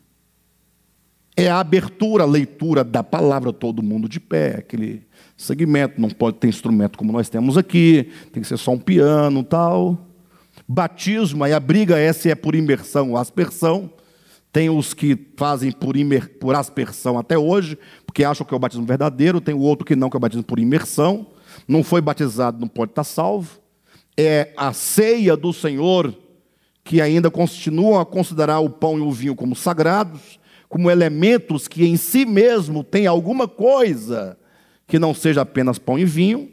É 1.35 1.49
a 1.49 1.61
abertura, 1.61 2.25
a 2.25 2.27
leitura 2.27 2.85
da 2.85 3.03
palavra, 3.03 3.53
todo 3.53 3.83
mundo 3.83 4.09
de 4.09 4.21
pé, 4.21 4.57
aquele 4.59 5.03
segmento, 5.37 6.01
não 6.01 6.11
pode 6.11 6.37
ter 6.37 6.49
instrumento 6.49 6.99
como 6.99 7.11
nós 7.11 7.29
temos 7.31 7.57
aqui, 7.57 8.11
tem 8.33 8.43
que 8.43 8.49
ser 8.49 8.59
só 8.59 8.73
um 8.73 8.79
piano 8.79 9.43
tal. 9.43 10.09
Batismo, 10.69 11.43
aí 11.43 11.53
a 11.53 11.61
briga 11.61 11.99
é 11.99 12.13
se 12.13 12.31
é 12.31 12.35
por 12.35 12.55
imersão 12.55 13.13
ou 13.13 13.17
aspersão. 13.17 13.91
Tem 14.53 14.69
os 14.69 14.93
que 14.93 15.19
fazem 15.35 15.73
por, 15.73 15.97
imer, 15.97 16.39
por 16.39 16.55
aspersão 16.55 17.19
até 17.19 17.39
hoje, 17.39 17.79
porque 18.05 18.23
acham 18.23 18.47
que 18.47 18.53
é 18.53 18.57
o 18.57 18.61
batismo 18.61 18.85
verdadeiro, 18.85 19.41
tem 19.41 19.55
o 19.55 19.61
outro 19.61 19.87
que 19.87 19.97
não, 19.97 20.11
que 20.11 20.17
é 20.17 20.19
o 20.19 20.21
batismo 20.21 20.45
por 20.45 20.59
imersão. 20.59 21.27
Não 21.67 21.83
foi 21.83 22.03
batizado, 22.03 22.61
não 22.61 22.69
pode 22.69 22.93
estar 22.93 23.05
salvo. 23.05 23.59
É 24.15 24.53
a 24.55 24.75
ceia 24.75 25.35
do 25.35 25.55
Senhor, 25.55 26.15
que 26.85 27.01
ainda 27.01 27.31
continuam 27.31 28.01
a 28.01 28.07
considerar 28.07 28.61
o 28.61 28.71
pão 28.71 28.99
e 28.99 29.01
o 29.01 29.11
vinho 29.11 29.35
como 29.35 29.55
sagrados, 29.55 30.39
como 30.69 30.91
elementos 30.91 31.69
que 31.69 31.85
em 31.85 31.97
si 31.97 32.25
mesmo 32.25 32.83
têm 32.83 33.07
alguma 33.07 33.47
coisa 33.47 34.39
que 34.87 34.99
não 34.99 35.15
seja 35.15 35.43
apenas 35.43 35.79
pão 35.79 35.99
e 35.99 36.05
vinho. 36.05 36.51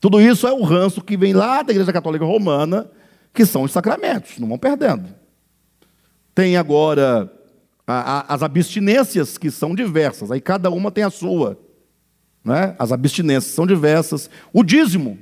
Tudo 0.00 0.20
isso 0.20 0.46
é 0.46 0.52
o 0.52 0.62
ranço 0.62 1.02
que 1.02 1.16
vem 1.16 1.32
lá 1.32 1.62
da 1.62 1.72
Igreja 1.72 1.92
Católica 1.92 2.24
Romana, 2.24 2.90
que 3.32 3.44
são 3.44 3.62
os 3.62 3.72
sacramentos, 3.72 4.38
não 4.38 4.48
vão 4.48 4.58
perdendo. 4.58 5.08
Tem 6.34 6.56
agora 6.56 7.32
a, 7.86 8.18
a, 8.18 8.34
as 8.34 8.42
abstinências, 8.42 9.38
que 9.38 9.50
são 9.50 9.74
diversas, 9.74 10.30
aí 10.30 10.40
cada 10.40 10.70
uma 10.70 10.90
tem 10.90 11.04
a 11.04 11.10
sua. 11.10 11.58
Né? 12.44 12.76
As 12.78 12.92
abstinências 12.92 13.52
são 13.52 13.66
diversas. 13.66 14.30
O 14.52 14.62
dízimo. 14.62 15.18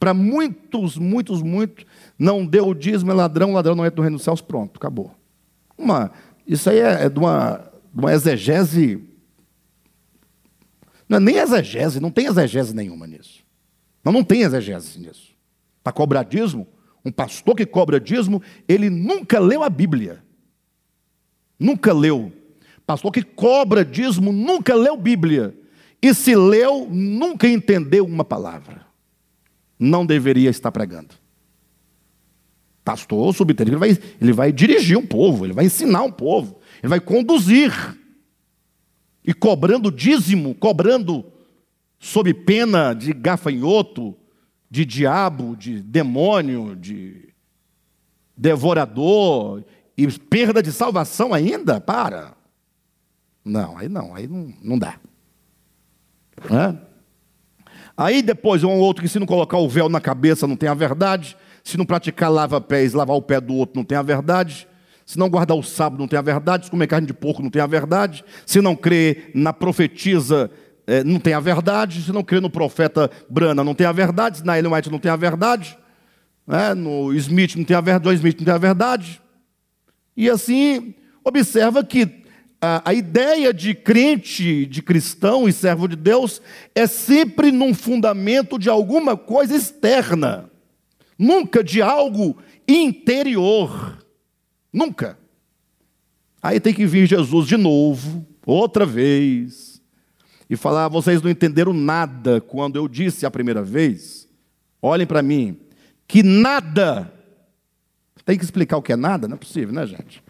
Para 0.00 0.14
muitos, 0.14 0.96
muitos, 0.96 1.42
muitos, 1.42 1.84
não 2.18 2.46
deu 2.46 2.66
o 2.68 2.74
dízimo, 2.74 3.10
é 3.10 3.14
ladrão, 3.14 3.52
ladrão 3.52 3.74
não 3.74 3.84
entra 3.84 3.96
no 3.96 4.02
reino 4.02 4.16
dos 4.16 4.24
céus, 4.24 4.40
pronto, 4.40 4.78
acabou. 4.78 5.14
Uma, 5.76 6.10
isso 6.46 6.70
aí 6.70 6.78
é, 6.78 7.04
é 7.04 7.08
de, 7.10 7.18
uma, 7.18 7.70
de 7.92 8.00
uma 8.00 8.10
exegese. 8.10 9.04
Não 11.06 11.18
é 11.18 11.20
nem 11.20 11.36
exegese, 11.36 12.00
não 12.00 12.10
tem 12.10 12.24
exegese 12.24 12.74
nenhuma 12.74 13.06
nisso. 13.06 13.44
Não, 14.02 14.10
não 14.10 14.24
tem 14.24 14.40
exegese 14.40 14.98
nisso. 14.98 15.34
Para 15.84 15.92
cobrar 15.92 16.22
dízimo, 16.22 16.66
um 17.04 17.12
pastor 17.12 17.54
que 17.54 17.66
cobra 17.66 18.00
dízimo, 18.00 18.42
ele 18.66 18.88
nunca 18.88 19.38
leu 19.38 19.62
a 19.62 19.68
Bíblia. 19.68 20.24
Nunca 21.58 21.92
leu. 21.92 22.32
Pastor 22.86 23.12
que 23.12 23.22
cobra 23.22 23.84
dízimo 23.84 24.32
nunca 24.32 24.74
leu 24.74 24.96
Bíblia. 24.96 25.54
E 26.00 26.14
se 26.14 26.34
leu, 26.34 26.88
nunca 26.90 27.46
entendeu 27.46 28.06
uma 28.06 28.24
palavra. 28.24 28.89
Não 29.80 30.04
deveria 30.04 30.50
estar 30.50 30.70
pregando. 30.70 31.14
Pastor 32.84 33.34
subterrâneo, 33.34 33.82
ele 33.82 33.94
vai, 33.94 34.04
ele 34.20 34.32
vai 34.32 34.52
dirigir 34.52 34.98
um 34.98 35.06
povo, 35.06 35.46
ele 35.46 35.54
vai 35.54 35.64
ensinar 35.64 36.02
um 36.02 36.12
povo, 36.12 36.60
ele 36.82 36.90
vai 36.90 37.00
conduzir. 37.00 37.72
E 39.24 39.32
cobrando 39.32 39.90
dízimo, 39.90 40.54
cobrando 40.54 41.24
sob 41.98 42.32
pena 42.34 42.92
de 42.92 43.14
gafanhoto, 43.14 44.14
de 44.70 44.84
diabo, 44.84 45.56
de 45.56 45.80
demônio, 45.82 46.76
de 46.76 47.30
devorador 48.36 49.64
e 49.96 50.06
perda 50.18 50.62
de 50.62 50.72
salvação 50.72 51.32
ainda? 51.32 51.80
Para. 51.80 52.34
Não, 53.44 53.78
aí 53.78 53.88
não, 53.88 54.14
aí 54.14 54.26
não, 54.26 54.52
não 54.62 54.78
dá. 54.78 54.98
É? 56.50 56.89
Aí 58.00 58.22
depois 58.22 58.64
um 58.64 58.78
outro 58.78 59.02
que 59.02 59.10
se 59.10 59.18
não 59.18 59.26
colocar 59.26 59.58
o 59.58 59.68
véu 59.68 59.86
na 59.86 60.00
cabeça 60.00 60.46
não 60.46 60.56
tem 60.56 60.70
a 60.70 60.72
verdade, 60.72 61.36
se 61.62 61.76
não 61.76 61.84
praticar 61.84 62.32
lava-pés, 62.32 62.94
lavar 62.94 63.14
o 63.14 63.20
pé 63.20 63.38
do 63.38 63.52
outro 63.52 63.76
não 63.76 63.84
tem 63.84 63.98
a 63.98 64.00
verdade, 64.00 64.66
se 65.04 65.18
não 65.18 65.28
guardar 65.28 65.54
o 65.54 65.62
sábado 65.62 66.00
não 66.00 66.08
tem 66.08 66.18
a 66.18 66.22
verdade, 66.22 66.64
se 66.64 66.70
comer 66.70 66.86
carne 66.86 67.06
de 67.06 67.12
porco 67.12 67.42
não 67.42 67.50
tem 67.50 67.60
a 67.60 67.66
verdade, 67.66 68.24
se 68.46 68.58
não 68.62 68.74
crer 68.74 69.30
na 69.34 69.52
profetisa 69.52 70.50
é, 70.86 71.04
não 71.04 71.20
tem 71.20 71.34
a 71.34 71.40
verdade, 71.40 72.00
se 72.00 72.10
não 72.10 72.22
crê 72.22 72.40
no 72.40 72.48
profeta 72.48 73.10
Brana, 73.28 73.62
não 73.62 73.74
tem 73.74 73.86
a 73.86 73.92
verdade, 73.92 74.38
se 74.38 74.46
na 74.46 74.58
Ellen 74.58 74.72
White 74.72 74.90
não 74.90 74.98
tem 74.98 75.12
a 75.12 75.16
verdade, 75.16 75.76
né? 76.46 76.72
no 76.72 77.12
Smith 77.12 77.54
não 77.54 77.64
tem 77.64 77.76
a 77.76 77.82
verdade, 77.82 78.16
Smith 78.16 78.38
não 78.38 78.46
tem 78.46 78.54
a 78.54 78.58
verdade. 78.58 79.20
E 80.16 80.30
assim, 80.30 80.94
observa 81.22 81.84
que 81.84 82.19
a, 82.60 82.90
a 82.90 82.94
ideia 82.94 83.54
de 83.54 83.74
crente, 83.74 84.66
de 84.66 84.82
cristão 84.82 85.48
e 85.48 85.52
servo 85.52 85.88
de 85.88 85.96
Deus 85.96 86.42
é 86.74 86.86
sempre 86.86 87.50
num 87.50 87.72
fundamento 87.72 88.58
de 88.58 88.68
alguma 88.68 89.16
coisa 89.16 89.56
externa, 89.56 90.50
nunca 91.18 91.64
de 91.64 91.80
algo 91.80 92.36
interior. 92.68 94.04
Nunca. 94.72 95.18
Aí 96.42 96.60
tem 96.60 96.72
que 96.72 96.86
vir 96.86 97.06
Jesus 97.06 97.46
de 97.46 97.56
novo, 97.56 98.26
outra 98.46 98.84
vez, 98.84 99.82
e 100.48 100.56
falar: 100.56 100.88
vocês 100.88 101.22
não 101.22 101.30
entenderam 101.30 101.72
nada 101.72 102.40
quando 102.40 102.76
eu 102.76 102.86
disse 102.86 103.24
a 103.24 103.30
primeira 103.30 103.62
vez. 103.62 104.28
Olhem 104.82 105.06
para 105.06 105.22
mim, 105.22 105.58
que 106.06 106.22
nada. 106.22 107.12
Tem 108.24 108.38
que 108.38 108.44
explicar 108.44 108.76
o 108.76 108.82
que 108.82 108.92
é 108.92 108.96
nada? 108.96 109.26
Não 109.26 109.34
é 109.34 109.38
possível, 109.38 109.74
né, 109.74 109.86
gente? 109.86 110.22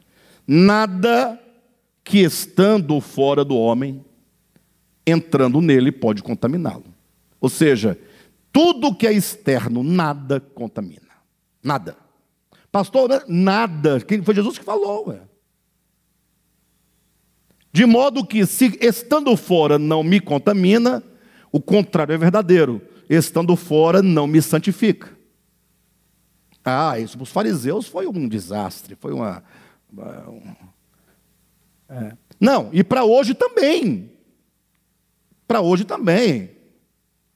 Nada 0.47 1.39
que 2.11 2.19
estando 2.19 3.01
fora 3.01 3.45
do 3.45 3.57
homem, 3.57 4.05
entrando 5.07 5.61
nele, 5.61 5.93
pode 5.93 6.25
contaminá-lo. 6.25 6.93
Ou 7.41 7.49
seja, 7.49 7.97
tudo 8.53 8.93
que 8.93 9.07
é 9.07 9.13
externo, 9.13 9.85
nada 9.85 10.41
contamina. 10.41 11.07
Nada. 11.63 11.97
Pastor, 12.73 13.11
né? 13.11 13.21
nada. 13.29 14.05
Foi 14.25 14.35
Jesus 14.35 14.59
que 14.59 14.65
falou. 14.65 15.11
Ué. 15.11 15.21
De 17.73 17.87
modo 17.87 18.27
que, 18.27 18.45
se 18.45 18.77
estando 18.81 19.37
fora 19.37 19.79
não 19.79 20.03
me 20.03 20.19
contamina, 20.19 21.05
o 21.53 21.61
contrário 21.61 22.13
é 22.13 22.19
verdadeiro. 22.19 22.83
Estando 23.09 23.55
fora 23.55 24.03
não 24.03 24.27
me 24.27 24.43
santifica. 24.43 25.17
Ah, 26.65 26.99
isso 26.99 27.17
para 27.17 27.23
os 27.23 27.31
fariseus 27.31 27.87
foi 27.87 28.09
um 28.09 28.27
desastre, 28.27 28.97
foi 28.97 29.13
uma. 29.13 29.45
uma 29.93 30.70
é. 31.91 32.13
Não, 32.41 32.71
e 32.73 32.83
para 32.83 33.05
hoje 33.05 33.35
também. 33.35 34.11
Para 35.47 35.61
hoje 35.61 35.85
também. 35.85 36.51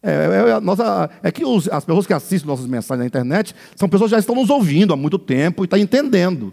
É, 0.03 0.11
é, 0.11 0.51
é, 0.51 1.29
é 1.29 1.33
que 1.33 1.45
os, 1.45 1.69
as 1.69 1.85
pessoas 1.85 2.07
que 2.07 2.13
assistem 2.13 2.47
nossas 2.47 2.67
mensagens 2.67 3.01
na 3.01 3.07
internet 3.07 3.55
são 3.75 3.89
pessoas 3.89 4.11
que 4.11 4.17
já 4.17 4.21
estão 4.21 4.35
nos 4.35 4.51
ouvindo 4.51 4.93
há 4.93 4.97
muito 4.97 5.19
tempo 5.19 5.63
e 5.63 5.65
estão 5.65 5.79
tá 5.79 5.83
entendendo. 5.83 6.53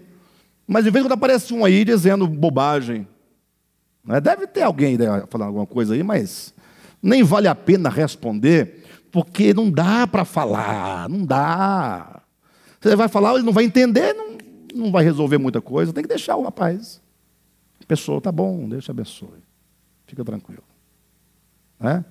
Mas 0.65 0.86
de 0.86 0.90
vez 0.90 1.03
em 1.03 1.07
quando 1.07 1.18
aparece 1.18 1.53
um 1.53 1.65
aí 1.65 1.84
dizendo 1.84 2.26
bobagem. 2.28 3.06
Né? 4.06 4.22
Deve 4.22 4.48
ter 4.48 4.64
alguém 4.64 4.98
falando 5.30 5.48
alguma 5.48 5.65
coisa 5.65 5.94
aí, 5.94 6.02
mas 6.02 6.53
nem 7.03 7.23
vale 7.23 7.49
a 7.49 7.56
pena 7.56 7.90
responder, 7.90 8.86
porque 9.11 9.53
não 9.53 9.69
dá 9.69 10.07
para 10.07 10.23
falar, 10.23 11.10
não 11.10 11.26
dá. 11.26 12.22
Você 12.80 12.95
vai 12.95 13.10
falar, 13.10 13.34
ele 13.34 13.44
não 13.44 13.52
vai 13.52 13.65
entender, 13.65 14.14
não, 14.14 14.38
não 14.73 14.91
vai 14.94 15.03
resolver 15.03 15.38
muita 15.38 15.60
coisa, 15.60 15.91
tem 15.91 16.03
que 16.03 16.10
deixar 16.10 16.38
o 16.38 16.44
rapaz. 16.44 17.01
Pessoa, 17.91 18.22
tá 18.22 18.31
bom, 18.31 18.69
Deus 18.69 18.85
te 18.85 18.91
abençoe. 18.91 19.43
Fica 20.05 20.23
tranquilo. 20.23 20.63
Né? 21.77 22.05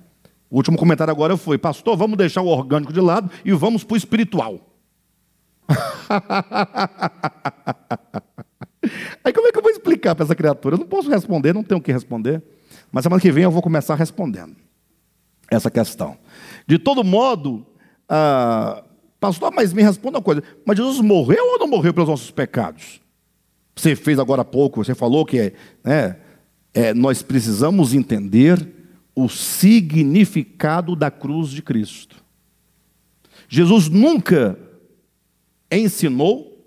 O 0.47 0.57
último 0.57 0.77
comentário 0.77 1.11
agora 1.11 1.35
foi, 1.35 1.57
pastor, 1.57 1.97
vamos 1.97 2.19
deixar 2.19 2.43
o 2.43 2.45
orgânico 2.45 2.93
de 2.93 3.01
lado 3.01 3.31
e 3.43 3.51
vamos 3.51 3.83
para 3.83 3.95
o 3.95 3.97
espiritual. 3.97 4.59
Aí 9.25 9.33
como 9.33 9.47
é 9.47 9.51
que 9.51 9.57
eu 9.57 9.63
vou 9.63 9.71
explicar 9.71 10.13
para 10.13 10.23
essa 10.23 10.35
criatura? 10.35 10.75
Eu 10.75 10.79
não 10.81 10.85
posso 10.85 11.09
responder, 11.09 11.51
não 11.51 11.63
tenho 11.63 11.79
o 11.79 11.83
que 11.83 11.91
responder. 11.91 12.43
Mas 12.91 13.01
semana 13.01 13.19
que 13.19 13.31
vem 13.31 13.43
eu 13.43 13.49
vou 13.49 13.63
começar 13.63 13.95
respondendo. 13.95 14.55
essa 15.49 15.71
questão. 15.71 16.15
De 16.67 16.77
todo 16.77 17.03
modo, 17.03 17.65
ah, 18.07 18.83
pastor, 19.19 19.51
mas 19.51 19.73
me 19.73 19.81
responda 19.81 20.19
uma 20.19 20.23
coisa: 20.23 20.43
mas 20.63 20.77
Jesus 20.77 20.99
morreu 20.99 21.43
ou 21.43 21.57
não 21.57 21.67
morreu 21.67 21.91
pelos 21.91 22.09
nossos 22.09 22.29
pecados? 22.29 23.00
Você 23.81 23.95
fez 23.95 24.19
agora 24.19 24.43
há 24.43 24.45
pouco, 24.45 24.83
você 24.83 24.93
falou 24.93 25.25
que 25.25 25.39
é, 25.39 25.53
né, 25.83 26.15
é, 26.71 26.93
nós 26.93 27.23
precisamos 27.23 27.95
entender 27.95 28.63
o 29.15 29.27
significado 29.27 30.95
da 30.95 31.09
cruz 31.09 31.49
de 31.49 31.63
Cristo. 31.63 32.23
Jesus 33.49 33.89
nunca 33.89 34.55
ensinou, 35.71 36.63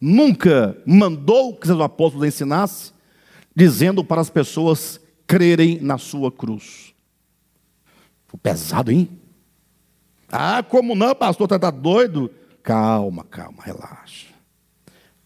nunca 0.00 0.76
mandou 0.84 1.54
que 1.54 1.68
seus 1.68 1.80
apóstolos 1.80 2.26
ensinassem, 2.26 2.92
dizendo 3.54 4.02
para 4.02 4.20
as 4.20 4.28
pessoas 4.28 5.00
crerem 5.24 5.80
na 5.80 5.98
sua 5.98 6.32
cruz. 6.32 6.92
Foi 8.26 8.40
pesado, 8.40 8.90
hein? 8.90 9.08
Ah, 10.28 10.64
como 10.64 10.96
não, 10.96 11.14
pastor, 11.14 11.48
está 11.48 11.70
doido? 11.70 12.28
Calma, 12.60 13.22
calma, 13.22 13.62
relaxa. 13.62 14.25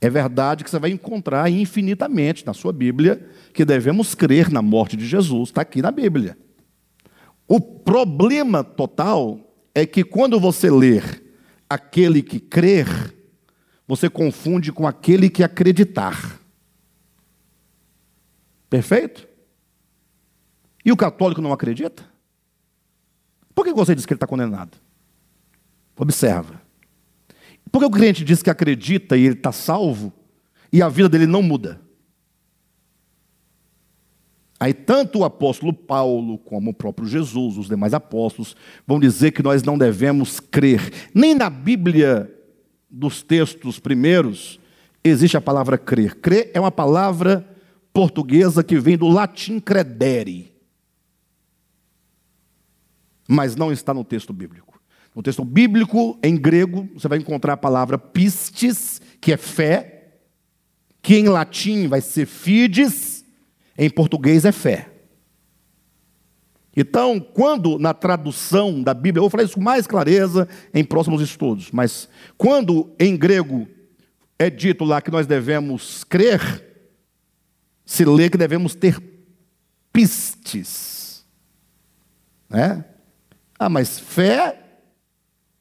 É 0.00 0.08
verdade 0.08 0.64
que 0.64 0.70
você 0.70 0.78
vai 0.78 0.90
encontrar 0.90 1.50
infinitamente 1.50 2.46
na 2.46 2.54
sua 2.54 2.72
Bíblia 2.72 3.28
que 3.52 3.64
devemos 3.64 4.14
crer 4.14 4.50
na 4.50 4.62
morte 4.62 4.96
de 4.96 5.06
Jesus, 5.06 5.50
está 5.50 5.60
aqui 5.60 5.82
na 5.82 5.90
Bíblia. 5.90 6.38
O 7.46 7.60
problema 7.60 8.64
total 8.64 9.38
é 9.74 9.84
que 9.84 10.02
quando 10.02 10.40
você 10.40 10.70
ler 10.70 11.22
aquele 11.68 12.22
que 12.22 12.40
crer, 12.40 12.86
você 13.86 14.08
confunde 14.08 14.72
com 14.72 14.86
aquele 14.86 15.28
que 15.28 15.42
acreditar. 15.42 16.40
Perfeito? 18.70 19.28
E 20.84 20.92
o 20.92 20.96
católico 20.96 21.42
não 21.42 21.52
acredita? 21.52 22.08
Por 23.54 23.64
que 23.64 23.72
você 23.72 23.94
diz 23.94 24.06
que 24.06 24.12
ele 24.12 24.16
está 24.16 24.26
condenado? 24.26 24.78
Observa. 25.96 26.59
Por 27.70 27.80
que 27.80 27.86
o 27.86 27.90
crente 27.90 28.24
diz 28.24 28.42
que 28.42 28.50
acredita 28.50 29.16
e 29.16 29.24
ele 29.24 29.34
está 29.34 29.52
salvo 29.52 30.12
e 30.72 30.82
a 30.82 30.88
vida 30.88 31.08
dele 31.08 31.26
não 31.26 31.42
muda? 31.42 31.80
Aí, 34.58 34.74
tanto 34.74 35.20
o 35.20 35.24
apóstolo 35.24 35.72
Paulo, 35.72 36.36
como 36.36 36.70
o 36.70 36.74
próprio 36.74 37.08
Jesus, 37.08 37.56
os 37.56 37.66
demais 37.66 37.94
apóstolos, 37.94 38.54
vão 38.86 39.00
dizer 39.00 39.30
que 39.30 39.42
nós 39.42 39.62
não 39.62 39.78
devemos 39.78 40.38
crer. 40.38 41.10
Nem 41.14 41.34
na 41.34 41.48
Bíblia 41.48 42.30
dos 42.90 43.22
textos 43.22 43.78
primeiros 43.78 44.60
existe 45.02 45.34
a 45.34 45.40
palavra 45.40 45.78
crer. 45.78 46.16
Crer 46.16 46.50
é 46.52 46.60
uma 46.60 46.70
palavra 46.70 47.48
portuguesa 47.90 48.62
que 48.62 48.78
vem 48.78 48.98
do 48.98 49.08
latim 49.08 49.58
credere, 49.58 50.52
mas 53.26 53.56
não 53.56 53.72
está 53.72 53.94
no 53.94 54.04
texto 54.04 54.32
bíblico. 54.32 54.69
No 55.14 55.22
texto 55.22 55.44
bíblico, 55.44 56.18
em 56.22 56.36
grego, 56.36 56.88
você 56.94 57.08
vai 57.08 57.18
encontrar 57.18 57.54
a 57.54 57.56
palavra 57.56 57.98
pistes, 57.98 59.00
que 59.20 59.32
é 59.32 59.36
fé, 59.36 60.14
que 61.02 61.16
em 61.16 61.28
latim 61.28 61.88
vai 61.88 62.00
ser 62.00 62.26
fides 62.26 63.24
em 63.76 63.88
português 63.88 64.44
é 64.44 64.52
fé. 64.52 64.90
Então, 66.76 67.18
quando 67.18 67.78
na 67.78 67.92
tradução 67.92 68.82
da 68.82 68.94
Bíblia, 68.94 69.18
eu 69.18 69.22
vou 69.22 69.30
falar 69.30 69.42
isso 69.42 69.54
com 69.54 69.60
mais 69.60 69.86
clareza 69.86 70.46
em 70.72 70.84
próximos 70.84 71.20
estudos, 71.20 71.70
mas 71.72 72.08
quando 72.38 72.94
em 72.98 73.16
grego 73.16 73.66
é 74.38 74.48
dito 74.48 74.84
lá 74.84 75.00
que 75.00 75.10
nós 75.10 75.26
devemos 75.26 76.04
crer, 76.04 76.64
se 77.84 78.04
lê 78.04 78.30
que 78.30 78.38
devemos 78.38 78.74
ter 78.74 79.02
pistes. 79.92 81.24
Né? 82.48 82.84
Ah, 83.58 83.68
mas 83.68 83.98
fé, 83.98 84.69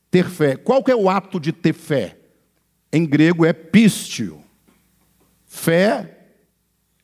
ter 0.09 0.25
fé. 0.25 0.55
Qual 0.55 0.83
que 0.83 0.91
é 0.91 0.95
o 0.95 1.09
ato 1.09 1.39
de 1.39 1.51
ter 1.51 1.73
fé? 1.73 2.17
Em 2.91 3.05
grego 3.05 3.45
é 3.45 3.53
pistio. 3.53 4.39
Fé 5.45 6.17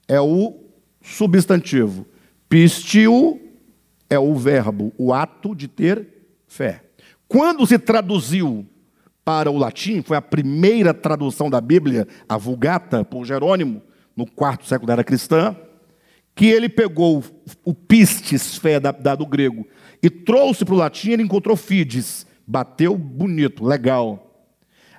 é 0.07 0.19
o 0.19 0.55
substantivo. 1.01 2.07
Pistio 2.49 3.39
é 4.09 4.17
o 4.19 4.35
verbo, 4.35 4.93
o 4.97 5.13
ato 5.13 5.55
de 5.55 5.67
ter 5.67 6.07
fé. 6.47 6.83
Quando 7.27 7.65
se 7.65 7.77
traduziu 7.77 8.65
para 9.23 9.49
o 9.49 9.57
latim, 9.57 10.01
foi 10.01 10.15
a 10.15 10.21
primeira 10.21 10.93
tradução 10.93 11.49
da 11.49 11.59
Bíblia, 11.59 12.07
a 12.29 12.37
Vulgata, 12.37 13.03
por 13.03 13.25
Jerônimo, 13.25 13.81
no 14.15 14.25
quarto 14.29 14.65
século 14.65 14.87
da 14.87 14.93
era 14.93 15.03
cristã, 15.03 15.55
que 16.35 16.45
ele 16.45 16.69
pegou 16.69 17.23
o 17.63 17.73
pistis, 17.73 18.57
fé 18.57 18.79
da, 18.79 18.91
da, 18.91 19.15
do 19.15 19.25
grego, 19.25 19.67
e 20.03 20.09
trouxe 20.09 20.63
para 20.63 20.75
o 20.75 20.77
latim, 20.77 21.11
ele 21.11 21.23
encontrou 21.23 21.57
fides, 21.57 22.27
bateu 22.47 22.97
bonito, 22.97 23.63
legal. 23.63 24.21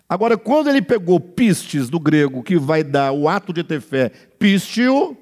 Agora, 0.08 0.38
quando 0.38 0.68
ele 0.68 0.80
pegou 0.80 1.18
pistis 1.18 1.88
do 1.88 1.98
grego, 1.98 2.42
que 2.42 2.56
vai 2.56 2.84
dar 2.84 3.12
o 3.12 3.28
ato 3.28 3.52
de 3.52 3.64
ter 3.64 3.80
fé, 3.80 4.10
pistio, 4.38 5.16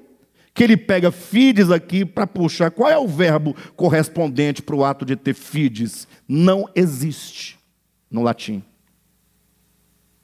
que 0.53 0.63
ele 0.63 0.77
pega 0.77 1.11
fides 1.11 1.71
aqui 1.71 2.05
para 2.05 2.27
puxar. 2.27 2.71
Qual 2.71 2.89
é 2.89 2.97
o 2.97 3.07
verbo 3.07 3.55
correspondente 3.75 4.61
para 4.61 4.75
o 4.75 4.85
ato 4.85 5.03
de 5.03 5.15
ter 5.15 5.33
fides? 5.33 6.07
Não 6.27 6.69
existe 6.75 7.59
no 8.09 8.21
latim. 8.21 8.63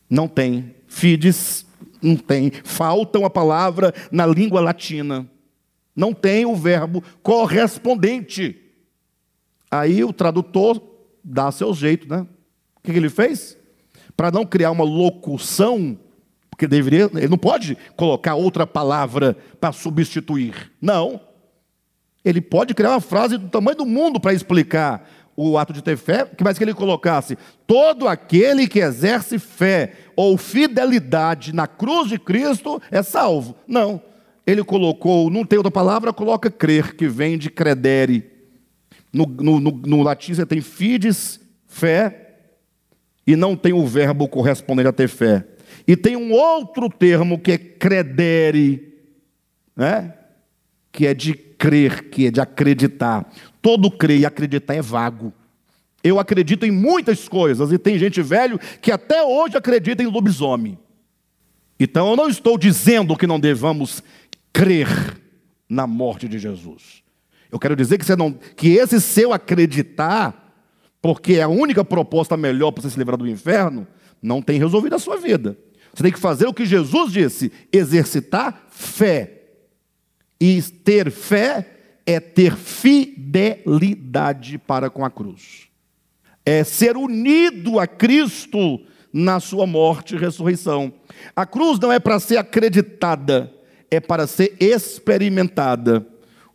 Não 0.10 0.28
tem. 0.28 0.76
Fides 0.88 1.66
não 2.02 2.16
tem. 2.16 2.52
Falta 2.64 3.20
uma 3.20 3.30
palavra 3.30 3.94
na 4.12 4.26
língua 4.26 4.62
latina. 4.62 5.30
Não 5.96 6.14
tem 6.14 6.46
o 6.46 6.56
verbo 6.56 7.04
correspondente. 7.22 8.58
Aí 9.70 10.04
o 10.04 10.14
tradutor 10.14 10.80
dá 11.24 11.52
seu 11.52 11.74
jeito, 11.74 12.08
né? 12.10 12.26
O 12.78 12.82
que 12.82 12.92
ele 12.92 13.10
fez? 13.10 13.58
Para 14.16 14.32
não 14.32 14.46
criar 14.46 14.72
uma 14.72 14.84
locução 14.84 15.98
porque 16.62 16.68
deveria, 16.68 17.10
ele 17.16 17.28
não 17.28 17.40
pode 17.40 17.76
colocar 17.96 18.36
outra 18.36 18.68
palavra 18.68 19.36
para 19.60 19.72
substituir. 19.72 20.72
Não. 20.80 21.20
Ele 22.24 22.40
pode 22.40 22.76
criar 22.76 22.92
uma 22.92 23.02
frase 23.02 23.36
do 23.36 23.50
tamanho 23.50 23.78
do 23.78 23.86
mundo 23.86 24.20
para 24.20 24.32
explicar 24.32 25.10
o 25.36 25.58
ato 25.58 25.74
de 25.74 25.82
ter 25.82 25.98
fé, 25.98 26.24
que 26.26 26.44
mais 26.44 26.60
que 26.60 26.64
ele 26.64 26.76
colocasse: 26.76 27.36
todo 27.66 28.08
aquele 28.08 28.68
que 28.68 28.78
exerce 28.78 29.40
fé 29.40 29.94
ou 30.16 30.38
fidelidade 30.38 31.52
na 31.52 31.66
cruz 31.66 32.08
de 32.08 32.20
Cristo 32.20 32.80
é 32.92 33.02
salvo. 33.02 33.56
Não. 33.68 34.00
Ele 34.46 34.64
colocou, 34.64 35.32
não 35.32 35.44
tem 35.44 35.58
outra 35.58 35.72
palavra, 35.72 36.14
coloca 36.14 36.52
crer, 36.52 36.96
que 36.96 37.08
vem 37.08 37.40
de 37.40 37.50
credere. 37.50 38.31
No, 39.12 39.26
no, 39.26 39.60
no, 39.60 39.72
no 39.72 40.02
latim 40.02 40.34
você 40.34 40.46
tem 40.46 40.62
fides, 40.62 41.40
fé, 41.68 42.40
e 43.26 43.36
não 43.36 43.56
tem 43.56 43.74
o 43.74 43.86
verbo 43.86 44.28
correspondente 44.28 44.88
a 44.88 44.94
ter 44.94 45.08
fé. 45.08 45.46
E 45.88 45.96
tem 45.96 46.16
um 46.16 46.32
outro 46.32 46.90
termo 46.90 47.40
que 47.40 47.52
é 47.52 47.58
credere, 47.58 48.94
né? 49.76 50.14
que 50.92 51.08
é 51.08 51.14
de 51.14 51.34
crer, 51.34 52.10
que 52.10 52.28
é 52.28 52.32
de 52.32 52.42
acreditar. 52.42 53.32
Todo 53.62 53.90
crer 53.90 54.20
e 54.20 54.26
acreditar 54.26 54.76
é 54.76 54.82
vago. 54.82 55.34
Eu 56.04 56.20
acredito 56.20 56.66
em 56.66 56.72
muitas 56.72 57.28
coisas, 57.28 57.72
e 57.72 57.78
tem 57.78 57.98
gente 57.98 58.22
velho 58.22 58.60
que 58.82 58.92
até 58.92 59.24
hoje 59.24 59.56
acredita 59.56 60.02
em 60.02 60.08
lobisomem. 60.08 60.78
Então 61.80 62.10
eu 62.10 62.16
não 62.16 62.28
estou 62.28 62.58
dizendo 62.58 63.16
que 63.16 63.28
não 63.28 63.40
devamos 63.40 64.04
crer 64.52 64.88
na 65.70 65.88
morte 65.88 66.28
de 66.28 66.38
Jesus. 66.38 67.02
Eu 67.52 67.60
quero 67.60 67.76
dizer 67.76 67.98
que, 67.98 68.06
você 68.06 68.16
não, 68.16 68.32
que 68.32 68.70
esse 68.70 69.02
seu 69.02 69.34
acreditar, 69.34 70.56
porque 71.02 71.34
é 71.34 71.44
a 71.44 71.50
única 71.50 71.84
proposta 71.84 72.38
melhor 72.38 72.72
para 72.72 72.84
você 72.84 72.92
se 72.92 72.98
livrar 72.98 73.18
do 73.18 73.28
inferno, 73.28 73.86
não 74.22 74.42
tem 74.42 74.58
resolvido 74.58 74.96
a 74.96 75.00
sua 75.00 75.18
vida. 75.18 75.58
Você 75.94 76.04
tem 76.04 76.12
que 76.12 76.20
fazer 76.20 76.48
o 76.48 76.54
que 76.54 76.66
Jesus 76.66 77.12
disse: 77.12 77.52
exercitar 77.72 78.68
fé. 78.70 79.38
E 80.40 80.62
ter 80.62 81.12
fé 81.12 81.68
é 82.06 82.20
ter 82.20 82.56
fidelidade 82.56 84.58
para 84.58 84.90
com 84.90 85.06
a 85.06 85.12
cruz. 85.12 85.68
É 86.44 86.64
ser 86.64 86.98
unido 86.98 87.80
a 87.80 87.86
Cristo 87.86 88.80
na 89.14 89.40
sua 89.40 89.68
morte 89.68 90.16
e 90.16 90.18
ressurreição. 90.18 90.92
A 91.36 91.46
cruz 91.46 91.78
não 91.80 91.92
é 91.92 92.00
para 92.00 92.20
ser 92.20 92.38
acreditada, 92.38 93.54
é 93.92 94.00
para 94.00 94.26
ser 94.26 94.56
experimentada. 94.60 96.08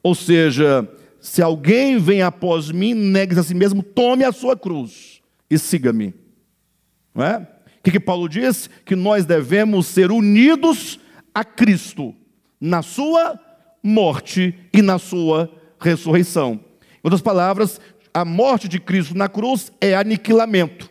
Ou 0.07 0.15
seja, 0.15 0.89
se 1.21 1.43
alguém 1.43 1.99
vem 1.99 2.23
após 2.23 2.71
mim, 2.71 2.95
negue-se 2.95 3.41
a 3.41 3.43
si 3.43 3.55
mesmo, 3.55 3.83
tome 3.83 4.25
a 4.25 4.31
sua 4.31 4.57
cruz 4.57 5.21
e 5.51 5.59
siga-me. 5.59 6.15
Não 7.15 7.25
é? 7.25 7.47
que, 7.87 7.93
que 7.93 8.01
Paulo 8.01 8.29
diz? 8.29 8.69
Que 8.85 8.97
nós 8.97 9.25
devemos 9.25 9.87
ser 9.87 10.11
unidos 10.11 10.99
a 11.33 11.45
Cristo 11.45 12.13
na 12.61 12.83
sua 12.83 13.39
morte 13.81 14.59
e 14.73 14.83
na 14.83 14.99
sua 14.99 15.49
ressurreição. 15.79 16.55
Em 16.55 17.01
outras 17.05 17.23
palavras, 17.23 17.81
a 18.13 18.25
morte 18.25 18.67
de 18.67 18.81
Cristo 18.81 19.17
na 19.17 19.29
cruz 19.29 19.71
é 19.81 19.95
aniquilamento. 19.95 20.91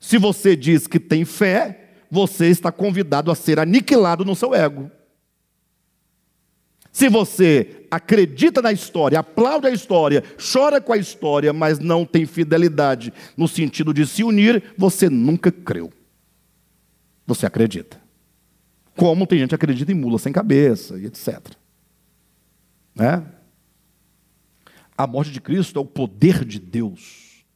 Se 0.00 0.18
você 0.18 0.56
diz 0.56 0.88
que 0.88 0.98
tem 0.98 1.24
fé, 1.24 1.92
você 2.10 2.46
está 2.46 2.72
convidado 2.72 3.30
a 3.30 3.36
ser 3.36 3.60
aniquilado 3.60 4.24
no 4.24 4.34
seu 4.34 4.52
ego. 4.52 4.90
Se 7.00 7.08
você 7.08 7.86
acredita 7.90 8.60
na 8.60 8.70
história, 8.70 9.20
aplaude 9.20 9.66
a 9.66 9.70
história, 9.70 10.22
chora 10.52 10.82
com 10.82 10.92
a 10.92 10.98
história, 10.98 11.50
mas 11.50 11.78
não 11.78 12.04
tem 12.04 12.26
fidelidade 12.26 13.10
no 13.38 13.48
sentido 13.48 13.94
de 13.94 14.06
se 14.06 14.22
unir, 14.22 14.74
você 14.76 15.08
nunca 15.08 15.50
creu. 15.50 15.90
Você 17.26 17.46
acredita. 17.46 17.98
Como 18.94 19.26
tem 19.26 19.38
gente 19.38 19.48
que 19.48 19.54
acredita 19.54 19.90
em 19.90 19.94
mula 19.94 20.18
sem 20.18 20.30
cabeça 20.30 20.98
e 20.98 21.06
etc. 21.06 21.40
Né? 22.94 23.24
A 24.94 25.06
morte 25.06 25.30
de 25.30 25.40
Cristo 25.40 25.78
é 25.78 25.80
o 25.80 25.86
poder 25.86 26.44
de 26.44 26.60
Deus 26.60 27.46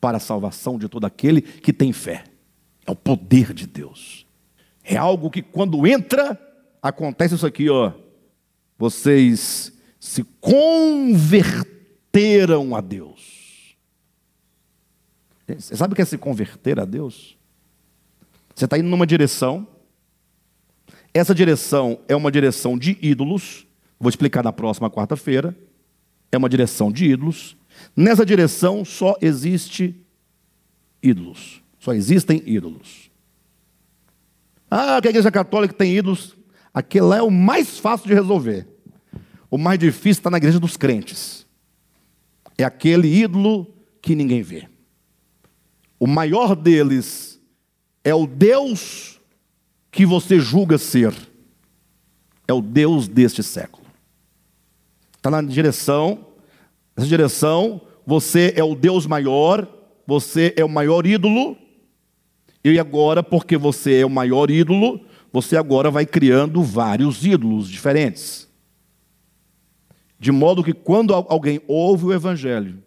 para 0.00 0.18
a 0.18 0.20
salvação 0.20 0.78
de 0.78 0.88
todo 0.88 1.06
aquele 1.06 1.42
que 1.42 1.72
tem 1.72 1.92
fé. 1.92 2.22
É 2.86 2.90
o 2.92 2.94
poder 2.94 3.52
de 3.52 3.66
Deus. 3.66 4.24
É 4.84 4.96
algo 4.96 5.28
que 5.28 5.42
quando 5.42 5.84
entra, 5.88 6.40
acontece 6.80 7.34
isso 7.34 7.44
aqui, 7.44 7.68
ó. 7.68 8.08
Vocês 8.80 9.72
se 10.00 10.24
converteram 10.40 12.74
a 12.74 12.80
Deus. 12.80 13.76
Você 15.46 15.76
sabe 15.76 15.92
o 15.92 15.96
que 15.96 16.00
é 16.00 16.04
se 16.06 16.16
converter 16.16 16.80
a 16.80 16.86
Deus? 16.86 17.36
Você 18.54 18.64
está 18.64 18.78
indo 18.78 18.88
numa 18.88 19.06
direção, 19.06 19.68
essa 21.12 21.34
direção 21.34 22.00
é 22.08 22.16
uma 22.16 22.32
direção 22.32 22.78
de 22.78 22.96
ídolos, 23.02 23.66
vou 23.98 24.08
explicar 24.08 24.42
na 24.42 24.52
próxima 24.52 24.90
quarta-feira. 24.90 25.54
É 26.32 26.38
uma 26.38 26.48
direção 26.48 26.90
de 26.90 27.04
ídolos. 27.04 27.58
Nessa 27.94 28.24
direção 28.24 28.82
só 28.82 29.14
existe 29.20 29.94
ídolos. 31.02 31.62
Só 31.78 31.92
existem 31.92 32.42
ídolos. 32.46 33.10
Ah, 34.70 34.98
que 35.02 35.08
a 35.08 35.10
igreja 35.10 35.30
católica 35.30 35.74
tem 35.74 35.94
ídolos. 35.96 36.39
Aquele 36.72 37.06
lá 37.06 37.16
é 37.18 37.22
o 37.22 37.30
mais 37.30 37.78
fácil 37.78 38.08
de 38.08 38.14
resolver. 38.14 38.66
O 39.50 39.58
mais 39.58 39.78
difícil 39.78 40.20
está 40.20 40.30
na 40.30 40.36
igreja 40.36 40.60
dos 40.60 40.76
crentes. 40.76 41.46
É 42.56 42.64
aquele 42.64 43.08
ídolo 43.08 43.66
que 44.00 44.14
ninguém 44.14 44.42
vê. 44.42 44.68
O 45.98 46.06
maior 46.06 46.54
deles 46.54 47.40
é 48.04 48.14
o 48.14 48.26
Deus 48.26 49.20
que 49.90 50.06
você 50.06 50.38
julga 50.38 50.78
ser. 50.78 51.12
É 52.46 52.52
o 52.52 52.62
Deus 52.62 53.08
deste 53.08 53.42
século. 53.42 53.84
Está 55.16 55.30
na 55.30 55.42
direção, 55.42 56.26
nessa 56.96 57.08
direção, 57.08 57.80
você 58.06 58.54
é 58.56 58.64
o 58.64 58.74
Deus 58.74 59.06
maior, 59.06 59.68
você 60.06 60.54
é 60.56 60.64
o 60.64 60.68
maior 60.68 61.06
ídolo, 61.06 61.56
e 62.64 62.78
agora, 62.78 63.22
porque 63.22 63.56
você 63.56 64.00
é 64.00 64.06
o 64.06 64.10
maior 64.10 64.50
ídolo, 64.50 65.00
você 65.32 65.56
agora 65.56 65.90
vai 65.90 66.04
criando 66.04 66.62
vários 66.62 67.24
ídolos 67.24 67.68
diferentes. 67.68 68.48
De 70.18 70.30
modo 70.30 70.62
que 70.62 70.72
quando 70.72 71.14
alguém 71.14 71.60
ouve 71.66 72.06
o 72.06 72.12
Evangelho, 72.12 72.82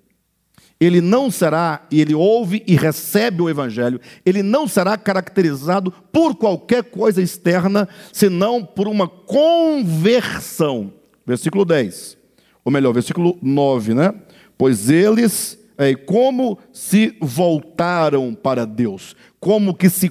ele 0.80 1.02
não 1.02 1.32
será, 1.32 1.86
e 1.90 2.02
ele 2.02 2.14
ouve 2.14 2.62
e 2.68 2.76
recebe 2.76 3.42
o 3.42 3.50
Evangelho, 3.50 4.00
ele 4.26 4.44
não 4.44 4.68
será 4.68 4.98
caracterizado 4.98 5.92
por 6.12 6.36
qualquer 6.36 6.84
coisa 6.84 7.22
externa, 7.22 7.88
senão 8.12 8.64
por 8.64 8.88
uma 8.88 9.08
conversão. 9.08 10.94
Versículo 11.26 11.64
10, 11.64 12.18
ou 12.66 12.72
melhor, 12.72 12.94
versículo 12.94 13.38
9, 13.42 13.94
né? 13.94 14.14
Pois 14.58 14.90
eles, 14.90 15.58
é, 15.78 15.96
como 15.96 16.60
se 16.72 17.16
voltaram 17.22 18.34
para 18.36 18.66
Deus, 18.66 19.16
como 19.40 19.74
que 19.74 19.90
se 19.90 20.10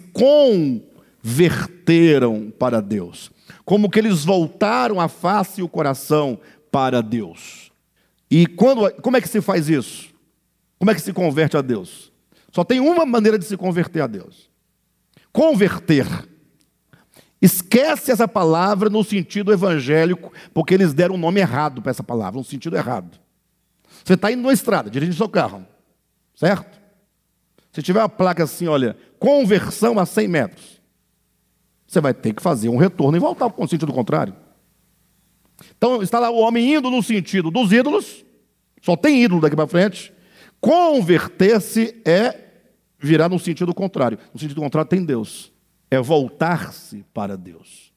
converteram 1.23 2.53
para 2.59 2.81
Deus, 2.81 3.31
como 3.65 3.89
que 3.89 3.99
eles 3.99 4.24
voltaram 4.24 5.01
a 5.01 5.09
face 5.09 5.61
e 5.61 5.65
o 5.65 5.69
coração 5.69 6.39
para 6.70 7.01
Deus. 7.01 7.70
E 8.31 8.47
quando, 8.47 8.90
como 9.01 9.16
é 9.16 9.20
que 9.20 9.28
se 9.28 9.40
faz 9.40 9.69
isso? 9.69 10.11
Como 10.78 10.90
é 10.90 10.94
que 10.94 11.01
se 11.01 11.12
converte 11.12 11.57
a 11.57 11.62
Deus? 11.62 12.11
Só 12.51 12.65
tem 12.65 12.81
uma 12.81 13.07
maneira 13.07 13.39
de 13.39 13.44
se 13.44 13.57
converter 13.57 14.03
a 14.03 14.07
Deus: 14.07 14.51
converter. 15.32 16.07
Esquece 17.40 18.12
essa 18.12 18.28
palavra 18.28 18.89
no 18.89 19.03
sentido 19.03 19.53
evangélico, 19.53 20.32
porque 20.55 20.74
eles 20.74 20.94
deram 20.94 21.16
um 21.16 21.19
nome 21.19 21.40
errado 21.40 21.82
para 21.82 21.90
essa 21.90 22.03
palavra, 22.03 22.39
no 22.39 22.44
sentido 22.44 22.77
errado. 22.77 23.19
Você 24.05 24.15
está 24.15 24.31
indo 24.31 24.43
numa 24.43 24.53
estrada, 24.53 24.89
dirigindo 24.89 25.16
seu 25.16 25.28
carro, 25.28 25.66
certo? 26.36 26.81
Se 27.73 27.82
tiver 27.82 27.99
uma 28.01 28.09
placa 28.09 28.44
assim, 28.44 28.69
olha, 28.69 28.97
conversão 29.19 29.99
a 29.99 30.07
100 30.07 30.28
metros, 30.28 30.82
você 31.93 32.01
vai 32.01 32.14
ter 32.14 32.32
que 32.32 32.43
fazer 32.43 32.69
um 32.69 32.77
retorno 32.77 33.16
e 33.16 33.20
voltar 33.20 33.51
para 33.51 33.64
o 33.64 33.69
sentido 33.69 33.93
contrário. 33.93 34.35
Então 35.77 36.02
está 36.02 36.19
lá 36.19 36.31
o 36.31 36.39
homem 36.39 36.74
indo 36.74 36.90
no 36.90 37.02
sentido 37.02 37.51
dos 37.51 37.73
ídolos, 37.73 38.24
só 38.81 38.97
tem 38.97 39.23
ídolo 39.23 39.40
daqui 39.40 39.55
para 39.55 39.66
frente, 39.66 40.12
Converter-se 40.62 42.01
é 42.05 42.39
virar 42.97 43.28
no 43.28 43.36
sentido 43.36 43.74
contrário. 43.74 44.16
No 44.32 44.39
sentido 44.39 44.60
contrário 44.60 44.89
tem 44.89 45.05
Deus. 45.05 45.52
É 45.90 46.01
voltar-se 46.01 47.05
para 47.12 47.36
Deus. 47.36 47.93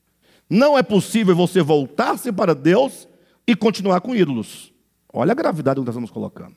Não 0.50 0.76
é 0.76 0.82
possível 0.82 1.36
você 1.36 1.62
voltar-se 1.62 2.32
para 2.32 2.56
Deus 2.56 3.08
e 3.46 3.56
continuar 3.56 4.02
com 4.02 4.16
ídolos. 4.16 4.74
Olha 5.14 5.32
a 5.32 5.36
gravidade 5.36 5.80
que 5.80 5.86
nós 5.86 5.94
estamos 5.94 6.10
colocando. 6.10 6.56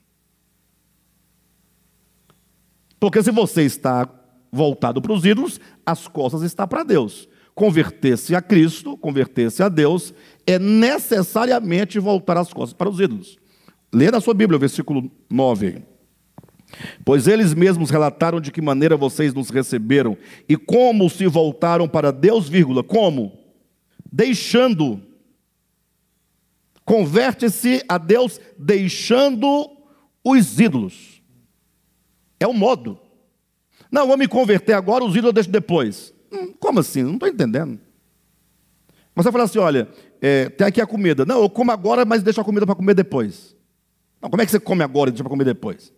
Porque 2.99 3.23
se 3.23 3.31
você 3.31 3.63
está 3.65 4.09
voltado 4.51 5.03
para 5.03 5.13
os 5.13 5.27
ídolos, 5.27 5.61
as 5.85 6.09
costas 6.09 6.41
estão 6.41 6.67
para 6.67 6.85
Deus. 6.85 7.28
Converter-se 7.59 8.37
a 8.37 8.41
Cristo, 8.41 8.97
converter-se 8.97 9.65
a 9.65 9.69
Deus, 9.69 10.15
é 10.47 10.61
necessariamente 10.61 11.99
voltar 11.99 12.37
as 12.37 12.53
costas 12.53 12.73
para 12.73 12.89
os 12.89 13.01
ídolos. 13.01 13.37
Lê 13.93 14.13
na 14.13 14.21
sua 14.21 14.33
Bíblia 14.33 14.57
o 14.57 14.61
versículo 14.61 15.11
9. 15.29 15.83
Pois 17.05 17.27
eles 17.27 17.55
mesmos 17.55 17.91
relataram 17.91 18.41
de 18.41 18.53
que 18.53 18.63
maneira 18.63 18.97
vocês 18.97 19.35
nos 19.35 19.51
receberam 19.51 20.17
e 20.49 20.57
como 20.57 21.11
se 21.11 21.27
voltaram 21.27 21.89
para 21.89 22.13
Deus, 22.13 22.49
vírgula, 22.49 22.85
como? 22.85 23.37
Deixando. 24.13 25.03
Converte-se 26.85 27.83
a 27.89 27.99
Deus 27.99 28.41
deixando 28.57 29.69
os 30.23 30.61
ídolos. 30.61 31.21
É 32.39 32.47
o 32.47 32.55
modo. 32.55 33.01
Não, 33.91 34.07
vou 34.07 34.17
me 34.17 34.29
converter 34.29 34.75
agora, 34.75 35.03
os 35.03 35.11
ídolos 35.11 35.31
eu 35.31 35.33
deixo 35.33 35.51
depois. 35.51 36.17
Hum, 36.33 36.53
como 36.59 36.81
assim? 36.81 37.03
Não 37.03 37.15
estou 37.15 37.29
entendendo. 37.29 37.79
Você 39.15 39.33
fala 39.33 39.45
assim: 39.45 39.59
olha, 39.59 39.89
é, 40.21 40.49
tem 40.49 40.67
aqui 40.67 40.81
a 40.81 40.87
comida. 40.87 41.25
Não, 41.25 41.43
eu 41.43 41.51
como 41.51 41.73
agora, 41.73 42.05
mas 42.05 42.23
deixo 42.23 42.41
a 42.41 42.45
comida 42.45 42.65
para 42.65 42.75
comer 42.75 42.95
depois. 42.95 43.57
Não, 44.21 44.31
como 44.31 44.43
é 44.43 44.45
que 44.47 44.51
você 44.51 44.61
come 44.61 44.83
agora 44.83 45.11
e 45.11 45.13
deixa 45.13 45.25
para 45.25 45.31
comer 45.31 45.45
depois? 45.45 45.93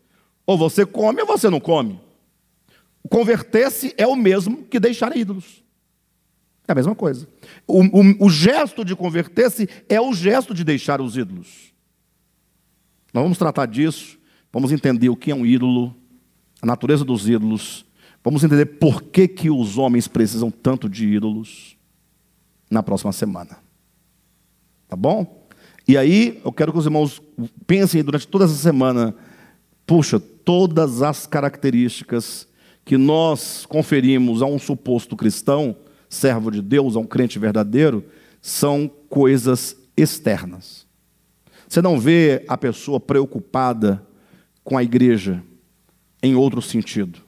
Ou 0.46 0.56
você 0.56 0.84
come 0.86 1.20
ou 1.20 1.26
você 1.26 1.48
não 1.48 1.60
come. 1.60 2.00
Converter-se 3.08 3.94
é 3.96 4.06
o 4.06 4.16
mesmo 4.16 4.64
que 4.64 4.78
deixar 4.78 5.16
ídolos. 5.16 5.64
É 6.68 6.72
a 6.72 6.74
mesma 6.74 6.94
coisa. 6.94 7.26
O, 7.66 7.82
o, 7.82 8.26
o 8.26 8.30
gesto 8.30 8.84
de 8.84 8.94
converter-se 8.94 9.68
é 9.88 10.00
o 10.00 10.12
gesto 10.12 10.54
de 10.54 10.62
deixar 10.62 11.00
os 11.00 11.16
ídolos. 11.16 11.74
Nós 13.12 13.22
vamos 13.22 13.38
tratar 13.38 13.66
disso, 13.66 14.18
vamos 14.52 14.70
entender 14.70 15.08
o 15.08 15.16
que 15.16 15.30
é 15.30 15.34
um 15.34 15.44
ídolo, 15.44 15.96
a 16.62 16.66
natureza 16.66 17.04
dos 17.04 17.28
ídolos, 17.28 17.84
vamos 18.22 18.44
entender 18.44 18.66
por 18.66 19.02
que, 19.02 19.26
que 19.28 19.50
os 19.50 19.78
homens 19.78 20.08
precisam 20.08 20.50
tanto 20.50 20.88
de 20.88 21.06
ídolos 21.06 21.76
na 22.70 22.82
próxima 22.82 23.12
semana. 23.12 23.58
Tá 24.88 24.96
bom? 24.96 25.46
E 25.86 25.96
aí, 25.96 26.40
eu 26.44 26.52
quero 26.52 26.72
que 26.72 26.78
os 26.78 26.86
irmãos 26.86 27.20
pensem 27.66 28.02
durante 28.02 28.28
toda 28.28 28.44
essa 28.44 28.54
semana 28.54 29.14
puxa, 29.90 30.20
todas 30.20 31.02
as 31.02 31.26
características 31.26 32.46
que 32.84 32.96
nós 32.96 33.66
conferimos 33.66 34.40
a 34.40 34.46
um 34.46 34.56
suposto 34.56 35.16
cristão, 35.16 35.74
servo 36.08 36.48
de 36.48 36.62
Deus, 36.62 36.94
a 36.94 37.00
um 37.00 37.06
crente 37.06 37.40
verdadeiro, 37.40 38.04
são 38.40 38.88
coisas 39.08 39.76
externas. 39.96 40.86
Você 41.66 41.82
não 41.82 41.98
vê 41.98 42.44
a 42.46 42.56
pessoa 42.56 43.00
preocupada 43.00 44.00
com 44.62 44.78
a 44.78 44.84
igreja 44.84 45.42
em 46.22 46.36
outro 46.36 46.62
sentido. 46.62 47.18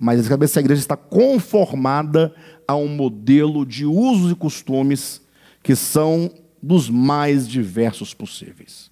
Mas 0.00 0.24
a 0.24 0.28
cabeça 0.30 0.54
da 0.54 0.60
igreja 0.62 0.80
está 0.80 0.96
conformada 0.96 2.34
a 2.66 2.74
um 2.74 2.88
modelo 2.88 3.66
de 3.66 3.84
usos 3.84 4.32
e 4.32 4.34
costumes 4.34 5.20
que 5.62 5.76
são 5.76 6.30
dos 6.62 6.88
mais 6.88 7.46
diversos 7.46 8.14
possíveis. 8.14 8.90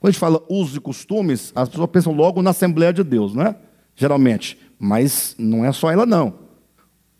Quando 0.00 0.08
a 0.08 0.12
gente 0.12 0.20
fala 0.20 0.42
usos 0.48 0.76
e 0.76 0.80
costumes, 0.80 1.52
as 1.54 1.68
pessoas 1.68 1.90
pensam 1.90 2.14
logo 2.14 2.40
na 2.40 2.50
Assembleia 2.50 2.90
de 2.90 3.04
Deus, 3.04 3.34
né? 3.34 3.54
Geralmente. 3.94 4.58
Mas 4.78 5.34
não 5.38 5.62
é 5.62 5.72
só 5.72 5.90
ela, 5.90 6.06
não. 6.06 6.38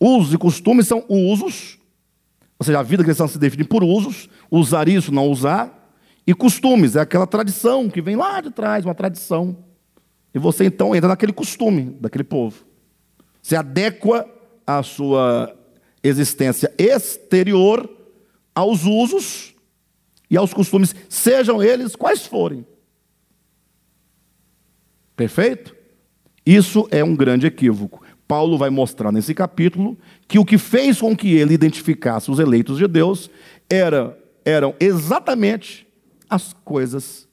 Usos 0.00 0.32
e 0.32 0.38
costumes 0.38 0.86
são 0.86 1.04
usos, 1.08 1.78
ou 2.58 2.64
seja, 2.64 2.80
a 2.80 2.82
vida 2.82 3.04
cristã 3.04 3.26
se 3.26 3.38
define 3.38 3.64
por 3.64 3.84
usos, 3.84 4.28
usar 4.50 4.88
isso, 4.88 5.12
não 5.12 5.28
usar, 5.28 5.92
e 6.26 6.34
costumes, 6.34 6.96
é 6.96 7.00
aquela 7.00 7.26
tradição 7.26 7.88
que 7.88 8.02
vem 8.02 8.16
lá 8.16 8.40
de 8.40 8.50
trás, 8.50 8.84
uma 8.84 8.94
tradição. 8.94 9.56
E 10.34 10.38
você 10.38 10.64
então 10.64 10.94
entra 10.94 11.08
naquele 11.08 11.32
costume 11.32 11.96
daquele 12.00 12.24
povo. 12.24 12.65
Você 13.46 13.54
adequa 13.54 14.28
a 14.66 14.82
sua 14.82 15.56
existência 16.02 16.74
exterior 16.76 17.88
aos 18.52 18.82
usos 18.82 19.54
e 20.28 20.36
aos 20.36 20.52
costumes, 20.52 20.92
sejam 21.08 21.62
eles 21.62 21.94
quais 21.94 22.26
forem. 22.26 22.66
Perfeito? 25.14 25.76
Isso 26.44 26.88
é 26.90 27.04
um 27.04 27.14
grande 27.14 27.46
equívoco. 27.46 28.02
Paulo 28.26 28.58
vai 28.58 28.68
mostrar 28.68 29.12
nesse 29.12 29.32
capítulo 29.32 29.96
que 30.26 30.40
o 30.40 30.44
que 30.44 30.58
fez 30.58 31.00
com 31.00 31.16
que 31.16 31.36
ele 31.36 31.54
identificasse 31.54 32.28
os 32.28 32.40
eleitos 32.40 32.78
de 32.78 32.88
Deus 32.88 33.30
era, 33.70 34.18
eram 34.44 34.74
exatamente 34.80 35.86
as 36.28 36.52
coisas 36.52 37.28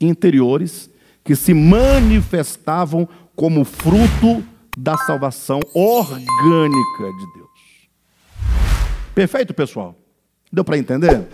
interiores 0.00 0.88
que 1.24 1.34
se 1.34 1.52
manifestavam 1.52 3.08
como 3.34 3.64
fruto 3.64 4.44
da 4.78 4.96
salvação 4.96 5.60
orgânica 5.74 7.12
de 7.18 7.32
Deus. 7.34 7.90
Perfeito, 9.12 9.52
pessoal? 9.52 9.96
Deu 10.52 10.64
para 10.64 10.78
entender? 10.78 11.26